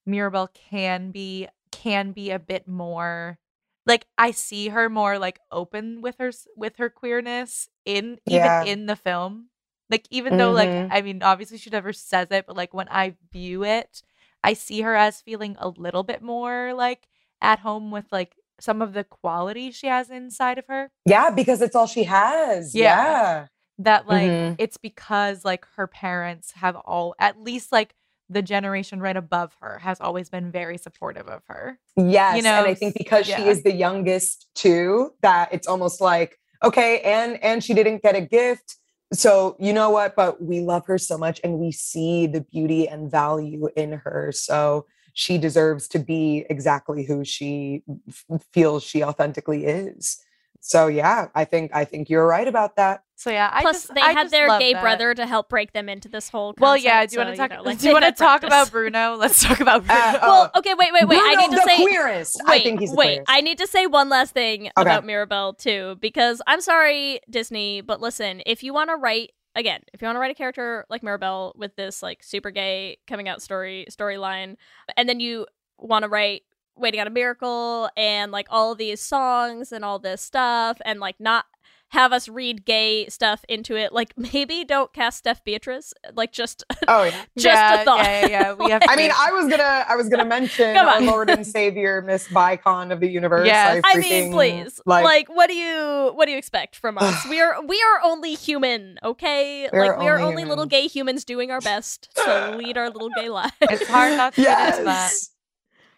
Mirabel 0.05 0.49
can 0.53 1.11
be 1.11 1.47
can 1.71 2.13
be 2.13 2.31
a 2.31 2.39
bit 2.39 2.67
more 2.69 3.37
like 3.85 4.05
I 4.17 4.31
see 4.31 4.69
her 4.69 4.89
more 4.89 5.19
like 5.19 5.39
open 5.51 6.01
with 6.01 6.15
her 6.19 6.31
with 6.55 6.77
her 6.77 6.89
queerness 6.89 7.69
in 7.85 8.19
even 8.27 8.45
Yeah. 8.45 8.63
in 8.63 8.85
the 8.87 8.95
film. 8.95 9.49
Like 9.89 10.07
even 10.09 10.37
though 10.37 10.51
like 10.51 10.69
Mhm. 10.69 10.87
I 10.91 11.01
mean 11.01 11.21
obviously 11.23 11.57
she 11.57 11.69
never 11.69 11.93
says 11.93 12.27
it, 12.31 12.45
but 12.47 12.55
like 12.55 12.73
when 12.73 12.87
I 12.89 13.15
view 13.31 13.63
it, 13.63 14.01
I 14.43 14.53
see 14.53 14.81
her 14.81 14.95
as 14.95 15.21
feeling 15.21 15.55
a 15.59 15.67
little 15.69 16.03
bit 16.03 16.21
more 16.21 16.73
like 16.73 17.07
at 17.41 17.59
home 17.59 17.91
with 17.91 18.05
like 18.11 18.35
some 18.59 18.81
of 18.81 18.93
the 18.93 19.03
quality 19.03 19.69
she 19.71 19.87
has 19.87 20.09
inside 20.09 20.57
of 20.57 20.65
her. 20.67 20.89
Yeah, 21.05 21.29
because 21.29 21.61
it's 21.61 21.75
all 21.75 21.87
she 21.87 22.05
has. 22.05 22.73
Yeah. 22.73 23.03
Yeah. 23.03 23.47
That 23.77 24.07
like 24.07 24.31
Mhm. 24.31 24.55
it's 24.57 24.77
because 24.77 25.43
like 25.45 25.65
her 25.75 25.85
parents 25.87 26.53
have 26.53 26.75
all 26.77 27.13
at 27.19 27.41
least 27.41 27.71
like 27.71 27.93
the 28.29 28.41
generation 28.41 28.99
right 28.99 29.15
above 29.15 29.55
her 29.61 29.79
has 29.79 29.99
always 30.01 30.29
been 30.29 30.51
very 30.51 30.77
supportive 30.77 31.27
of 31.27 31.43
her. 31.47 31.79
Yes. 31.95 32.37
You 32.37 32.43
know, 32.43 32.59
and 32.59 32.67
I 32.67 32.73
think 32.73 32.95
because 32.97 33.25
she 33.25 33.47
is 33.47 33.63
the 33.63 33.73
youngest 33.73 34.47
too, 34.55 35.11
that 35.21 35.53
it's 35.53 35.67
almost 35.67 36.01
like, 36.01 36.39
okay, 36.63 37.01
and 37.01 37.41
and 37.43 37.63
she 37.63 37.73
didn't 37.73 38.01
get 38.01 38.15
a 38.15 38.21
gift. 38.21 38.77
So 39.13 39.55
you 39.59 39.73
know 39.73 39.91
what? 39.91 40.15
But 40.15 40.41
we 40.41 40.61
love 40.61 40.85
her 40.87 40.97
so 40.97 41.17
much 41.17 41.39
and 41.43 41.59
we 41.59 41.71
see 41.71 42.27
the 42.27 42.41
beauty 42.41 42.87
and 42.87 43.09
value 43.09 43.69
in 43.75 43.93
her. 43.93 44.31
So 44.33 44.87
she 45.13 45.37
deserves 45.37 45.87
to 45.89 45.99
be 45.99 46.45
exactly 46.49 47.05
who 47.05 47.23
she 47.23 47.83
f- 48.09 48.41
feels 48.51 48.83
she 48.83 49.03
authentically 49.03 49.65
is. 49.65 50.21
So 50.59 50.87
yeah, 50.87 51.27
I 51.35 51.45
think 51.45 51.71
I 51.73 51.85
think 51.85 52.09
you're 52.09 52.27
right 52.27 52.47
about 52.47 52.75
that. 52.75 53.03
So 53.17 53.29
yeah, 53.31 53.49
I 53.51 53.61
Plus, 53.61 53.83
just, 53.83 53.95
they 53.95 54.01
I 54.01 54.11
had 54.11 54.23
just 54.23 54.31
their 54.31 54.59
gay 54.59 54.73
that. 54.73 54.81
brother 54.81 55.13
to 55.13 55.25
help 55.25 55.47
break 55.47 55.71
them 55.71 55.87
into 55.87 56.09
this 56.09 56.27
whole. 56.27 56.53
Well, 56.59 56.75
yeah. 56.75 57.05
Do 57.05 57.13
you 57.15 57.19
want 57.23 57.37
so, 57.37 57.43
to 57.43 57.47
talk? 57.49 57.57
know, 57.57 57.63
like, 57.63 57.79
do 57.79 57.87
you 57.87 57.93
want 57.93 58.03
to 58.05 58.11
talk 58.11 58.41
practice. 58.41 58.47
about 58.47 58.71
Bruno? 58.71 59.15
Let's 59.19 59.41
talk 59.41 59.61
about 59.61 59.85
Bruno. 59.85 60.01
Uh, 60.01 60.19
Well, 60.21 60.51
okay, 60.57 60.73
wait, 60.73 60.91
wait, 60.91 61.07
wait. 61.07 61.19
I 61.21 61.35
need 61.35 61.49
to 61.51 61.55
the 61.55 61.61
say. 61.65 61.77
queerest. 61.77 62.41
Wait, 62.45 62.61
I 62.61 62.63
think 62.63 62.81
he's 62.81 62.89
the 62.91 62.95
wait. 62.97 63.05
queerest. 63.07 63.25
I 63.31 63.39
need 63.41 63.57
to 63.59 63.67
say 63.67 63.87
one 63.87 64.09
last 64.09 64.33
thing 64.33 64.63
Okay. 64.63 64.71
about 64.81 65.05
Mirabel 65.05 65.53
too, 65.53 65.97
because 66.01 66.41
I'm 66.45 66.59
sorry, 66.59 67.21
Disney, 67.29 67.79
but 67.81 68.01
listen, 68.01 68.41
if 68.45 68.63
you 68.63 68.73
want 68.73 68.89
to 68.89 68.95
write 68.97 69.31
again, 69.55 69.79
if 69.93 70.01
you 70.01 70.07
want 70.07 70.17
to 70.17 70.19
write 70.19 70.31
a 70.31 70.35
character 70.35 70.85
like 70.89 71.01
Mirabel 71.01 71.53
with 71.57 71.73
this 71.77 72.03
like 72.03 72.21
super 72.21 72.51
gay 72.51 72.97
coming 73.07 73.29
out 73.29 73.41
story 73.41 73.87
storyline, 73.89 74.57
and 74.97 75.07
then 75.07 75.21
you 75.21 75.45
want 75.79 76.03
to 76.03 76.09
write 76.09 76.41
Waiting 76.77 76.99
on 76.99 77.07
a 77.07 77.11
Miracle 77.11 77.89
and 77.95 78.33
like 78.33 78.47
all 78.49 78.75
these 78.75 78.99
songs 78.99 79.71
and 79.71 79.85
all 79.85 79.99
this 79.99 80.21
stuff, 80.21 80.81
and 80.83 80.99
like 80.99 81.15
not 81.19 81.45
have 81.89 82.13
us 82.13 82.29
read 82.29 82.65
gay 82.65 83.07
stuff 83.07 83.43
into 83.49 83.75
it, 83.75 83.91
like 83.91 84.13
maybe 84.33 84.63
don't 84.63 84.93
cast 84.93 85.19
Steph 85.19 85.43
Beatriz, 85.43 85.93
like 86.13 86.31
just 86.31 86.63
oh 86.87 87.03
yeah. 87.03 87.21
just 87.35 87.45
yeah, 87.45 87.81
a 87.81 87.85
thought. 87.85 88.03
Yeah, 88.03 88.21
yeah, 88.21 88.27
yeah. 88.27 88.53
We 88.53 88.71
have. 88.71 88.83
I 88.87 88.95
mean, 88.95 89.11
I 89.17 89.31
was 89.31 89.49
gonna, 89.49 89.85
I 89.87 89.95
was 89.95 90.09
gonna 90.09 90.25
mention 90.25 90.75
Come 90.75 90.87
our. 90.87 91.01
Lord 91.01 91.29
and 91.29 91.45
Savior, 91.45 92.01
Miss 92.01 92.27
Bicon 92.27 92.91
of 92.91 92.99
the 92.99 93.09
universe. 93.09 93.47
Yes. 93.47 93.81
I 93.83 93.97
mean, 93.97 94.31
please. 94.31 94.79
Like, 94.85 95.27
what 95.29 95.47
do 95.47 95.55
you 95.55 96.11
what 96.13 96.25
do 96.25 96.31
you 96.31 96.37
expect 96.37 96.75
from 96.75 96.97
us? 96.97 97.25
we 97.29 97.41
are 97.41 97.65
we 97.65 97.81
are 97.81 98.01
only 98.03 98.35
human, 98.35 98.99
okay? 99.03 99.69
We're 99.71 99.87
like 99.87 99.99
we 99.99 100.07
are 100.07 100.19
only 100.19 100.35
only 100.35 100.49
little 100.49 100.65
gay 100.65 100.87
humans 100.87 101.23
doing 101.23 101.51
our 101.51 101.61
best 101.61 102.09
to 102.15 102.55
lead 102.57 102.77
our 102.77 102.89
little 102.89 103.09
gay 103.09 103.29
lives. 103.29 103.53
it's 103.61 103.87
hard 103.87 104.17
not 104.17 104.33
to 104.35 104.41
get 104.41 104.73
into 104.73 104.83
that. 104.85 105.11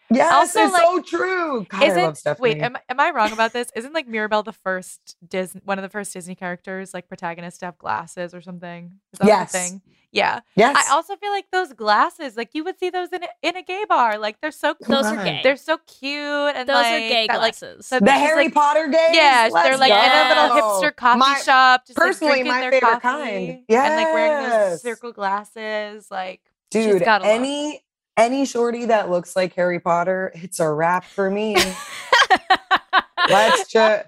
Yes, 0.10 0.18
yes, 0.20 0.34
Also, 0.34 0.60
it's 0.64 0.74
like, 0.74 0.82
so 0.84 1.02
true. 1.02 1.66
God, 1.70 1.84
I 1.84 1.86
Isn't 1.88 2.26
love 2.26 2.40
wait? 2.40 2.60
Am, 2.60 2.78
am 2.88 3.00
I 3.00 3.12
wrong 3.12 3.32
about 3.34 3.52
this? 3.54 3.70
Isn't 3.76 3.94
like 3.94 4.08
Mirabel 4.08 4.42
the 4.44 4.54
first 4.54 5.18
Disney, 5.28 5.62
one 5.66 5.78
of 5.78 5.82
the 5.84 5.90
first 5.90 6.14
Disney 6.14 6.36
characters, 6.36 6.94
like 6.94 7.08
protagonist 7.10 7.60
to 7.60 7.66
have 7.68 7.78
glasses 7.78 8.34
or 8.34 8.42
something? 8.42 8.94
Is 9.14 9.20
that 9.20 9.28
Yes. 9.28 9.52
the 9.52 9.58
thing? 9.58 9.82
Yeah. 10.14 10.40
yes, 10.56 10.76
I 10.90 10.94
also 10.96 11.18
feel 11.18 11.32
like 11.32 11.52
those 11.52 11.74
glasses, 11.74 12.38
like 12.38 12.52
you 12.54 12.64
would 12.64 12.80
see 12.80 12.90
those 12.90 13.10
in 13.12 13.24
a, 13.24 13.28
in 13.44 13.58
a 13.58 13.62
gay 13.62 13.84
bar. 13.88 14.18
Like 14.18 14.40
they're 14.40 14.52
so 14.52 14.74
Come 14.76 14.96
Those 14.96 15.06
are 15.08 15.22
gay. 15.24 15.42
they're 15.44 15.58
so 15.58 15.78
cute 15.86 16.56
and 16.56 16.68
Those 16.68 16.76
like, 16.76 16.86
are 16.94 17.00
gay 17.00 17.28
that, 17.28 17.40
like, 17.42 17.60
glasses. 17.60 17.86
so 17.86 18.00
the 18.00 18.12
Harry 18.12 18.46
like- 18.46 18.54
Potter 18.54 18.88
games. 18.88 19.10
Yeah, 19.12 19.50
they're 19.50 19.78
Let's 19.78 19.80
like 19.82 19.92
in 19.92 20.38
a 20.38 20.54
little 20.56 20.80
hipster 20.82 20.96
coffee 20.96 21.20
My- 21.20 21.40
shop, 21.44 21.86
just 21.86 21.98
personally, 21.98 22.38
like, 22.44 22.46
my 22.48 22.62
their 22.62 22.72
favorite 22.72 23.02
coffee 23.02 23.02
kind. 23.02 23.64
and 23.68 23.96
like 23.96 24.14
wearing 24.14 24.50
those 24.50 24.82
circle 24.82 25.12
glasses. 25.12 26.08
Like 26.10 26.40
she's 26.72 26.86
dude. 26.86 27.04
got 27.04 27.22
a 27.22 27.26
look. 27.26 27.34
Any 27.34 27.82
any 28.18 28.46
shorty 28.46 28.86
that 28.86 29.10
looks 29.10 29.36
like 29.36 29.54
Harry 29.54 29.80
Potter, 29.80 30.32
it's 30.36 30.60
a 30.60 30.70
wrap 30.70 31.06
for 31.06 31.30
me. 31.30 31.56
Let's 33.30 33.68
just 33.72 34.06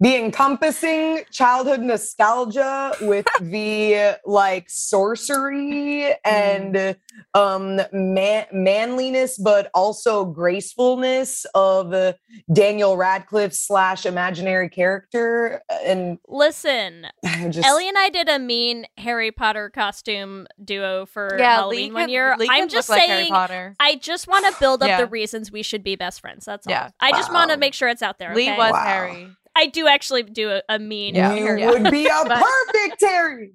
the 0.00 0.16
encompassing 0.16 1.22
childhood 1.30 1.80
nostalgia 1.80 2.94
with 3.00 3.26
the 3.40 4.18
like 4.24 4.68
sorcery 4.68 6.14
and 6.24 6.96
um 7.34 7.80
man- 7.92 8.46
manliness 8.52 9.38
but 9.38 9.70
also 9.74 10.24
gracefulness 10.24 11.44
of 11.54 11.92
uh, 11.92 12.12
daniel 12.52 12.96
radcliffe 12.96 13.52
slash 13.52 14.06
imaginary 14.06 14.68
character 14.68 15.62
and 15.84 16.18
Listen, 16.28 17.06
just 17.50 17.64
Ellie 17.66 17.88
and 17.88 17.96
I 17.98 18.08
did 18.08 18.28
a 18.28 18.38
mean 18.38 18.86
Harry 18.98 19.30
Potter 19.30 19.70
costume 19.70 20.46
duo 20.62 21.06
for 21.06 21.36
yeah, 21.38 21.56
Halloween 21.56 21.88
Leigh 21.88 21.92
one 21.92 22.02
can- 22.04 22.08
year. 22.10 22.36
Leigh 22.38 22.46
I'm 22.50 22.68
just 22.68 22.88
look 22.88 22.98
like 22.98 23.08
Harry 23.08 23.22
saying 23.22 23.32
Potter. 23.32 23.74
I 23.78 23.96
just 23.96 24.26
want 24.26 24.46
to 24.52 24.58
build 24.60 24.82
up 24.82 24.88
Yeah. 24.88 24.98
the 25.00 25.06
reasons 25.06 25.52
we 25.52 25.62
should 25.62 25.84
be 25.84 25.96
best 25.96 26.20
friends. 26.20 26.44
That's 26.44 26.66
all. 26.66 26.72
Yeah. 26.72 26.90
I 27.00 27.12
just 27.12 27.32
want 27.32 27.50
to 27.50 27.56
make 27.56 27.74
sure 27.74 27.88
it's 27.88 28.02
out 28.02 28.18
there. 28.18 28.34
Leigh 28.34 28.56
was 28.56 28.72
Wow. 28.72 28.84
Harry. 28.84 29.28
I 29.56 29.66
do 29.66 29.86
actually 29.86 30.22
do 30.24 30.50
a, 30.50 30.62
a 30.68 30.78
mean 30.78 31.14
Yeah. 31.14 31.34
you 31.34 31.44
Harry. 31.44 31.66
would 31.66 31.90
be 31.90 32.06
a 32.06 32.10
perfect 32.24 33.00
Terry. 33.00 33.52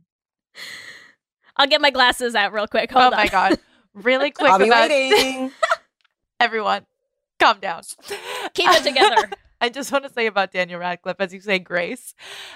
I'll 1.58 1.68
get 1.68 1.82
my 1.82 1.90
glasses 1.90 2.36
out 2.36 2.54
real 2.54 2.68
quick. 2.68 2.92
Hold 2.92 3.14
oh 3.14 3.18
my 3.18 3.28
god. 3.28 3.60
Really 3.94 4.32
quick 4.32 4.50
I'll 4.52 4.60
be 4.60 4.68
about 4.68 4.90
waiting. 4.90 5.52
everyone. 6.40 6.86
Calm 7.40 7.60
down. 7.60 7.84
Keep 8.54 8.70
it 8.70 8.84
together. 8.84 9.30
I 9.62 9.68
just 9.70 9.92
want 9.92 10.06
to 10.06 10.12
say 10.14 10.26
about 10.28 10.52
Daniel 10.54 10.80
Radcliffe, 10.80 11.18
as 11.20 11.34
you 11.34 11.42
say, 11.42 11.60
Grace. 11.60 12.14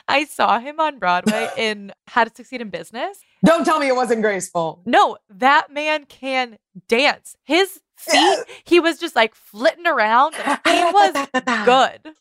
I 0.07 0.24
saw 0.24 0.60
him 0.60 0.80
on 0.80 0.99
Broadway 0.99 1.49
in 1.57 1.91
How 2.07 2.24
to 2.24 2.32
Succeed 2.34 2.61
in 2.61 2.70
Business. 2.70 3.20
Don't 3.45 3.65
tell 3.65 3.80
me 3.80 3.88
it 3.90 3.95
wasn't 3.95 4.22
graceful. 4.22 4.82
No, 4.86 5.18
that 5.30 5.70
man 5.72 6.06
can 6.06 6.57
dance. 6.88 7.36
His 7.44 7.82
feet, 7.98 8.40
he 8.64 8.80
was 8.80 8.99
just 8.99 9.18
like 9.18 9.36
flitting 9.36 9.86
around. 9.86 10.36
He 10.36 10.84
was 10.84 11.28
good. 11.65 12.14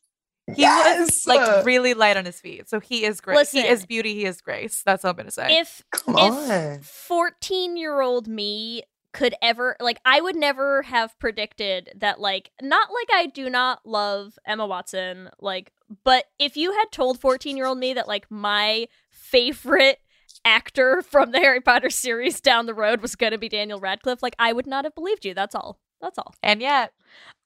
He 0.55 0.65
was 0.65 1.25
like 1.27 1.65
really 1.65 1.95
light 1.95 2.17
on 2.17 2.25
his 2.25 2.41
feet. 2.41 2.69
So 2.69 2.81
he 2.81 3.05
is 3.05 3.21
great. 3.21 3.49
he 3.49 3.67
is 3.67 3.87
beauty. 3.87 4.15
He 4.15 4.25
is 4.25 4.41
grace. 4.41 4.83
That's 4.85 5.05
all 5.05 5.11
I'm 5.11 5.17
going 5.17 5.27
to 5.27 5.33
say. 5.33 5.59
if 5.59 5.83
Come 5.93 6.17
if 6.19 6.51
on. 6.51 6.81
14 6.81 7.77
year 7.77 8.01
old 8.01 8.27
me 8.27 8.83
could 9.13 9.35
ever 9.43 9.77
like 9.79 9.99
i 10.05 10.21
would 10.21 10.35
never 10.37 10.83
have 10.83 11.19
predicted 11.19 11.91
that 11.95 12.19
like 12.19 12.51
not 12.63 12.89
like 12.93 13.09
i 13.15 13.27
do 13.27 13.51
not 13.51 13.81
love 13.85 14.39
emma 14.47 14.67
watson 14.67 15.29
like 15.39 15.71
but 16.03 16.25
if 16.39 16.57
you 16.57 16.73
had 16.73 16.87
told 16.91 17.21
14 17.21 17.57
year 17.57 17.67
old 17.67 17.77
me 17.79 17.93
that 17.93 18.09
like 18.09 18.31
my 18.31 18.87
favorite 19.11 19.99
actor 20.47 21.03
from 21.03 21.31
the 21.31 21.39
harry 21.39 21.61
potter 21.61 21.91
series 21.91 22.41
down 22.41 22.65
the 22.65 22.73
road 22.73 23.03
was 23.03 23.15
going 23.15 23.33
to 23.33 23.39
be 23.39 23.51
daniel 23.51 23.79
radcliffe 23.79 24.23
like 24.23 24.35
i 24.39 24.51
would 24.51 24.67
not 24.67 24.85
have 24.85 24.95
believed 24.95 25.27
you 25.27 25.35
that's 25.35 25.55
all 25.55 25.79
that's 26.03 26.19
all 26.19 26.35
and 26.43 26.61
yet, 26.61 26.93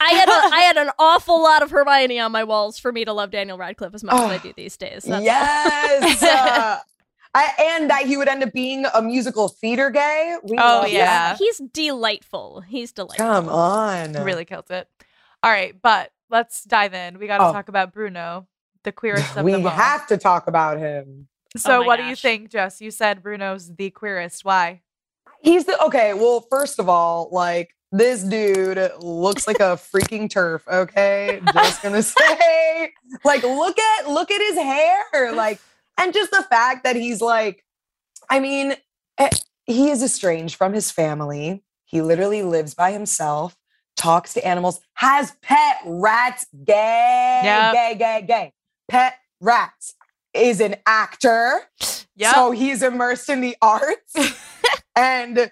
i 0.01 0.11
had 0.11 0.29
a, 0.29 0.33
i 0.55 0.61
had 0.61 0.77
an 0.77 0.91
awful 0.99 1.41
lot 1.41 1.63
of 1.63 1.71
hermione 1.71 2.19
on 2.19 2.33
my 2.33 2.43
walls 2.43 2.79
for 2.79 2.91
me 2.93 3.05
to 3.05 3.13
love 3.13 3.31
daniel 3.31 3.57
radcliffe 3.59 3.95
as 3.95 4.03
much 4.03 4.15
as 4.15 4.21
i 4.23 4.35
Oh, 4.37 4.39
do 4.39 4.53
these 4.57 4.77
days 4.77 5.05
that's 5.05 5.25
yes. 5.25 6.23
uh, 6.23 6.79
I, 7.35 7.53
and 7.77 7.91
that 7.91 8.07
he 8.07 8.17
would 8.17 8.29
end 8.29 8.43
up 8.43 8.53
being 8.55 8.87
a 8.95 9.03
musical 9.03 9.49
theater 9.49 9.91
gay. 9.91 10.37
We 10.43 10.57
Oh, 10.59 10.63
love 10.63 10.85
he's, 10.87 10.95
yeah. 10.95 11.05
that. 11.35 11.37
he's 11.39 11.59
delightful 11.59 12.63
he's 12.67 12.93
delightful 12.93 13.27
Come 13.27 13.49
on. 13.51 14.15
really 14.15 14.47
killed 14.47 14.71
it. 14.71 14.89
All 15.43 15.51
right, 15.51 15.75
but 15.83 16.13
let's 16.31 16.65
dive 16.65 16.95
in. 16.95 17.19
We 17.19 17.27
got 17.27 17.37
to 17.39 17.49
Oh. 17.49 17.53
talk 17.53 17.69
about 17.69 17.93
Bruno, 17.93 18.47
the 18.85 18.93
queerest 18.93 19.37
of 19.37 19.45
We 19.45 19.53
them 19.53 19.67
all. 19.67 19.71
We 19.71 19.77
have 19.77 20.07
to 20.07 20.17
talk 20.17 20.47
about 20.47 20.79
him. 20.79 21.29
so, 21.59 21.77
Oh 21.77 21.81
my 21.81 21.87
what 21.87 21.97
do 21.99 22.05
you 22.05 22.17
think, 22.17 22.49
Jess? 22.51 22.81
You 22.81 22.91
said 22.91 23.23
Bruno's 23.23 23.75
the 23.77 23.91
queerest. 23.91 24.43
Why? 24.43 24.81
He's 25.43 25.67
the 25.67 25.79
okay. 25.85 26.15
Well, 26.15 26.41
first 26.51 26.79
of 26.79 26.89
all, 26.89 27.29
like 27.33 27.76
this 27.93 28.23
dude 28.23 28.93
looks 29.01 29.47
like 29.47 29.61
a 29.61 29.77
freaking 29.77 30.29
turf. 30.31 30.63
Okay, 30.69 31.41
just 31.53 31.83
gonna 31.83 32.03
say, 32.03 32.93
like, 33.25 33.43
look 33.43 33.79
at 33.79 34.09
look 34.09 34.31
at 34.31 34.41
his 34.41 34.57
hair, 34.59 35.33
like, 35.33 35.61
and 35.99 36.13
just 36.13 36.31
the 36.31 36.43
fact 36.51 36.85
that 36.85 36.97
he's 36.97 37.21
like, 37.21 37.65
I 38.29 38.41
mean, 38.41 38.75
eh, 39.19 39.31
he 39.65 39.91
is 39.91 40.03
estranged 40.03 40.57
from 40.57 40.73
his 40.73 40.91
family. 40.91 41.63
He 41.85 42.03
literally 42.03 42.43
lives 42.43 42.75
by 42.75 42.93
himself, 42.93 43.57
talks 43.97 44.35
to 44.35 44.47
animals, 44.47 44.81
has 44.95 45.33
pet 45.43 45.77
rats. 45.85 46.47
Gay, 46.65 47.41
Yep. 47.45 47.73
gay, 47.73 47.95
gay, 47.99 48.25
gay. 48.27 48.53
Pet 48.89 49.15
rats. 49.41 49.95
Is 50.35 50.61
an 50.61 50.77
actor. 50.85 51.63
Yep. 52.17 52.35
So 52.35 52.51
he's 52.51 52.83
immersed 52.83 53.31
in 53.31 53.41
the 53.41 53.57
arts 53.63 54.15
and 54.97 55.51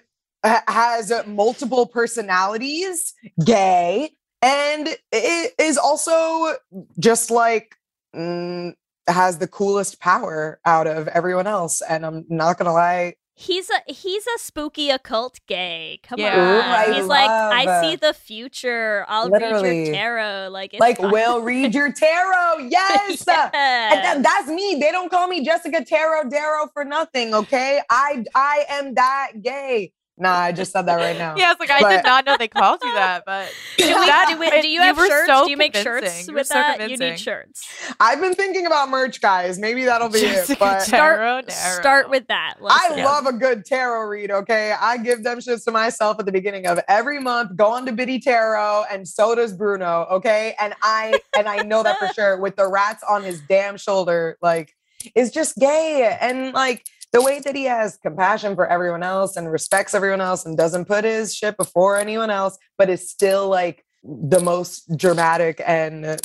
has 0.67 1.11
multiple 1.27 1.85
personalities, 1.87 3.13
gay, 3.43 4.11
and 4.41 4.89
i- 5.13 5.49
is 5.59 5.77
also 5.77 6.55
just 6.99 7.31
like 7.31 7.75
mm, 8.15 8.73
has 9.07 9.37
the 9.39 9.47
coolest 9.47 9.99
power 9.99 10.59
out 10.65 10.87
of 10.87 11.07
everyone 11.09 11.47
else. 11.47 11.81
And 11.81 12.05
I'm 12.05 12.25
not 12.29 12.57
gonna 12.57 12.73
lie, 12.73 13.15
He's 13.37 13.69
a 13.69 13.91
he's 13.91 14.25
a 14.27 14.39
spooky 14.39 14.89
occult 14.89 15.41
gay. 15.45 15.99
Come 16.03 16.21
Yeah. 16.21 16.39
on. 16.39 16.47
Ooh, 16.55 16.61
I 16.61 16.93
he's 16.93 17.05
like, 17.05 17.29
I 17.29 17.81
see 17.81 17.97
the 17.97 18.13
future. 18.13 19.03
I'll 19.09 19.29
read 19.29 19.41
your 19.41 19.93
tarot. 19.93 20.47
Like, 20.51 20.73
it's 20.73 20.79
like 20.79 20.99
fine. 20.99 21.11
will 21.11 21.41
read 21.41 21.75
your 21.75 21.91
tarot. 21.91 22.59
Yes. 22.69 23.27
And 23.27 23.51
Yes. 23.53 24.03
that- 24.05 24.23
that's 24.23 24.47
me. 24.47 24.77
They 24.79 24.89
don't 24.89 25.09
call 25.09 25.27
me 25.27 25.43
Jessica 25.43 25.83
Tarot 25.83 26.29
Darrow 26.29 26.67
for 26.73 26.85
nothing. 26.85 27.33
Okay. 27.35 27.81
I 27.89 28.23
I 28.33 28.65
am 28.69 28.93
that 28.93 29.31
gay. 29.41 29.91
Nah, 30.17 30.31
I 30.33 30.53
just 30.53 30.71
said 30.71 30.83
that 30.83 30.95
right 30.95 31.17
now. 31.17 31.35
Yeah, 31.37 31.51
it's 31.51 31.59
like 31.59 31.69
I 31.69 31.81
But- 31.81 31.89
did 31.89 32.05
not 32.05 32.25
know 32.25 32.37
they 32.37 32.47
called 32.47 32.79
you 32.81 32.93
that, 32.93 33.23
but 33.25 33.51
do, 33.77 33.85
we, 33.85 33.91
that- 33.93 34.27
do, 34.29 34.39
we, 34.39 34.61
do 34.61 34.67
you 34.69 34.79
have 34.81 34.95
were 34.97 35.07
shirts? 35.07 35.27
so 35.27 35.43
do 35.43 35.51
you 35.51 35.57
make 35.57 35.75
shirts 35.75 36.05
convincing. 36.05 36.27
You 36.27 36.33
were 36.33 36.39
with 36.39 36.47
so 36.47 36.53
that? 36.53 36.89
You 36.89 36.97
need 36.97 37.19
shirts. 37.19 37.67
I've 37.99 38.21
been 38.21 38.33
thinking 38.33 38.65
about 38.65 38.89
merch, 38.89 39.19
guys. 39.19 39.59
Maybe 39.59 39.83
that'll 39.83 40.07
be 40.09 40.21
Jessica 40.21 40.53
it. 40.53 40.59
But 40.59 40.81
Start 40.83 41.51
start 41.51 42.09
with 42.09 42.27
that. 42.27 42.55
I 42.65 42.89
Listen. 42.89 43.03
love 43.03 43.25
a 43.25 43.33
good 43.33 43.65
tarot 43.65 44.07
read, 44.07 44.31
okay? 44.31 44.73
I 44.79 44.97
give 44.97 45.23
them 45.23 45.39
shits 45.39 45.65
to 45.65 45.71
myself 45.71 46.17
at 46.19 46.25
the 46.25 46.31
beginning 46.31 46.65
of 46.67 46.79
every 46.87 47.19
month. 47.19 47.55
Go 47.57 47.67
on 47.67 47.85
to 47.85 47.91
Biddy 47.91 48.19
Tarot, 48.19 48.85
and 48.89 49.05
so 49.07 49.35
does 49.35 49.51
Bruno, 49.51 50.07
okay? 50.11 50.55
And 50.61 50.73
I 50.81 51.19
and 51.37 51.49
I 51.49 51.57
know 51.63 51.83
that 51.83 51.99
for 51.99 52.07
sure. 52.13 52.37
With 52.39 52.55
the 52.55 52.67
rats 52.69 53.03
on 53.09 53.23
his 53.23 53.41
damn 53.49 53.75
shoulder, 53.77 54.37
like 54.41 54.73
is 55.13 55.31
just 55.31 55.57
gay. 55.57 56.17
And 56.19 56.53
like 56.53 56.83
the 57.15 57.21
way 57.21 57.39
that 57.39 57.55
he 57.55 57.63
has 57.63 57.95
compassion 57.95 58.55
for 58.55 58.67
everyone 58.67 59.01
else 59.01 59.37
and 59.37 59.49
respects 59.49 59.93
everyone 59.93 60.19
else 60.19 60.45
and 60.45 60.57
doesn't 60.57 60.83
put 60.83 61.05
his 61.05 61.33
shit 61.33 61.55
before 61.55 61.97
anyone 61.97 62.29
else, 62.29 62.57
but 62.77 62.89
is 62.89 63.09
still 63.09 63.47
like 63.47 63.85
the 64.03 64.41
most 64.41 64.97
dramatic 64.97 65.61
and 65.65 66.19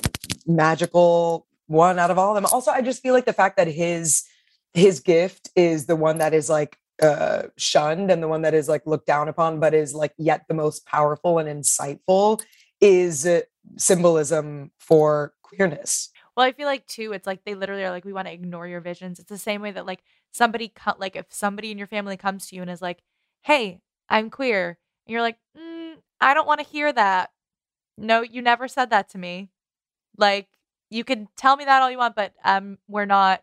magical 0.49 1.47
one 1.69 2.01
out 2.01 2.11
of 2.11 2.19
all 2.19 2.31
of 2.31 2.43
them. 2.43 2.51
Also, 2.53 2.73
I 2.73 2.83
just 2.83 3.03
feel 3.03 3.15
like 3.15 3.25
the 3.25 3.33
fact 3.33 3.57
that 3.57 3.69
his 3.69 4.25
his 4.75 4.99
gift 4.99 5.49
is 5.55 5.87
the 5.87 5.95
one 5.95 6.19
that 6.19 6.35
is 6.35 6.51
like 6.51 6.77
uh 7.01 7.45
shunned 7.57 8.11
and 8.11 8.21
the 8.21 8.29
one 8.29 8.43
that 8.43 8.55
is 8.55 8.69
like 8.69 8.85
looked 8.85 9.07
down 9.07 9.29
upon 9.29 9.59
but 9.59 9.75
is 9.75 9.95
like 9.95 10.13
yet 10.19 10.43
the 10.49 10.55
most 10.55 10.87
powerful 10.87 11.39
and 11.39 11.49
insightful 11.49 12.41
is 12.81 13.27
uh, 13.27 13.41
symbolism 13.77 14.71
for 14.79 15.33
queerness 15.43 16.11
Well, 16.41 16.49
I 16.49 16.53
feel 16.53 16.65
like 16.67 16.87
too, 16.87 17.13
it's 17.13 17.27
like 17.27 17.45
they 17.45 17.55
literally 17.55 17.85
are 17.85 17.91
like, 17.91 18.07
we 18.07 18.15
want 18.15 18.27
to 18.27 18.33
ignore 18.33 18.67
your 18.67 18.81
visions. 18.81 19.19
It's 19.19 19.29
the 19.29 19.37
same 19.37 19.61
way 19.61 19.73
that 19.73 19.85
like 19.85 20.03
somebody 20.33 20.69
cut, 20.69 20.99
like 20.99 21.15
if 21.15 21.27
somebody 21.29 21.71
in 21.71 21.77
your 21.77 21.87
family 21.87 22.17
comes 22.17 22.47
to 22.47 22.57
you 22.57 22.63
and 22.63 22.71
is 22.71 22.81
like, 22.81 23.03
"Hey, 23.43 23.83
I'm 24.09 24.31
queer," 24.31 24.79
and 25.07 25.13
you're 25.13 25.21
like, 25.21 25.37
mm, 25.55 25.97
"I 26.19 26.33
don't 26.33 26.47
want 26.47 26.61
to 26.61 26.67
hear 26.67 26.95
that." 26.95 27.31
No, 27.99 28.23
you 28.23 28.41
never 28.41 28.69
said 28.69 28.89
that 28.89 29.11
to 29.11 29.19
me. 29.19 29.51
Like 30.17 30.49
you 30.91 31.05
can 31.05 31.29
tell 31.37 31.57
me 31.59 31.67
that 31.67 31.83
all 31.83 31.91
you 31.91 31.99
want, 31.99 32.17
but 32.17 32.33
um, 32.43 32.79
we're 32.89 33.05
not. 33.05 33.43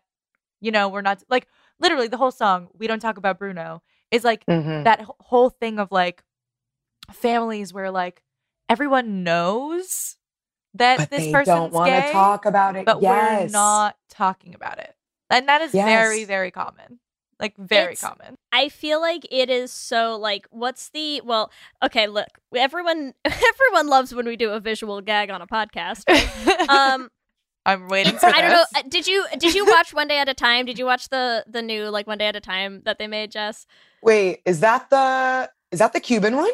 You 0.60 0.72
know, 0.72 0.88
we're 0.88 1.02
not 1.02 1.22
like 1.30 1.46
literally 1.78 2.08
the 2.08 2.18
whole 2.18 2.32
song. 2.32 2.68
We 2.76 2.88
don't 2.88 3.00
talk 3.00 3.16
about 3.18 3.38
Bruno 3.38 3.80
is 4.10 4.24
like 4.24 4.44
Mhm. 4.50 4.84
that 4.84 5.06
whole 5.20 5.50
thing 5.50 5.78
of 5.78 5.92
like 5.92 6.24
families 7.12 7.72
where 7.72 7.90
like 7.92 8.22
everyone 8.68 9.24
knows 9.24 10.17
that 10.74 10.98
but 10.98 11.10
this 11.10 11.24
they 11.24 11.32
person's 11.32 11.46
don't 11.56 11.72
want 11.72 11.88
to 11.88 12.00
gay, 12.00 12.12
talk 12.12 12.44
about 12.46 12.76
it 12.76 12.84
but 12.84 13.00
yes. 13.02 13.50
we're 13.50 13.52
not 13.52 13.96
talking 14.08 14.54
about 14.54 14.78
it. 14.78 14.94
And 15.30 15.46
that 15.48 15.60
is 15.60 15.72
very, 15.72 16.20
Yes. 16.20 16.26
very 16.28 16.50
common. 16.50 17.00
Like 17.40 17.54
very 17.56 17.92
It's- 17.92 18.00
common. 18.00 18.36
I 18.50 18.68
feel 18.68 19.00
like 19.00 19.26
it 19.30 19.48
is 19.50 19.70
so 19.70 20.16
like 20.16 20.46
what's 20.50 20.88
the 20.90 21.20
well 21.20 21.52
okay 21.84 22.06
look 22.08 22.28
everyone 22.56 23.14
everyone 23.24 23.86
loves 23.88 24.14
when 24.14 24.26
we 24.26 24.36
do 24.36 24.50
a 24.50 24.58
visual 24.60 25.00
gag 25.00 25.30
on 25.30 25.40
a 25.42 25.46
podcast 25.46 26.02
right? 26.08 26.68
um 26.68 27.10
I'm 27.66 27.88
waiting 27.88 28.16
for 28.18 28.26
I 28.26 28.40
don't 28.40 28.50
know 28.50 28.64
uh, 28.74 28.82
did 28.88 29.06
you 29.06 29.26
did 29.38 29.54
you 29.54 29.66
watch 29.66 29.92
One 29.94 30.08
Day 30.08 30.18
at 30.18 30.28
a 30.28 30.34
Time 30.34 30.64
did 30.66 30.78
you 30.78 30.86
watch 30.86 31.10
the 31.10 31.44
the 31.46 31.62
new 31.62 31.88
like 31.90 32.06
One 32.06 32.18
Day 32.18 32.26
at 32.26 32.34
a 32.36 32.40
Time 32.40 32.82
that 32.86 32.98
they 32.98 33.06
made 33.06 33.30
Jess 33.30 33.66
wait 34.02 34.40
is 34.46 34.60
that 34.60 34.90
the 34.90 35.50
is 35.70 35.78
that 35.78 35.92
the 35.92 36.00
cuban 36.00 36.34
one 36.36 36.50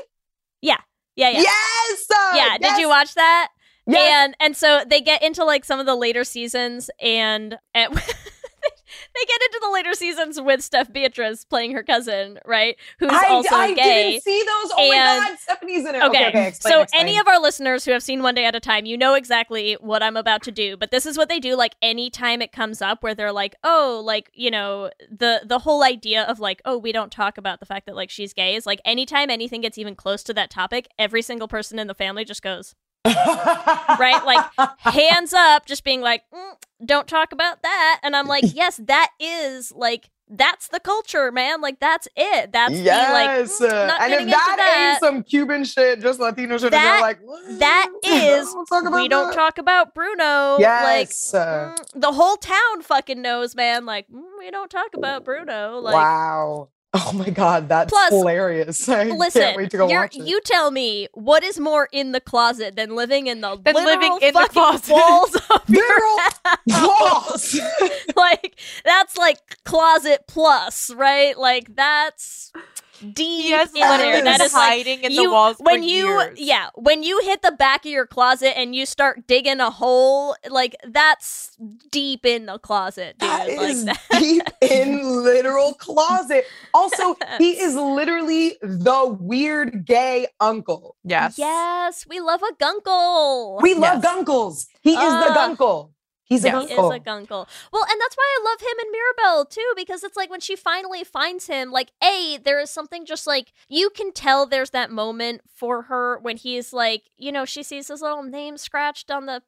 yeah 0.61 0.79
yeah 1.17 1.31
yeah 1.31 1.41
yes 1.43 2.07
uh, 2.11 2.33
yeah 2.35 2.59
did 2.59 2.79
you 2.79 2.89
watch 2.89 3.15
that 3.15 3.49
yes. 3.87 4.25
and 4.27 4.37
and 4.41 4.57
so 4.57 4.83
they 4.89 5.01
get 5.01 5.23
into 5.23 5.45
like 5.45 5.65
some 5.65 5.81
of 5.81 5.87
the 5.87 5.95
later 5.97 6.25
seasons 6.25 6.91
and, 7.01 7.59
and 7.75 7.95
they 7.95 9.25
get 9.27 9.41
into 9.43 9.59
the 9.61 9.71
later 9.73 9.93
seasons 9.93 10.41
with 10.41 10.63
Steph 10.63 10.93
Beatriz 10.93 11.45
playing 11.45 11.73
her 11.73 11.83
cousin 11.83 12.39
right 12.47 12.77
who's 12.99 13.11
I, 13.13 13.27
also 13.29 13.55
I 13.55 13.75
gay 13.75 14.11
didn't 14.13 14.23
see 14.23 14.41
those. 14.41 14.73
Oh 14.77 14.89
my 14.89 14.97
And- 14.97 15.25
god, 15.25 15.39
Stephanie's 15.39 15.87
in 15.87 15.95
it. 15.95 16.03
Okay, 16.03 16.07
Okay, 16.07 16.29
okay. 16.29 16.49
Explain, 16.49 16.73
so 16.73 16.81
explain. 16.83 17.01
any 17.09 17.19
of 17.19 17.27
our 17.29 17.41
listeners 17.41 17.85
who 17.85 17.91
have 17.91 18.03
seen 18.03 18.23
One 18.23 18.35
Day 18.35 18.45
at 18.45 18.55
a 18.55 18.61
Time, 18.61 18.87
you 18.87 18.97
know 18.97 19.15
exactly 19.15 19.75
what 19.81 20.03
I'm 20.03 20.17
about 20.17 20.43
to 20.45 20.53
do. 20.53 20.77
But 20.77 20.91
this 20.91 21.07
is 21.07 21.17
what 21.19 21.29
they 21.29 21.41
do. 21.41 21.57
Like 21.57 21.75
anytime 21.83 22.41
it 22.41 22.53
comes 22.53 22.81
up, 22.81 23.03
where 23.03 23.15
they're 23.15 23.33
like, 23.33 23.55
"Oh, 23.65 24.01
like 24.05 24.31
you 24.35 24.51
know, 24.51 24.91
the 25.11 25.43
the 25.45 25.61
whole 25.61 25.83
idea 25.83 26.23
of 26.23 26.39
like, 26.41 26.63
oh, 26.65 26.79
we 26.79 26.93
don't 26.93 27.11
talk 27.13 27.37
about 27.39 27.61
the 27.61 27.67
fact 27.67 27.87
that 27.87 27.97
like 27.97 28.11
she's 28.11 28.33
gay 28.33 28.55
is 28.55 28.65
like 28.67 28.81
anytime 28.85 29.29
anything 29.31 29.61
gets 29.61 29.79
even 29.79 29.95
close 29.97 30.23
to 30.25 30.35
that 30.35 30.51
topic, 30.51 30.89
every 30.99 31.23
single 31.23 31.49
person 31.49 31.79
in 31.79 31.87
the 31.87 31.95
family 31.95 32.25
just 32.25 32.43
goes 32.43 32.75
right, 33.05 34.23
like 34.25 34.69
hands 34.79 35.33
up, 35.33 35.67
just 35.67 35.85
being 35.85 36.01
like, 36.01 36.23
"Mm, 36.33 36.55
don't 36.85 37.07
talk 37.07 37.33
about 37.33 37.63
that. 37.63 38.01
And 38.03 38.17
I'm 38.17 38.27
like, 38.27 38.45
yes, 38.55 38.81
that 38.85 39.11
is 39.21 39.73
like. 39.73 40.11
That's 40.27 40.69
the 40.69 40.81
culture, 40.81 41.31
man. 41.31 41.61
Like 41.61 41.81
that's 41.81 42.09
it. 42.17 42.51
That's 42.51 42.73
yes, 42.73 43.59
the 43.59 43.67
like 43.69 43.71
mm, 43.71 43.87
not 43.89 44.01
and 44.01 44.13
if 44.15 44.27
that, 44.31 44.55
that. 44.57 44.91
ain't 44.95 45.01
some 45.01 45.23
Cuban 45.23 45.65
shit, 45.67 46.01
just 46.01 46.19
Latino 46.19 46.57
shit, 46.57 46.71
That- 46.71 47.03
like 47.03 47.21
that 47.59 47.91
is 48.03 48.51
don't 48.51 48.67
talk 48.67 48.87
about 48.87 49.03
we 49.03 49.09
don't 49.09 49.35
talk 49.35 49.59
about 49.59 49.95
Bruno. 49.95 50.57
Yes. 50.59 51.35
Like 51.35 51.45
mm, 51.45 51.77
the 51.95 52.11
whole 52.11 52.37
town 52.37 52.81
fucking 52.81 53.21
knows, 53.21 53.55
man. 53.55 53.85
Like 53.85 54.09
mm, 54.09 54.23
we 54.39 54.51
don't 54.51 54.71
talk 54.71 54.95
about 54.95 55.27
Bruno. 55.27 55.79
Like 55.79 55.95
wow. 55.95 56.71
Oh 56.97 57.13
my 57.13 57.29
god, 57.29 57.69
that's 57.69 57.91
Plus, 57.93 58.11
hilarious. 58.11 58.89
I 58.89 59.05
listen, 59.07 59.43
can't 59.43 59.57
wait 59.57 59.71
to 59.73 59.77
go 59.79 59.89
you're- 59.89 59.99
watch 60.05 60.17
it. 60.17 60.25
you 60.27 60.41
tell 60.45 60.71
me 60.71 61.09
what 61.13 61.43
is 61.43 61.59
more 61.59 61.89
in 61.93 62.13
the 62.13 62.21
closet 62.21 62.77
than 62.77 62.95
living 62.95 63.27
in 63.27 63.41
the 63.41 63.57
Than 63.63 63.75
living 63.75 64.17
in 64.23 64.33
the 64.33 64.41
fucking 64.41 64.53
closet. 64.53 64.93
walls 64.93 65.35
of 65.51 65.69
your 65.69 65.83
Literal 65.83 66.19
house. 66.45 67.59
walls. 67.61 67.61
like 68.17 68.59
that's 68.85 69.17
like 69.17 69.63
closet 69.65 70.25
plus, 70.29 70.91
right? 70.95 71.37
Like 71.37 71.75
that's 71.75 72.53
deep 73.01 73.43
He 73.45 73.51
has 73.51 73.69
in 73.69 73.81
there. 73.81 73.91
literally 73.91 74.23
That 74.23 74.39
been 74.39 74.53
like 74.53 74.69
hiding 74.69 75.05
in 75.05 75.13
you, 75.13 75.25
the 75.25 75.31
walls 75.31 75.57
when 75.59 75.81
for 75.81 75.87
you 75.87 76.07
years. 76.07 76.39
yeah 76.41 76.69
when 76.75 77.03
you 77.03 77.21
hit 77.25 77.43
the 77.43 77.53
back 77.53 77.85
of 77.85 77.91
your 77.91 78.07
closet 78.07 78.57
and 78.59 78.75
you 78.75 78.87
start 78.87 79.27
digging 79.27 79.61
a 79.61 79.71
hole 79.71 80.37
like 80.49 80.77
that's 80.89 81.57
deep 81.91 82.25
in 82.25 82.47
the 82.47 82.59
closet 82.59 83.17
dude 83.19 83.29
That 83.31 83.49
like 83.49 83.59
is 83.61 83.85
that. 83.85 84.01
deep 84.19 84.43
in 84.61 85.23
literal 85.25 85.75
closet. 85.75 86.45
Also, 86.73 87.17
he 87.39 87.53
is 87.61 87.75
literally 87.75 88.57
the 88.63 89.17
weird 89.21 89.85
gay 89.87 90.27
uncle. 90.41 90.97
Yes. 91.05 91.39
yes 91.39 92.07
we 92.09 92.21
love 92.21 92.43
a 92.43 92.55
gunkle 92.63 93.61
We 93.63 93.75
love 93.75 94.03
Yes. 94.03 94.05
gunkles. 94.05 94.67
He 94.83 94.93
is 94.95 95.13
the 95.13 95.31
gunkle. 95.37 95.91
He's 96.25 96.45
a 96.45 96.49
Yes. 96.49 96.69
he 96.69 96.75
is 96.75 96.79
a 96.79 97.01
gunkle. 97.01 97.47
Well, 97.73 97.85
and 97.91 98.01
that's 98.01 98.17
why 98.17 98.37
I 98.39 98.45
love 98.45 98.61
him 98.61 98.79
and 98.81 98.91
Mirabel 98.91 99.45
too, 99.45 99.73
because 99.77 100.03
it's 100.03 100.17
like 100.17 100.31
when 100.31 100.41
she 100.41 100.57
finally 100.57 101.05
finds 101.05 101.47
him, 101.47 101.71
like, 101.71 101.93
A, 102.03 102.39
there 102.43 102.59
is 102.61 102.71
something 102.71 103.05
just 103.05 103.27
like 103.27 103.53
you 103.69 103.91
can 103.91 104.13
tell 104.13 104.47
there's 104.47 104.71
that 104.71 104.91
moment 104.91 105.43
for 105.55 105.83
her 105.83 106.19
when 106.19 106.37
he's 106.37 106.73
like, 106.73 107.11
you 107.19 107.31
know, 107.31 107.45
she 107.45 107.63
sees 107.63 107.89
his 107.89 108.01
little 108.01 108.23
name 108.23 108.57
scratched 108.57 109.11
on 109.11 109.27
the 109.27 109.43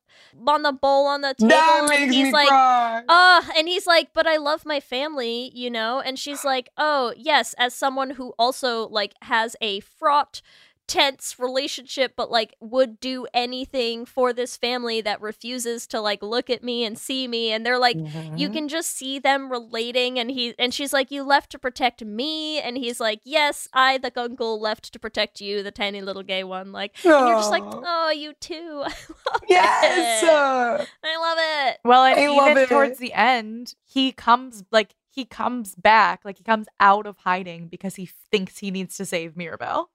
on 0.46 0.62
the 0.62 0.72
bowl 0.72 1.06
on 1.06 1.22
the 1.22 1.34
table. 1.34 1.48
that 1.48 1.88
and 1.92 2.12
he's 2.12 2.26
me 2.26 2.32
like, 2.32 2.48
cry. 2.48 3.02
uh, 3.08 3.42
and 3.56 3.68
he's 3.68 3.86
like, 3.86 4.12
but 4.12 4.26
I 4.26 4.36
love 4.36 4.64
my 4.66 4.80
family, 4.80 5.50
you 5.54 5.70
know? 5.70 6.00
And 6.00 6.18
she's 6.18 6.44
like, 6.44 6.68
oh, 6.76 7.12
yes, 7.16 7.54
as 7.58 7.74
someone 7.74 8.10
who 8.10 8.34
also 8.38 8.88
like 8.88 9.14
has 9.22 9.56
a 9.60 9.80
fraught 9.80 10.42
tense 10.86 11.36
relationship 11.38 12.12
but 12.16 12.30
like 12.30 12.54
would 12.60 13.00
do 13.00 13.26
anything 13.34 14.04
for 14.06 14.32
this 14.32 14.56
family 14.56 15.00
that 15.00 15.20
refuses 15.20 15.86
to 15.86 16.00
like 16.00 16.22
look 16.22 16.48
at 16.48 16.62
me 16.62 16.84
and 16.84 16.98
see 16.98 17.26
me 17.26 17.50
and 17.50 17.66
they're 17.66 17.78
like 17.78 17.96
you 17.96 18.48
Mhm. 18.48 18.52
can 18.52 18.68
just 18.68 18.96
see 18.96 19.18
them 19.18 19.50
relating 19.50 20.18
and 20.18 20.30
he 20.30 20.54
and 20.58 20.72
she's 20.72 20.92
like 20.92 21.10
you 21.10 21.22
left 21.22 21.50
to 21.50 21.58
protect 21.58 22.04
me 22.04 22.60
and 22.60 22.76
he's 22.78 23.00
like 23.00 23.20
yes 23.24 23.68
i 23.72 23.98
the 23.98 24.12
uncle 24.16 24.60
left 24.60 24.92
to 24.92 24.98
protect 24.98 25.40
you 25.40 25.62
the 25.62 25.70
tiny 25.70 26.00
little 26.00 26.22
gay 26.22 26.44
one 26.44 26.72
like 26.72 26.96
and 27.04 27.26
you're 27.28 27.36
just 27.36 27.50
like 27.50 27.64
oh 27.66 28.10
you 28.10 28.32
too 28.34 28.82
i 28.84 28.88
love 28.88 29.42
yes. 29.48 30.22
uh, 30.22 30.84
i 31.04 31.16
love 31.18 31.38
it 31.72 31.78
Well, 31.84 32.04
and 32.04 32.18
I 32.18 32.28
love 32.28 32.50
even 32.50 32.62
it. 32.62 32.68
towards 32.68 32.98
the 32.98 33.12
end, 33.12 33.74
he 33.84 34.12
comes 34.12 34.64
like 34.70 34.94
he 35.10 35.24
comes 35.24 35.74
back, 35.74 36.20
like 36.24 36.36
he 36.36 36.44
comes 36.44 36.66
out 36.78 37.06
of 37.06 37.16
hiding 37.18 37.68
because 37.68 37.94
he 37.94 38.10
thinks 38.30 38.58
he 38.58 38.70
needs 38.70 38.96
to 38.98 39.06
save 39.06 39.34
Mirabel. 39.36 39.90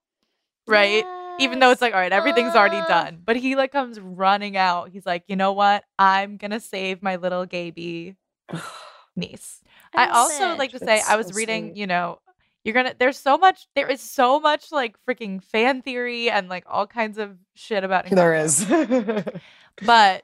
Right? 0.68 1.04
Even 1.40 1.60
though 1.60 1.72
it's 1.72 1.82
like, 1.82 1.94
all 1.94 2.00
right, 2.00 2.12
everything's 2.12 2.56
already 2.56 2.82
done. 2.88 3.22
But 3.24 3.36
he 3.38 3.56
like 3.56 3.72
comes 3.72 4.00
running 4.00 4.58
out. 4.58 4.90
He's 4.90 5.06
like, 5.06 5.24
you 5.28 5.36
know 5.36 5.54
what? 5.54 5.84
I'm 5.98 6.38
gonna 6.38 6.60
save 6.60 7.02
my 7.02 7.16
little 7.16 7.46
gay 7.46 7.72
bee 7.72 8.16
niece. 9.16 9.62
I, 9.96 10.08
also 10.08 10.52
it. 10.54 10.60
like 10.60 10.72
to 10.72 10.80
say 10.80 10.86
That's 10.86 11.10
I 11.10 11.16
was 11.16 11.28
so 11.28 11.34
reading, 11.34 11.70
sweet. 11.70 11.78
you 11.78 11.88
know, 11.88 12.20
you're 12.64 12.74
gonna 12.76 12.94
there's 12.98 13.18
so 13.18 13.38
much 13.38 13.68
there 13.76 13.88
is 13.90 14.02
so 14.02 14.40
much 14.40 14.72
like 14.72 14.96
freaking 15.10 15.42
fan 15.44 15.82
theory 15.82 16.30
and 16.30 16.48
like 16.48 16.64
all 16.68 16.86
kinds 16.88 17.18
of 17.18 17.38
shit 17.56 17.84
about 17.84 18.10
there 18.10 18.34
Encanto. 18.34 19.26
is. 19.26 19.34
But 19.82 20.24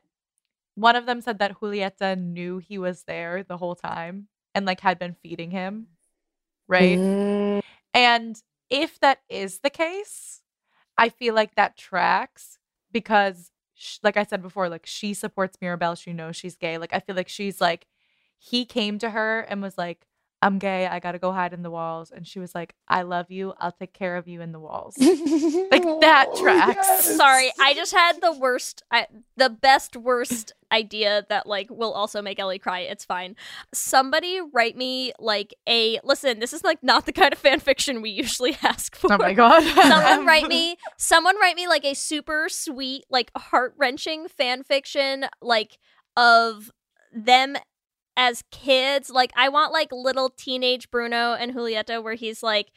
one 0.75 0.95
of 0.95 1.05
them 1.07 1.21
said 1.21 1.39
that 1.39 1.59
Julieta 1.59 2.17
knew 2.19 2.59
he 2.59 2.77
was 2.77 3.03
there 3.03 3.43
the 3.43 3.57
whole 3.57 3.75
time 3.75 4.27
and 4.53 4.65
like 4.65 4.79
had 4.81 4.99
been 4.99 5.15
feeding 5.23 5.49
him. 5.51 5.87
right? 6.67 6.99
Mm, 6.99 7.61
And 7.93 8.41
if 8.69 8.99
that 8.99 9.19
is 9.29 9.59
the 9.59 9.69
case, 9.69 10.41
I 10.97 11.09
feel 11.09 11.35
like 11.35 11.55
that 11.55 11.77
tracks 11.77 12.59
because, 12.91 13.51
sh- 13.75 13.99
like 14.03 14.17
I 14.17 14.23
said 14.25 14.41
before, 14.41 14.69
like 14.69 14.85
she 14.85 15.13
supports 15.13 15.57
Mirabel. 15.61 15.95
She 15.95 16.13
knows 16.13 16.35
she's 16.35 16.57
gay. 16.57 16.77
Like 16.77 16.93
I 16.93 16.99
feel 16.99 17.15
like 17.15 17.29
she's 17.29 17.61
like, 17.61 17.87
he 18.39 18.65
came 18.65 18.99
to 18.99 19.11
her 19.11 19.41
and 19.41 19.61
was 19.61 19.77
like, 19.77 20.06
I'm 20.41 20.59
gay. 20.59 20.85
I 20.85 20.99
got 20.99 21.13
to 21.13 21.19
go 21.19 21.31
hide 21.31 21.51
in 21.53 21.63
the 21.63 21.71
walls. 21.71 22.11
And 22.15 22.27
she 22.27 22.39
was 22.39 22.53
like, 22.53 22.75
I 22.87 23.01
love 23.01 23.31
you. 23.31 23.53
I'll 23.59 23.71
take 23.71 23.93
care 23.93 24.17
of 24.17 24.27
you 24.27 24.41
in 24.41 24.51
the 24.51 24.59
walls. 24.67 24.95
Like, 24.99 25.83
that 26.01 26.27
Oh, 26.29 26.41
tracks. 26.41 26.75
yes. 26.87 27.15
Sorry, 27.17 27.51
I 27.59 27.73
just 27.73 27.91
had 27.91 28.21
the 28.21 28.31
worst, 28.33 28.83
I, 28.91 29.07
the 29.35 29.49
best 29.49 29.95
worst 29.95 30.53
idea 30.71 31.25
that 31.29 31.47
like 31.47 31.69
will 31.71 31.91
also 31.93 32.21
make 32.21 32.39
Ellie 32.39 32.59
cry. 32.59 32.81
It's 32.81 33.03
fine. 33.05 33.35
Somebody 33.73 34.39
write 34.53 34.75
me 34.77 35.13
like 35.17 35.55
a 35.67 35.99
listen. 36.03 36.39
This 36.39 36.53
is 36.53 36.63
like 36.63 36.83
not 36.83 37.05
the 37.05 37.13
kind 37.13 37.31
of 37.33 37.39
fan 37.39 37.59
fiction 37.59 38.01
we 38.01 38.09
usually 38.11 38.55
ask 38.63 38.95
oh 39.03 39.07
for. 39.07 39.13
oh 39.13 39.17
my 39.17 39.33
God. 39.33 39.63
someone 39.63 40.25
write 40.25 40.47
me 40.49 40.75
someone 40.97 41.39
write 41.39 41.55
me 41.55 41.67
like 41.67 41.85
a 41.85 41.93
super 41.95 42.47
sweet 42.49 43.05
like 43.09 43.31
heart-wrenching 43.35 44.27
fan 44.27 44.61
fiction 44.63 45.25
like 45.41 45.77
of 46.17 46.69
them 47.13 47.55
as 48.17 48.43
kids 48.51 49.09
like 49.11 49.31
i 49.37 49.47
want 49.47 49.71
like 49.71 49.89
little 49.91 50.29
teenage 50.29 50.89
bruno 50.91 51.33
and 51.33 51.53
julieta 51.53 52.03
where 52.03 52.15
he's 52.15 52.41
like 52.43 52.71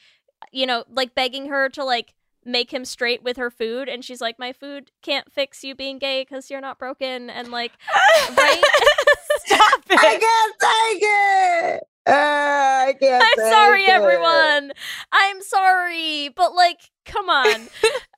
you 0.52 0.66
know 0.66 0.84
like 0.88 1.14
begging 1.14 1.48
her 1.48 1.68
to 1.68 1.82
like 1.82 2.14
make 2.44 2.72
him 2.72 2.84
straight 2.84 3.22
with 3.22 3.36
her 3.36 3.50
food 3.50 3.88
and 3.88 4.04
she's 4.04 4.20
like 4.20 4.38
my 4.38 4.52
food 4.52 4.90
can't 5.02 5.32
fix 5.32 5.64
you 5.64 5.74
being 5.74 5.98
gay 5.98 6.22
because 6.22 6.50
you're 6.50 6.60
not 6.60 6.78
broken 6.78 7.28
and 7.28 7.48
like 7.48 7.72
right 8.36 8.62
Stop 9.44 9.80
it. 9.90 9.98
I 9.98 10.18
can't 10.18 10.54
take 10.60 11.02
it. 11.02 11.82
Uh, 12.06 12.86
I 12.88 12.94
can't. 12.98 13.24
i'm 13.24 13.50
sorry 13.50 13.84
it. 13.84 13.90
everyone 13.90 14.72
i'm 15.12 15.42
sorry 15.42 16.30
but 16.34 16.54
like 16.54 16.78
come 17.04 17.28
on 17.28 17.68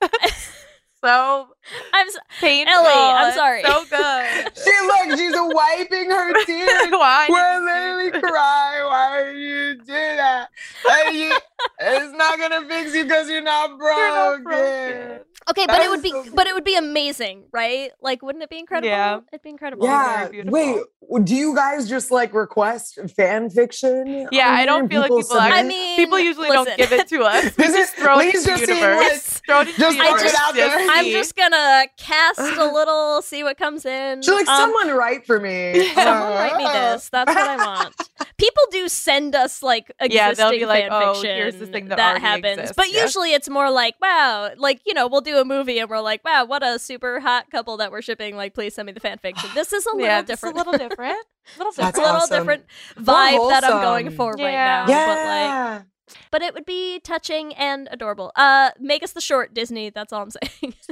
so 1.03 1.47
i'm 1.93 2.07
s- 2.07 2.17
painful. 2.39 2.73
Ellie, 2.73 2.87
I'm 2.93 3.27
It's 3.27 3.37
sorry. 3.37 3.63
So 3.63 3.83
good. 3.89 4.51
She 4.63 4.71
look. 4.87 5.17
She's 5.19 5.33
wiping 5.35 6.09
her 6.09 6.45
tears. 6.45 6.91
Why? 6.91 7.27
We're 7.29 7.59
literally 7.65 8.11
crying. 8.21 8.85
Why 8.85 9.21
are 9.21 9.31
you 9.33 9.75
do 9.79 9.85
that? 9.87 10.47
And 10.89 11.15
you- 11.15 11.37
it's 11.79 12.13
not 12.17 12.39
gonna 12.39 12.67
fix 12.67 12.95
you 12.95 13.03
because 13.03 13.29
you're 13.29 13.41
not 13.41 13.77
broken. 13.77 13.97
You're 13.97 14.09
not 14.15 14.43
broken. 14.43 15.19
Okay, 15.49 15.65
but 15.67 15.81
it 15.81 15.89
would 15.89 16.01
be 16.01 16.11
so 16.11 16.23
but 16.33 16.47
it 16.47 16.53
would 16.53 16.63
be 16.63 16.77
amazing, 16.77 17.43
right? 17.51 17.91
Like 18.01 18.21
wouldn't 18.21 18.43
it 18.43 18.49
be 18.49 18.59
incredible? 18.59 18.87
Yeah. 18.89 19.19
It'd 19.31 19.41
be 19.43 19.49
incredible. 19.49 19.85
Yeah. 19.85 20.29
Very. 20.29 20.43
Wait. 20.45 20.83
Do 21.25 21.35
you 21.35 21.53
guys 21.53 21.89
just 21.89 22.11
like 22.11 22.33
request 22.33 22.97
fan 23.17 23.49
fiction? 23.49 24.29
Yeah, 24.31 24.47
I 24.49 24.65
don't 24.65 24.81
and 24.83 24.89
feel 24.89 25.01
like 25.01 25.09
people 25.09 25.23
submit? 25.23 25.43
I 25.43 25.49
actually- 25.59 25.67
mean, 25.67 25.95
People 25.97 26.17
usually 26.19 26.47
don't 26.49 26.77
give 26.77 26.93
it 26.93 27.07
to 27.09 27.23
us. 27.23 27.43
We 27.57 27.65
Is 27.65 27.73
it- 27.73 27.77
just 27.77 27.95
throw 27.95 28.19
it 28.19 28.31
please 28.31 28.43
to 28.45 28.51
the 28.51 28.55
just 28.57 28.65
seem 28.65 28.77
universe. 28.77 29.01
like- 29.11 29.45
throw 29.45 29.59
it 29.61 29.67
into 29.67 29.79
just 29.81 29.97
the 29.97 30.03
throw 30.03 30.15
it 30.15 30.21
universe. 30.21 30.39
out 30.39 30.55
there. 30.55 30.87
Just 30.95 31.05
I'm 31.07 31.11
just 31.11 31.35
gonna 31.35 31.85
cast 31.97 32.39
a 32.39 32.65
little, 32.73 33.21
see 33.21 33.43
what 33.43 33.57
comes 33.57 33.85
in. 33.85 34.21
She's 34.21 34.33
like, 34.33 34.47
Um, 34.47 34.71
someone 34.71 34.95
write 34.97 35.25
for 35.25 35.39
me. 35.39 35.87
someone 35.93 36.33
write 36.33 36.57
me 36.57 36.65
Uh, 36.65 36.93
this. 36.93 37.09
That's 37.09 37.33
what 37.33 37.37
I 37.49 37.57
want. 37.57 37.95
People 38.37 38.63
do 38.71 38.87
send 38.89 39.35
us 39.35 39.61
like 39.63 39.91
existing 39.99 40.15
Yeah, 40.15 40.33
they'll 40.33 40.51
be 40.51 40.65
like, 40.65 40.83
fan 40.83 40.91
"Oh, 40.93 41.13
fiction 41.13 41.35
here's 41.35 41.55
the 41.57 41.67
thing 41.67 41.87
that 41.89 41.99
already 41.99 42.19
happens. 42.21 42.57
exists," 42.59 42.73
But 42.75 42.91
yeah. 42.91 43.01
usually 43.03 43.33
it's 43.33 43.49
more 43.49 43.69
like, 43.71 43.95
wow, 44.01 44.51
like 44.57 44.81
you 44.85 44.93
know, 44.93 45.07
we'll 45.07 45.21
do 45.21 45.37
a 45.37 45.45
movie 45.45 45.79
and 45.79 45.89
we're 45.89 45.99
like, 46.01 46.23
wow, 46.25 46.45
what 46.45 46.63
a 46.63 46.79
super 46.79 47.19
hot 47.19 47.49
couple 47.51 47.77
that 47.77 47.91
we're 47.91 48.01
shipping. 48.01 48.35
Like, 48.35 48.53
please 48.53 48.73
send 48.75 48.85
me 48.87 48.91
the 48.91 48.99
fan 48.99 49.17
fiction. 49.19 49.49
This 49.53 49.71
is 49.73 49.85
a 49.85 49.89
little 49.93 50.05
yeah, 50.07 50.21
different. 50.21 50.57
It's 50.57 50.65
a 50.65 50.69
little 50.71 50.87
different. 50.89 51.17
little 51.57 51.69
It's 51.69 51.77
a 51.77 51.81
That's 51.81 51.97
different. 51.97 51.97
little 51.97 52.15
awesome. 52.21 52.37
different 52.39 52.65
vibe 52.97 53.49
that 53.49 53.63
I'm 53.63 53.81
going 53.81 54.05
wholesome. 54.07 54.17
for 54.17 54.31
right 54.33 54.51
Yeah. 54.53 54.85
now. 54.87 55.05
But 55.07 55.17
like, 55.17 55.49
Yeah. 55.49 55.81
But 56.31 56.41
it 56.41 56.53
would 56.53 56.65
be 56.65 56.99
touching 56.99 57.53
and 57.55 57.87
adorable. 57.91 58.31
Uh, 58.35 58.71
make 58.79 59.03
us 59.03 59.13
the 59.13 59.21
short 59.21 59.53
Disney. 59.53 59.89
That's 59.89 60.11
all 60.13 60.23
I'm 60.23 60.31
saying. 60.31 60.73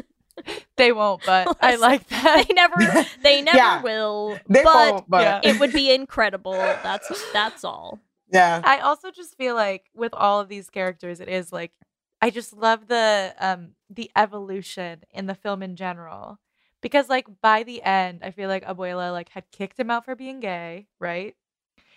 They 0.78 0.92
won't, 0.94 1.22
but 1.26 1.56
I 1.62 1.76
like 1.76 2.08
that. 2.08 2.46
they 2.48 2.54
never, 2.54 2.76
they 3.22 3.42
never 3.44 3.58
Yeah. 3.58 3.82
will. 3.82 4.40
They 4.48 4.64
but 4.64 4.94
won't, 4.94 5.10
but 5.10 5.22
yeah. 5.22 5.42
it 5.44 5.60
would 5.60 5.74
be 5.74 5.94
incredible. 5.94 6.54
That's 6.54 7.32
that's 7.34 7.64
all. 7.64 8.00
yeah. 8.32 8.62
I 8.64 8.80
also 8.80 9.12
just 9.12 9.36
feel 9.38 9.56
like 9.56 9.92
with 9.94 10.14
all 10.14 10.40
of 10.40 10.48
these 10.48 10.70
characters, 10.70 11.20
it 11.20 11.28
is 11.28 11.52
like 11.52 11.74
I 12.22 12.30
just 12.32 12.54
love 12.54 12.88
the 12.88 13.36
um 13.40 13.74
the 13.90 14.10
evolution 14.16 15.02
in 15.12 15.28
the 15.28 15.36
film 15.36 15.62
in 15.62 15.76
general. 15.76 16.40
Because 16.82 17.10
like 17.10 17.28
by 17.42 17.62
the 17.64 17.84
end, 17.84 18.22
I 18.24 18.32
feel 18.32 18.48
like 18.50 18.66
Abuela 18.66 19.12
like 19.12 19.30
had 19.30 19.52
kicked 19.52 19.78
him 19.80 19.92
out 19.92 20.06
for 20.06 20.16
being 20.16 20.40
gay, 20.40 20.88
right? 20.98 21.36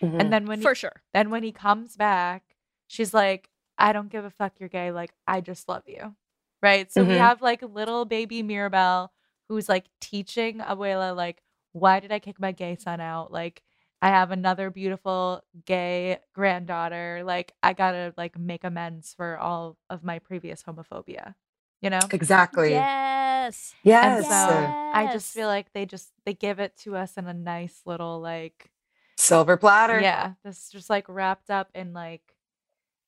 Mhm. 0.03 0.19
And 0.19 0.31
then 0.33 0.45
when 0.45 0.59
he, 0.59 0.63
For 0.63 0.75
sure. 0.75 1.01
then 1.13 1.29
when 1.31 1.41
he 1.41 1.53
comes 1.53 1.95
back, 1.95 2.43
she's 2.87 3.13
like, 3.13 3.49
I 3.77 3.93
don't 3.93 4.09
give 4.09 4.25
a 4.25 4.29
fuck 4.29 4.53
you're 4.59 4.69
gay, 4.69 4.91
like 4.91 5.11
I 5.27 5.41
just 5.41 5.67
love 5.67 5.83
you. 5.87 6.15
Right? 6.61 6.91
So 6.91 7.03
we 7.03 7.15
Mhm. 7.15 7.17
have 7.17 7.41
like 7.41 7.61
little 7.61 8.05
baby 8.05 8.41
Mirabel 8.41 9.11
who's 9.49 9.69
like 9.69 9.85
teaching 10.01 10.59
Abuela 10.59 11.15
like 11.15 11.41
why 11.73 11.99
did 11.99 12.11
I 12.11 12.19
kick 12.19 12.39
my 12.39 12.51
gay 12.53 12.75
son 12.77 13.01
out? 13.01 13.31
Like 13.31 13.61
I 14.01 14.07
have 14.09 14.31
another 14.31 14.69
beautiful 14.69 15.43
gay 15.65 16.19
granddaughter. 16.33 17.21
Like 17.25 17.53
I 17.61 17.73
got 17.73 17.91
to 17.91 18.13
like 18.17 18.37
make 18.39 18.63
amends 18.63 19.13
for 19.13 19.37
all 19.37 19.77
of 19.89 20.03
my 20.03 20.19
previous 20.19 20.63
homophobia. 20.63 21.35
You 21.81 21.89
know? 21.89 21.99
exactly. 22.11 22.71
Yes. 22.71 23.75
Yes. 23.83 24.03
And 24.03 24.25
so 24.25 24.73
I 24.93 25.09
just 25.11 25.33
feel 25.33 25.47
like 25.47 25.73
they 25.73 25.85
just 25.85 26.11
they 26.25 26.33
give 26.33 26.59
it 26.59 26.77
to 26.83 26.95
us 26.95 27.17
in 27.17 27.27
a 27.27 27.33
nice 27.33 27.81
little 27.85 28.19
like 28.21 28.71
Silver 29.17 29.57
platter. 29.57 29.99
yeah, 30.01 30.33
this 30.43 30.69
just 30.69 30.89
like 30.89 31.05
wrapped 31.07 31.49
up 31.49 31.69
in 31.75 31.93
like, 31.93 32.34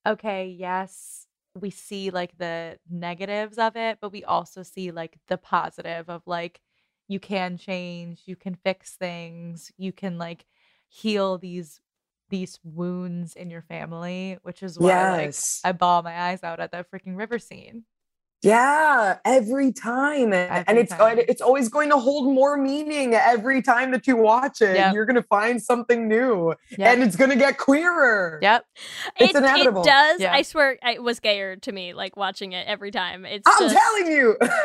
okay, 0.07 0.47
yes, 0.47 1.27
we 1.55 1.69
see 1.71 2.11
like 2.11 2.37
the 2.37 2.79
negatives 2.89 3.57
of 3.57 3.75
it, 3.75 3.99
but 4.01 4.11
we 4.11 4.23
also 4.23 4.63
see 4.63 4.91
like 4.91 5.17
the 5.27 5.37
positive 5.37 6.09
of 6.09 6.23
like, 6.27 6.61
you 7.07 7.19
can 7.19 7.57
change, 7.57 8.23
you 8.25 8.35
can 8.35 8.55
fix 8.55 8.95
things, 8.97 9.71
you 9.77 9.91
can 9.93 10.17
like 10.17 10.45
heal 10.89 11.37
these 11.37 11.81
these 12.29 12.59
wounds 12.63 13.35
in 13.35 13.49
your 13.49 13.61
family, 13.61 14.37
which 14.43 14.61
is 14.63 14.77
why 14.79 15.05
Yes. 15.05 15.05
like 15.05 15.45
I 15.63 15.71
bawl 15.73 16.03
my 16.03 16.13
eyes 16.29 16.43
out 16.43 16.59
at 16.59 16.71
that 16.71 16.91
freaking 16.91 17.17
river 17.17 17.39
scene. 17.39 17.85
Yeah, 18.43 19.17
every 19.25 19.71
time, 19.71 20.31
and, 20.31 20.63
and 20.67 20.77
it's 20.77 20.93
time. 20.93 21.17
it's 21.17 21.41
always 21.41 21.69
going 21.69 21.89
to 21.89 21.97
hold 21.97 22.31
more 22.33 22.55
meaning 22.55 23.15
every 23.15 23.63
time 23.63 23.89
that 23.91 24.05
you 24.05 24.15
watch 24.15 24.61
it. 24.61 24.75
Yep. 24.75 24.93
You're 24.93 25.05
gonna 25.05 25.23
find 25.23 25.61
something 25.61 26.07
new, 26.07 26.53
Yep. 26.77 26.79
and 26.79 27.03
it's 27.03 27.15
gonna 27.15 27.35
get 27.35 27.57
queerer. 27.57 28.37
Yep. 28.43 28.65
It's 29.19 29.33
it, 29.33 29.37
inevitable. 29.37 29.81
It 29.81 29.85
does. 29.85 30.21
Yeah. 30.21 30.33
I 30.33 30.43
swear, 30.43 30.77
it 30.87 31.01
was 31.01 31.19
gayer 31.19 31.55
to 31.55 31.71
me. 31.71 31.93
Like 31.93 32.15
watching 32.15 32.51
it 32.51 32.67
every 32.67 32.91
time. 32.91 33.25
It's 33.25 33.43
I'm 33.47 33.57
just, 33.59 33.75
telling 33.75 34.11
you. 34.11 34.37
Yep. 34.41 34.51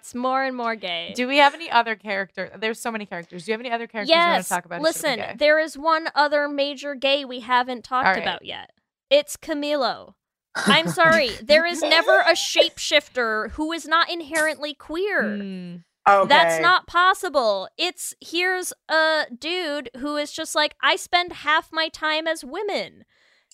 It's 0.00 0.14
more 0.14 0.42
and 0.42 0.56
more 0.56 0.76
gay. 0.76 1.12
Do 1.14 1.28
we 1.28 1.36
have 1.38 1.52
any 1.52 1.70
other 1.70 1.94
character? 1.94 2.50
There's 2.56 2.80
so 2.80 2.90
many 2.90 3.04
characters. 3.04 3.44
Do 3.44 3.50
you 3.50 3.52
have 3.52 3.60
any 3.60 3.70
other 3.70 3.86
characters 3.86 4.14
you 4.14 4.18
want 4.18 4.36
yes. 4.36 4.48
to 4.48 4.54
talk 4.54 4.64
about? 4.64 4.80
who 4.80 4.86
should've 4.86 5.02
been 5.02 5.18
Listen, 5.18 5.36
there 5.36 5.58
is 5.58 5.76
one 5.76 6.08
other 6.14 6.48
major 6.48 6.94
gay 6.94 7.26
we 7.26 7.40
haven't 7.40 7.84
talked 7.84 8.06
All 8.06 8.14
right. 8.14 8.22
about 8.22 8.46
yet. 8.46 8.70
It's 9.10 9.36
Camilo. 9.36 10.14
I'm 10.56 10.88
sorry. 10.88 11.30
There 11.42 11.66
is 11.66 11.82
never 11.82 12.20
a 12.20 12.32
shapeshifter 12.32 13.50
who 13.52 13.72
is 13.72 13.86
not 13.86 14.10
inherently 14.10 14.74
queer. 14.74 15.22
Mm, 15.22 15.82
okay. 16.08 16.28
That's 16.28 16.60
not 16.60 16.86
possible. 16.86 17.68
It's 17.76 18.14
here's 18.20 18.72
a 18.88 19.24
dude 19.36 19.90
who 19.98 20.16
is 20.16 20.32
just 20.32 20.54
like, 20.54 20.74
I 20.82 20.96
spend 20.96 21.32
half 21.32 21.70
my 21.72 21.88
time 21.88 22.26
as 22.26 22.44
women. 22.44 23.04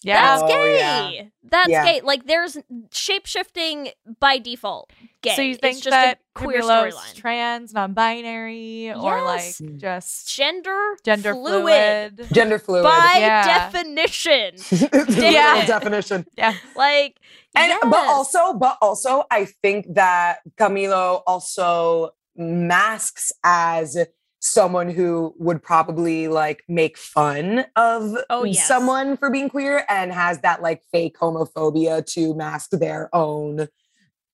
Yeah. 0.02 0.22
That's 0.38 0.42
Oh, 0.42 0.48
gay. 0.48 0.78
yeah. 0.78 1.22
That's 1.42 1.68
Yeah. 1.68 1.84
gay. 1.84 2.00
Like 2.02 2.26
there's 2.26 2.56
shape 2.92 3.26
shifting 3.26 3.88
by 4.20 4.38
default. 4.38 4.90
Gay. 5.22 5.36
So 5.36 5.42
you 5.42 5.54
think 5.56 5.76
it's 5.76 5.84
just 5.84 5.90
that 5.92 6.18
a 6.18 6.38
queer 6.38 6.60
Camilo's 6.62 6.94
storyline. 6.94 7.14
trans, 7.16 7.74
non-binary, 7.74 8.92
or 8.92 9.22
like 9.22 9.54
just 9.76 10.34
Gender 10.34 10.96
gender 11.04 11.34
fluid. 11.34 12.16
fluid? 12.16 12.28
gender 12.32 12.58
fluid. 12.58 12.84
By 12.84 13.16
Yeah. 13.18 13.70
definition. 13.70 14.54
Yeah. 15.08 15.54
literal 15.54 15.66
definition. 15.66 16.26
Yeah. 16.36 16.54
Like 16.74 17.18
And 17.54 17.72
but 17.90 18.06
also, 18.08 18.54
but 18.54 18.78
also, 18.80 19.24
I 19.30 19.44
think 19.44 19.94
that 19.94 20.38
Camilo 20.56 21.22
also 21.26 22.10
masks 22.36 23.32
as 23.44 23.96
someone 24.40 24.88
who 24.90 25.34
would 25.38 25.62
probably 25.62 26.26
like 26.28 26.62
make 26.68 26.96
fun 26.96 27.64
of 27.76 28.16
Oh, 28.30 28.44
yes. 28.44 28.66
someone 28.66 29.16
for 29.16 29.30
being 29.30 29.48
queer 29.50 29.84
and 29.88 30.12
has 30.12 30.40
that 30.40 30.62
like 30.62 30.82
fake 30.90 31.16
homophobia 31.20 32.04
to 32.14 32.34
mask 32.34 32.70
their 32.70 33.14
own 33.14 33.68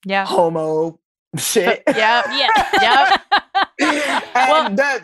Yeah. 0.04 0.24
homo 0.24 1.00
shit. 1.36 1.82
yeah. 1.88 2.22
Yeah. 2.80 3.16
and 3.80 4.32
Well- 4.34 4.74
that 4.76 5.00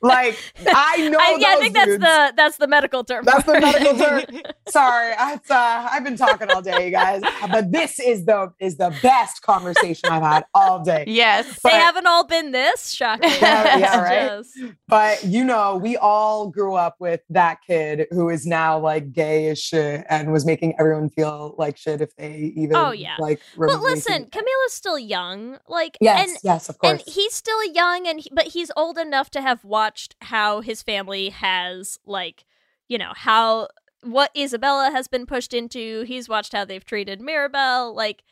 Like 0.00 0.38
I 0.66 1.08
know. 1.10 1.18
I, 1.20 1.36
yeah, 1.38 1.48
I 1.48 1.56
think 1.60 1.74
that's 1.74 1.98
the 1.98 2.32
that's 2.36 2.56
the 2.56 2.66
medical 2.66 3.04
term. 3.04 3.24
That's 3.24 3.44
the 3.44 3.60
medical 3.60 3.96
term. 3.96 4.22
Sorry, 4.68 5.12
I, 5.18 5.34
uh, 5.50 5.88
I've 5.90 6.04
been 6.04 6.16
talking 6.16 6.50
all 6.50 6.62
day, 6.62 6.86
you 6.86 6.90
guys. 6.90 7.22
But 7.50 7.72
this 7.72 7.98
is 8.00 8.24
the 8.24 8.52
is 8.60 8.76
the 8.76 8.94
best 9.02 9.42
conversation 9.42 10.08
I've 10.10 10.22
had 10.22 10.44
all 10.54 10.82
day. 10.82 11.04
Yes. 11.06 11.46
they 11.46 11.70
But- 11.70 11.72
haven't 11.72 12.06
all 12.06 12.24
been 12.26 12.52
this 12.52 12.90
shocking. 12.90 13.30
Yeah, 13.30 13.76
yeah, 13.78 14.00
right? 14.02 14.28
Just- 14.38 14.58
But 14.88 15.24
you 15.24 15.44
know, 15.44 15.76
we 15.76 15.96
all 15.96 16.48
grew 16.50 16.74
up 16.74 16.96
with 16.98 17.20
that 17.30 17.58
kid 17.66 18.06
who 18.10 18.28
is 18.30 18.46
now 18.46 18.78
like 18.78 19.12
gay 19.12 19.48
as 19.48 19.58
shit 19.60 20.04
and 20.08 20.32
was 20.32 20.44
making 20.46 20.74
everyone 20.78 21.08
feel 21.10 21.54
like 21.58 21.76
shit 21.76 22.00
if 22.00 22.14
they 22.16 22.52
even 22.56 22.76
Oh, 22.76 22.90
yeah. 22.92 23.16
like. 23.18 23.40
But 23.56 23.80
listen, 23.80 24.26
Camilo's 24.26 24.72
still 24.72 24.98
young. 24.98 25.58
Like 25.68 25.96
Yes, 26.00 26.28
and 26.30 26.38
yes, 26.42 26.68
of 26.68 26.78
course. 26.78 26.92
and 26.92 27.00
he's 27.14 27.34
still 27.34 27.64
young 27.72 28.06
and 28.06 28.20
he, 28.20 28.30
but 28.32 28.48
he's 28.48 28.70
old 28.76 28.98
enough 28.98 29.30
to 29.30 29.40
have 29.40 29.64
watched 29.66 30.14
how 30.22 30.60
his 30.60 30.82
family 30.82 31.30
has 31.30 31.98
like 32.06 32.44
you 32.88 32.98
know 32.98 33.12
how 33.14 33.68
what 34.02 34.34
isabela 34.34 34.92
has 34.92 35.08
been 35.08 35.26
pushed 35.26 35.52
into. 35.52 36.02
He's 36.02 36.28
watched 36.28 36.52
how 36.52 36.64
they've 36.64 36.84
treated 36.84 37.20
mirabel. 37.20 37.94
Like 37.94 38.22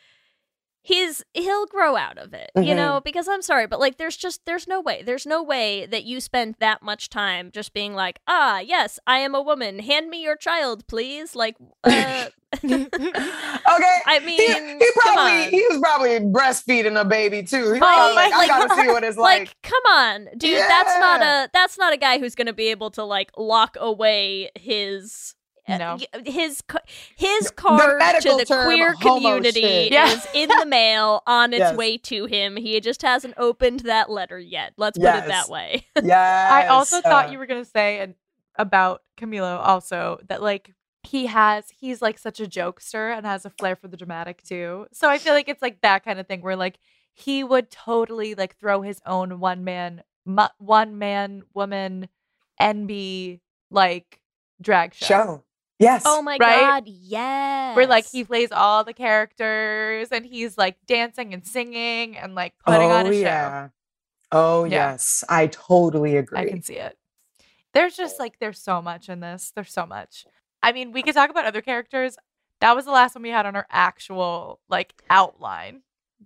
he's 0.86 1.24
he'll 1.32 1.65
grow 1.66 1.97
out 1.97 2.19
of 2.19 2.35
it 2.35 2.51
you 2.56 2.74
Mhm. 2.74 2.77
know 2.77 3.01
because 3.02 3.27
i'm 3.27 3.40
sorry 3.43 3.66
but 3.66 3.81
like 3.81 3.97
there's 3.97 4.16
just 4.19 4.44
there's 4.44 4.69
no 4.69 4.81
way 4.82 5.02
there's 5.02 5.24
no 5.27 5.43
way 5.43 5.86
that 5.86 6.05
you 6.05 6.20
spend 6.20 6.56
that 6.61 6.82
much 6.82 7.09
time 7.09 7.51
just 7.51 7.73
being 7.73 7.94
like 7.94 8.20
ah 8.28 8.59
yes 8.61 9.01
i 9.06 9.19
am 9.19 9.35
a 9.35 9.40
woman 9.40 9.78
hand 9.78 10.11
me 10.11 10.23
your 10.23 10.36
child 10.36 10.86
please 10.86 11.35
like 11.35 11.56
uh, 11.85 12.27
okay. 12.65 13.98
i 14.06 14.20
mean 14.24 14.39
he 14.78 14.90
come 15.02 15.15
probably 15.15 15.44
on. 15.47 15.51
he 15.51 15.66
was 15.70 15.78
probably 15.81 16.20
breastfeeding 16.20 17.01
a 17.01 17.05
baby 17.05 17.43
too. 17.43 17.65
He 17.65 17.70
Right, 17.73 17.81
probably 17.81 18.15
like, 18.16 18.32
like- 18.32 18.51
I 18.51 18.59
gotta 18.69 18.74
see 18.82 18.89
what 18.89 19.05
it's 19.05 19.16
like, 19.31 19.39
like. 19.40 19.56
come 19.62 19.82
on 19.93 20.28
dude 20.36 20.59
that's 20.59 20.98
not 21.01 21.23
a 21.23 21.48
that's 21.52 21.78
not 21.78 21.93
a 21.93 21.97
guy 21.97 22.19
who's 22.19 22.35
gonna 22.35 22.52
be 22.52 22.69
able 22.69 22.90
to 22.93 23.05
like 23.05 23.31
lock 23.36 23.77
away 23.81 24.51
his 24.55 25.35
Uh, 25.66 25.78
no. 25.78 25.99
his 26.27 26.61
ca- 26.62 26.78
his 27.16 27.51
card 27.51 27.99
to 28.20 28.36
the 28.36 28.45
term, 28.45 28.66
queer 28.66 28.95
community 28.95 29.61
shit. 29.62 29.93
Yeah. 29.93 30.09
is 30.09 30.27
in 30.35 30.49
the 30.51 30.66
mail 30.66 31.23
on 31.27 31.53
its 31.55 31.61
Yes. 31.61 31.77
way 31.77 31.97
to 31.99 32.27
him 32.27 32.57
he 32.57 32.78
just 32.81 33.01
hasn't 33.01 33.32
opened 33.39 33.81
that 33.81 34.11
letter 34.11 34.39
yet 34.39 34.74
let's 34.77 34.99
put 34.99 35.07
it 35.07 35.27
that 35.27 35.49
way 35.49 35.86
Yeah. 36.03 36.49
I 36.53 36.66
also 36.66 37.01
thought 37.01 37.28
uh. 37.28 37.31
you 37.32 37.39
were 37.39 37.47
gonna 37.47 37.65
say 37.65 38.01
and 38.01 38.15
about 38.57 39.03
Camilo 39.19 39.59
also 39.59 40.19
that 40.28 40.43
like 40.43 40.73
he 41.03 41.27
has 41.27 41.70
he's 41.70 42.03
like 42.03 42.19
such 42.19 42.41
a 42.41 42.47
jokester 42.47 43.16
and 43.16 43.24
has 43.24 43.45
a 43.47 43.51
flair 43.51 43.74
for 43.77 43.89
the 43.89 43.97
dramatic 43.97 44.43
too. 44.43 44.86
So 44.93 45.09
I 45.09 45.19
feel 45.19 45.32
like 45.35 45.49
it's 45.49 45.61
like 45.62 45.81
that 45.81 46.05
kind 46.05 46.19
of 46.20 46.27
thing 46.27 46.41
where 46.43 46.57
like 46.57 46.78
he 47.15 47.43
would 47.43 47.70
totally 47.70 48.35
like 48.35 48.57
throw 48.59 48.82
his 48.82 49.01
own 49.07 49.39
one 49.41 49.65
man 49.65 50.03
mu- 50.27 50.45
one 50.59 50.99
man 50.99 51.43
woman 51.55 52.09
NB 52.61 53.41
like 53.70 54.20
drag 54.61 54.95
show. 54.95 55.07
show. 55.07 55.45
Yes. 55.78 56.02
oh 56.06 56.22
my 56.22 56.36
Right? 56.40 56.60
god 56.60 56.84
yes 56.86 57.76
Where 57.76 57.86
like 57.86 58.06
he 58.10 58.24
plays 58.24 58.51
all 58.52 58.84
the 58.84 58.92
characters 58.94 60.09
and 60.12 60.24
he's 60.24 60.56
like 60.56 60.76
dancing 60.86 61.34
and 61.34 61.44
singing 61.46 62.16
and 62.16 62.34
like 62.34 62.55
putting 62.64 62.90
oh 62.90 62.94
on 62.94 63.06
a 63.06 63.12
show. 63.12 63.18
yeah. 63.20 63.68
Oh 64.32 64.64
Yeah. 64.64 64.92
yes, 64.92 65.24
I 65.28 65.48
totally 65.48 66.16
agree. 66.16 66.38
I 66.38 66.46
can 66.48 66.62
see 66.62 66.76
it. 66.76 66.96
There's 67.72 67.96
just 67.96 68.18
like 68.20 68.38
there's 68.38 68.60
so 68.60 68.80
much 68.80 69.09
in 69.09 69.20
this. 69.20 69.52
There's 69.55 69.72
so 69.72 69.84
much. 69.86 70.26
I 70.62 70.72
mean, 70.72 70.92
we 70.92 71.02
could 71.02 71.14
talk 71.14 71.30
about 71.30 71.44
other 71.44 71.60
characters. 71.60 72.16
That 72.60 72.74
was 72.76 72.84
the 72.84 72.90
last 72.92 73.14
one 73.14 73.22
we 73.22 73.30
had 73.30 73.46
on 73.46 73.56
our 73.56 73.66
actual 73.70 74.60
like 74.68 74.94
outline. 75.10 75.82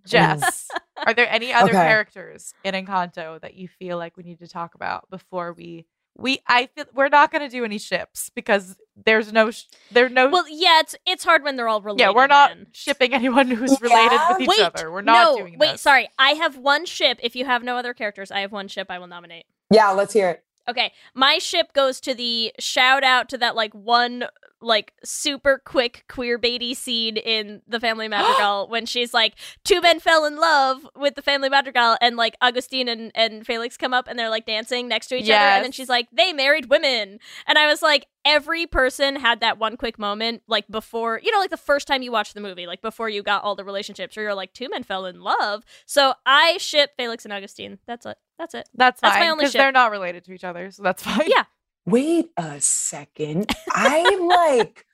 Jess, 0.06 0.68
are 1.06 1.12
there 1.14 1.28
any 1.28 1.52
other 1.52 1.70
Okay. 1.70 1.78
characters 1.78 2.52
in 2.64 2.74
Encanto 2.74 3.40
that 3.40 3.54
you 3.54 3.66
feel 3.66 3.96
like 3.98 4.16
we 4.16 4.22
need 4.22 4.38
to 4.38 4.46
talk 4.46 4.74
about 4.74 5.08
before 5.10 5.52
we 5.54 5.86
we 6.18 6.40
I 6.46 6.66
feel 6.74 6.84
we're 6.94 7.08
not 7.08 7.30
going 7.30 7.42
to 7.42 7.48
do 7.48 7.64
any 7.64 7.78
ships 7.78 8.30
because 8.34 8.76
there's 8.96 9.32
no 9.32 9.50
sh- 9.52 9.64
there 9.92 10.08
no 10.08 10.28
well 10.28 10.44
yeah 10.48 10.80
it's 10.80 10.96
it's 11.06 11.24
hard 11.24 11.44
when 11.44 11.56
they're 11.56 11.68
all 11.68 11.80
related 11.80 12.02
yeah, 12.02 12.10
we're 12.14 12.26
not 12.26 12.50
man. 12.56 12.66
shipping 12.72 13.14
anyone 13.14 13.46
who's 13.48 13.80
related 13.80 14.12
Yeah? 14.12 14.32
with 14.32 14.40
each 14.42 14.48
wait, 14.48 14.60
other. 14.60 14.90
We're 14.90 15.02
not 15.02 15.32
no, 15.32 15.38
doing 15.38 15.58
wait, 15.58 15.72
this. 15.72 15.82
sorry. 15.82 16.08
I 16.18 16.30
have 16.30 16.56
one 16.58 16.84
ship. 16.84 17.18
If 17.22 17.36
you 17.36 17.44
have 17.44 17.62
no 17.62 17.76
other 17.76 17.94
characters, 17.94 18.30
I 18.30 18.40
have 18.40 18.52
one 18.52 18.68
ship 18.68 18.88
I 18.90 18.98
will 18.98 19.06
nominate. 19.06 19.46
Yeah, 19.72 19.90
let's 19.90 20.12
hear 20.12 20.30
it. 20.30 20.44
Okay, 20.68 20.92
my 21.14 21.38
ship 21.38 21.72
goes 21.72 22.00
to 22.00 22.14
the 22.14 22.52
shout 22.58 23.02
out 23.02 23.28
to 23.30 23.38
that 23.38 23.56
like 23.56 23.72
one 23.74 24.24
like 24.60 24.92
super 25.04 25.60
quick 25.64 26.04
queer 26.08 26.38
baity 26.38 26.74
scene 26.74 27.16
in 27.16 27.62
the 27.66 27.78
Family 27.78 28.08
Madrigal 28.08 28.68
when 28.68 28.86
she's 28.86 29.14
like 29.14 29.34
two 29.64 29.80
men 29.80 30.00
fell 30.00 30.24
in 30.24 30.36
love 30.36 30.86
with 30.96 31.14
the 31.14 31.22
Family 31.22 31.48
Madrigal 31.48 31.96
and 32.00 32.16
like 32.16 32.36
Augustine 32.40 32.88
and, 32.88 33.12
and 33.14 33.46
Felix 33.46 33.76
come 33.76 33.94
up 33.94 34.08
and 34.08 34.18
they're 34.18 34.30
like 34.30 34.46
dancing 34.46 34.88
next 34.88 35.06
to 35.08 35.16
each 35.16 35.30
other 35.30 35.34
and 35.34 35.64
then 35.64 35.72
she's 35.72 35.88
like 35.88 36.08
they 36.12 36.32
married 36.32 36.68
women. 36.68 37.18
And 37.46 37.58
I 37.58 37.66
was 37.66 37.82
like 37.82 38.06
every 38.24 38.66
person 38.66 39.16
had 39.16 39.40
that 39.40 39.58
one 39.58 39.76
quick 39.76 39.98
moment 39.98 40.42
like 40.48 40.66
before 40.68 41.20
you 41.22 41.30
know 41.30 41.38
like 41.38 41.50
the 41.50 41.56
first 41.56 41.86
time 41.86 42.02
you 42.02 42.12
watch 42.12 42.34
the 42.34 42.40
movie 42.40 42.66
like 42.66 42.82
before 42.82 43.08
you 43.08 43.22
got 43.22 43.42
all 43.42 43.54
the 43.54 43.64
relationships 43.64 44.16
where 44.16 44.24
you're 44.24 44.34
like 44.34 44.52
two 44.52 44.68
men 44.68 44.82
fell 44.82 45.06
in 45.06 45.22
love. 45.22 45.64
So 45.86 46.14
I 46.26 46.58
ship 46.58 46.90
Felix 46.96 47.24
and 47.24 47.32
Augustine. 47.32 47.78
That's 47.86 48.04
it 48.04 48.18
that's 48.38 48.54
it 48.54 48.68
That's 48.74 49.00
That's 49.00 49.14
my 49.14 49.20
fine 49.20 49.30
only 49.30 49.42
because 49.42 49.52
they're 49.54 49.72
not 49.72 49.90
related 49.90 50.24
to 50.26 50.32
each 50.32 50.44
other, 50.44 50.70
so 50.70 50.82
that's 50.82 51.02
fine. 51.08 51.26
Yeah. 51.26 51.44
Wait 51.86 52.30
a 52.36 52.60
second. 52.60 53.50
I'm 53.74 54.26
like. 54.28 54.84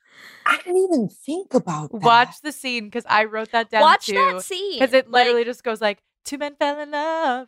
I 0.47 0.57
didn't 0.57 0.77
even 0.77 1.09
think 1.09 1.53
about 1.53 1.91
that. 1.91 2.01
Watch 2.01 2.41
the 2.41 2.51
scene 2.51 2.85
because 2.85 3.03
I 3.09 3.25
wrote 3.25 3.51
that 3.51 3.69
down 3.71 3.81
watch 3.81 4.05
too. 4.05 4.13
that 4.13 4.41
scene 4.43 4.79
Because 4.79 4.93
it 4.93 5.09
Like, 5.09 5.25
literally 5.25 5.43
just 5.43 5.63
goes 5.63 5.81
like 5.81 6.03
two 6.23 6.37
men 6.37 6.55
fell 6.55 6.79
in 6.79 6.91
love 6.91 7.47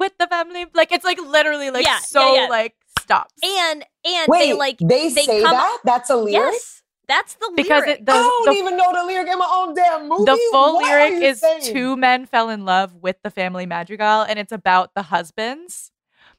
with 0.00 0.12
the 0.18 0.26
family. 0.26 0.66
Like 0.74 0.92
it's 0.92 1.04
like 1.04 1.18
literally 1.20 1.70
like 1.70 1.86
Yeah, 1.86 1.94
yeah, 1.94 1.98
so 2.00 2.34
yeah. 2.34 2.46
like 2.48 2.74
stops. 3.00 3.32
and 3.44 3.84
and 4.04 4.28
Wait, 4.28 4.38
they 4.46 4.52
like 4.54 4.78
they, 4.78 5.08
they 5.08 5.24
say 5.24 5.42
come- 5.42 5.52
that? 5.52 5.78
That's 5.84 6.10
a 6.10 6.16
lyric. 6.16 6.32
yes 6.52 6.82
that's 7.08 7.34
the 7.34 7.50
because 7.56 7.82
lyric. 7.82 8.00
it 8.00 8.06
the, 8.06 8.12
I 8.12 8.22
don't 8.22 8.52
the, 8.54 8.58
even 8.58 8.76
know 8.76 8.92
the 8.94 9.04
lyric 9.04 9.28
in 9.28 9.38
my 9.38 9.50
own 9.50 9.74
damn 9.74 10.08
movie. 10.08 10.24
the 10.26 10.38
full 10.50 10.74
What 10.74 10.84
lyric 10.84 11.22
is 11.22 11.40
saying? 11.40 11.74
two 11.74 11.96
men 11.96 12.26
fell 12.26 12.50
in 12.50 12.64
love 12.64 12.94
with 12.94 13.16
the 13.24 13.30
family 13.30 13.66
madrigal 13.66 14.22
and 14.22 14.38
it's 14.38 14.52
about 14.52 14.94
the 14.94 15.02
husbands. 15.02 15.90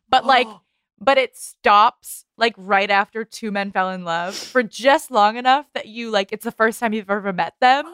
But 0.09 0.25
like 0.25 0.47
oh. 0.49 0.61
But 1.01 1.17
it 1.17 1.35
stops 1.37 2.25
like 2.37 2.53
right 2.57 2.89
after 2.89 3.23
two 3.25 3.51
men 3.51 3.71
fell 3.71 3.89
in 3.89 4.05
love 4.05 4.35
for 4.35 4.63
just 4.63 5.11
long 5.11 5.37
enough 5.37 5.65
that 5.73 5.87
you 5.87 6.09
like 6.09 6.31
it's 6.31 6.45
the 6.45 6.51
first 6.51 6.79
time 6.79 6.93
you've 6.93 7.09
ever 7.09 7.33
met 7.33 7.53
them. 7.59 7.85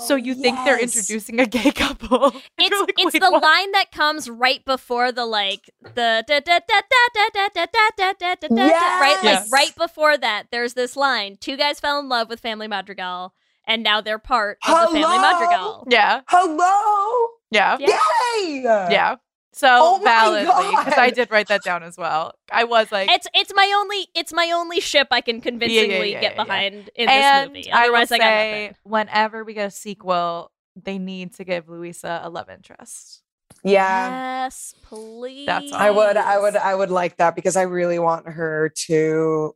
so 0.00 0.14
Oh, 0.14 0.16
you 0.16 0.34
think 0.34 0.58
they're 0.64 0.78
introducing 0.78 1.40
a 1.40 1.46
gay 1.46 1.70
couple. 1.70 2.32
It's 2.58 2.80
like, 2.80 2.94
it's 2.98 3.18
the 3.18 3.30
what?" 3.30 3.42
line 3.42 3.72
that 3.72 3.92
comes 3.92 4.28
right 4.28 4.64
before 4.64 5.12
the 5.12 5.24
like 5.26 5.70
the 5.82 6.24
da 6.26 6.40
da 6.40 6.58
da 6.68 6.80
da 6.90 7.08
da 7.14 7.28
da 7.34 7.48
da 7.54 7.66
da 7.66 7.90
da 7.96 8.12
da 8.12 8.12
da 8.12 8.34
da 8.34 8.48
da 8.48 9.00
right 9.00 9.24
like 9.24 9.50
right 9.50 9.76
before 9.76 10.16
that 10.16 10.48
there's 10.50 10.74
this 10.74 10.96
line 10.96 11.36
two 11.40 11.56
guys 11.56 11.80
fell 11.80 11.98
in 11.98 12.08
love 12.08 12.28
with 12.28 12.40
family 12.40 12.68
madrigal 12.68 13.34
and 13.66 13.82
now 13.82 14.00
they're 14.00 14.18
part 14.18 14.58
of 14.66 14.80
the 14.92 14.98
family 15.00 15.18
madrigal 15.18 15.86
Yeah. 15.90 16.20
Hello. 16.28 17.28
Yeah. 17.50 17.76
Yeah. 17.78 17.98
Yay. 18.38 18.60
Yeah. 18.62 19.16
So 19.56 19.68
Oh 19.70 20.00
validly, 20.04 20.76
because 20.84 20.98
I 20.98 21.08
did 21.08 21.30
write 21.30 21.48
that 21.48 21.62
down 21.62 21.82
as 21.82 21.96
well. 21.96 22.34
I 22.52 22.64
was 22.64 22.92
like, 22.92 23.10
it's 23.10 23.26
it's 23.32 23.52
my 23.54 23.72
only 23.78 24.06
it's 24.14 24.32
my 24.32 24.50
only 24.50 24.80
ship 24.80 25.08
I 25.10 25.22
can 25.22 25.40
convincingly 25.40 26.12
yeah, 26.12 26.20
get 26.20 26.22
yeah, 26.22 26.28
yeah. 26.30 26.44
behind 26.44 26.90
in 26.94 27.08
and 27.08 27.48
this 27.48 27.48
movie 27.48 27.72
I 27.72 27.88
will 27.88 27.94
otherwise 27.94 28.12
I, 28.12 28.18
got 28.18 28.24
say, 28.24 28.50
nothing 28.50 28.76
whenever 28.82 29.44
we 29.44 29.54
get 29.54 29.68
a 29.68 29.70
sequel, 29.70 30.52
they 30.76 30.98
need 30.98 31.34
to 31.36 31.44
give 31.44 31.70
Luisa 31.70 32.20
a 32.22 32.28
love 32.28 32.50
interest. 32.50 33.22
Yeah. 33.66 34.44
yes 34.44 34.74
please 34.82 35.46
That's 35.46 35.72
all. 35.72 35.78
I 35.78 35.90
would, 35.90 36.16
I 36.16 36.38
would, 36.38 36.56
I 36.56 36.74
would 36.74 36.90
like 36.90 37.16
that 37.16 37.34
because 37.34 37.56
I 37.56 37.62
really 37.62 37.98
want 37.98 38.28
her 38.28 38.72
to 38.86 39.52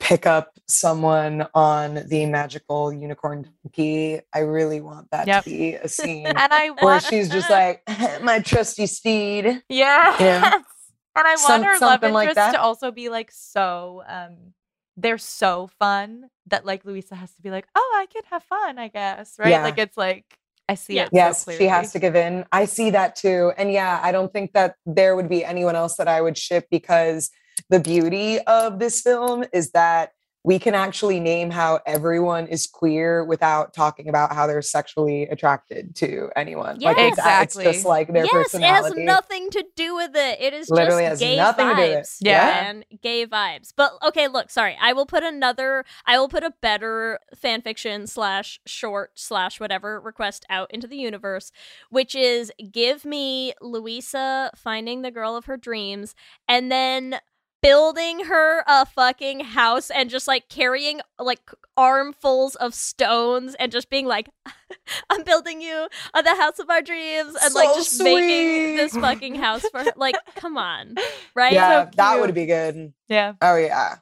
pick 0.00 0.26
up 0.26 0.58
someone 0.66 1.46
on 1.54 2.02
the 2.08 2.26
magical 2.26 2.92
unicorn 2.92 3.48
donkey. 3.64 4.20
I 4.34 4.40
really 4.40 4.80
want 4.80 5.10
that 5.12 5.26
Yep. 5.28 5.44
to 5.44 5.50
be 5.50 5.74
a 5.74 5.86
scene 5.88 6.26
And 6.26 6.38
I 6.38 6.70
where 6.70 6.84
want, 6.94 7.04
she's 7.04 7.28
just 7.28 7.48
like, 7.48 7.82
my 8.22 8.40
trusty 8.40 8.86
steed. 8.86 9.62
yeah, 9.68 10.16
Yeah. 10.18 10.54
and 11.16 11.26
I 11.26 11.30
want 11.30 11.40
Some- 11.40 11.62
her 11.62 11.72
love 11.72 11.78
something 11.78 12.12
like 12.12 12.28
interest 12.30 12.52
that. 12.52 12.52
to 12.52 12.60
also 12.60 12.90
be 12.90 13.08
like 13.08 13.30
so. 13.32 14.02
um 14.08 14.54
They're 14.96 15.18
so 15.18 15.68
fun 15.78 16.28
that 16.48 16.66
like 16.66 16.84
Luisa 16.84 17.14
has 17.14 17.32
to 17.36 17.42
be 17.42 17.50
like, 17.50 17.66
oh, 17.74 17.92
I 17.96 18.06
can 18.12 18.22
have 18.30 18.42
fun, 18.42 18.78
I 18.78 18.88
guess, 18.88 19.36
right? 19.38 19.50
Yeah. 19.50 19.62
Like 19.62 19.78
it's 19.78 19.96
like 19.96 20.24
I 20.72 20.74
see 20.74 20.94
Yeah. 20.94 21.02
it. 21.04 21.10
so 21.10 21.16
Yes, 21.16 21.46
she 21.58 21.66
has 21.66 21.92
to 21.92 21.98
give 21.98 22.16
in. 22.16 22.44
I 22.50 22.64
see 22.64 22.90
that 22.90 23.14
too. 23.14 23.52
And 23.58 23.70
yeah, 23.72 24.00
I 24.02 24.10
don't 24.10 24.32
think 24.32 24.52
that 24.54 24.76
there 24.86 25.14
would 25.16 25.28
be 25.28 25.44
anyone 25.44 25.76
else 25.76 25.96
that 25.96 26.08
I 26.08 26.20
would 26.20 26.38
ship 26.38 26.66
because 26.70 27.30
the 27.68 27.78
beauty 27.80 28.40
of 28.40 28.78
this 28.78 29.00
film 29.02 29.44
is 29.52 29.70
that 29.72 30.12
we 30.44 30.58
can 30.58 30.74
actually 30.74 31.20
name 31.20 31.50
how 31.50 31.78
everyone 31.86 32.48
is 32.48 32.66
queer 32.66 33.24
without 33.24 33.72
talking 33.72 34.08
about 34.08 34.32
how 34.34 34.46
they're 34.46 34.60
sexually 34.60 35.22
attracted 35.24 35.94
to 35.96 36.30
anyone. 36.34 36.80
Like 36.80 36.96
uh, 36.96 37.00
Yes. 37.00 37.10
it's, 37.12 37.18
it's 37.18 37.18
Exactly. 37.18 37.64
just 37.64 37.84
like 37.86 38.12
their 38.12 38.24
yes, 38.24 38.54
it 38.54 38.62
has 38.62 38.92
nothing 38.96 39.50
to 39.50 39.64
do 39.76 39.94
with 39.94 40.16
it. 40.16 40.40
It 40.40 40.52
is 40.52 40.68
Literally 40.68 41.04
just 41.04 41.20
gay 41.20 41.36
nothing 41.36 41.68
to 41.68 41.74
vibes. 41.74 42.16
Yeah. 42.20 42.68
and 42.68 42.84
gay 43.00 43.24
vibes. 43.26 43.72
But 43.76 43.92
okay, 44.02 44.26
look, 44.26 44.50
sorry. 44.50 44.76
I 44.80 44.92
will 44.92 45.06
put 45.06 45.22
another. 45.22 45.84
I 46.06 46.18
will 46.18 46.28
put 46.28 46.42
a 46.42 46.52
better 46.60 47.20
fan 47.36 47.62
fiction 47.62 48.08
slash 48.08 48.58
short 48.66 49.12
slash 49.14 49.60
whatever 49.60 50.00
request 50.00 50.44
out 50.50 50.72
into 50.74 50.88
the 50.88 50.96
universe, 50.96 51.52
which 51.90 52.16
is 52.16 52.50
give 52.72 53.04
me 53.04 53.52
Luisa 53.60 54.50
finding 54.56 55.02
the 55.02 55.10
girl 55.12 55.36
of 55.36 55.44
her 55.44 55.56
dreams, 55.56 56.14
and 56.48 56.70
then 56.72 57.20
building 57.62 58.24
her 58.24 58.64
a 58.66 58.84
fucking 58.84 59.40
house 59.40 59.88
and 59.90 60.10
just 60.10 60.26
like 60.26 60.48
carrying 60.48 61.00
like 61.18 61.40
armfuls 61.76 62.54
of 62.56 62.74
stones 62.74 63.54
and 63.60 63.70
just 63.72 63.88
being 63.88 64.04
like 64.06 64.28
i'm 65.10 65.22
building 65.22 65.62
you 65.62 65.86
uh, 66.12 66.20
the 66.22 66.34
house 66.34 66.58
of 66.58 66.68
our 66.68 66.82
dreams 66.82 67.34
and 67.42 67.54
like 67.54 67.68
So 67.70 67.76
just 67.76 68.02
making 68.02 68.76
this 68.76 68.92
fucking 68.96 69.36
house 69.36 69.64
for 69.70 69.78
her 69.84 69.92
like 69.96 70.16
come 70.36 70.58
on 70.58 70.96
right 71.34 71.52
yeah, 71.52 71.84
So 71.84 71.90
that 71.96 72.20
would 72.20 72.34
be 72.34 72.46
good. 72.46 72.92
Yeah, 73.08 73.34
Oh 73.40 73.56
yeah, 73.56 73.96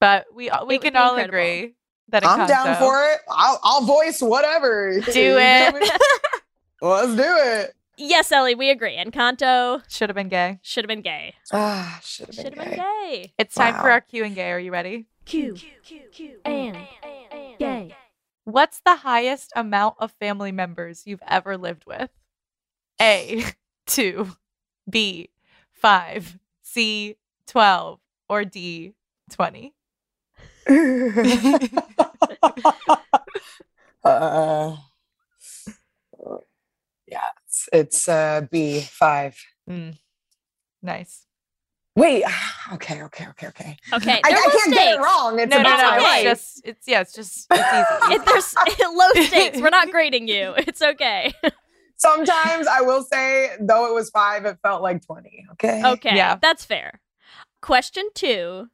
but 0.00 0.26
we 0.34 0.50
we 0.66 0.74
would 0.76 0.82
can 0.82 0.96
all 0.96 1.10
incredible. 1.16 1.38
agree 1.38 1.74
that 2.08 2.24
I'm 2.26 2.48
down 2.48 2.66
Encanto- 2.68 2.78
for 2.78 3.02
it. 3.12 3.20
I'll, 3.28 3.60
I'll 3.62 3.82
voice 3.82 4.20
whatever. 4.22 5.00
Do 5.00 5.02
it. 5.38 6.00
Let's 6.80 7.14
do 7.16 7.22
it. 7.24 7.75
Yes 7.96 8.30
ellie 8.32 8.54
we 8.54 8.70
agree 8.70 8.96
encanto 8.96 9.82
Should 9.88 10.08
have 10.10 10.16
been 10.16 10.28
gay. 10.28 10.58
should 10.62 10.84
have 10.84 10.88
been 10.88 11.02
gay 11.02 11.34
Ah, 11.52 11.98
should 12.02 12.26
have 12.26 12.34
should 12.34 12.54
been 12.54 12.58
have 12.60 12.70
been 12.70 12.78
gay. 12.78 13.22
gay 13.22 13.32
It's 13.38 13.54
time 13.54 13.74
for 13.74 13.90
our 13.90 14.00
Q 14.00 14.24
and 14.24 14.34
gay. 14.34 14.50
Are 14.50 14.58
you 14.58 14.72
ready? 14.72 15.06
Q 15.24 15.54
Q, 15.54 15.70
Q, 15.82 16.00
Q 16.12 16.40
and 16.44 16.76
gay. 17.58 17.94
What's 18.44 18.80
the 18.84 18.96
highest 18.96 19.52
amount 19.56 19.96
of 19.98 20.12
family 20.20 20.52
members 20.52 21.02
you've 21.06 21.22
ever 21.26 21.56
lived 21.56 21.84
with? 21.86 22.10
A, 23.00 23.44
two, 23.86 24.36
B, 24.88 25.30
five, 25.72 26.38
C, 26.62 27.16
12, 27.46 27.98
or 28.28 28.44
D, 28.44 28.94
20? 29.30 29.74
uh, 30.68 30.76
yeah, 34.04 34.76
it's, 37.56 37.68
it's 37.72 38.08
uh, 38.08 38.42
B 38.50 38.80
five. 38.80 39.36
Mm, 39.68 39.96
nice. 40.82 41.26
Wait, 41.96 42.24
okay, 42.74 43.02
okay, 43.04 43.26
okay, 43.28 43.46
okay. 43.48 43.76
okay 43.92 44.20
I, 44.22 44.28
I 44.28 44.30
can't 44.30 44.74
get 44.74 44.94
it 44.94 45.00
wrong. 45.00 45.38
It's 45.38 45.50
no, 45.50 45.56
no, 45.56 45.62
about 45.62 45.80
no. 45.80 45.90
my 45.90 45.96
okay. 45.96 46.04
life. 46.04 46.26
It's 46.26 46.54
just, 46.54 46.66
it's, 46.66 46.88
yeah, 46.88 47.00
it's 47.00 47.12
just, 47.14 47.46
it's 47.50 47.60
easy. 47.60 48.14
If 48.14 48.24
there's 48.24 48.54
low 48.94 49.24
stakes 49.24 49.60
we're 49.60 49.70
not 49.70 49.90
grading 49.90 50.28
you 50.28 50.54
it's 50.58 50.82
okay 50.82 51.32
Sometimes 51.98 52.66
I 52.66 52.82
will 52.82 53.02
say, 53.02 53.52
though 53.58 53.88
it 53.90 53.94
was 53.94 54.10
five, 54.10 54.44
it 54.44 54.58
felt 54.62 54.82
like 54.82 55.04
twenty. 55.06 55.46
Okay. 55.52 55.82
okay 55.82 56.14
Yeah. 56.14 56.36
that's 56.40 56.64
fair 56.64 57.00
question 57.62 58.04
two 58.14 58.68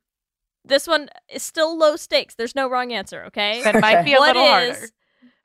this 0.64 0.86
one 0.86 1.09
is 1.28 1.42
still 1.42 1.76
low 1.78 1.96
stakes 1.96 2.34
there's 2.34 2.54
no 2.54 2.68
wrong 2.68 2.92
answer 2.92 3.24
okay 3.26 3.62
That 3.62 3.80
might 3.80 4.04
be 4.04 4.14
a 4.14 4.18
What 4.18 4.34
little 4.36 4.46
harder. 4.46 4.88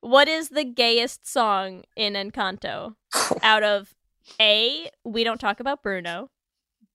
Is 0.03 0.09
what 0.09 0.27
is 0.27 0.49
the 0.49 0.63
gayest 0.63 1.27
song 1.27 1.83
in 1.95 2.13
Encanto? 2.13 2.95
Out 3.41 3.63
of 3.63 3.93
A, 4.39 4.89
We 5.03 5.23
Don't 5.23 5.39
Talk 5.39 5.59
About 5.59 5.83
Bruno, 5.83 6.29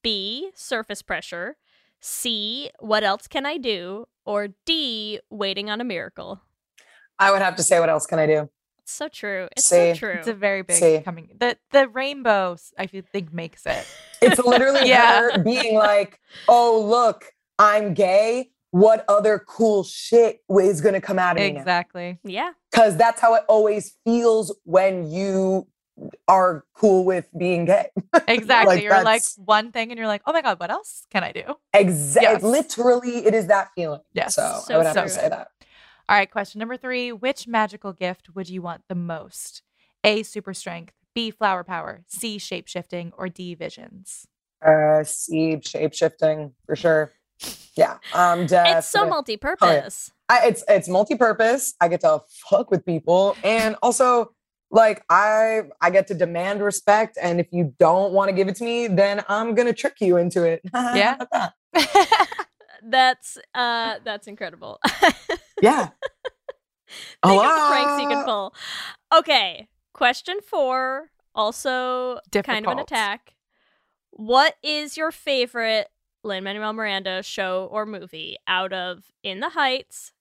B, 0.02 0.50
Surface 0.54 1.02
Pressure, 1.02 1.56
C, 2.00 2.70
What 2.80 3.04
Else 3.04 3.26
Can 3.26 3.46
I 3.46 3.58
Do, 3.58 4.06
or 4.24 4.48
D, 4.66 5.20
Waiting 5.30 5.70
on 5.70 5.80
a 5.80 5.84
Miracle. 5.84 6.40
I 7.18 7.30
would 7.30 7.42
have 7.42 7.56
to 7.56 7.62
say, 7.62 7.78
what 7.78 7.88
else 7.88 8.06
can 8.06 8.18
I 8.18 8.26
do? 8.26 8.48
It's 8.80 8.92
so 8.92 9.08
true. 9.08 9.48
It's 9.56 9.66
so 9.66 9.94
true. 9.94 10.14
It's 10.18 10.26
a 10.26 10.34
very 10.34 10.62
big 10.62 10.76
See. 10.76 11.00
coming. 11.04 11.36
The 11.38 11.56
the 11.70 11.88
rainbow, 11.88 12.56
I 12.76 12.88
feel, 12.88 13.02
think 13.12 13.32
makes 13.32 13.64
it. 13.66 13.86
It's 14.22 14.38
literally 14.38 14.80
Yeah. 14.88 15.20
her 15.32 15.38
being 15.42 15.74
like, 15.76 16.20
"Oh, 16.48 16.80
look, 16.80 17.24
I'm 17.58 17.92
gay. 17.92 18.50
What 18.70 19.04
other 19.08 19.40
cool 19.48 19.82
shit 19.84 20.40
is 20.48 20.80
going 20.80 20.94
to 20.94 21.00
come 21.00 21.18
out 21.18 21.36
of 21.36 21.42
me? 21.42 21.48
Exactly. 21.48 22.18
yeah. 22.24 22.52
Because 22.72 22.96
that's 22.96 23.20
how 23.20 23.34
it 23.34 23.44
always 23.48 23.96
feels 24.04 24.56
when 24.64 25.10
you 25.10 25.66
are 26.26 26.64
cool 26.74 27.04
with 27.04 27.28
being 27.36 27.66
gay. 27.66 27.90
Exactly. 28.28 28.76
Like, 28.76 28.82
you're 28.82 29.04
like 29.04 29.22
one 29.36 29.72
thing 29.72 29.90
and 29.90 29.98
you're 29.98 30.06
like, 30.06 30.22
oh 30.26 30.32
my 30.32 30.40
God, 30.40 30.58
what 30.58 30.70
else 30.70 31.06
can 31.10 31.22
I 31.22 31.32
do? 31.32 31.42
Exactly. 31.74 32.32
Yes. 32.32 32.42
Literally, 32.42 33.26
it 33.26 33.34
is 33.34 33.46
that 33.48 33.68
feeling. 33.74 34.00
Yes. 34.14 34.34
So, 34.34 34.60
So 34.64 34.74
I 34.74 34.78
would 34.78 34.86
have 34.86 34.96
to 34.96 35.08
say 35.08 35.28
that. 35.28 35.48
All 36.08 36.16
right, 36.16 36.30
question 36.30 36.58
number 36.58 36.76
three. 36.76 37.12
Which 37.12 37.46
magical 37.46 37.92
gift 37.92 38.34
would 38.34 38.48
you 38.48 38.62
want 38.62 38.82
the 38.88 38.94
most? 38.94 39.62
A, 40.04 40.22
super 40.22 40.54
strength, 40.54 40.94
B, 41.14 41.30
flower 41.30 41.62
power, 41.62 42.04
C, 42.06 42.38
shape 42.38 42.68
shifting, 42.68 43.12
or 43.16 43.28
D, 43.28 43.54
visions? 43.54 44.26
Uh, 44.64 45.04
seed 45.04 45.66
shape 45.66 45.94
shifting 45.94 46.52
for 46.66 46.76
sure. 46.76 47.12
Yeah. 47.74 47.98
Um, 48.14 48.46
It's 48.50 48.88
so 48.88 49.06
multi-purpose. 49.06 50.12
I, 50.32 50.46
it's 50.46 50.64
it's 50.66 50.88
multi-purpose. 50.88 51.74
I 51.78 51.88
get 51.88 52.00
to 52.00 52.22
fuck 52.48 52.70
with 52.70 52.86
people, 52.86 53.36
and 53.44 53.76
also 53.82 54.32
like 54.70 55.04
I 55.10 55.64
I 55.82 55.90
get 55.90 56.06
to 56.06 56.14
demand 56.14 56.62
respect. 56.62 57.18
And 57.20 57.38
if 57.38 57.48
you 57.52 57.74
don't 57.78 58.14
want 58.14 58.30
to 58.30 58.34
give 58.34 58.48
it 58.48 58.56
to 58.56 58.64
me, 58.64 58.86
then 58.86 59.22
I'm 59.28 59.54
gonna 59.54 59.74
trick 59.74 59.96
you 60.00 60.16
into 60.16 60.44
it. 60.44 60.62
Yeah. 60.72 61.16
How 61.18 61.26
about 61.26 61.52
that? 61.74 62.46
That's 62.84 63.38
uh 63.54 63.96
that's 64.04 64.26
incredible. 64.26 64.80
yeah. 65.62 65.90
Think 67.24 67.40
of 67.40 67.54
the 67.54 67.66
pranks 67.68 68.02
you 68.02 68.08
can 68.08 68.24
pull. 68.24 68.54
Okay, 69.16 69.68
question 69.94 70.38
four. 70.44 71.10
Also, 71.32 72.18
kind 72.42 72.66
of 72.66 72.72
an 72.72 72.78
attack. 72.80 73.36
What 74.10 74.56
is 74.64 74.96
your 74.96 75.12
favorite 75.12 75.88
Lin 76.24 76.44
Manuel 76.44 76.72
Miranda 76.72 77.22
show 77.22 77.68
or 77.70 77.86
movie 77.86 78.36
out 78.46 78.72
of 78.72 79.04
In 79.22 79.40
the 79.40 79.50
Heights, 79.50 80.12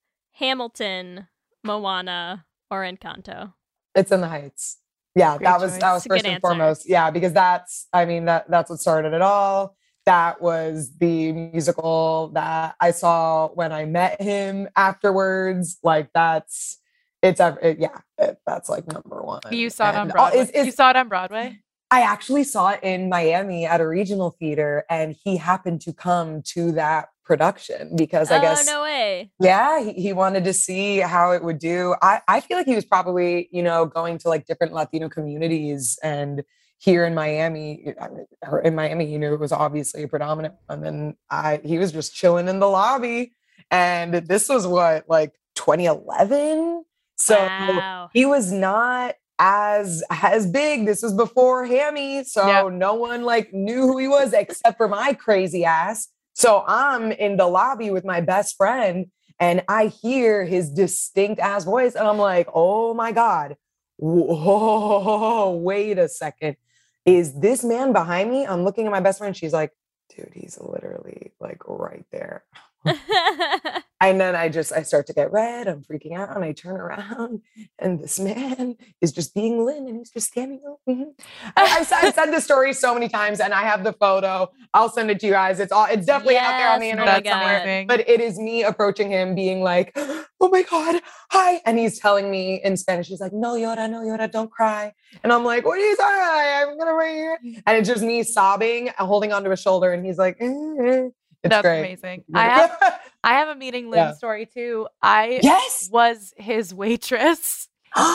Hamilton, 0.42 1.28
Moana, 1.64 2.46
or 2.72 2.82
Encanto? 2.82 3.54
It's 3.94 4.12
in 4.12 4.22
the 4.22 4.28
Heights. 4.28 4.78
Yeah, 5.16 5.38
Great 5.38 5.46
that 5.46 5.60
was 5.60 5.78
that 5.78 5.94
was 5.94 6.06
It's 6.06 6.12
first 6.14 6.26
and 6.26 6.34
answer. 6.34 6.42
foremost. 6.42 6.90
Yeah, 6.90 7.12
because 7.12 7.34
that's 7.34 7.88
I 7.94 8.06
mean 8.06 8.26
that 8.26 8.50
that's 8.50 8.70
what 8.70 8.80
started 8.80 9.14
it 9.14 9.22
all. 9.22 9.76
That 10.08 10.42
was 10.42 10.98
the 10.98 11.32
musical 11.32 12.30
that 12.34 12.76
I 12.80 12.90
saw 12.92 13.50
when 13.50 13.72
I 13.72 13.86
met 13.86 14.20
him 14.20 14.68
afterwards. 14.76 15.78
Like 15.84 16.10
that's 16.14 16.80
it's 17.22 17.40
ev- 17.40 17.60
it, 17.62 17.78
yeah, 17.80 17.98
it, 18.18 18.40
that's 18.48 18.68
like 18.68 18.88
number 18.88 19.22
one. 19.22 19.42
you 19.52 19.70
saw 19.70 19.90
it 19.90 19.96
on 19.96 20.02
And, 20.04 20.12
Broadway. 20.12 20.40
it's- 20.40 20.50
it's- 20.50 20.66
you 20.66 20.72
saw 20.72 20.90
it 20.90 20.96
on 20.96 21.08
Broadway? 21.08 21.60
I 21.92 22.02
actually 22.02 22.46
saw 22.46 22.70
it 22.70 22.80
in 22.84 23.10
Miami 23.10 23.66
at 23.66 23.80
a 23.82 23.88
regional 23.88 24.32
theater, 24.40 24.86
and 24.90 25.14
he 25.24 25.36
happened 25.38 25.82
to 25.82 25.94
come 25.94 26.42
to 26.54 26.72
that 26.72 27.10
production 27.24 27.96
because 27.96 28.32
I 28.32 28.38
oh 28.38 28.42
guess 28.42 28.66
no 28.66 28.82
way! 28.84 29.32
yeah, 29.40 29.84
he, 29.84 29.94
he 29.94 30.14
wanted 30.14 30.44
to 30.46 30.54
see 30.54 30.98
how 30.98 31.32
it 31.32 31.44
would 31.44 31.60
do. 31.60 31.96
I, 32.02 32.22
I 32.28 32.40
feel 32.40 32.58
like 32.58 32.66
he 32.66 32.76
was 32.76 32.86
probably, 32.86 33.50
you 33.52 33.64
know, 33.64 33.86
going 33.86 34.18
to 34.20 34.30
like 34.30 34.46
different 34.46 34.74
Latino 34.74 35.10
communities 35.10 35.98
and 36.04 36.44
here 36.78 37.06
in 37.06 37.14
Miami, 37.14 37.94
uh, 38.02 38.08
or 38.50 38.60
in 38.62 38.74
Miami, 38.74 39.06
you 39.06 39.20
know, 39.20 39.34
it 39.34 39.40
was 39.40 39.52
obviously 39.52 40.02
a 40.02 40.08
predominant 40.08 40.56
one. 40.66 40.84
And 40.84 41.16
I 41.30 41.62
he 41.64 41.78
was 41.78 41.92
just 41.92 42.16
chilling 42.16 42.48
in 42.48 42.60
the 42.60 42.68
lobby. 42.68 43.34
And 43.70 44.14
this 44.16 44.50
was 44.50 44.66
what, 44.66 45.06
like 45.08 45.34
2011? 45.56 46.84
So 47.18 47.36
wow. 47.36 48.10
he 48.14 48.26
was 48.26 48.52
not 48.52 49.16
as 49.38 50.04
as 50.10 50.48
big. 50.48 50.86
This 50.86 51.04
was 51.04 51.14
before 51.14 51.66
Hammy, 51.66 52.24
so 52.24 52.48
Yeah. 52.48 52.70
no 52.72 52.96
one 52.96 53.24
like 53.24 53.54
knew 53.54 53.82
who 53.82 53.98
he 53.98 54.08
was 54.08 54.34
except 54.34 54.78
for 54.78 54.88
my 54.88 55.14
crazy 55.14 55.64
ass. 55.66 56.08
So 56.34 56.64
I'm 56.68 57.12
in 57.12 57.38
the 57.38 57.48
lobby 57.48 57.92
with 57.92 58.06
my 58.06 58.22
best 58.22 58.56
friend, 58.58 59.08
and 59.40 59.64
I 59.68 59.88
hear 59.88 60.46
his 60.46 60.70
distinct 60.70 61.40
ass 61.40 61.66
voice, 61.66 61.96
and 61.96 62.08
I'm 62.08 62.18
like, 62.18 62.48
"Oh 62.54 62.94
my 62.94 63.12
god, 63.12 63.58
whoa, 63.98 65.52
wait 65.64 65.98
a 65.98 66.08
second, 66.08 66.58
is 67.06 67.40
this 67.40 67.64
man 67.64 67.94
behind 67.94 68.30
me?" 68.30 68.46
I'm 68.46 68.64
looking 68.64 68.86
at 68.86 68.92
my 68.92 69.00
best 69.02 69.20
friend. 69.20 69.36
She's 69.36 69.54
like, 69.54 69.72
"Dude, 70.16 70.32
he's 70.34 70.58
literally 70.60 71.34
like 71.40 71.68
right 71.68 72.06
there." 72.12 72.44
And 74.02 74.20
then 74.20 74.36
I 74.36 74.50
just 74.50 74.74
I 74.74 74.82
start 74.82 75.06
to 75.08 75.14
get 75.14 75.32
red. 75.32 75.68
I'm 75.68 75.84
freaking 75.84 76.18
out, 76.18 76.36
and 76.36 76.44
I 76.44 76.54
turn 76.54 76.78
around, 76.78 77.42
and 77.80 78.00
this 78.02 78.20
man 78.20 78.76
is 79.00 79.12
just 79.12 79.36
being 79.36 79.64
Lin, 79.64 79.88
and 79.88 79.98
he's 80.00 80.10
just 80.10 80.30
standing 80.32 80.60
over 80.66 80.80
me. 80.88 81.12
I, 81.56 81.78
I've, 81.80 81.86
said- 81.86 82.32
this 82.32 82.44
story 82.44 82.74
so 82.74 82.96
many 82.96 83.08
times, 83.08 83.40
and 83.40 83.54
I 83.54 83.62
have 83.62 83.84
the 83.84 83.94
photo. 83.94 84.50
I'll 84.74 84.90
send 84.90 85.12
it 85.12 85.20
to 85.20 85.28
you 85.28 85.34
guys. 85.34 85.60
It's 85.60 85.72
all 85.72 85.86
it's 85.86 86.06
definitely 86.08 86.38
out 86.38 86.58
there 86.58 86.70
on 86.70 86.80
the 86.80 86.90
internet 86.90 87.28
oh 87.28 87.30
somewhere. 87.30 87.86
God. 87.86 87.88
But 87.88 88.10
it 88.10 88.20
is 88.22 88.40
me 88.40 88.64
approaching 88.64 89.12
him, 89.12 89.36
being 89.36 89.62
like, 89.62 89.92
"Oh 89.96 90.50
my 90.50 90.64
god, 90.64 91.00
hi!" 91.30 91.62
And 91.68 91.78
he's 91.78 92.00
telling 92.00 92.32
me 92.32 92.60
in 92.64 92.78
Spanish, 92.78 93.08
he's 93.08 93.22
like, 93.22 93.34
"No 93.34 93.54
llora, 93.54 93.88
no 93.88 94.00
llora, 94.00 94.32
don't 94.32 94.50
cry." 94.50 94.94
And 95.24 95.32
I'm 95.32 95.46
like, 95.46 95.64
"What 95.64 95.78
are 95.78 95.88
you 95.88 95.96
talking? 95.96 96.72
I'm 96.72 96.78
gonna 96.80 96.96
right 96.96 97.14
here." 97.14 97.38
And 97.68 97.78
it's 97.78 97.88
just 97.88 98.02
me 98.02 98.24
sobbing, 98.24 98.90
holding 98.98 99.32
onto 99.32 99.52
his 99.52 99.62
shoulder, 99.62 99.94
and 99.94 100.04
he's 100.04 100.18
like, 100.18 100.38
"Eh, 100.40 100.74
eh." 100.84 101.10
It's 101.44 101.52
That's 101.52 101.64
great. 101.64 101.80
amazing. 101.80 102.24
I 102.34 102.44
have 102.50 102.78
I 103.24 103.34
have 103.36 103.48
a 103.50 103.56
meeting 103.56 103.90
Lin 103.90 104.00
Yeah. 104.00 104.12
story 104.14 104.46
too. 104.46 104.88
I 105.02 105.40
yes. 105.44 105.90
was 105.92 106.34
his 106.38 106.74
waitress 106.74 107.68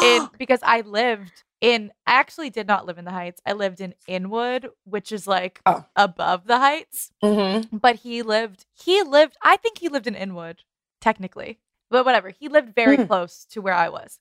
in 0.03 0.29
because 0.39 0.61
I 0.63 0.83
lived 0.83 1.33
in 1.61 1.91
I 2.07 2.13
actually 2.15 2.51
did 2.51 2.67
not 2.67 2.87
live 2.87 2.99
in 2.99 3.05
the 3.05 3.11
Heights. 3.11 3.41
I 3.47 3.53
lived 3.53 3.81
in 3.81 3.95
Inwood, 4.07 4.69
which 4.85 5.13
is 5.13 5.27
like 5.27 5.61
Oh. 5.67 5.85
above 5.97 6.47
the 6.47 6.59
Heights. 6.59 7.11
Mhm. 7.25 7.81
But 7.81 7.97
he 7.97 8.23
lived 8.23 8.67
he 8.75 9.03
lived 9.03 9.37
I 9.43 9.57
think 9.57 9.79
he 9.79 9.89
lived 9.89 10.07
in 10.07 10.15
Inwood, 10.15 10.63
technically. 11.01 11.59
But 11.91 12.05
whatever. 12.05 12.31
He 12.31 12.49
lived 12.49 12.75
very 12.75 12.97
Hmm. 12.97 13.05
close 13.07 13.45
to 13.51 13.61
where 13.63 13.75
I 13.75 13.89
was. 13.89 14.19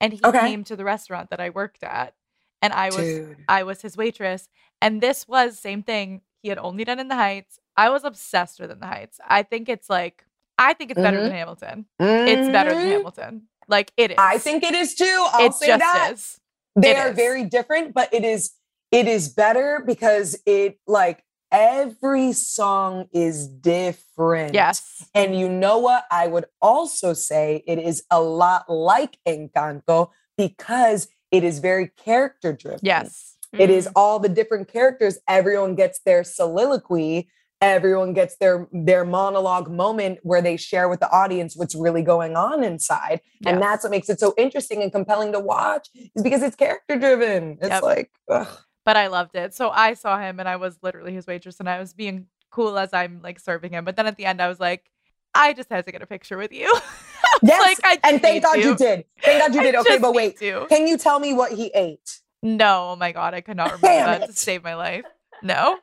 And 0.00 0.12
he 0.12 0.20
Okay. 0.24 0.40
came 0.40 0.64
to 0.64 0.76
the 0.76 0.84
restaurant 0.84 1.30
that 1.30 1.40
I 1.40 1.50
worked 1.50 1.82
at. 1.82 2.14
And 2.62 2.72
I 2.72 2.90
was 2.90 3.06
Dude. 3.06 3.44
I 3.48 3.62
was 3.64 3.82
his 3.82 3.96
waitress. 3.96 4.48
And 4.80 5.00
this 5.00 5.26
was 5.28 5.58
same 5.58 5.82
thing. 5.82 6.22
He 6.42 6.48
had 6.48 6.58
only 6.58 6.84
done 6.84 7.00
in 7.00 7.08
the 7.08 7.16
Heights. 7.16 7.58
I 7.78 7.90
was 7.90 8.02
obsessed 8.04 8.58
with 8.60 8.70
in 8.72 8.80
the 8.80 8.86
Heights. 8.86 9.20
I 9.26 9.42
think 9.44 9.68
it's 9.68 9.88
like 9.88 10.24
I 10.58 10.74
think 10.74 10.90
it's 10.90 11.00
better 11.00 11.22
than 11.22 11.30
Hamilton. 11.30 11.86
It's 12.00 12.50
better 12.50 12.74
than 12.74 12.84
Mhm. 12.86 12.90
Hamilton. 12.96 13.42
Like 13.68 13.92
it 13.96 14.10
is. 14.10 14.16
I 14.18 14.38
think 14.38 14.64
it 14.64 14.74
is 14.74 14.94
too. 14.96 15.26
I'll 15.32 15.46
it 15.46 15.54
say 15.54 15.68
just 15.68 15.78
that. 15.80 16.10
is. 16.12 16.40
They 16.74 16.90
It 16.90 16.98
are 16.98 17.10
is. 17.10 17.16
very 17.16 17.44
different, 17.44 17.94
but 17.94 18.12
it 18.12 18.24
is 18.24 18.50
it 18.90 19.06
is 19.06 19.28
better 19.28 19.82
because 19.86 20.36
it 20.46 20.78
like 20.86 21.22
every 21.52 22.32
song 22.32 23.06
is 23.12 23.46
different. 23.46 24.54
Yes. 24.54 25.04
And 25.14 25.38
you 25.38 25.48
know 25.48 25.78
what? 25.78 26.04
I 26.10 26.26
would 26.26 26.46
also 26.60 27.12
say 27.12 27.62
it 27.66 27.78
is 27.78 28.02
a 28.10 28.20
lot 28.20 28.68
like 28.68 29.18
Encanto 29.26 30.10
because 30.36 31.06
it 31.30 31.44
is 31.44 31.58
very 31.60 31.88
character 31.88 32.52
driven. 32.52 32.80
Yes. 32.82 33.36
It 33.52 33.70
is 33.70 33.86
Mm. 33.86 33.92
all 33.96 34.18
the 34.18 34.28
different 34.28 34.68
characters. 34.68 35.18
Everyone 35.28 35.74
gets 35.74 36.00
their 36.00 36.24
soliloquy. 36.24 37.28
Everyone 37.60 38.12
gets 38.12 38.36
their 38.36 38.68
their 38.72 39.04
monologue 39.04 39.68
moment 39.70 40.20
where 40.22 40.40
they 40.40 40.56
share 40.56 40.88
with 40.88 41.00
the 41.00 41.10
audience 41.10 41.56
what's 41.56 41.74
really 41.74 42.02
going 42.02 42.36
on 42.36 42.62
inside. 42.62 43.20
And 43.44 43.60
that's 43.60 43.82
what 43.82 43.90
makes 43.90 44.08
it 44.08 44.20
so 44.20 44.32
interesting 44.38 44.80
and 44.82 44.92
compelling 44.92 45.32
to 45.32 45.40
watch 45.40 45.88
is 46.14 46.22
because 46.22 46.42
it's 46.42 46.54
character 46.54 46.96
driven. 46.98 47.58
It's 47.60 47.68
Yep. 47.70 47.82
like 47.82 48.10
ugh. 48.30 48.46
But 48.84 48.96
I 48.96 49.08
loved 49.08 49.34
it. 49.34 49.54
So 49.54 49.70
I 49.70 49.94
saw 49.94 50.18
him 50.20 50.38
and 50.38 50.48
I 50.48 50.56
was 50.56 50.78
literally 50.82 51.12
his 51.12 51.26
waitress 51.26 51.58
and 51.58 51.68
I 51.68 51.78
was 51.80 51.92
being 51.92 52.26
cool 52.50 52.78
as 52.78 52.94
I'm 52.94 53.20
like 53.22 53.40
serving 53.40 53.72
him. 53.72 53.84
But 53.84 53.96
then 53.96 54.06
at 54.06 54.16
the 54.16 54.24
end 54.24 54.40
I 54.40 54.48
was 54.48 54.60
like, 54.60 54.88
I 55.34 55.52
just 55.52 55.68
had 55.68 55.84
to 55.86 55.92
get 55.92 56.00
a 56.00 56.06
picture 56.06 56.38
with 56.38 56.52
you. 56.52 56.66
yes. 57.42 57.60
like, 57.60 57.78
I 57.84 57.98
and 58.08 58.22
thank 58.22 58.44
God 58.44 58.56
you 58.58 58.70
to. 58.72 58.76
did. 58.76 59.04
Thank 59.22 59.42
God 59.42 59.54
you 59.54 59.60
I 59.60 59.64
did. 59.64 59.74
Okay, 59.74 59.98
but 59.98 60.14
wait. 60.14 60.38
Can 60.38 60.86
you 60.86 60.96
tell 60.96 61.18
me 61.18 61.34
what 61.34 61.52
he 61.52 61.66
ate? 61.74 62.20
No, 62.42 62.90
oh 62.92 62.96
my 62.96 63.10
god, 63.12 63.34
I 63.34 63.40
could 63.40 63.56
not 63.56 63.66
remember 63.72 63.86
Damn 63.88 64.20
that 64.20 64.26
to 64.28 64.32
save 64.32 64.62
my 64.62 64.74
life. 64.76 65.04
No. 65.42 65.78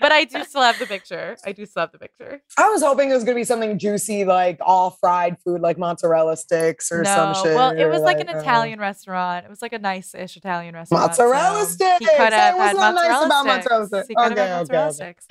But 0.00 0.12
I 0.12 0.24
do 0.24 0.44
still 0.44 0.62
have 0.62 0.78
the 0.78 0.86
picture. 0.86 1.36
I 1.44 1.52
do 1.52 1.66
still 1.66 1.80
have 1.80 1.92
the 1.92 1.98
picture. 1.98 2.40
I 2.56 2.68
was 2.68 2.82
hoping 2.82 3.10
it 3.10 3.14
was 3.14 3.24
gonna 3.24 3.34
be 3.34 3.44
something 3.44 3.78
juicy, 3.78 4.24
like 4.24 4.58
all 4.60 4.90
fried 4.90 5.36
food, 5.44 5.60
like 5.60 5.76
mozzarella 5.78 6.36
sticks 6.36 6.92
or 6.92 7.04
some 7.04 7.32
no. 7.32 7.42
shit. 7.42 7.54
Well, 7.56 7.70
it 7.70 7.86
was 7.86 8.02
like 8.02 8.20
an 8.20 8.28
uh, 8.28 8.38
Italian 8.38 8.78
restaurant. 8.78 9.44
It 9.44 9.48
was 9.48 9.62
like 9.62 9.72
a 9.72 9.78
nice-ish 9.78 10.36
Italian 10.36 10.74
restaurant. 10.74 11.08
Mozzarella 11.08 11.64
so 11.64 11.70
sticks. 11.70 11.98
He 11.98 12.06
could 12.06 12.32
have 12.32 12.54
had 12.56 12.76
nice 12.76 13.28
mozzarella 13.56 13.86
sticks. 13.86 14.08
He 14.08 14.14
could 14.14 14.32
Okay, 14.32 14.48
mozzarella 14.50 14.86
okay. 14.88 14.94
sticks. 14.94 15.26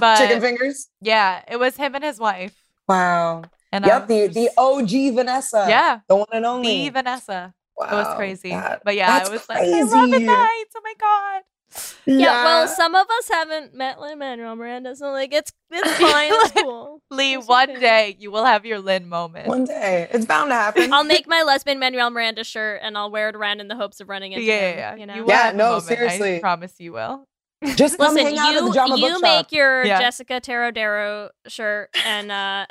But 0.00 0.18
Chicken 0.18 0.40
fingers. 0.40 0.88
yeah, 1.00 1.42
it 1.48 1.58
was 1.58 1.76
him 1.76 1.94
and 1.94 2.02
his 2.04 2.18
wife. 2.18 2.54
Wow. 2.88 3.42
And 3.70 3.84
Yep, 3.84 4.08
the, 4.08 4.26
was 4.28 4.34
the 4.34 4.50
OG 4.56 5.14
Vanessa. 5.14 5.66
yeah, 5.68 6.00
The 6.08 6.16
one 6.16 6.26
and 6.32 6.46
only. 6.46 6.84
the 6.84 6.88
Vanessa. 6.90 7.52
wow, 7.76 7.86
It 7.86 7.94
was 7.94 8.16
crazy. 8.16 8.50
but 8.84 8.96
yeah, 8.96 9.22
it 9.24 9.30
was 9.30 9.48
like 9.48 9.58
I 9.58 9.82
love 9.82 10.08
it 10.08 10.10
crazy. 10.10 10.24
nights. 10.24 10.74
Oh 10.76 10.80
my 10.82 10.94
god. 10.98 11.42
Yeah, 12.06 12.44
well, 12.44 12.68
some 12.68 12.94
of 12.94 13.06
us 13.18 13.28
haven't 13.30 13.74
met 13.74 14.00
Lin 14.00 14.18
Manuel 14.18 14.56
Miranda, 14.56 14.96
so 14.96 15.10
like 15.12 15.32
it's 15.32 15.52
it's 15.70 15.92
fine, 16.00 16.30
it's 16.32 16.52
cool. 16.52 17.02
Leigh, 17.10 17.34
It's 17.34 17.46
one 17.46 17.70
okay. 17.70 17.80
day 17.80 18.16
you 18.18 18.30
will 18.30 18.44
have 18.46 18.64
your 18.64 18.78
Lin 18.78 19.08
moment. 19.08 19.46
one 19.48 19.64
day 19.64 20.08
it's 20.10 20.24
bound 20.24 20.50
to 20.50 20.54
happen. 20.54 20.92
I'll 20.92 21.04
make 21.04 21.26
my 21.28 21.42
lesbian 21.42 21.78
Manuel 21.78 22.10
Miranda 22.10 22.42
shirt 22.44 22.80
and 22.82 22.96
I'll 22.96 23.10
wear 23.10 23.28
it 23.28 23.36
around 23.36 23.60
in 23.60 23.68
the 23.68 23.76
hopes 23.76 24.00
of 24.00 24.08
running 24.08 24.32
into 24.32 24.44
yeah, 24.44 24.70
him. 24.70 24.78
yeah. 24.78 24.94
You 24.96 25.06
know? 25.06 25.14
You 25.16 25.24
Yeah, 25.28 25.52
no, 25.54 25.64
moment. 25.68 25.84
seriously. 25.84 26.36
I 26.36 26.40
promise 26.40 26.74
you 26.78 26.92
will. 26.92 27.24
Just 27.74 27.98
come 27.98 28.14
Listen, 28.14 28.26
hang 28.34 28.38
out 28.38 28.54
at 28.54 28.60
the 28.60 28.66
you 28.68 28.72
Jama 28.72 28.96
you 28.96 29.02
Bookshop. 29.08 29.22
make 29.22 29.52
your 29.52 29.84
Yeah. 29.84 29.98
Jessica 30.00 30.40
Terodero 30.40 31.28
shirt 31.48 31.90
and 32.06 32.30
uh 32.32 32.66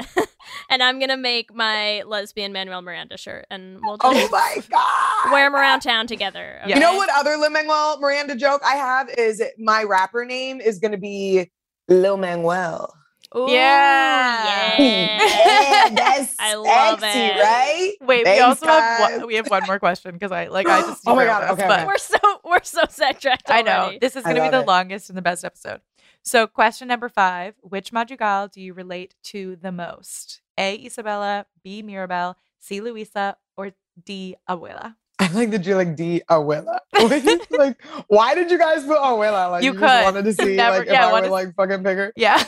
and 0.70 0.82
I'm 0.84 1.00
gonna 1.00 1.18
make 1.18 1.54
my 1.54 2.04
lesbian 2.04 2.54
Manuel 2.54 2.82
Miranda 2.82 3.18
shirt 3.18 3.46
and 3.50 3.80
we'll 3.82 3.98
just 3.98 4.16
Oh 4.16 4.30
my 4.32 4.64
god! 4.70 5.32
wear 5.34 5.46
them 5.46 5.56
around 5.56 5.82
town 5.82 6.08
together. 6.08 6.60
Yeah. 6.66 6.76
You 6.76 6.82
know 6.82 6.96
what 6.96 7.10
other 7.16 7.38
Lin 7.38 7.54
Manuel 7.54 8.00
Miranda 8.00 8.36
joke 8.36 8.62
I 8.66 8.76
have 8.76 9.10
is 9.18 9.42
my 9.58 9.84
rapper 9.84 10.26
name 10.26 10.62
is 10.62 10.80
gonna 10.80 10.98
be 10.98 11.50
Lil 11.88 12.18
Manuel. 12.18 12.94
Ooh, 13.36 13.52
Yeah. 13.52 14.76
yeah. 14.82 15.90
that's 15.94 16.34
I 16.40 16.56
love 16.56 17.02
sexy, 17.02 17.20
it. 17.20 17.42
right? 17.44 17.94
Wait, 18.02 18.20
we 18.20 18.24
Thanks, 18.24 18.42
also 18.42 18.68
have 18.68 19.00
one, 19.20 19.28
we 19.28 19.36
have 19.36 19.50
one 19.50 19.66
more 19.68 19.80
question 19.80 20.14
because 20.14 20.32
I 20.32 20.48
like 20.48 20.66
I 20.68 20.80
just 20.88 21.02
Oh 21.06 21.14
my 21.16 21.26
God, 21.26 21.44
us, 21.44 21.52
okay, 21.52 21.68
but 21.68 21.80
okay. 21.80 21.88
We're 21.88 21.98
so 21.98 22.18
we're 22.46 22.64
so 22.64 22.84
sidetracked. 22.90 23.50
I 23.50 23.62
know 23.64 23.92
this 24.00 24.16
is 24.16 24.24
going 24.24 24.38
to 24.38 24.44
be 24.44 24.50
the 24.50 24.62
it. 24.62 24.68
longest 24.68 25.10
and 25.10 25.18
the 25.18 25.22
best 25.22 25.44
episode. 25.44 25.82
So, 26.28 26.46
question 26.46 26.90
number 26.90 27.08
five: 27.08 27.56
Which 27.62 27.94
Madrigal 27.94 28.50
do 28.50 28.60
you 28.60 28.74
relate 28.74 29.16
to 29.32 29.56
the 29.56 29.72
most? 29.72 30.42
A. 30.58 30.78
Isabela, 30.86 31.46
B. 31.64 31.82
Mirabel, 31.82 32.36
C. 32.60 32.82
Luisa, 32.82 33.38
or 33.56 33.72
D. 34.04 34.36
Abuela? 34.50 34.96
I 35.20 35.32
like 35.32 35.52
that 35.52 35.66
you 35.66 35.76
like 35.76 35.96
D 35.96 36.22
Abuela. 36.30 36.80
like, 37.58 37.82
why 38.08 38.36
did 38.36 38.52
you 38.52 38.58
guys 38.58 38.84
put 38.84 38.98
Abuela? 38.98 39.52
Like, 39.52 39.64
You 39.64 39.72
just 39.72 39.82
could. 39.84 40.04
wanted 40.04 40.26
to 40.26 40.34
see 40.46 40.56
Never- 40.58 40.80
like 40.80 40.88
if 40.88 40.94
yeah, 40.94 41.08
I 41.08 41.12
what 41.14 41.24
would 41.24 41.32
like 41.32 41.56
fucking 41.56 41.84
pick 41.84 41.98
her. 41.98 42.12
Yeah. 42.18 42.44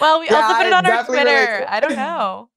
well, 0.00 0.20
we 0.20 0.26
Yeah, 0.30 0.36
also 0.36 0.54
put 0.56 0.66
it 0.66 0.72
I 0.72 0.78
on 0.78 0.86
our 0.86 1.04
Twitter. 1.04 1.64
I 1.68 1.80
don't 1.80 1.96
know. 1.96 2.48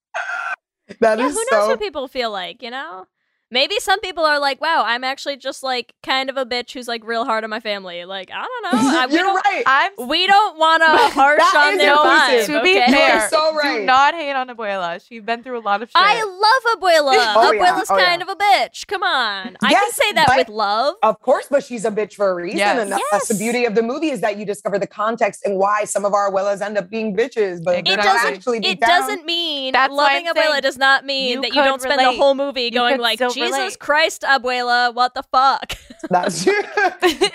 That 1.02 1.20
Yeah, 1.20 1.28
is 1.28 1.34
who 1.34 1.40
knows 1.52 1.66
so. 1.66 1.68
what 1.68 1.80
people 1.80 2.08
feel 2.08 2.32
like, 2.32 2.64
you 2.64 2.72
know? 2.72 3.06
Maybe 3.52 3.80
some 3.80 4.00
people 4.02 4.24
are 4.26 4.40
like, 4.40 4.62
"Wow, 4.62 4.84
I'm 4.86 5.04
actually 5.04 5.38
just 5.38 5.64
like 5.64 5.94
kind 6.04 6.30
of 6.30 6.38
a 6.38 6.46
bitch 6.46 6.72
who's 6.74 6.88
like 6.88 7.04
real 7.04 7.26
hard 7.26 7.44
on 7.44 7.50
my 7.50 7.60
family." 7.60 8.06
Like, 8.06 8.30
I 8.32 8.46
don't 8.46 8.64
know. 8.64 8.90
I, 9.00 9.06
we 9.08 9.14
You're 9.14 9.24
don't, 9.24 9.36
right. 9.46 9.64
I'm 9.66 10.08
We 10.08 10.28
don't 10.28 10.58
want 10.58 10.84
to 10.86 11.20
harsh 11.20 11.56
on 11.56 11.74
is 11.74 11.80
their 11.80 11.94
inclusive. 11.94 12.56
vibe. 12.56 12.58
to 12.60 12.64
be 12.64 12.72
okay? 12.72 12.86
You 12.88 12.94
fair. 12.94 13.30
so 13.30 13.49
Do 13.80 13.86
not 13.86 14.14
hate 14.14 14.34
on 14.34 14.48
Abuela. 14.50 15.06
She's 15.06 15.22
been 15.24 15.44
through 15.44 15.60
a 15.60 15.62
lot 15.62 15.82
of 15.82 15.90
shit. 15.90 15.96
I 15.96 16.24
love 16.24 16.80
Abuela. 16.82 17.10
Oh, 17.40 17.52
yeah. 17.52 17.74
Abuela's 17.74 17.90
Oh, 17.92 17.98
yeah. 17.98 18.06
kind 18.06 18.22
of 18.22 18.30
a 18.30 18.36
bitch. 18.36 18.88
Come 18.88 19.04
on, 19.04 19.58
I 19.64 19.74
can 19.74 19.92
say 19.92 20.12
that 20.14 20.28
but- 20.28 20.38
with 20.38 20.50
love. 20.50 20.96
Of 21.04 21.20
course, 21.22 21.48
but 21.50 21.64
she's 21.64 21.86
a 21.86 21.92
bitch 21.92 22.14
for 22.14 22.30
a 22.32 22.36
reason. 22.36 22.58
Yes. 22.60 22.80
And 22.80 22.92
that- 22.92 23.02
that's 23.12 23.28
the 23.28 23.36
beauty 23.36 23.66
of 23.66 23.76
the 23.76 23.82
movie 23.84 24.10
is 24.10 24.22
that 24.22 24.38
you 24.38 24.46
discover 24.46 24.78
the 24.80 24.88
context 24.88 25.46
and 25.46 25.58
why 25.58 25.84
some 25.86 26.06
of 26.06 26.14
our 26.14 26.32
Abuelas 26.32 26.62
end 26.62 26.78
up 26.78 26.90
being 26.90 27.16
bitches. 27.16 27.64
But 27.64 27.78
It 27.80 27.86
they're 27.86 27.94
It 27.94 27.98
not 27.98 28.04
doesn't. 28.06 28.34
actually 28.36 28.58
It 28.66 28.80
down. 28.80 28.90
doesn't 28.90 29.26
mean 29.26 29.74
That's 29.74 29.92
loving 29.94 30.26
Abuela 30.28 30.62
does 30.62 30.78
not 30.78 31.06
mean 31.06 31.30
you 31.38 31.42
that 31.42 31.50
you 31.56 31.64
don't 31.64 31.82
spend 31.82 32.00
the 32.00 32.12
whole 32.14 32.36
movie 32.36 32.64
You 32.64 32.72
going 32.72 33.00
like, 33.00 33.20
"Jesus 33.20 33.36
relate." 33.38 33.80
Christ, 33.80 34.22
Abuela, 34.24 34.94
what 34.94 35.14
the 35.14 35.24
fuck." 35.32 35.74
That's 36.10 36.44
true. 36.44 36.62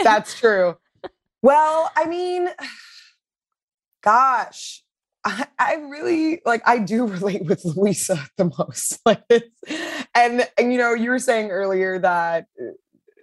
That's 0.02 0.38
true. 0.38 0.76
Well, 1.42 1.90
I 1.96 2.06
mean, 2.06 2.48
gosh, 4.02 4.82
I, 5.24 5.74
really 5.88 6.40
like. 6.44 6.62
I 6.66 6.78
do 6.78 7.06
relate 7.16 7.44
with 7.46 7.64
Luisa 7.64 8.26
the 8.36 8.50
most. 8.58 9.00
Like, 9.06 9.22
and 10.14 10.48
and 10.58 10.72
you 10.72 10.78
know, 10.78 10.94
you 10.94 11.10
were 11.10 11.18
saying 11.18 11.50
earlier 11.50 11.98
that 11.98 12.46
uh, 12.60 12.72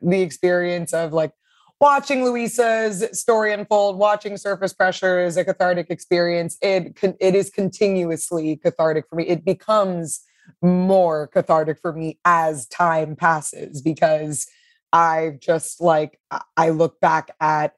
the 0.01 0.21
experience 0.21 0.93
of 0.93 1.13
like 1.13 1.31
watching 1.79 2.23
Luisa's 2.23 3.07
story 3.19 3.53
unfold, 3.53 3.97
watching 3.97 4.37
Surface 4.37 4.73
Pressure 4.73 5.23
is 5.23 5.37
a 5.37 5.45
cathartic 5.45 5.89
experience. 5.89 6.57
It 6.61 6.97
it 7.19 7.35
is 7.35 7.49
continuously 7.49 8.57
cathartic 8.57 9.05
for 9.09 9.15
me. 9.15 9.27
It 9.27 9.45
becomes 9.45 10.21
more 10.61 11.27
cathartic 11.27 11.79
for 11.79 11.93
me 11.93 12.19
as 12.25 12.67
time 12.67 13.15
passes 13.15 13.81
because 13.81 14.47
I've 14.93 15.39
just 15.39 15.81
like 15.81 16.19
I- 16.57 16.69
look 16.69 16.99
back 16.99 17.31
at 17.39 17.73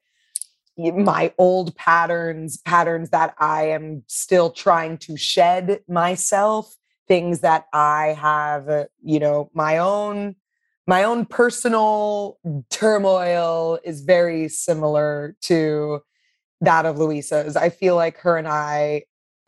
my 0.77 1.33
old 1.37 1.75
patterns, 1.75 2.57
patterns 2.57 3.09
that 3.11 3.35
I 3.37 3.69
am 3.69 4.03
still 4.07 4.49
trying 4.49 4.97
to 4.99 5.17
shed 5.17 5.81
myself, 5.87 6.75
things 7.07 7.41
that 7.41 7.65
I 7.73 8.17
have, 8.19 8.69
uh, 8.69 8.85
you 9.01 9.19
know, 9.19 9.49
my 9.53 9.77
own 9.77 10.35
my 10.85 11.03
own 11.05 11.25
personal 11.25 12.39
turmoil 12.69 13.79
is 13.85 14.01
very 14.01 14.49
similar 14.49 15.35
to 15.43 16.01
that 16.59 16.85
of 16.85 16.97
Luisa's. 16.97 17.55
I 17.55 17.69
feel 17.69 17.95
like 17.95 18.17
her 18.17 18.37
and 18.37 18.47
I 18.47 19.03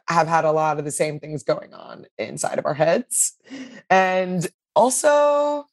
have 0.08 0.28
had 0.28 0.46
a 0.46 0.52
lot 0.52 0.80
of 0.80 0.86
the 0.86 0.92
same 0.92 1.20
things 1.20 1.44
going 1.44 1.74
on 1.74 2.06
inside 2.18 2.60
of 2.60 2.66
our 2.66 2.74
heads. 2.74 3.34
And 3.90 4.48
also, 4.76 5.66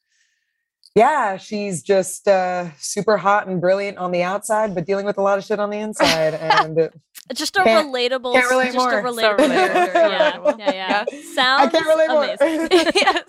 yeah, 0.95 1.37
she's 1.37 1.83
just 1.83 2.29
uh, 2.29 2.71
super 2.79 3.17
hot 3.17 3.47
and 3.49 3.61
brilliant 3.61 3.99
on 3.99 4.13
the 4.13 4.23
outside, 4.23 4.75
but 4.75 4.85
dealing 4.87 5.07
with 5.07 5.19
a 5.19 5.23
lot 5.23 5.39
of 5.39 5.45
shit 5.45 5.59
on 5.59 5.71
the 5.71 5.79
inside. 5.79 6.35
And 6.35 6.91
Just 7.35 7.57
a 7.57 7.63
Can't- 7.63 7.89
relatable, 7.89 8.35
can't 8.35 8.51
relate 8.51 8.73
just 8.73 8.77
more. 8.79 8.99
a 8.99 9.03
So 9.03 9.09
relatable. 9.09 9.39
So 9.47 9.53
Yeah, 9.55 10.33
relatable. 10.33 10.59
yeah, 10.59 10.73
yeah. 10.73 11.05
I 11.11 11.23
Sounds 11.35 11.73
can't 11.73 11.87
relate 11.87 12.09
more. 12.11 12.25
amazing. 12.25 12.69
yes. 12.95 13.25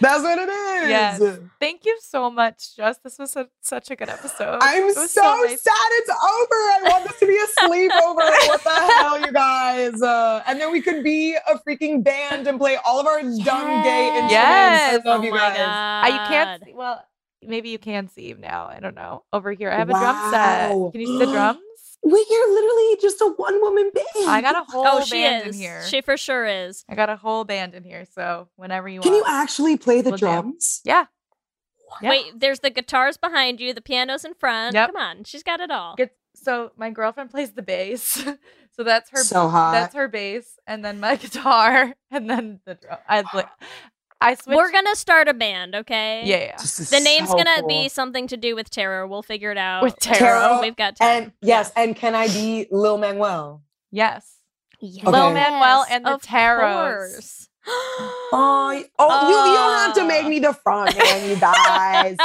That's 0.00 0.22
what 0.22 0.38
it 0.38 0.48
is. 0.48 0.88
Yes. 0.88 1.38
Thank 1.60 1.84
you 1.84 1.98
so 2.00 2.30
much, 2.30 2.76
Jess. 2.76 2.98
This 2.98 3.18
was 3.18 3.34
a, 3.36 3.48
such 3.60 3.90
a 3.90 3.96
good 3.96 4.08
episode. 4.08 4.58
I'm 4.60 4.84
It 4.84 4.94
so, 4.94 5.22
nice. 5.22 5.60
sad 5.62 5.90
it's 5.92 6.10
over. 6.10 6.54
I 6.54 6.80
want 6.84 7.04
this 7.08 7.18
to 7.20 7.26
be 7.26 7.36
a 7.36 7.46
sleepover. 7.66 8.16
what 8.48 8.62
the 8.64 8.70
hell, 8.70 9.20
you 9.20 9.32
guys? 9.32 10.00
Uh, 10.00 10.42
and 10.46 10.60
then 10.60 10.70
we 10.72 10.80
could 10.80 11.02
be 11.02 11.34
a 11.34 11.58
freaking 11.66 12.02
band 12.04 12.46
and 12.46 12.58
play 12.58 12.76
all 12.86 13.00
of 13.00 13.06
our 13.06 13.20
dumb 13.22 13.82
gay 13.82 14.06
instruments. 14.08 14.32
Yes. 14.32 15.00
I 15.04 15.08
love 15.08 15.20
oh 15.20 15.24
you 15.24 15.30
my 15.32 15.38
guys. 15.38 15.56
God. 15.58 16.04
Uh, 16.04 16.06
you 16.12 16.28
can't 16.28 16.64
see, 16.64 16.72
well, 16.74 17.04
maybe 17.42 17.68
you 17.70 17.78
can 17.78 18.08
see 18.08 18.34
now. 18.38 18.66
I 18.66 18.80
don't 18.80 18.94
know. 18.94 19.24
Over 19.32 19.52
here, 19.52 19.70
I 19.70 19.76
have 19.76 19.88
a 19.90 19.92
drum 19.92 20.30
set. 20.30 20.70
Can 20.92 21.00
you 21.00 21.06
see 21.06 21.18
the 21.18 21.26
drums? 21.26 21.58
We 22.02 22.18
are 22.20 22.52
literally 22.54 22.96
just 23.02 23.20
a 23.20 23.32
one 23.36 23.60
woman 23.60 23.90
band. 23.92 24.28
I 24.28 24.40
got 24.40 24.54
a 24.54 24.60
oh, 24.60 24.64
whole 24.68 24.86
Oh, 24.86 25.04
she 25.04 25.22
band 25.22 25.48
is. 25.48 25.56
in 25.56 25.60
here. 25.60 25.82
She 25.86 26.00
for 26.00 26.16
sure 26.16 26.46
is. 26.46 26.84
I 26.88 26.94
got 26.94 27.10
a 27.10 27.16
whole 27.16 27.44
band 27.44 27.74
in 27.74 27.84
here. 27.84 28.04
So 28.14 28.48
whenever 28.56 28.88
you 28.88 29.00
want. 29.00 29.04
Can 29.04 29.14
you 29.14 29.24
actually 29.26 29.76
play 29.76 30.00
the 30.00 30.10
We'll 30.10 30.18
drums? 30.18 30.80
Yeah. 30.84 31.06
Yeah. 32.02 32.10
Wait, 32.10 32.24
there's 32.40 32.60
the 32.60 32.70
guitars 32.70 33.16
behind 33.16 33.60
you, 33.60 33.72
the 33.72 33.80
piano's 33.80 34.24
in 34.24 34.34
front. 34.34 34.74
Yep. 34.74 34.92
Come 34.92 34.96
on, 34.96 35.24
she's 35.24 35.42
got 35.42 35.60
it 35.60 35.70
all. 35.70 35.94
Get, 35.96 36.14
so 36.34 36.70
my 36.76 36.90
girlfriend 36.90 37.30
plays 37.30 37.52
the 37.52 37.62
bass. 37.62 38.24
so 38.76 38.84
that's 38.84 39.10
her 39.10 39.22
so 39.24 39.48
hot. 39.48 39.72
that's 39.72 39.94
her 39.94 40.06
bass 40.08 40.58
and 40.66 40.84
then 40.84 41.00
my 41.00 41.16
guitar 41.22 41.94
and 42.10 42.28
then 42.28 42.60
the 42.64 42.74
drum. 42.74 42.98
I 43.08 43.24
like 43.34 43.48
I 44.20 44.34
switched 44.34 44.56
We're 44.56 44.72
gonna 44.72 44.96
start 44.96 45.28
a 45.28 45.34
band, 45.34 45.74
okay? 45.74 46.22
Yeah, 46.24 46.38
yeah. 46.38 46.56
The 46.56 47.00
name's 47.04 47.28
so 47.28 47.36
gonna 47.36 47.60
cool. 47.60 47.68
be 47.68 47.88
something 47.88 48.26
to 48.28 48.36
do 48.36 48.54
with 48.56 48.68
terror. 48.70 49.06
We'll 49.06 49.22
figure 49.22 49.52
it 49.52 49.58
out. 49.58 49.82
With 49.82 49.94
We've- 50.04 50.14
terror. 50.18 50.58
We've 50.60 50.76
got 50.76 50.96
time. 50.96 51.08
And 51.24 51.32
yes, 51.40 51.70
and 51.76 51.94
can 51.94 52.14
I 52.14 52.26
be 52.28 52.66
Lil 52.70 52.98
Manuel? 52.98 53.62
Yes. 53.90 54.34
Yes, 54.80 55.04
Lil 55.06 55.32
Manuel 55.32 55.84
and 55.90 56.04
the 56.04 56.14
of 56.14 56.22
Terros. 57.68 58.30
course. 58.30 58.84
Oh, 58.98 59.08
oh, 59.10 59.28
you, 59.28 59.50
you 59.52 59.56
don't 59.58 59.78
have 59.78 59.94
to 59.94 60.04
make 60.06 60.26
me 60.26 60.38
the 60.38 60.52
front 60.52 60.96
man, 60.98 61.28
you 61.30 61.36
guys. 61.36 62.16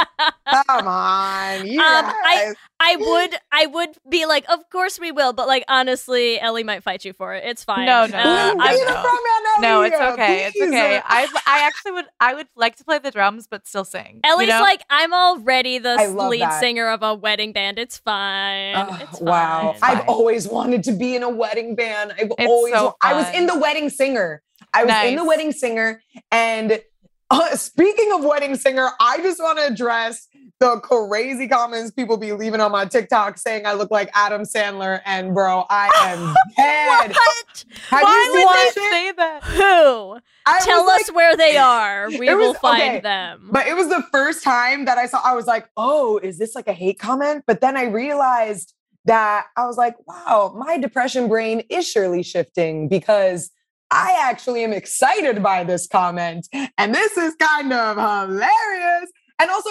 Come 0.67 0.87
on, 0.87 1.65
you 1.67 1.79
Um, 1.81 2.05
guys. 2.05 2.13
I- 2.25 2.53
I 2.85 2.97
would, 2.97 3.35
I 3.49 3.65
would 3.67 3.91
be 4.09 4.25
like, 4.25 4.43
of 4.49 4.69
course 4.69 4.99
we 4.99 5.13
will, 5.13 5.31
but 5.31 5.47
like 5.47 5.63
honestly, 5.69 6.37
Ellie 6.41 6.65
might 6.65 6.83
fight 6.83 7.05
you 7.05 7.13
for 7.13 7.33
it. 7.33 7.45
It's 7.45 7.63
fine. 7.63 7.85
No, 7.85 8.05
no, 8.05 8.17
Uh, 8.17 8.23
no, 8.23 8.55
Be 8.55 8.59
I- 8.61 8.75
the 8.75 8.81
I'm- 8.91 9.01
front 9.01 9.19
man 9.23 9.61
No, 9.61 9.81
it's 9.83 9.97
here, 9.97 10.07
okay. 10.09 10.45
It's 10.47 10.61
okay. 10.61 11.01
I 11.05 11.27
I 11.47 11.59
actually 11.65 11.93
would 11.93 12.05
I 12.19 12.33
would 12.33 12.47
like 12.57 12.75
to 12.77 12.83
play 12.83 12.99
the 12.99 13.09
drums 13.11 13.47
but 13.47 13.65
still 13.65 13.85
sing. 13.85 14.15
you 14.15 14.29
Ellie's 14.29 14.49
know? 14.49 14.59
like, 14.59 14.81
I'm 14.89 15.13
already 15.13 15.77
the 15.77 15.95
lead 16.09 16.41
that. 16.41 16.59
singer 16.59 16.89
of 16.89 17.03
a 17.03 17.13
wedding 17.15 17.53
band. 17.53 17.79
It's 17.79 17.99
fine. 17.99 18.75
Oh, 18.75 18.97
it's 19.09 19.21
wow. 19.21 19.75
fine. 19.79 19.97
I've 19.99 20.09
always 20.09 20.45
wanted 20.49 20.83
to 20.83 20.91
be 20.91 21.15
in 21.15 21.23
a 21.23 21.29
wedding 21.29 21.75
band. 21.75 22.11
I've 22.19 22.31
It's 22.37 22.49
always 22.49 22.73
so 22.73 22.97
I 23.01 23.13
was 23.13 23.29
in 23.33 23.45
the 23.45 23.57
wedding 23.57 23.89
singer. 23.89 24.41
I 24.73 24.83
was 24.85 24.93
in 25.05 25.15
the 25.15 25.23
wedding 25.25 25.51
singer 25.51 26.01
and 26.31 26.81
uh, 27.29 27.55
speaking 27.55 28.11
of 28.13 28.23
wedding 28.23 28.55
singer, 28.55 28.89
I 28.99 29.17
just 29.17 29.41
want 29.41 29.57
to 29.57 29.65
address 29.67 30.27
the 30.59 30.79
crazy 30.81 31.47
comments 31.47 31.91
people 31.91 32.15
be 32.15 32.31
leaving 32.31 32.61
on 32.61 32.71
my 32.71 32.85
TikTok 32.85 33.37
saying 33.37 33.65
I 33.65 33.73
look 33.73 33.89
like 33.91 34.09
Adam 34.13 34.43
Sandler 34.43 35.01
and 35.05 35.33
bro, 35.33 35.65
I 35.69 35.89
am 35.95 36.33
dead. 36.57 37.11
What? 37.11 37.65
Have 37.89 38.01
Why 38.03 38.29
would 38.31 38.75
they 38.75 38.81
say 38.91 39.11
that? 39.13 39.43
Who? 39.43 40.17
I 40.45 40.59
Tell 40.61 40.87
us 40.89 41.07
like- 41.09 41.15
where 41.15 41.35
they 41.35 41.57
are. 41.57 42.07
We 42.19 42.33
was- 42.33 42.37
will 42.37 42.53
find 42.55 42.81
okay, 42.81 42.99
them. 42.99 43.49
But 43.51 43.67
it 43.67 43.75
was 43.75 43.89
the 43.89 44.03
first 44.11 44.43
time 44.43 44.85
that 44.85 44.97
I 44.97 45.07
saw, 45.07 45.19
I 45.23 45.33
was 45.33 45.47
like, 45.47 45.67
oh, 45.75 46.19
is 46.19 46.37
this 46.37 46.53
like 46.55 46.67
a 46.67 46.73
hate 46.73 46.99
comment? 46.99 47.43
But 47.47 47.61
then 47.61 47.75
I 47.75 47.85
realized 47.85 48.73
that 49.05 49.47
I 49.57 49.65
was 49.65 49.75
like, 49.77 49.95
wow, 50.07 50.53
my 50.55 50.77
depression 50.77 51.27
brain 51.27 51.63
is 51.69 51.87
surely 51.89 52.21
shifting 52.23 52.87
because 52.87 53.49
I 53.93 54.17
actually 54.29 54.63
am 54.63 54.73
excited 54.73 55.43
by 55.43 55.63
this 55.63 55.87
comment. 55.87 56.47
And 56.77 56.93
this 56.95 57.15
is 57.17 57.35
kind 57.35 57.71
of 57.71 57.95
hilarious. 57.95 59.11
And 59.39 59.49
also, 59.51 59.69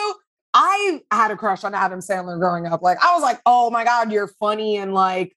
I 0.54 1.00
had 1.10 1.30
a 1.30 1.36
crush 1.36 1.64
on 1.64 1.74
Adam 1.74 2.00
Sandler 2.00 2.38
growing 2.38 2.66
up. 2.66 2.82
Like, 2.82 2.98
I 3.02 3.14
was 3.14 3.22
like, 3.22 3.40
oh 3.46 3.70
my 3.70 3.84
God, 3.84 4.12
you're 4.12 4.28
funny 4.28 4.76
and 4.76 4.94
like, 4.94 5.34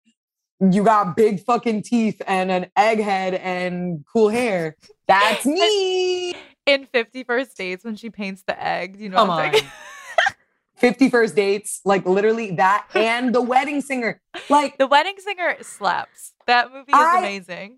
you 0.60 0.84
got 0.84 1.16
big 1.18 1.44
fucking 1.44 1.84
teeth 1.84 2.22
and 2.28 2.52
an 2.52 2.68
egghead 2.78 3.40
and 3.41 4.06
cool 4.12 4.30
hair. 4.30 4.76
That's 5.07 5.45
me. 5.45 6.36
In 6.66 6.86
50 6.94 7.24
First 7.24 7.57
Dates 7.57 7.84
when 7.84 7.95
she 7.95 8.10
paints 8.10 8.44
the 8.45 8.62
egg. 8.62 8.99
You 8.99 9.10
know 9.10 9.18
Come 9.18 9.28
what 9.30 9.40
I'm 9.40 9.48
on. 9.53 9.60
saying? 9.60 9.72
50 10.76 11.10
Dates, 11.34 11.82
like 11.86 12.06
literally 12.06 12.52
that 12.56 12.88
and 12.94 13.34
The 13.34 13.41
Wedding 13.41 13.82
Singer. 13.82 14.22
Like, 14.49 14.78
The 14.78 14.88
Wedding 14.88 15.16
Singer 15.18 15.56
slaps. 15.62 16.34
That 16.48 16.72
movie 16.72 16.91
is 16.91 16.98
I- 16.98 17.20
amazing. 17.20 17.78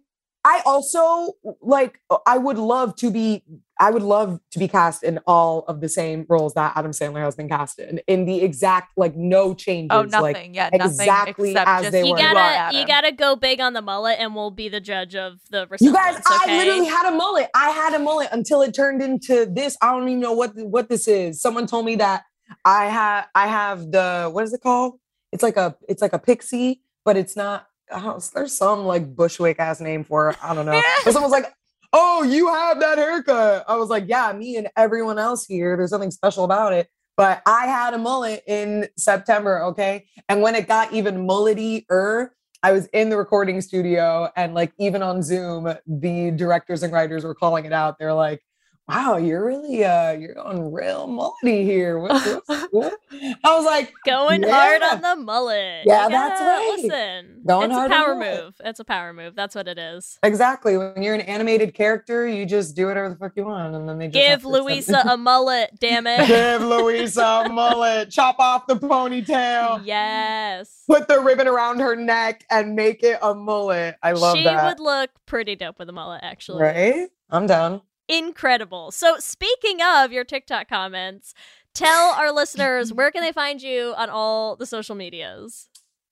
I 0.50 0.62
also 0.66 1.34
like, 1.62 2.00
I 2.26 2.38
would 2.38 2.58
love 2.58 2.96
to 2.98 3.12
be, 3.12 3.44
I 3.80 3.92
would 3.92 4.02
love 4.02 4.40
to 4.52 4.60
be 4.60 4.68
cast 4.70 5.04
in 5.04 5.20
all 5.28 5.66
of 5.68 5.82
the 5.82 5.90
same 5.90 6.26
roles 6.30 6.54
that 6.54 6.72
Adam 6.78 6.92
Sandler 6.92 7.22
has 7.22 7.36
been 7.36 7.50
cast 7.50 7.80
in, 7.80 8.00
in 8.08 8.24
the 8.26 8.42
exact, 8.42 8.94
like, 8.98 9.16
no 9.16 9.54
changes. 9.54 9.90
Oh, 9.92 10.02
Like, 10.02 10.36
nothing. 10.36 10.54
yeah, 10.56 10.70
nothing 10.72 10.82
exactly 10.82 11.50
except 11.52 11.68
as 11.70 11.82
just 11.82 11.92
they 11.92 12.04
you 12.06 12.12
were. 12.14 12.18
are 12.18 12.34
gotta, 12.34 12.40
Adam. 12.40 12.80
you 12.80 12.88
gotta 12.88 13.12
go 13.12 13.36
big 13.36 13.60
on 13.60 13.74
the 13.74 13.82
mullet, 13.82 14.18
and 14.20 14.34
we'll 14.36 14.52
be 14.52 14.70
the 14.70 14.80
judge 14.80 15.16
of 15.16 15.40
the 15.52 15.62
you 15.62 15.68
resemblance. 15.70 16.18
guys, 16.18 16.24
I 16.30 16.58
literally 16.58 16.86
had 16.88 17.12
a 17.14 17.16
mullet. 17.16 17.50
I 17.54 17.70
had 17.72 17.94
a 17.94 18.00
mullet 18.00 18.30
until 18.32 18.62
it 18.62 18.74
turned 18.74 19.02
into 19.02 19.46
this. 19.46 19.78
I 19.82 19.92
don't 19.92 20.08
even 20.08 20.22
know 20.22 20.32
what 20.34 20.56
what 20.56 20.88
this 20.88 21.08
is. 21.08 21.42
Someone 21.42 21.68
told 21.68 21.86
me 21.86 21.98
that 21.98 22.24
I 22.64 22.86
have 22.86 23.28
I 23.36 23.48
have 23.48 23.92
the 23.92 24.30
what 24.32 24.46
is 24.46 24.54
it 24.54 24.62
called? 24.62 25.00
It's 25.34 25.44
like 25.44 25.58
a 25.58 25.76
it's 25.90 26.02
like 26.02 26.14
a 26.14 26.20
pixie, 26.20 26.82
but 27.04 27.18
it's 27.18 27.36
not. 27.36 27.68
Uh-huh, 27.92 28.16
I 28.16 28.20
there's 28.34 28.54
some 28.54 28.86
like 28.86 29.16
Bushwick 29.16 29.60
ass 29.60 29.80
name 29.80 30.04
for 30.04 30.30
it. 30.30 30.38
I 30.44 30.54
don't 30.54 30.66
know. 30.66 30.82
But 31.06 31.14
someone's 31.14 31.32
like, 31.32 31.54
"Oh, 31.94 32.24
you 32.24 32.48
have 32.54 32.80
that 32.80 32.98
haircut." 32.98 33.66
I 33.68 33.76
was 33.76 33.90
like, 33.90 34.06
"Yeah, 34.08 34.32
me 34.34 34.58
and 34.58 34.68
everyone 34.76 35.20
else 35.20 35.46
here. 35.46 35.78
There's 35.78 35.90
something 35.90 36.12
special 36.12 36.44
about 36.44 36.74
it." 36.74 36.90
But 37.16 37.42
I 37.48 37.66
had 37.66 37.94
a 37.96 37.98
mullet 37.98 38.44
in 38.46 38.88
September, 38.96 39.64
okay? 39.64 40.06
And 40.30 40.42
when 40.42 40.54
it 40.54 40.68
got 40.68 40.94
even 40.94 41.28
mullety-er, 41.28 42.34
I 42.62 42.72
was 42.72 42.86
in 42.88 43.10
the 43.10 43.18
recording 43.18 43.60
studio 43.62 44.30
and 44.36 44.54
like 44.54 44.72
even 44.78 45.02
on 45.02 45.24
Zoom, 45.24 45.74
the 45.88 46.32
directors 46.32 46.84
and 46.84 46.94
writers 46.94 47.24
were 47.24 47.34
calling 47.34 47.66
it 47.66 47.74
out. 47.74 47.98
They're 47.98 48.14
like, 48.14 48.44
wow, 48.88 49.18
you're 49.18 49.46
really 49.46 49.84
uh 49.84 50.12
you're 50.12 50.34
going 50.36 50.72
real 50.72 51.08
mullety 51.08 51.64
here. 51.64 52.00
What? 52.00 52.12
I 52.50 53.56
was 53.56 53.66
like, 53.66 53.94
going 54.06 54.44
hard 54.44 54.82
on 54.82 55.02
the 55.02 55.16
mullet. 55.16 55.84
Yeah, 55.86 56.08
that's 56.10 56.40
right. 56.42 56.78
Listen, 56.82 57.42
Going 57.46 57.66
it's 57.72 57.74
hard 57.78 57.92
a 57.92 57.94
power 57.94 58.16
move. 58.16 58.56
It's 58.64 58.80
a 58.80 58.86
power 58.86 59.14
move. 59.14 59.36
That's 59.36 59.56
what 59.56 59.68
it 59.68 59.78
is. 59.78 60.20
exactly. 60.24 60.78
When 60.78 61.02
you're 61.02 61.16
an 61.16 61.22
animated 61.22 61.74
character, 61.74 62.28
you 62.28 62.46
just 62.46 62.76
do 62.76 62.88
whatever 62.88 63.10
the 63.10 63.16
fuck 63.16 63.34
you 63.36 63.46
want. 63.46 63.76
And 63.76 63.88
then 63.88 63.98
they 63.98 64.08
Give 64.08 64.46
Luisa 64.46 65.04
a 65.10 65.18
mullet, 65.18 65.72
damn 65.80 66.08
it. 66.08 66.28
Give 66.28 66.62
Luisa 66.62 67.44
a 67.46 67.50
mullet, 67.50 68.10
chop 68.12 68.38
off 68.40 68.68
the 68.68 68.76
ponytail, 68.76 69.82
yes. 69.86 70.84
put 70.88 71.08
the 71.08 71.20
ribbon 71.20 71.48
around 71.48 71.80
her 71.80 71.96
neck, 71.96 72.46
and 72.50 72.76
make 72.76 73.04
it 73.04 73.20
a 73.22 73.34
mullet. 73.34 73.96
I 74.02 74.14
love 74.14 74.38
she 74.38 74.44
that. 74.46 74.66
would 74.66 74.80
look 74.80 75.10
pretty 75.26 75.56
dope 75.56 75.80
with 75.80 75.90
a 75.90 75.94
mullet, 75.94 76.22
actually. 76.24 76.62
right? 76.62 77.10
I'm 77.30 77.48
down. 77.48 77.82
Incredible. 78.10 78.92
So, 78.92 79.18
speaking 79.20 79.80
of 79.82 80.12
your 80.12 80.24
TikTok 80.24 80.70
comments, 80.70 81.34
tell 81.74 82.12
our 82.14 82.32
listeners 82.32 82.94
where 82.94 83.12
can 83.12 83.22
they 83.22 83.32
find 83.32 83.62
you 83.62 83.94
on 83.98 84.10
all 84.10 84.56
the 84.56 84.66
social 84.66 84.96
medias? 84.96 85.68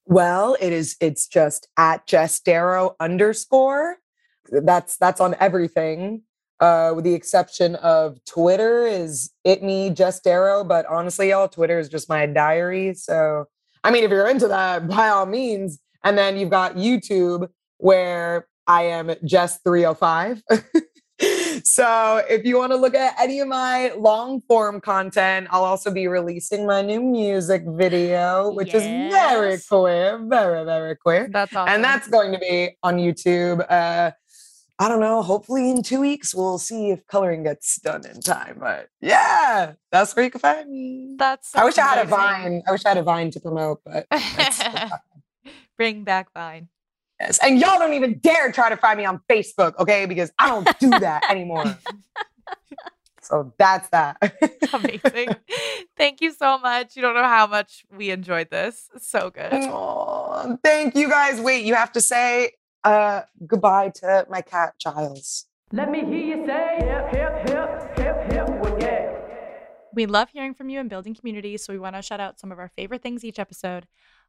Well, 0.05 0.57
it 0.59 0.73
is. 0.73 0.97
It's 0.99 1.27
just 1.27 1.67
at 1.77 2.05
Jess 2.05 2.39
Darrow 2.39 2.95
underscore. 2.99 3.97
That's 4.51 4.97
that's 4.97 5.22
on 5.22 5.35
everything, 5.39 6.22
uh, 6.59 6.93
with 6.95 7.05
the 7.05 7.13
exception 7.13 7.76
of 7.76 8.23
Twitter 8.26 8.85
is 8.85 9.31
it 9.43 9.63
me 9.63 9.89
Jess 9.89 10.19
Darrow, 10.19 10.63
But 10.63 10.85
honestly, 10.88 11.30
y'all, 11.30 11.47
Twitter 11.47 11.80
is 11.80 11.89
just 11.89 12.09
my 12.09 12.26
diary. 12.26 12.93
So, 12.93 13.45
I 13.84 13.91
mean, 13.91 14.03
if 14.03 14.11
you're 14.11 14.30
into 14.30 14.47
that, 14.47 14.88
by 14.89 15.09
all 15.09 15.26
means. 15.26 15.80
And 16.03 16.15
then 16.17 16.38
you've 16.38 16.51
got 16.51 16.76
YouTube 16.76 17.49
where 17.77 18.47
I 18.67 18.84
am 18.84 19.15
Just 19.23 19.63
305. 19.63 20.43
so 21.65 22.23
if 22.29 22.45
you 22.45 22.59
want 22.59 22.71
to 22.73 22.77
look 22.77 22.93
at 22.93 23.15
any 23.19 23.39
of 23.39 23.47
my 23.47 23.91
long 23.97 24.39
form 24.41 24.79
content, 24.79 25.47
I'll 25.49 25.63
also 25.63 25.89
be 25.91 26.07
releasing 26.07 26.67
my 26.67 26.83
new 26.83 27.01
music 27.01 27.63
video, 27.65 28.51
which 28.51 28.73
is 28.73 28.83
very 28.83 29.57
queer, 29.67 30.23
very, 30.23 30.63
very 30.63 30.95
queer. 30.95 31.27
That's 31.31 31.55
awesome. 31.55 31.73
And 31.73 31.83
that's 31.83 32.07
going 32.07 32.31
to 32.33 32.37
be 32.37 32.77
on 32.83 32.97
YouTube. 32.97 33.65
Uh, 33.67 34.11
I 34.77 34.89
don't 34.89 34.99
know. 34.99 35.23
Hopefully, 35.23 35.71
in 35.71 35.81
two 35.81 36.01
weeks, 36.01 36.35
we'll 36.35 36.59
see 36.59 36.91
if 36.91 37.07
coloring 37.07 37.43
gets 37.43 37.79
done 37.79 38.05
in 38.05 38.21
time. 38.21 38.57
But 38.59 38.89
yeah, 39.01 39.73
that's 39.91 40.15
where 40.15 40.25
you 40.25 40.31
can 40.31 40.41
find 40.41 40.69
me. 40.69 41.15
that's. 41.17 41.55
I 41.55 41.63
wish 41.65 41.79
I 41.79 41.87
had 41.87 42.05
a. 42.05 42.07
Vine. 42.07 42.61
I 42.67 42.71
wish 42.71 42.85
I 42.85 42.89
had 42.89 42.97
a 42.99 43.03
Vine 43.03 43.31
to 43.31 43.39
promote, 43.39 43.81
but 43.83 44.05
Bring 45.77 46.03
back 46.03 46.31
Vine. 46.33 46.67
Yes. 47.19 47.39
And 47.43 47.59
y'all 47.59 47.79
don't 47.79 47.93
even 47.93 48.19
dare 48.19 48.51
try 48.51 48.69
to 48.69 48.77
find 48.77 48.97
me 48.97 49.05
on 49.05 49.21
Facebook, 49.29 49.77
okay? 49.79 50.05
Because 50.05 50.31
I 50.39 50.49
don't 50.49 50.79
do 50.79 50.89
that 50.89 51.23
anymore. 51.29 51.77
so 53.21 53.53
that's 53.57 53.89
that. 53.89 54.17
Amazing. 54.73 55.35
Thank 55.97 56.21
you 56.21 56.31
so 56.31 56.57
much. 56.57 56.95
You 56.95 57.01
don't 57.01 57.15
know 57.15 57.23
how 57.23 57.47
much 57.47 57.85
we 57.95 58.09
enjoyed 58.09 58.49
this. 58.49 58.89
So 58.99 59.29
good. 59.29 59.53
Aw, 59.53 60.55
thank 60.63 60.95
you 60.95 61.09
guys. 61.09 61.39
Wait, 61.39 61.65
you 61.65 61.75
have 61.75 61.91
to 61.93 62.01
say 62.01 62.51
uh, 62.83 63.21
goodbye 63.45 63.91
to 63.95 64.25
my 64.29 64.41
cat 64.41 64.73
Giles. 64.79 65.45
Let 65.71 65.89
me 65.89 66.05
hear 66.05 66.37
you 66.37 66.45
say 66.45 66.77
hip, 66.79 67.09
hip, 67.09 67.49
hip, 67.49 67.75
hip, 67.97 68.31
hip. 68.31 68.55
We 69.95 70.05
love 70.05 70.29
hearing 70.29 70.53
from 70.53 70.67
you 70.67 70.81
and 70.81 70.89
building 70.89 71.15
community, 71.15 71.55
so 71.55 71.71
we 71.71 71.79
want 71.79 71.95
to 71.95 72.01
shout 72.01 72.19
out 72.19 72.37
some 72.37 72.51
of 72.51 72.59
our 72.59 72.67
favorite 72.67 73.01
things 73.01 73.23
each 73.23 73.39
episode. 73.39 73.87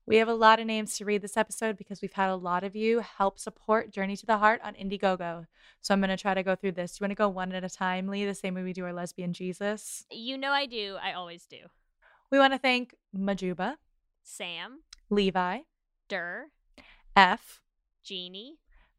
We 0.09 0.19
have 0.19 0.29
a 0.29 0.35
lot 0.35 0.61
of 0.61 0.67
names 0.67 0.97
to 0.97 1.05
read 1.05 1.23
this 1.23 1.37
episode 1.37 1.77
because 1.77 2.01
we've 2.01 2.13
had 2.13 2.31
a 2.31 2.37
lot 2.37 2.63
of 2.63 2.77
you 2.77 3.01
help 3.01 3.41
support 3.41 3.91
Journey 3.91 4.17
to 4.17 4.25
the 4.25 4.39
Heart 4.39 4.61
on 4.63 4.75
Indiegogo. 4.75 5.47
So 5.81 5.93
I'm 5.93 6.01
going 6.01 6.11
to 6.11 6.17
try 6.17 6.33
to 6.33 6.45
go 6.45 6.55
through 6.55 6.73
this. 6.73 6.93
Do 6.93 7.03
you 7.03 7.05
want 7.07 7.11
to 7.11 7.17
go 7.17 7.29
one 7.29 7.53
at 7.53 7.65
a 7.65 7.69
time, 7.69 8.07
Leigh, 8.07 8.25
the 8.25 8.33
same 8.33 8.55
way 8.55 8.63
we 8.63 8.73
do 8.73 8.85
our 8.85 8.93
lesbian 8.93 9.33
Jesus? 9.33 10.07
You 10.09 10.39
know 10.39 10.53
I 10.53 10.67
do. 10.67 10.97
I 11.03 11.13
always 11.13 11.45
do. 11.47 11.57
We 12.31 12.39
want 12.39 12.53
to 12.53 12.59
thank 12.59 12.95
Majuba, 13.17 13.79
Sam, 14.23 14.83
Levi, 15.11 15.59
Durr, 16.09 16.51
F, 17.17 17.61
Jeannie, 18.05 18.59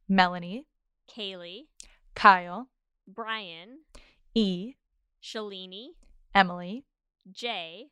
Melanie, 0.10 0.66
Kaylee, 1.10 1.68
Kyle, 2.16 2.68
Brian, 3.08 3.80
E, 4.36 4.74
Shalini, 5.24 5.92
Emily, 6.36 6.84
Jay, 7.32 7.92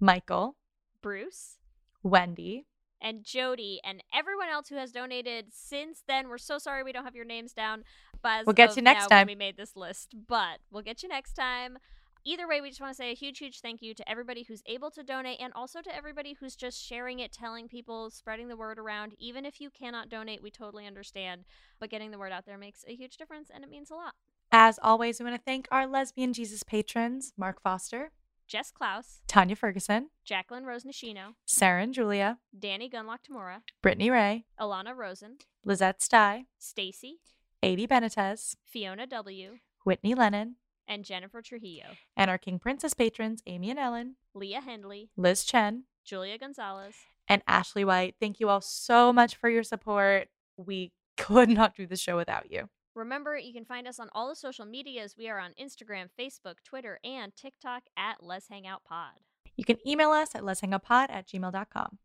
Michael, 0.00 0.56
Bruce, 1.00 1.58
Wendy, 2.06 2.66
and 3.00 3.24
Jody, 3.24 3.80
and 3.84 4.02
everyone 4.14 4.48
else 4.48 4.68
who 4.68 4.76
has 4.76 4.92
donated 4.92 5.46
since 5.52 6.02
then. 6.08 6.28
We're 6.28 6.38
so 6.38 6.58
sorry 6.58 6.82
we 6.82 6.92
don't 6.92 7.04
have 7.04 7.14
your 7.14 7.24
names 7.24 7.52
down. 7.52 7.84
But 8.22 8.46
We'll 8.46 8.54
get 8.54 8.76
you 8.76 8.82
next 8.82 9.08
time. 9.08 9.26
We 9.26 9.34
made 9.34 9.56
this 9.56 9.76
list, 9.76 10.14
but 10.26 10.58
we'll 10.70 10.82
get 10.82 11.02
you 11.02 11.08
next 11.08 11.34
time. 11.34 11.78
Either 12.24 12.48
way, 12.48 12.60
we 12.60 12.70
just 12.70 12.80
want 12.80 12.90
to 12.90 12.96
say 12.96 13.12
a 13.12 13.14
huge, 13.14 13.38
huge 13.38 13.60
thank 13.60 13.80
you 13.82 13.94
to 13.94 14.10
everybody 14.10 14.42
who's 14.42 14.60
able 14.66 14.90
to 14.90 15.04
donate 15.04 15.38
and 15.40 15.52
also 15.54 15.80
to 15.80 15.94
everybody 15.94 16.32
who's 16.40 16.56
just 16.56 16.82
sharing 16.82 17.20
it, 17.20 17.30
telling 17.30 17.68
people, 17.68 18.10
spreading 18.10 18.48
the 18.48 18.56
word 18.56 18.80
around. 18.80 19.14
Even 19.20 19.46
if 19.46 19.60
you 19.60 19.70
cannot 19.70 20.08
donate, 20.08 20.42
we 20.42 20.50
totally 20.50 20.88
understand. 20.88 21.44
But 21.78 21.88
getting 21.88 22.10
the 22.10 22.18
word 22.18 22.32
out 22.32 22.44
there 22.44 22.58
makes 22.58 22.84
a 22.88 22.96
huge 22.96 23.16
difference 23.16 23.48
and 23.54 23.62
it 23.62 23.70
means 23.70 23.92
a 23.92 23.94
lot. 23.94 24.14
As 24.50 24.80
always, 24.82 25.20
we 25.20 25.24
want 25.24 25.36
to 25.36 25.42
thank 25.44 25.68
our 25.70 25.86
lesbian 25.86 26.32
Jesus 26.32 26.64
patrons 26.64 27.32
Mark 27.36 27.60
Foster, 27.62 28.10
Jess 28.46 28.70
Klaus, 28.70 29.20
Tanya 29.26 29.56
Ferguson, 29.56 30.10
Jacqueline 30.24 30.64
Rose 30.64 30.84
Nishino, 30.84 31.34
Sarah 31.46 31.82
and 31.82 31.92
Julia, 31.92 32.38
Danny 32.56 32.88
Gunlock 32.88 33.18
Tamura, 33.28 33.62
Brittany 33.82 34.10
Ray, 34.10 34.44
Alana 34.60 34.96
Rosen, 34.96 35.38
Lizette 35.64 36.00
Stye, 36.00 36.44
Stacy, 36.58 37.18
Adi 37.62 37.86
Benitez, 37.86 38.56
Fiona 38.64 39.06
W., 39.06 39.56
Whitney 39.84 40.14
Lennon, 40.14 40.56
and 40.86 41.04
Jennifer 41.04 41.42
Trujillo, 41.42 41.86
and 42.16 42.30
our 42.30 42.38
King 42.38 42.58
Princess 42.60 42.94
patrons 42.94 43.42
Amy 43.46 43.70
and 43.70 43.78
Ellen, 43.78 44.16
Leah 44.34 44.62
Hendley, 44.66 45.08
Liz 45.16 45.44
Chen, 45.44 45.84
Julia 46.04 46.38
Gonzalez, 46.38 46.94
and 47.28 47.42
Ashley 47.48 47.84
White. 47.84 48.14
Thank 48.20 48.38
you 48.38 48.48
all 48.48 48.60
so 48.60 49.12
much 49.12 49.34
for 49.34 49.50
your 49.50 49.64
support. 49.64 50.28
We 50.56 50.92
could 51.16 51.48
not 51.48 51.74
do 51.74 51.86
the 51.86 51.96
show 51.96 52.16
without 52.16 52.52
you. 52.52 52.68
Remember, 52.96 53.36
you 53.36 53.52
can 53.52 53.66
find 53.66 53.86
us 53.86 54.00
on 54.00 54.08
all 54.12 54.28
the 54.30 54.34
social 54.34 54.64
medias. 54.64 55.16
We 55.18 55.28
are 55.28 55.38
on 55.38 55.52
Instagram, 55.60 56.08
Facebook, 56.18 56.54
Twitter, 56.64 56.98
and 57.04 57.36
TikTok 57.36 57.84
at 57.96 58.22
Lez 58.22 58.46
Hang 58.48 58.66
Out 58.66 58.84
Pod. 58.84 59.20
You 59.54 59.64
can 59.64 59.76
email 59.86 60.10
us 60.10 60.34
at 60.34 60.44
lez 60.44 60.60
hang 60.60 60.74
out 60.74 60.82
pod 60.82 61.10
at 61.10 61.26
gmail.com. 61.28 61.98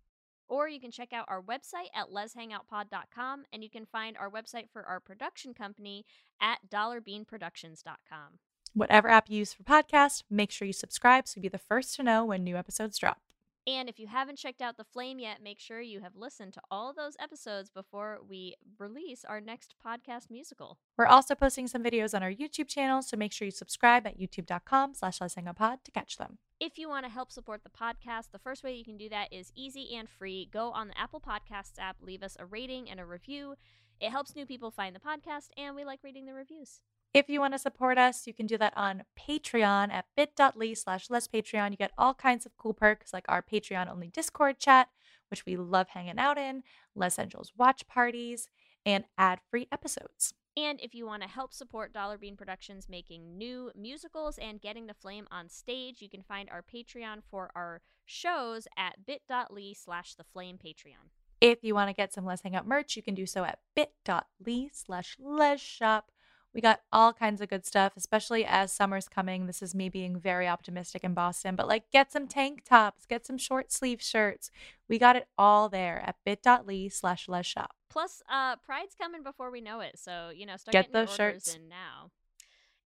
Or 0.47 0.68
you 0.68 0.81
can 0.81 0.91
check 0.91 1.13
out 1.13 1.26
our 1.30 1.41
website 1.41 1.88
at 1.95 2.09
lezhangoutpod.com, 2.09 3.45
and 3.53 3.63
you 3.63 3.69
can 3.69 3.85
find 3.85 4.18
our 4.18 4.30
website 4.30 4.69
for 4.72 4.84
our 4.84 4.99
production 4.99 5.53
company 5.53 6.05
at 6.41 6.59
dollarbeanproductions.com. 6.69 8.39
Whatever 8.73 9.07
app 9.09 9.30
you 9.30 9.39
use 9.39 9.53
for 9.53 9.63
podcasts, 9.63 10.23
make 10.30 10.51
sure 10.51 10.65
you 10.65 10.73
subscribe 10.73 11.27
so 11.27 11.35
you'll 11.38 11.43
be 11.43 11.49
the 11.49 11.57
first 11.57 11.95
to 11.95 12.03
know 12.03 12.26
when 12.26 12.43
new 12.43 12.57
episodes 12.57 12.97
drop. 12.97 13.22
And 13.68 13.88
if 13.88 14.00
you 14.00 14.08
haven't 14.08 14.38
checked 14.38 14.62
out 14.62 14.78
The 14.78 14.84
Flame 14.84 15.20
yet, 15.20 15.44
make 15.44 15.60
sure 15.60 15.82
you 15.82 16.02
have 16.02 16.16
listened 16.16 16.54
to 16.54 16.62
all 16.72 16.94
those 16.94 17.16
episodes 17.20 17.70
before 17.70 18.20
we 18.28 18.56
release 18.80 19.24
our 19.24 19.40
next 19.40 19.76
podcast 19.86 20.32
musical. 20.32 20.80
We're 20.98 21.06
also 21.06 21.36
posting 21.36 21.68
some 21.68 21.84
videos 21.84 22.16
on 22.16 22.24
our 22.24 22.32
YouTube 22.32 22.68
channel, 22.68 23.04
so 23.04 23.18
make 23.18 23.32
sure 23.32 23.46
you 23.46 23.52
subscribe 23.52 24.08
at 24.08 24.20
youtube.com 24.20 24.96
slash 24.96 25.20
pod 25.20 25.80
to 25.84 25.92
catch 25.92 26.18
them. 26.18 26.40
If 26.60 26.78
you 26.78 26.90
want 26.90 27.06
to 27.06 27.12
help 27.12 27.32
support 27.32 27.62
the 27.64 27.70
podcast, 27.70 28.32
the 28.32 28.40
first 28.40 28.64
way 28.64 28.74
you 28.74 28.84
can 28.84 28.98
do 28.98 29.10
that 29.10 29.32
is 29.32 29.52
easy 29.56 29.96
and 29.96 30.10
free. 30.10 30.50
Go 30.52 30.72
on 30.72 30.88
the 30.88 31.00
Apple 31.00 31.22
Podcasts 31.22 31.80
app, 31.80 31.98
leave 32.02 32.24
us 32.24 32.38
a 32.40 32.46
rating 32.46 32.90
and 32.90 33.00
a 33.00 33.06
review. 33.06 33.56
It 34.00 34.10
helps 34.10 34.36
new 34.36 34.48
people 34.48 34.72
find 34.72 34.96
the 34.96 35.00
podcast, 35.00 35.50
and 35.56 35.76
we 35.76 35.86
like 35.86 36.00
reading 36.04 36.26
the 36.26 36.34
reviews. 36.34 36.82
If 37.14 37.30
you 37.30 37.42
want 37.42 37.54
to 37.54 37.60
support 37.60 37.98
us, 37.98 38.26
you 38.26 38.34
can 38.34 38.48
do 38.48 38.58
that 38.58 38.74
on 38.78 39.04
Patreon 39.20 39.92
at 39.92 40.06
bit.ly 40.16 40.74
slash 40.76 41.10
less 41.10 41.28
Patreon. 41.28 41.72
You 41.72 41.78
get 41.78 41.92
all 41.98 42.14
kinds 42.14 42.46
of 42.46 42.56
cool 42.58 42.74
perks 42.74 43.12
like 43.12 43.26
our 43.28 43.42
Patreon 43.42 43.92
only 43.92 44.08
Discord 44.08 44.60
chat, 44.60 44.88
which 45.30 45.46
we 45.46 45.58
love 45.58 45.90
hanging 45.90 46.20
out 46.20 46.38
in, 46.38 46.64
Les 46.96 47.20
Angels 47.20 47.52
watch 47.58 47.86
parties, 47.86 48.48
and 48.86 49.04
ad 49.18 49.40
free 49.50 49.68
episodes. 49.74 50.34
And 50.56 50.80
if 50.82 50.96
you 50.96 51.06
want 51.06 51.22
to 51.24 51.30
help 51.30 51.54
support 51.54 51.94
Dollar 51.94 52.18
Bean 52.18 52.36
Productions 52.38 52.88
making 52.90 53.38
new 53.38 53.72
musicals 53.76 54.38
and 54.38 54.62
getting 54.62 54.88
the 54.88 54.94
flame 54.94 55.28
on 55.32 55.50
stage, 55.50 56.02
you 56.02 56.10
can 56.10 56.24
find 56.24 56.50
our 56.50 56.64
Patreon 56.64 57.24
for 57.30 57.52
our 57.56 57.82
shows 58.06 58.68
at 58.78 59.06
bit.ly 59.06 59.74
slash 59.76 60.16
the 60.16 60.24
flame 60.24 60.58
Patreon. 60.58 61.10
If 61.42 61.64
you 61.64 61.74
want 61.74 61.90
to 61.90 61.94
get 61.94 62.14
some 62.14 62.26
Lez 62.26 62.42
Hang 62.42 62.56
Out 62.56 62.68
merch, 62.68 62.96
you 62.96 63.02
can 63.02 63.16
do 63.16 63.26
so 63.26 63.44
at 63.44 63.60
bit.ly 63.76 64.70
slash 64.72 65.18
les 65.20 65.60
shop. 65.60 66.12
We 66.53 66.60
got 66.60 66.82
all 66.91 67.14
kinds 67.14 67.40
of 67.40 67.49
good 67.49 67.65
stuff, 67.65 67.94
especially 67.95 68.45
as 68.45 68.73
summer's 68.73 69.07
coming. 69.07 69.48
This 69.48 69.61
is 69.61 69.73
me 69.73 69.88
being 69.88 70.19
very 70.19 70.48
optimistic 70.48 71.03
in 71.03 71.14
Boston, 71.14 71.56
but 71.56 71.68
like 71.68 71.90
get 71.91 72.11
some 72.11 72.28
tank 72.28 72.64
tops, 72.65 73.06
get 73.06 73.26
some 73.26 73.38
short 73.38 73.72
sleeve 73.72 74.02
shirts. 74.02 74.52
We 74.90 74.99
got 74.99 75.15
it 75.15 75.28
all 75.38 75.69
there 75.69 76.03
at 76.06 76.18
bit.ly 76.26 76.90
slash 76.90 77.30
les 77.30 77.45
shop. 77.45 77.76
Plus, 77.90 78.22
uh, 78.30 78.57
Pride's 78.57 78.95
coming 78.99 79.23
before 79.23 79.52
we 79.52 79.61
know 79.61 79.80
it, 79.80 79.98
so 79.98 80.30
you 80.34 80.45
know, 80.45 80.57
start 80.57 80.73
Get 80.73 80.91
getting 80.91 80.94
those 80.94 81.15
shirts. 81.15 81.56
in 81.56 81.69
now. 81.69 82.11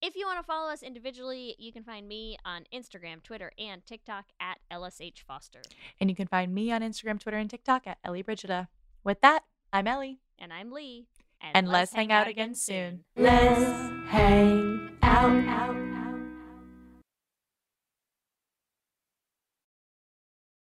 If 0.01 0.15
you 0.15 0.27
want 0.27 0.39
to 0.39 0.45
follow 0.45 0.71
us 0.71 0.83
individually, 0.83 1.55
you 1.57 1.73
can 1.73 1.83
find 1.83 2.07
me 2.07 2.37
on 2.45 2.65
Instagram, 2.73 3.23
Twitter, 3.23 3.51
and 3.57 3.83
TikTok 3.85 4.25
at 4.39 4.59
LSH 4.71 5.23
Foster. 5.25 5.61
And 5.99 6.09
you 6.09 6.15
can 6.15 6.27
find 6.27 6.53
me 6.53 6.71
on 6.71 6.81
Instagram, 6.81 7.19
Twitter, 7.19 7.37
and 7.37 7.49
TikTok 7.49 7.87
at 7.87 7.97
Ellie 8.03 8.21
Brigida. 8.21 8.67
With 9.03 9.21
that, 9.21 9.43
I'm 9.73 9.87
Ellie. 9.87 10.19
And 10.37 10.53
I'm 10.53 10.71
Leigh. 10.71 11.07
And 11.53 11.67
let's 11.67 11.93
hang 11.93 12.11
out 12.11 12.27
again 12.27 12.55
soon. 12.55 13.03
Let's 13.15 13.91
hang 14.09 14.89
out. 15.01 15.84